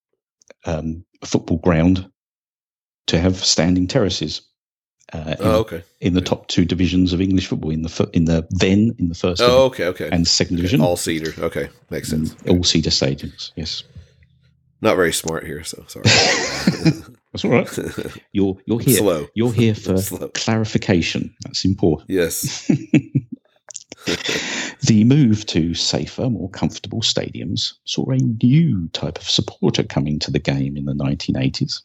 um, 0.66 1.04
a 1.22 1.26
football 1.26 1.58
ground 1.58 2.10
to 3.06 3.18
have 3.18 3.36
standing 3.36 3.86
terraces. 3.86 4.42
Uh, 5.12 5.18
in, 5.30 5.36
Oh, 5.40 5.58
okay. 5.60 5.82
in 6.00 6.14
the 6.14 6.20
top 6.20 6.46
two 6.48 6.64
divisions 6.64 7.12
of 7.12 7.20
English 7.20 7.46
football, 7.48 7.70
in 7.70 7.82
the 7.82 8.10
in 8.12 8.26
the 8.26 8.46
then 8.50 8.94
in 8.98 9.08
the 9.08 9.14
first 9.14 9.42
Oh, 9.42 9.64
okay, 9.64 9.86
okay. 9.86 10.08
and 10.12 10.26
second 10.26 10.56
division, 10.56 10.80
All 10.80 10.96
seater. 10.96 11.32
Okay, 11.42 11.68
makes 11.90 12.08
sense. 12.08 12.34
all 12.48 12.62
seater 12.62 12.90
stadiums. 12.90 13.50
Yes, 13.56 13.82
Not 14.82 14.96
very 14.96 15.12
smart 15.12 15.44
here, 15.44 15.64
so 15.64 15.84
sorry. 15.88 16.04
that's 17.32 17.44
all 17.44 17.50
right. 17.50 17.68
You're 18.32 18.56
you're 18.66 18.78
here. 18.80 18.98
Slow. 18.98 19.26
You're 19.34 19.52
here 19.52 19.74
for 19.74 19.96
clarification. 20.34 21.34
That's 21.44 21.64
important. 21.64 22.08
Yes. 22.10 22.66
The 24.82 25.04
move 25.04 25.44
to 25.46 25.74
safer, 25.74 26.30
more 26.30 26.48
comfortable 26.48 27.02
stadiums 27.02 27.74
saw 27.84 28.08
a 28.10 28.16
new 28.16 28.88
type 28.94 29.18
of 29.18 29.28
supporter 29.28 29.82
coming 29.82 30.18
to 30.20 30.30
the 30.30 30.38
game 30.38 30.76
in 30.76 30.86
the 30.86 30.94
1980s. 30.94 31.82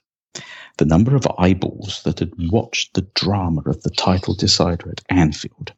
The 0.78 0.86
number 0.86 1.16
of 1.16 1.28
eyeballs 1.38 2.04
that 2.04 2.20
had 2.20 2.34
watched 2.52 2.94
the 2.94 3.08
drama 3.14 3.62
of 3.62 3.82
the 3.84 3.90
title 3.90 4.34
decider 4.34 4.90
at 4.90 5.04
Anfield, 5.10 5.74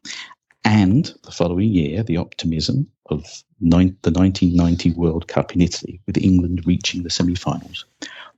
and 0.64 1.12
the 1.22 1.30
following 1.30 1.68
year, 1.72 2.02
the 2.02 2.16
optimism 2.16 2.88
of 3.06 3.44
nine, 3.60 3.96
the 4.02 4.10
1990 4.10 4.92
World 4.92 5.28
Cup 5.28 5.54
in 5.54 5.60
Italy, 5.60 6.00
with 6.06 6.18
England 6.18 6.66
reaching 6.66 7.02
the 7.02 7.10
semi 7.10 7.34
finals, 7.34 7.84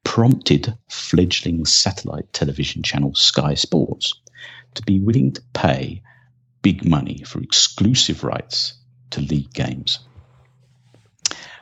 prompted 0.04 0.76
fledgling 0.88 1.64
satellite 1.64 2.32
television 2.32 2.82
channel 2.82 3.14
Sky 3.14 3.54
Sports 3.54 4.14
to 4.74 4.82
be 4.82 5.00
willing 5.00 5.32
to 5.32 5.42
pay 5.54 6.02
big 6.62 6.84
money 6.84 7.22
for 7.24 7.42
exclusive 7.42 8.22
rights 8.22 8.74
to 9.10 9.20
league 9.20 9.52
games. 9.52 9.98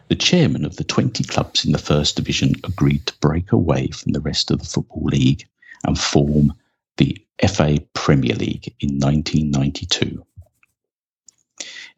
The 0.08 0.16
chairman 0.16 0.64
of 0.64 0.76
the 0.76 0.84
20 0.84 1.22
clubs 1.24 1.66
in 1.66 1.72
the 1.72 1.78
First 1.78 2.16
Division 2.16 2.54
agreed 2.64 3.06
to 3.06 3.18
break 3.20 3.52
away 3.52 3.88
from 3.88 4.12
the 4.12 4.20
rest 4.20 4.50
of 4.50 4.58
the 4.58 4.64
Football 4.64 5.04
League 5.04 5.46
and 5.84 5.98
form 5.98 6.54
the 6.96 7.18
FA 7.46 7.78
Premier 7.92 8.34
League 8.34 8.74
in 8.80 8.98
1992. 8.98 10.24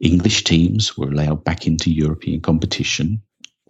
English 0.01 0.43
teams 0.43 0.97
were 0.97 1.09
allowed 1.09 1.43
back 1.45 1.67
into 1.67 1.91
European 1.91 2.41
competition, 2.41 3.21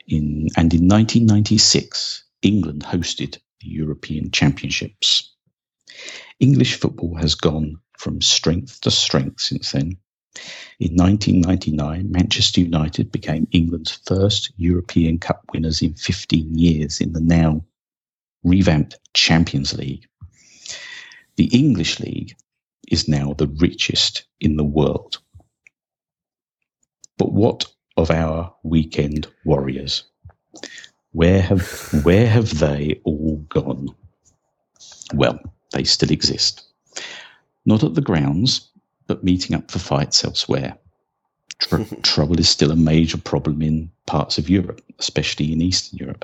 in, 0.08 0.48
and 0.58 0.74
in 0.74 0.88
1996, 0.88 2.24
England 2.42 2.84
hosted 2.84 3.38
the 3.62 3.68
European 3.68 4.32
Championships. 4.32 5.36
English 6.40 6.76
football 6.76 7.16
has 7.16 7.36
gone 7.36 7.80
from 7.98 8.22
strength 8.22 8.82
to 8.82 8.90
strength 8.90 9.42
since 9.42 9.72
then. 9.72 9.98
In 10.80 10.96
1999, 10.96 12.12
Manchester 12.12 12.62
United 12.62 13.12
became 13.12 13.48
England's 13.52 13.92
first 13.92 14.52
European 14.58 15.20
Cup 15.20 15.44
winners 15.54 15.82
in 15.82 15.94
15 15.94 16.58
years 16.58 17.02
in 17.02 17.14
the 17.14 17.20
now 17.20 17.64
revamped 18.44 18.98
Champions 19.14 19.74
League. 19.78 20.08
The 21.36 21.46
English 21.46 22.00
League 22.00 22.36
is 22.90 23.08
now 23.08 23.34
the 23.34 23.48
richest 23.48 24.24
in 24.40 24.58
the 24.58 24.64
world. 24.64 25.20
But 27.18 27.32
what 27.32 27.66
of 27.98 28.10
our 28.10 28.54
weekend 28.64 29.28
warriors? 29.46 30.04
Where 31.12 31.42
have 31.42 32.04
where 32.04 32.28
have 32.28 32.58
they 32.58 33.00
all 33.04 33.38
gone? 33.50 33.90
Well, 35.14 35.40
they 35.74 35.84
still 35.84 36.12
exist. 36.12 36.64
Not 37.66 37.84
at 37.84 37.96
the 37.96 38.02
grounds, 38.02 38.71
but 39.12 39.26
meeting 39.26 39.58
up 39.58 39.70
for 39.70 39.80
fights 39.80 40.24
elsewhere. 40.24 40.78
Tr- 41.60 41.84
trouble 42.02 42.40
is 42.40 42.48
still 42.48 42.72
a 42.72 42.78
major 42.78 43.18
problem 43.18 43.62
in 43.62 43.92
parts 44.06 44.38
of 44.38 44.50
Europe, 44.50 44.82
especially 45.00 45.52
in 45.52 45.62
Eastern 45.62 46.00
Europe. 46.00 46.24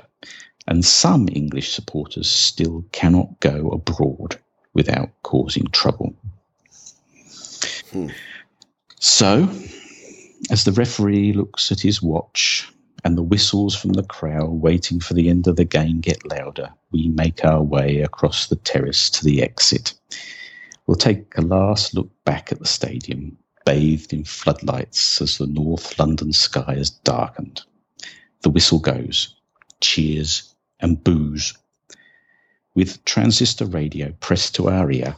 And 0.66 0.82
some 0.82 1.28
English 1.30 1.70
supporters 1.70 2.30
still 2.30 2.86
cannot 2.92 3.40
go 3.40 3.68
abroad 3.68 4.38
without 4.72 5.10
causing 5.22 5.66
trouble. 5.66 6.14
Hmm. 7.92 8.08
So, 9.00 9.50
As 10.50 10.64
the 10.64 10.72
referee 10.72 11.34
looks 11.34 11.70
at 11.70 11.80
his 11.80 12.00
watch 12.00 12.72
and 13.04 13.18
the 13.18 13.22
whistles 13.22 13.76
from 13.76 13.92
the 13.92 14.02
crowd 14.02 14.62
waiting 14.62 14.98
for 14.98 15.12
the 15.12 15.28
end 15.28 15.46
of 15.46 15.56
the 15.56 15.66
game 15.66 16.00
get 16.00 16.26
louder, 16.30 16.70
we 16.90 17.08
make 17.08 17.44
our 17.44 17.62
way 17.62 18.00
across 18.00 18.46
the 18.46 18.56
terrace 18.56 19.10
to 19.10 19.24
the 19.24 19.42
exit. 19.42 19.92
We'll 20.88 20.96
take 20.96 21.36
a 21.36 21.42
last 21.42 21.92
look 21.92 22.08
back 22.24 22.50
at 22.50 22.60
the 22.60 22.66
stadium, 22.66 23.36
bathed 23.66 24.14
in 24.14 24.24
floodlights 24.24 25.20
as 25.20 25.36
the 25.36 25.46
North 25.46 25.98
London 25.98 26.32
sky 26.32 26.76
has 26.76 26.88
darkened. 26.88 27.60
The 28.40 28.48
whistle 28.48 28.78
goes, 28.78 29.36
cheers 29.82 30.54
and 30.80 31.04
boos. 31.04 31.52
With 32.74 33.04
transistor 33.04 33.66
radio 33.66 34.14
pressed 34.20 34.54
to 34.54 34.70
our 34.70 34.90
ear, 34.90 35.14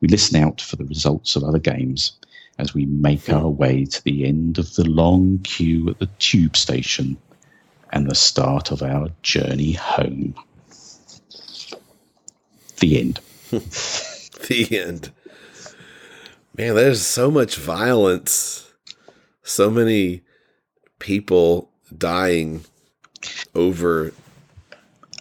we 0.00 0.06
listen 0.06 0.40
out 0.40 0.60
for 0.60 0.76
the 0.76 0.84
results 0.84 1.34
of 1.34 1.42
other 1.42 1.58
games 1.58 2.12
as 2.58 2.72
we 2.72 2.86
make 2.86 3.28
our 3.28 3.48
way 3.48 3.86
to 3.86 4.04
the 4.04 4.24
end 4.24 4.58
of 4.58 4.76
the 4.76 4.88
long 4.88 5.40
queue 5.40 5.90
at 5.90 5.98
the 5.98 6.08
tube 6.20 6.56
station 6.56 7.16
and 7.92 8.08
the 8.08 8.14
start 8.14 8.70
of 8.70 8.80
our 8.80 9.08
journey 9.22 9.72
home. 9.72 10.36
The 12.78 13.00
end. 13.00 13.18
the 14.48 14.78
end. 14.78 15.10
Man, 16.56 16.74
there's 16.74 17.02
so 17.02 17.30
much 17.30 17.56
violence, 17.56 18.72
so 19.42 19.70
many 19.70 20.22
people 20.98 21.70
dying 21.96 22.64
over 23.54 24.12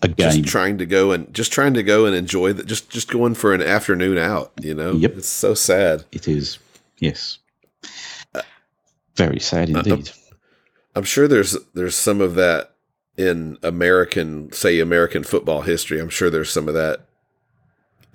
A 0.04 0.08
just 0.08 0.46
trying 0.46 0.78
to 0.80 0.86
go 0.86 1.12
and 1.12 1.34
just 1.34 1.52
trying 1.52 1.74
to 1.76 1.84
go 1.84 2.06
and 2.06 2.16
enjoy 2.16 2.54
that 2.54 2.66
just 2.66 2.90
just 2.90 3.10
going 3.10 3.36
for 3.36 3.54
an 3.54 3.62
afternoon 3.62 4.18
out, 4.18 4.52
you 4.62 4.74
know? 4.74 4.94
Yep. 4.94 5.18
It's 5.18 5.30
so 5.30 5.54
sad. 5.54 6.04
It 6.12 6.28
is. 6.28 6.60
Yes. 7.00 7.40
Very 9.16 9.40
sad 9.40 9.76
Uh, 9.76 9.84
indeed. 9.86 10.12
I'm 10.96 11.04
sure 11.04 11.28
there's 11.28 11.58
there's 11.74 11.96
some 11.96 12.22
of 12.22 12.36
that 12.36 12.76
in 13.18 13.58
American, 13.64 14.52
say 14.54 14.80
American 14.80 15.24
football 15.24 15.62
history. 15.62 16.00
I'm 16.00 16.10
sure 16.10 16.30
there's 16.30 16.50
some 16.50 16.70
of 16.70 16.74
that 16.74 17.09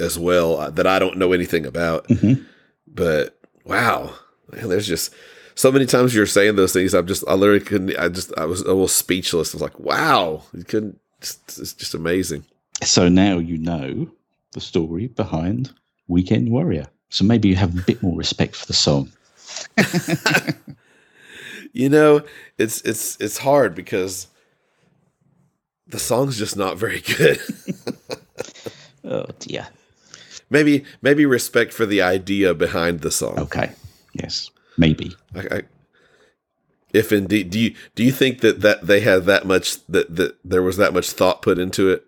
as 0.00 0.18
well 0.18 0.58
uh, 0.58 0.70
that 0.70 0.86
I 0.86 0.98
don't 0.98 1.16
know 1.18 1.32
anything 1.32 1.66
about. 1.66 2.06
Mhm. 2.08 2.44
But 2.86 3.38
wow, 3.64 4.14
man, 4.52 4.68
there's 4.68 4.86
just 4.86 5.14
so 5.54 5.70
many 5.72 5.86
times 5.86 6.14
you're 6.14 6.26
saying 6.26 6.56
those 6.56 6.72
things. 6.72 6.94
I'm 6.94 7.06
just 7.06 7.24
I 7.28 7.34
literally 7.34 7.60
couldn't. 7.60 7.96
I 7.98 8.08
just 8.08 8.36
I 8.38 8.44
was 8.44 8.60
a 8.60 8.66
little 8.66 8.88
speechless. 8.88 9.54
I 9.54 9.56
was 9.56 9.62
like, 9.62 9.78
wow, 9.80 10.42
you 10.52 10.64
couldn't. 10.64 10.98
It's, 11.18 11.38
it's 11.58 11.72
just 11.72 11.94
amazing. 11.94 12.44
So 12.82 13.08
now 13.08 13.38
you 13.38 13.56
know 13.58 14.08
the 14.52 14.60
story 14.60 15.06
behind 15.08 15.72
Weekend 16.08 16.50
Warrior. 16.50 16.86
So 17.08 17.24
maybe 17.24 17.48
you 17.48 17.54
have 17.56 17.78
a 17.78 17.82
bit 17.82 18.02
more 18.02 18.16
respect 18.16 18.56
for 18.56 18.66
the 18.66 18.72
song. 18.74 19.10
You 21.76 21.88
know, 21.88 22.22
it's 22.56 22.80
it's 22.82 23.16
it's 23.20 23.36
hard 23.38 23.74
because 23.74 24.28
the 25.88 25.98
song's 25.98 26.38
just 26.38 26.56
not 26.56 26.78
very 26.78 27.00
good. 27.00 27.40
Oh 29.06 29.26
dear. 29.38 29.66
Maybe 30.50 30.84
maybe 31.02 31.26
respect 31.26 31.72
for 31.72 31.86
the 31.86 32.02
idea 32.02 32.54
behind 32.54 33.00
the 33.00 33.10
song. 33.10 33.38
Okay. 33.38 33.72
Yes. 34.12 34.50
Maybe. 34.76 35.14
I, 35.34 35.40
I, 35.56 35.62
if 36.92 37.12
indeed, 37.12 37.50
do 37.50 37.58
you 37.58 37.74
do 37.94 38.04
you 38.04 38.12
think 38.12 38.40
that 38.40 38.60
that 38.60 38.86
they 38.86 39.00
had 39.00 39.24
that 39.24 39.46
much 39.46 39.84
that 39.86 40.14
that 40.16 40.36
there 40.44 40.62
was 40.62 40.76
that 40.76 40.92
much 40.94 41.10
thought 41.10 41.42
put 41.42 41.58
into 41.58 41.90
it 41.90 42.04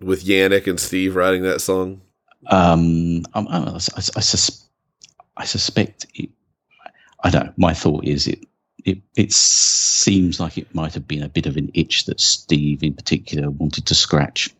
with 0.00 0.24
Janick 0.24 0.66
and 0.66 0.78
Steve 0.78 1.16
writing 1.16 1.42
that 1.42 1.60
song? 1.60 2.00
Um, 2.48 3.22
I'm, 3.32 3.48
I, 3.48 3.74
I, 3.74 3.78
sus- 3.78 4.68
I 5.36 5.44
suspect 5.46 6.06
it. 6.14 6.28
I 7.22 7.30
don't. 7.30 7.46
know. 7.46 7.52
My 7.56 7.72
thought 7.72 8.04
is 8.04 8.26
it. 8.26 8.44
It, 8.84 8.98
it 9.16 9.32
seems 9.32 10.38
like 10.40 10.58
it 10.58 10.74
might 10.74 10.92
have 10.92 11.08
been 11.08 11.22
a 11.22 11.28
bit 11.30 11.46
of 11.46 11.56
an 11.56 11.70
itch 11.72 12.04
that 12.04 12.20
Steve, 12.20 12.82
in 12.82 12.92
particular, 12.92 13.48
wanted 13.50 13.86
to 13.86 13.94
scratch, 13.94 14.50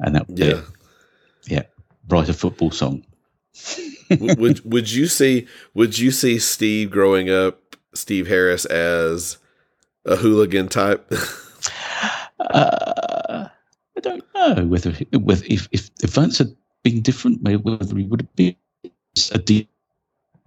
and 0.00 0.14
that 0.14 0.24
Yeah. 0.30 0.62
yeah, 1.46 1.62
write 2.08 2.28
a 2.28 2.34
football 2.34 2.70
song. 2.70 3.04
Would 4.10 4.64
would 4.70 4.90
you 4.90 5.06
see 5.06 5.46
would 5.74 5.98
you 5.98 6.10
see 6.10 6.38
Steve 6.38 6.90
growing 6.90 7.30
up, 7.30 7.76
Steve 7.94 8.28
Harris 8.28 8.64
as 8.64 9.38
a 10.04 10.16
hooligan 10.16 10.68
type? 10.68 11.10
Uh, 12.50 13.48
I 13.96 14.00
don't 14.00 14.24
know 14.34 14.66
whether 14.66 14.90
whether 15.12 15.44
if 15.46 15.68
if 15.70 15.90
events 16.02 16.38
had 16.38 16.54
been 16.82 17.02
different, 17.02 17.42
maybe 17.42 17.62
whether 17.62 17.96
he 17.96 18.04
would 18.04 18.22
have 18.22 18.36
been 18.36 18.56
a 19.30 19.38
deal 19.38 19.64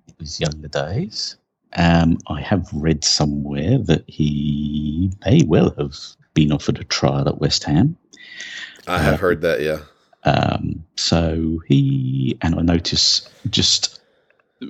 in 0.07 0.13
his 0.19 0.39
younger 0.39 0.67
days. 0.67 1.37
Um, 1.77 2.17
I 2.27 2.41
have 2.41 2.67
read 2.73 3.03
somewhere 3.03 3.77
that 3.79 4.03
he 4.07 5.11
may 5.25 5.43
well 5.45 5.73
have 5.77 5.95
been 6.33 6.51
offered 6.51 6.79
a 6.79 6.83
trial 6.83 7.27
at 7.27 7.39
West 7.39 7.63
Ham. 7.65 7.97
I 8.87 8.99
have 8.99 9.19
heard 9.19 9.41
that. 9.41 9.61
Yeah. 9.61 9.79
Um, 10.25 10.83
so 10.95 11.61
he 11.67 12.37
and 12.41 12.55
I 12.55 12.61
notice 12.61 13.29
just 13.49 13.99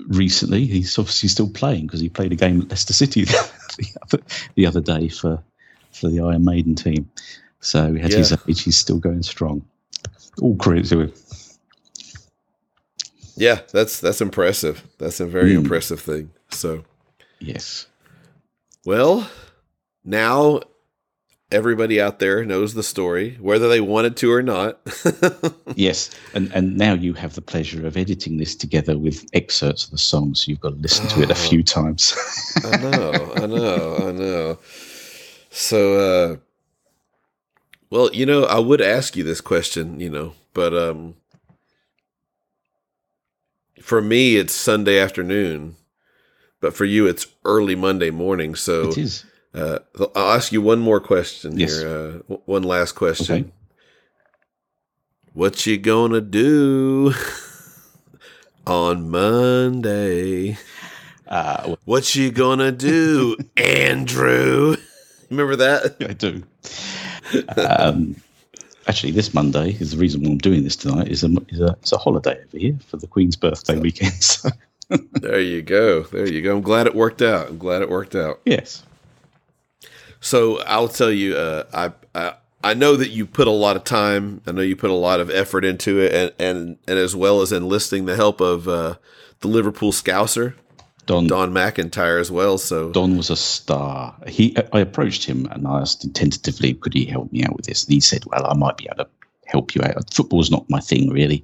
recently 0.07 0.65
he's 0.65 0.97
obviously 0.99 1.29
still 1.29 1.49
playing 1.49 1.85
because 1.87 2.01
he 2.01 2.09
played 2.09 2.33
a 2.33 2.35
game 2.35 2.61
at 2.61 2.69
Leicester 2.69 2.91
City 2.93 3.23
the 3.25 3.87
other, 4.01 4.23
the 4.55 4.65
other 4.65 4.81
day 4.81 5.07
for 5.07 5.41
for 5.93 6.09
the 6.09 6.19
Iron 6.19 6.43
Maiden 6.43 6.75
team. 6.75 7.09
So 7.61 7.95
at 7.95 8.11
his 8.13 8.31
Yeah. 8.31 8.37
age, 8.49 8.63
he's 8.63 8.75
still 8.77 8.97
going 8.99 9.23
strong. 9.23 9.65
All 10.41 10.55
credit 10.57 10.87
to 10.87 10.99
him. 11.01 11.13
Yeah, 13.37 13.61
that's 13.71 13.99
that's 13.99 14.21
impressive. 14.21 14.83
That's 14.97 15.19
a 15.19 15.25
very 15.25 15.53
Mm. 15.53 15.57
impressive 15.63 15.99
thing. 16.01 16.31
So, 16.51 16.83
Yes. 17.39 17.87
well, 18.85 19.29
now 20.03 20.61
everybody 21.51 22.01
out 22.01 22.19
there 22.19 22.43
knows 22.45 22.73
the 22.73 22.83
story, 22.83 23.37
whether 23.39 23.69
they 23.69 23.81
wanted 23.81 24.17
to 24.17 24.31
or 24.31 24.41
not. 24.43 24.79
Yes, 25.77 26.09
and 26.33 26.49
and 26.53 26.77
now 26.77 26.93
you 26.93 27.11
have 27.15 27.35
the 27.35 27.41
pleasure 27.41 27.85
of 27.85 27.97
editing 27.97 28.37
this 28.37 28.55
together 28.55 28.97
with 28.97 29.25
excerpts 29.33 29.83
of 29.83 29.91
the 29.91 29.97
song, 29.97 30.33
so 30.33 30.49
you've 30.49 30.61
got 30.61 30.69
to 30.69 30.75
listen 30.75 31.05
to 31.09 31.21
it 31.23 31.29
a 31.29 31.33
Oh. 31.33 31.35
few 31.35 31.63
times. 31.63 32.15
I 32.63 32.77
know, 32.77 33.33
I 33.35 33.45
know, 33.45 33.97
I 34.07 34.11
know. 34.13 34.57
So, 35.49 35.99
uh, 35.99 36.35
well, 37.89 38.09
you 38.13 38.25
know, 38.25 38.45
I 38.45 38.59
would 38.59 38.79
ask 38.79 39.17
you 39.17 39.23
this 39.25 39.41
question, 39.41 39.99
you 39.99 40.09
know, 40.09 40.33
but 40.53 40.73
um, 40.73 41.15
for 43.81 44.01
me, 44.01 44.37
it's 44.37 44.53
Sunday 44.55 44.97
afternoon, 44.97 45.75
but 46.61 46.73
for 46.73 46.85
you, 46.85 47.05
it's 47.05 47.27
early 47.43 47.75
Monday 47.75 48.11
morning. 48.11 48.55
So, 48.55 48.91
it 48.91 48.97
is. 48.97 49.25
Uh, 49.55 49.79
I'll 50.15 50.31
ask 50.33 50.51
you 50.51 50.61
one 50.61 50.79
more 50.79 50.99
question 50.99 51.57
Yes. 51.57 51.79
here. 51.79 52.21
Uh, 52.29 52.35
one 52.45 52.63
last 52.63 52.93
question. 52.93 53.35
Okay. 53.35 53.51
What 55.33 55.65
you 55.65 55.77
gonna 55.77 56.21
do 56.21 57.13
on 58.67 59.09
Monday? 59.09 60.57
Uh, 61.27 61.75
What 61.85 62.15
you 62.15 62.31
gonna 62.31 62.71
do, 62.71 63.35
Andrew? 63.57 64.75
Remember 65.29 65.55
that? 65.55 65.95
I 66.01 66.13
do. 66.13 66.43
um, 67.57 68.15
actually, 68.87 69.11
this 69.11 69.33
Monday 69.33 69.71
is 69.79 69.91
the 69.91 69.97
reason 69.97 70.23
why 70.23 70.31
I'm 70.31 70.37
doing 70.37 70.63
this 70.63 70.75
tonight. 70.75 71.07
is 71.09 71.23
a 71.23 71.29
is 71.49 71.59
a, 71.59 71.75
it's 71.81 71.91
a 71.91 71.97
holiday 71.97 72.37
over 72.47 72.57
here 72.57 72.77
for 72.87 72.97
the 72.97 73.07
Queen's 73.07 73.35
birthday 73.35 73.77
weekend. 73.79 74.13
So, 74.23 74.49
There 75.13 75.39
you 75.41 75.63
go. 75.63 76.03
There 76.03 76.27
you 76.31 76.41
go. 76.43 76.55
I'm 76.55 76.61
glad 76.61 76.85
it 76.85 76.93
worked 76.95 77.23
out. 77.23 77.47
I'm 77.49 77.57
glad 77.57 77.81
it 77.81 77.89
worked 77.89 78.13
out. 78.15 78.39
yes, 78.45 78.83
So 80.25 80.59
I'll 80.63 80.87
tell 80.87 81.11
you, 81.11 81.35
uh, 81.35 81.63
I, 81.71 82.19
I 82.19 82.33
I 82.63 82.73
know 82.73 82.95
that 82.95 83.09
you 83.09 83.27
put 83.27 83.47
a 83.47 83.51
lot 83.51 83.75
of 83.75 83.83
time. 83.83 84.41
I 84.47 84.51
know 84.53 84.63
you 84.63 84.75
put 84.75 84.89
a 84.89 84.93
lot 84.93 85.19
of 85.19 85.29
effort 85.29 85.63
into 85.63 85.99
it, 85.99 86.11
and 86.13 86.31
and, 86.39 86.77
and 86.87 86.97
as 86.97 87.15
well 87.15 87.41
as 87.41 87.51
enlisting 87.51 88.05
the 88.05 88.15
help 88.15 88.41
of 88.41 88.67
uh, 88.67 88.95
the 89.41 89.47
Liverpool 89.47 89.91
Scouser, 89.91 90.55
Don 91.05 91.27
Don 91.27 91.51
McIntyre, 91.51 92.19
as 92.19 92.31
well. 92.31 92.57
So 92.57 92.91
Don 92.91 93.17
was 93.17 93.29
a 93.29 93.35
star. 93.35 94.15
He, 94.27 94.57
I 94.73 94.79
approached 94.79 95.25
him 95.25 95.45
and 95.51 95.67
I 95.67 95.81
asked 95.81 96.03
him 96.03 96.11
tentatively, 96.11 96.73
could 96.73 96.95
he 96.95 97.05
help 97.05 97.31
me 97.31 97.43
out 97.43 97.55
with 97.55 97.67
this? 97.67 97.83
And 97.83 97.93
he 97.93 97.99
said, 97.99 98.25
well, 98.25 98.47
I 98.47 98.55
might 98.55 98.77
be 98.77 98.87
able 98.91 99.05
to 99.05 99.09
help 99.45 99.75
you 99.75 99.83
out. 99.83 100.11
Football's 100.11 100.49
not 100.49 100.67
my 100.69 100.79
thing, 100.79 101.11
really. 101.11 101.43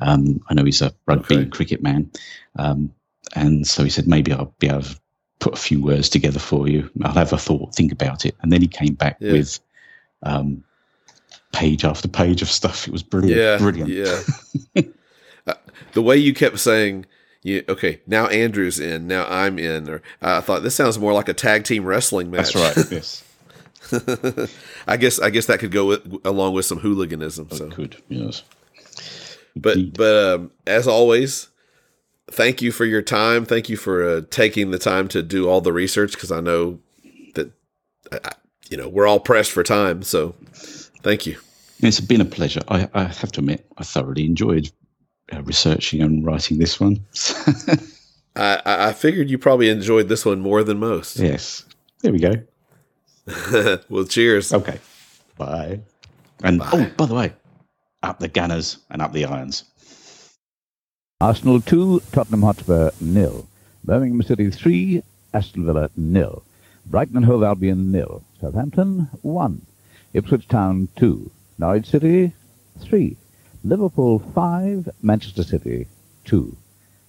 Um, 0.00 0.40
I 0.48 0.54
know 0.54 0.64
he's 0.64 0.82
a 0.82 0.92
rugby 1.06 1.36
Okay. 1.36 1.50
cricket 1.50 1.82
man. 1.84 2.10
Um, 2.58 2.92
and 3.36 3.64
so 3.64 3.84
he 3.84 3.90
said, 3.90 4.08
maybe 4.08 4.32
I'll 4.32 4.52
be 4.58 4.68
able 4.68 4.82
to 4.82 4.98
put 5.40 5.54
a 5.54 5.56
few 5.56 5.80
words 5.82 6.08
together 6.08 6.38
for 6.40 6.68
you. 6.68 6.90
I'll 7.02 7.12
have 7.12 7.32
a 7.32 7.38
thought, 7.38 7.74
think 7.74 7.92
about 7.92 8.24
it. 8.26 8.34
And 8.42 8.52
then 8.52 8.60
he 8.60 8.68
came 8.68 8.94
back 8.94 9.16
Yeah. 9.20 9.32
with 9.32 9.58
um, 10.22 10.64
page 11.52 11.84
after 11.84 12.08
page 12.08 12.42
of 12.42 12.50
stuff. 12.50 12.86
It 12.88 12.92
was 12.92 13.02
brilliant. 13.02 13.40
yeah, 13.40 13.58
brilliant. 13.58 13.90
yeah. 13.90 14.82
Uh, 15.46 15.54
the 15.94 16.02
way 16.02 16.14
you 16.16 16.34
kept 16.34 16.58
saying. 16.58 17.06
You, 17.42 17.64
okay, 17.70 18.00
now 18.06 18.26
Andrew's 18.26 18.78
in. 18.78 19.06
Now 19.06 19.24
I'm 19.30 19.58
in. 19.58 19.88
Or 19.88 20.02
I 20.20 20.40
thought 20.42 20.62
this 20.62 20.74
sounds 20.74 20.98
more 20.98 21.14
like 21.14 21.28
a 21.30 21.32
tag 21.32 21.64
team 21.64 21.84
wrestling 21.86 22.30
match. 22.30 22.52
That's 22.52 22.76
right. 22.76 22.92
yes. 22.92 23.24
I 24.86 24.96
guess 24.98 25.18
I 25.20 25.30
guess 25.30 25.46
that 25.46 25.58
could 25.60 25.70
go 25.70 25.86
with, 25.86 26.20
along 26.26 26.52
with 26.52 26.66
some 26.66 26.78
hooliganism. 26.80 27.48
So, 27.50 27.68
Good. 27.68 27.96
Yes. 28.08 28.42
but 29.56 29.76
Indeed. 29.76 29.96
but 29.96 30.34
um, 30.34 30.50
as 30.66 30.86
always, 30.86 31.48
thank 32.30 32.62
you 32.62 32.72
for 32.72 32.84
your 32.84 33.02
time. 33.02 33.44
Thank 33.44 33.68
you 33.68 33.76
for 33.76 34.08
uh, 34.08 34.22
taking 34.30 34.70
the 34.70 34.78
time 34.78 35.08
to 35.08 35.22
do 35.22 35.48
all 35.48 35.60
the 35.60 35.72
research 35.72 36.12
because 36.12 36.32
I 36.32 36.40
know 36.40 36.78
that 37.34 37.50
I, 38.12 38.32
you 38.70 38.76
know 38.76 38.88
we're 38.88 39.06
all 39.06 39.20
pressed 39.20 39.50
for 39.50 39.62
time. 39.62 40.02
So 40.02 40.34
thank 41.02 41.26
you. 41.26 41.38
It's 41.80 42.00
been 42.00 42.20
a 42.20 42.24
pleasure. 42.24 42.60
I, 42.68 42.88
I 42.94 43.04
have 43.04 43.30
to 43.32 43.40
admit, 43.40 43.64
I 43.78 43.84
thoroughly 43.84 44.24
enjoyed 44.24 44.70
uh, 45.32 45.42
researching 45.42 46.02
and 46.02 46.24
writing 46.24 46.58
this 46.58 46.80
one. 46.80 47.04
I, 48.36 48.60
I 48.64 48.88
I 48.88 48.92
figured 48.92 49.30
you 49.30 49.38
probably 49.38 49.68
enjoyed 49.68 50.08
this 50.08 50.24
one 50.24 50.40
more 50.40 50.62
than 50.64 50.78
most. 50.78 51.18
yes. 51.18 51.64
There 52.02 52.12
we 52.12 52.20
go. 52.20 52.32
well, 53.88 54.04
cheers. 54.04 54.52
Okay. 54.52 54.78
Bye. 55.36 55.80
And 56.44 56.60
Bye. 56.60 56.70
oh, 56.72 56.90
by 56.96 57.06
the 57.06 57.14
way, 57.14 57.32
up 58.02 58.20
the 58.20 58.28
Gunners 58.28 58.78
and 58.90 59.02
up 59.02 59.12
the 59.12 59.24
Irons. 59.24 59.64
Arsenal 61.20 61.60
2, 61.60 61.98
Tottenham 62.12 62.42
Hotspur 62.42 62.92
nil. 63.00 63.48
Birmingham 63.82 64.22
City 64.22 64.52
3, 64.52 65.02
Aston 65.34 65.66
Villa 65.66 65.90
nil. 65.96 66.44
Brighton 66.86 67.16
and 67.16 67.26
Hove 67.26 67.42
Albion 67.42 67.90
nil. 67.90 68.22
Southampton 68.40 69.08
1. 69.22 69.66
Ipswich 70.14 70.46
Town 70.46 70.86
2. 70.94 71.28
Norwich 71.58 71.86
City 71.86 72.34
3. 72.82 73.16
Liverpool 73.64 74.20
5, 74.32 74.90
Manchester 75.02 75.42
City 75.42 75.88
2. 76.26 76.56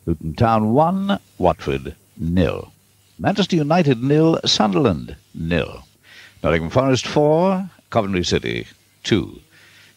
Luton 0.08 0.34
Town 0.34 0.74
1, 0.74 1.20
Watford 1.38 1.96
nil. 2.18 2.72
Manchester 3.20 3.58
United 3.58 4.02
nil, 4.02 4.40
Sunderland 4.44 5.18
nil. 5.36 5.84
Nottingham 6.42 6.72
Forest 6.72 7.06
4, 7.06 7.70
Coventry 7.92 8.24
City 8.24 8.66
2. 9.04 9.40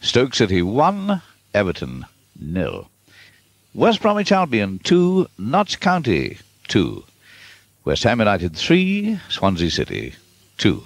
Stoke 0.02 0.34
City 0.34 0.60
1, 0.60 1.22
Everton 1.54 2.04
nil. 2.38 2.90
West 3.74 4.02
Bromwich 4.02 4.30
Albion 4.30 4.80
2, 4.80 5.28
Notts 5.38 5.76
County 5.76 6.36
2. 6.68 7.04
West 7.86 8.02
Ham 8.02 8.20
United 8.20 8.54
3, 8.54 9.18
Swansea 9.30 9.70
City 9.70 10.14
2. 10.58 10.82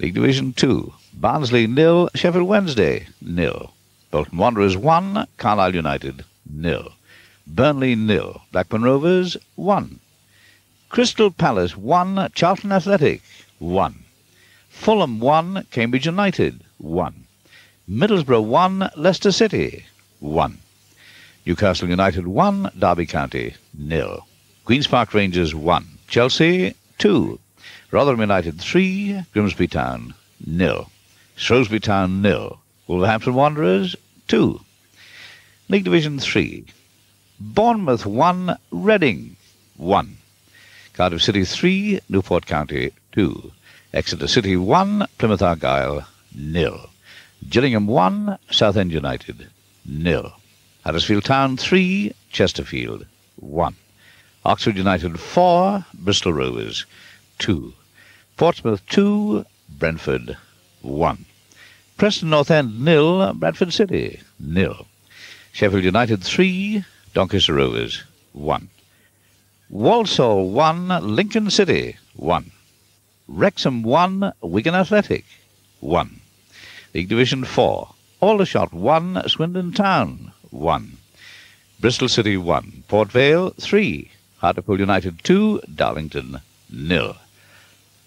League 0.00 0.14
Division 0.14 0.52
2, 0.54 0.92
Barnsley 1.12 1.68
nil, 1.68 2.10
Sheffield 2.12 2.48
Wednesday 2.48 3.06
nil. 3.22 3.72
Bolton 4.10 4.38
Wanderers 4.38 4.76
1, 4.76 5.28
Carlisle 5.36 5.76
United 5.76 6.24
nil. 6.50 6.90
Burnley 7.46 7.94
nil, 7.94 8.42
Blackburn 8.50 8.82
Rovers 8.82 9.36
1. 9.54 10.00
Crystal 10.88 11.30
Palace 11.30 11.76
1, 11.76 12.32
Charlton 12.34 12.72
Athletic 12.72 13.22
1. 13.60 14.04
Fulham 14.68 15.20
1, 15.20 15.68
Cambridge 15.70 16.06
United 16.06 16.60
1. 16.78 17.24
Middlesbrough 17.88 18.44
1, 18.44 18.90
Leicester 18.96 19.30
City 19.30 19.86
1. 20.18 20.58
Newcastle 21.46 21.90
United 21.90 22.26
1, 22.26 22.70
Derby 22.78 23.04
County 23.04 23.54
nil. 23.76 24.26
Queen's 24.64 24.86
Park 24.86 25.12
Rangers 25.12 25.54
1, 25.54 25.86
Chelsea 26.08 26.74
2. 26.96 27.38
Rotherham 27.90 28.20
United 28.20 28.58
3, 28.58 29.24
Grimsby 29.34 29.66
Town 29.66 30.14
nil. 30.46 30.90
Shrewsbury 31.36 31.80
Town 31.80 32.22
nil. 32.22 32.60
Wolverhampton 32.86 33.34
Wanderers 33.34 33.94
2. 34.28 34.58
League 35.68 35.84
Division 35.84 36.18
3. 36.18 36.64
Bournemouth 37.38 38.06
1, 38.06 38.56
Reading 38.70 39.36
1. 39.76 40.16
Cardiff 40.94 41.22
City 41.22 41.44
3, 41.44 42.00
Newport 42.08 42.46
County 42.46 42.90
2. 43.12 43.52
Exeter 43.92 44.28
City 44.28 44.56
1, 44.56 45.06
Plymouth 45.18 45.42
Argyle 45.42 46.06
nil. 46.34 46.88
Gillingham 47.50 47.86
1, 47.86 48.38
Southend 48.50 48.92
United 48.92 49.48
nil. 49.84 50.32
Huddersfield 50.84 51.24
Town 51.24 51.56
3, 51.56 52.12
Chesterfield 52.30 53.06
1. 53.36 53.74
Oxford 54.44 54.76
United 54.76 55.18
4, 55.18 55.86
Bristol 55.94 56.34
Rovers 56.34 56.84
2. 57.38 57.72
Portsmouth 58.36 58.86
2, 58.90 59.46
Brentford 59.70 60.36
1. 60.82 61.24
Preston 61.96 62.28
North 62.28 62.50
End 62.50 62.84
nil, 62.84 63.32
Bradford 63.32 63.72
City 63.72 64.20
nil. 64.38 64.86
Sheffield 65.52 65.84
United 65.84 66.22
3, 66.22 66.84
Doncaster 67.14 67.54
Rovers 67.54 68.02
1. 68.34 68.68
Walsall 69.70 70.50
1, 70.50 70.88
Lincoln 71.16 71.48
City 71.48 71.96
1. 72.16 72.50
Wrexham 73.26 73.82
1, 73.82 74.34
Wigan 74.42 74.74
Athletic 74.74 75.24
1. 75.80 76.20
League 76.92 77.08
Division 77.08 77.44
4, 77.44 77.94
Aldershot 78.20 78.74
1, 78.74 79.22
Swindon 79.28 79.72
Town 79.72 80.33
1. 80.54 80.96
Bristol 81.80 82.08
City 82.08 82.36
1, 82.36 82.84
Port 82.88 83.10
Vale 83.10 83.50
3, 83.50 84.10
Hartlepool 84.38 84.78
United 84.78 85.22
2, 85.24 85.60
Darlington 85.74 86.40
nil. 86.70 87.16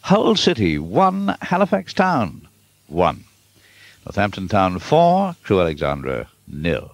Hull 0.01 0.35
City 0.35 0.79
1, 0.79 1.35
Halifax 1.41 1.93
Town 1.93 2.47
1. 2.87 3.23
Northampton 4.05 4.47
Town 4.47 4.79
4, 4.79 5.35
Crewe 5.43 5.59
Alexandra 5.59 6.29
nil. 6.47 6.91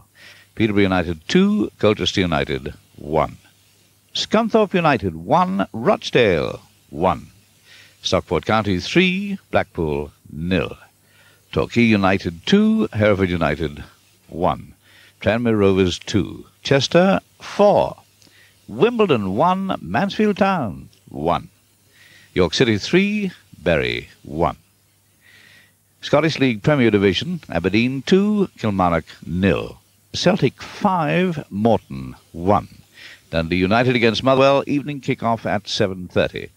Peterborough 0.55 0.83
United 0.83 1.21
2, 1.27 1.71
Colchester 1.77 2.21
United 2.21 2.73
1. 2.97 3.37
Scunthorpe 4.15 4.73
United 4.73 5.15
1, 5.15 5.67
Rochdale 5.71 6.61
1. 6.89 7.27
Stockport 8.01 8.45
County 8.45 8.79
3, 8.79 9.37
Blackpool 9.51 10.11
nil. 10.31 10.75
Torquay 11.51 11.83
United 11.83 12.45
2, 12.47 12.89
Hereford 12.93 13.29
United 13.29 13.83
1. 14.27 14.72
Tranmere 15.23 15.57
Rovers 15.57 15.99
2, 15.99 16.45
Chester 16.63 17.21
4. 17.39 17.95
Wimbledon 18.67 19.37
1, 19.37 19.77
Mansfield 19.81 20.35
Town 20.35 20.89
1. 21.07 21.49
York 22.33 22.53
City 22.53 22.77
3, 22.77 23.31
Bury 23.57 24.09
1. 24.23 24.57
Scottish 26.01 26.39
League 26.39 26.61
Premier 26.61 26.91
Division, 26.91 27.39
Aberdeen 27.47 28.01
2, 28.01 28.49
Kilmarnock 28.57 29.05
nil. 29.25 29.79
Celtic 30.13 30.61
5, 30.61 31.49
Morton 31.49 32.17
1. 32.33 32.67
Dundee 33.29 33.55
United 33.55 33.95
against 33.95 34.25
Motherwell, 34.25 34.65
evening 34.67 34.99
kick-off 34.99 35.45
at 35.45 35.63
7.30. 35.63 36.49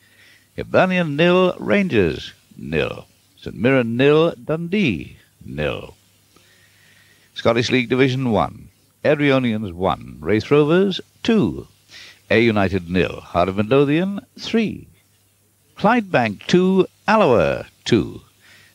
Hibernian 0.57 1.15
nil, 1.15 1.55
Rangers 1.61 2.33
nil. 2.57 3.07
St 3.41 3.55
Mirren 3.55 3.97
nil, 3.97 4.33
Dundee 4.33 5.19
nil. 5.45 5.95
Scottish 7.37 7.71
League 7.71 7.91
Division 7.91 8.31
1, 8.31 8.69
Airdrieonians 9.05 9.71
1, 9.71 10.17
Raith 10.21 10.51
Rovers 10.51 11.03
2. 11.23 11.69
Ayr 12.31 12.41
United 12.41 12.89
nil, 12.89 13.21
Heart 13.21 13.51
of 13.51 13.57
Midlothian 13.59 14.21
3. 14.39 14.89
Clydebank 15.77 16.47
2, 16.47 16.87
Alloa 17.07 17.67
2. 17.85 18.23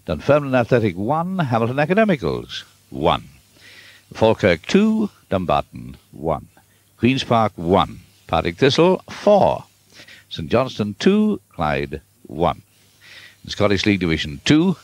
Dunfermline 0.06 0.54
Athletic 0.54 0.96
1, 0.96 1.40
Hamilton 1.40 1.80
Academicals 1.80 2.64
1. 2.92 3.24
Falkirk 4.14 4.62
2, 4.68 5.10
Dumbarton 5.32 5.98
1. 6.12 6.48
Queen's 6.98 7.24
Park 7.24 7.54
1, 7.56 8.00
Partick 8.28 8.58
Thistle 8.58 9.02
4. 9.10 9.64
St 10.30 10.48
Johnstone 10.52 10.96
2, 11.00 11.42
Clyde 11.50 12.02
1. 12.28 12.62
In 13.44 13.50
Scottish 13.50 13.88
League 13.88 14.02
Division 14.02 14.40
2, 14.46 14.78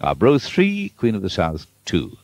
Arbroath 0.00 0.42
3, 0.42 0.88
Queen 0.96 1.14
of 1.14 1.22
the 1.22 1.30
South 1.30 1.68
2. 1.84 2.18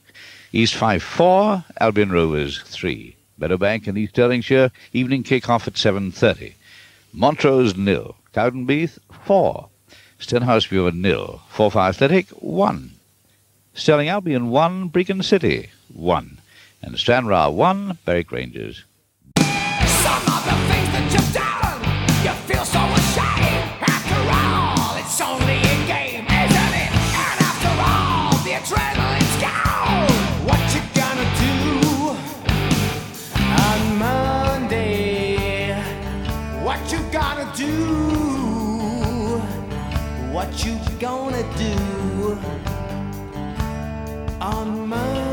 East 0.52 0.76
Fife 0.76 1.02
4, 1.02 1.64
Albion 1.78 2.10
Rovers 2.10 2.62
3. 2.62 3.14
Meadowbank 3.38 3.86
and 3.86 3.98
East 3.98 4.14
Stirlingshire, 4.14 4.70
evening 4.94 5.22
kick-off 5.22 5.68
at 5.68 5.74
7.30. 5.74 6.54
Montrose 7.12 7.76
nil, 7.76 8.16
Cowdenbeath 8.32 8.98
4. 9.26 9.68
Stenhousemuir 10.18 10.94
nil, 10.94 11.42
Forfar 11.52 11.90
Athletic 11.90 12.30
1. 12.30 12.92
Stirling 13.74 14.08
Albion 14.08 14.48
1, 14.48 14.88
Brechin 14.88 15.22
City 15.22 15.68
1. 15.92 16.38
And 16.82 16.98
Stranraer 16.98 17.50
1, 17.50 17.98
Berwick 18.06 18.32
Rangers 18.32 18.84
gonna 40.98 41.42
do 41.56 42.38
on 44.40 44.88
Monday? 44.88 45.27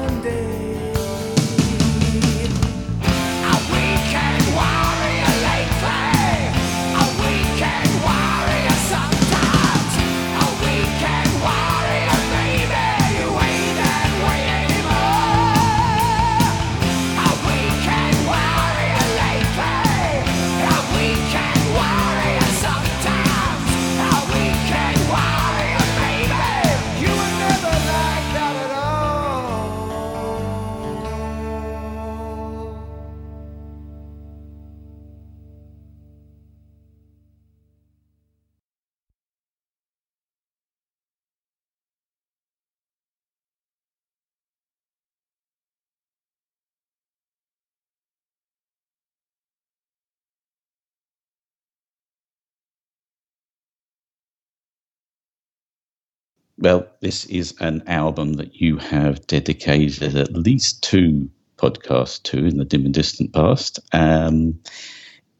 Well, 56.57 56.88
this 57.02 57.26
is 57.26 57.53
an 57.60 57.84
album 57.88 58.34
that 58.34 58.56
you 58.56 58.77
have 58.77 59.27
dedicated 59.27 60.15
at 60.15 60.34
least 60.34 60.84
two 60.84 61.30
podcasts 61.57 62.22
to 62.23 62.45
in 62.45 62.57
the 62.57 62.65
dim 62.65 62.86
and 62.86 62.94
distant 62.94 63.34
past. 63.34 63.80
Um, 63.94 64.60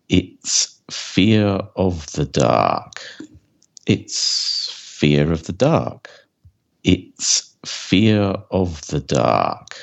it's 0.10 0.82
Fear 0.92 1.62
of 1.78 2.12
the 2.14 2.26
Dark. 2.26 3.02
It's 3.88 4.72
Fear 4.74 5.32
of 5.32 5.44
the 5.46 5.54
Dark. 5.54 6.10
It's 6.84 7.56
Fear 7.66 8.36
of 8.52 8.86
the 8.88 9.00
Dark. 9.00 9.78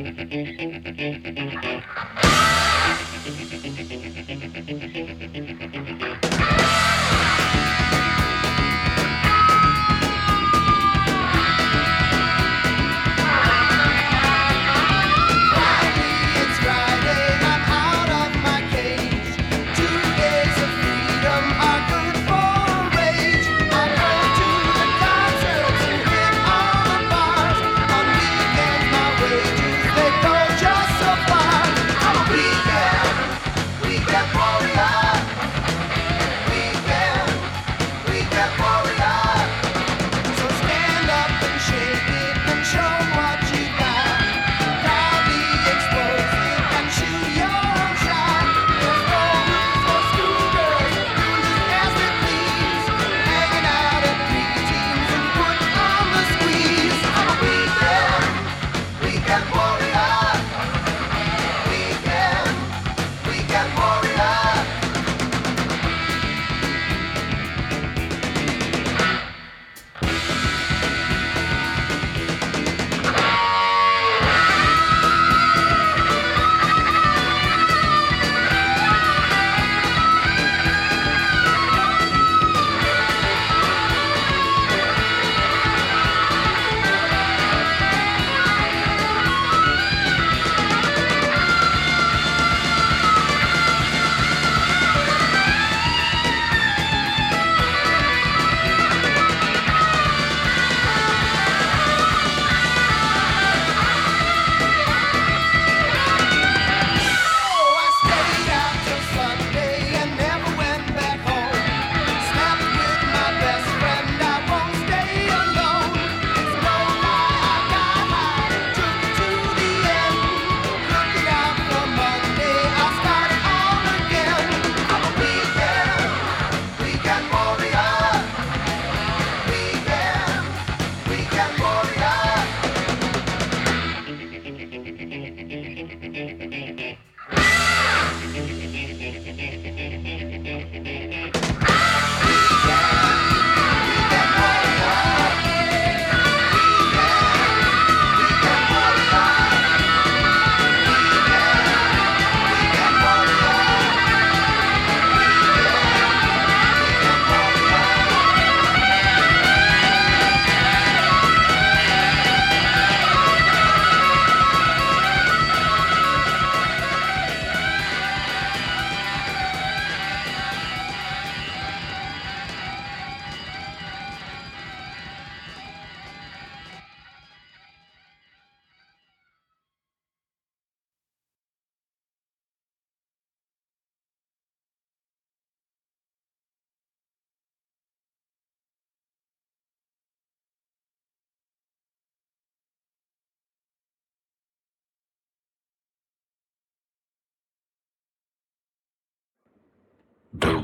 Thank 0.00 1.64
you. 1.64 1.67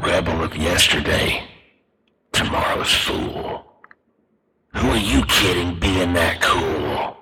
Rebel 0.05 0.44
of 0.44 0.55
yesterday, 0.55 1.43
tomorrow's 2.32 2.93
fool. 2.93 3.64
Who 4.74 4.90
are 4.90 4.97
you 4.97 5.24
kidding 5.24 5.78
being 5.81 6.12
that 6.12 6.43
cool? 6.43 7.16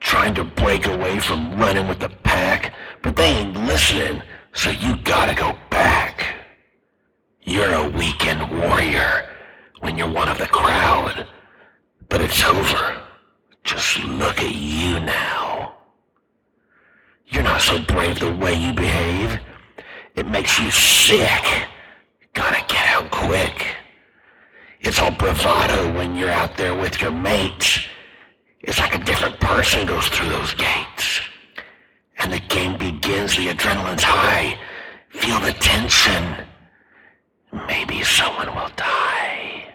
Trying 0.00 0.34
to 0.36 0.44
break 0.44 0.86
away 0.86 1.18
from 1.18 1.58
running 1.58 1.86
with 1.86 2.00
the 2.00 2.08
pack, 2.08 2.72
but 3.02 3.16
they 3.16 3.26
ain't 3.26 3.56
listening, 3.66 4.22
so 4.54 4.70
you 4.70 4.96
gotta 5.04 5.34
go 5.34 5.56
back. 5.68 6.24
You're 7.42 7.74
a 7.74 7.88
weekend 7.90 8.40
warrior 8.50 9.28
when 9.80 9.98
you're 9.98 10.10
one 10.10 10.28
of 10.28 10.38
the 10.38 10.46
crowd, 10.46 11.26
but 12.08 12.22
it's 12.22 12.42
over. 12.42 13.02
Just 13.64 13.98
look 14.04 14.38
at 14.38 14.54
you 14.54 15.00
now. 15.00 15.74
You're 17.26 17.42
not 17.42 17.60
so 17.60 17.82
brave 17.82 18.18
the 18.18 18.34
way 18.34 18.54
you 18.54 18.72
behave. 18.72 19.40
It 20.14 20.26
makes 20.26 20.58
you 20.58 20.70
sick. 20.70 21.44
Gotta 22.32 22.64
get 22.66 22.86
out 22.86 23.10
quick. 23.10 23.66
It's 24.80 25.00
all 25.00 25.10
bravado 25.10 25.94
when 25.94 26.14
you're 26.14 26.30
out 26.30 26.56
there 26.56 26.74
with 26.74 27.00
your 27.00 27.10
mates. 27.10 27.80
It's 28.60 28.78
like 28.78 28.94
a 28.94 29.04
different 29.04 29.40
person 29.40 29.86
goes 29.86 30.08
through 30.08 30.28
those 30.28 30.54
gates. 30.54 31.20
And 32.18 32.32
the 32.32 32.40
game 32.40 32.78
begins, 32.78 33.36
the 33.36 33.48
adrenaline's 33.48 34.02
high. 34.02 34.58
Feel 35.10 35.40
the 35.40 35.52
tension. 35.52 36.46
Maybe 37.66 38.02
someone 38.02 38.54
will 38.54 38.70
die. 38.76 39.74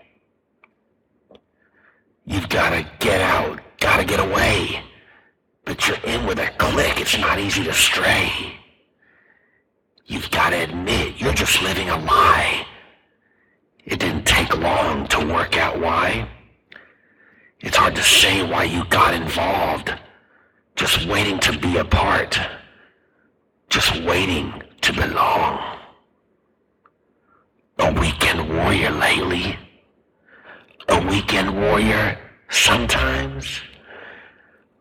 You've 2.25 2.49
gotta 2.49 2.87
get 2.99 3.21
out, 3.21 3.59
gotta 3.79 4.05
get 4.05 4.19
away. 4.19 4.83
But 5.65 5.87
you're 5.87 5.97
in 6.05 6.25
with 6.25 6.39
a 6.39 6.49
click, 6.57 6.99
it's 6.99 7.17
not 7.17 7.39
easy 7.39 7.63
to 7.63 7.73
stray. 7.73 8.58
You've 10.09 10.31
got 10.31 10.49
to 10.49 10.63
admit, 10.63 11.21
you're 11.21 11.33
just 11.33 11.61
living 11.61 11.87
a 11.87 11.97
lie. 11.99 12.65
It 13.85 13.99
didn't 13.99 14.25
take 14.25 14.57
long 14.57 15.07
to 15.09 15.23
work 15.23 15.55
out 15.55 15.79
why. 15.79 16.27
It's 17.59 17.77
hard 17.77 17.93
to 17.93 18.01
say 18.01 18.41
why 18.41 18.63
you 18.63 18.83
got 18.85 19.13
involved. 19.13 19.93
Just 20.75 21.05
waiting 21.05 21.37
to 21.41 21.55
be 21.59 21.77
a 21.77 21.85
part. 21.85 22.39
Just 23.69 24.01
waiting 24.01 24.51
to 24.81 24.93
belong. 24.93 25.77
A 27.77 27.93
weekend 27.93 28.49
warrior 28.49 28.89
lately. 28.89 29.59
A 30.87 31.05
weekend 31.07 31.55
warrior 31.55 32.17
sometimes. 32.49 33.61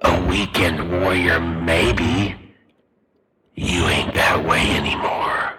A 0.01 0.27
weekend 0.27 0.91
warrior 0.91 1.39
maybe. 1.39 2.48
You 3.61 3.89
ain't 3.89 4.15
that 4.15 4.45
way 4.47 4.71
anymore. 4.77 5.55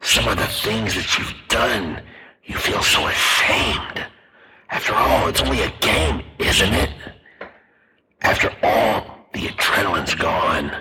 Some 0.00 0.26
of 0.26 0.38
the 0.38 0.46
things 0.46 0.94
that 0.94 1.18
you've 1.18 1.34
done, 1.48 2.00
you 2.44 2.56
feel 2.56 2.82
so 2.82 3.06
ashamed. 3.08 4.06
After 4.70 4.94
all, 4.94 5.28
it's 5.28 5.42
only 5.42 5.60
a 5.60 5.70
game, 5.80 6.22
isn't 6.38 6.72
it? 6.72 6.88
After 8.22 8.48
all, 8.62 9.28
the 9.34 9.48
adrenaline's 9.48 10.14
gone. 10.14 10.72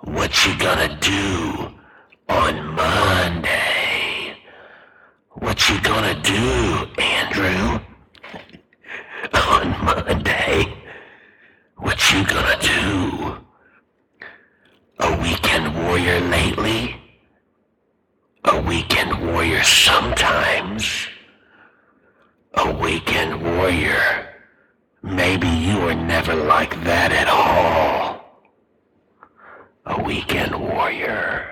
What 0.00 0.44
you 0.44 0.58
gonna 0.58 0.94
do 1.00 1.72
on 2.28 2.66
Monday? 2.74 4.36
What 5.30 5.70
you 5.70 5.80
gonna 5.80 6.20
do, 6.20 7.00
Andrew? 7.00 7.80
on 9.48 9.70
Monday? 9.86 10.66
What 11.78 12.12
you 12.12 12.26
gonna 12.26 12.58
do? 12.60 13.42
A 15.04 15.20
weekend 15.20 15.74
warrior 15.74 16.20
lately? 16.20 16.94
A 18.44 18.60
weekend 18.62 19.26
warrior 19.26 19.64
sometimes? 19.64 21.08
A 22.54 22.72
weekend 22.72 23.42
warrior. 23.42 24.28
Maybe 25.02 25.48
you 25.48 25.80
were 25.80 25.96
never 25.96 26.36
like 26.36 26.84
that 26.84 27.10
at 27.10 27.26
all. 27.26 28.46
A 29.86 30.00
weekend 30.04 30.54
warrior. 30.54 31.48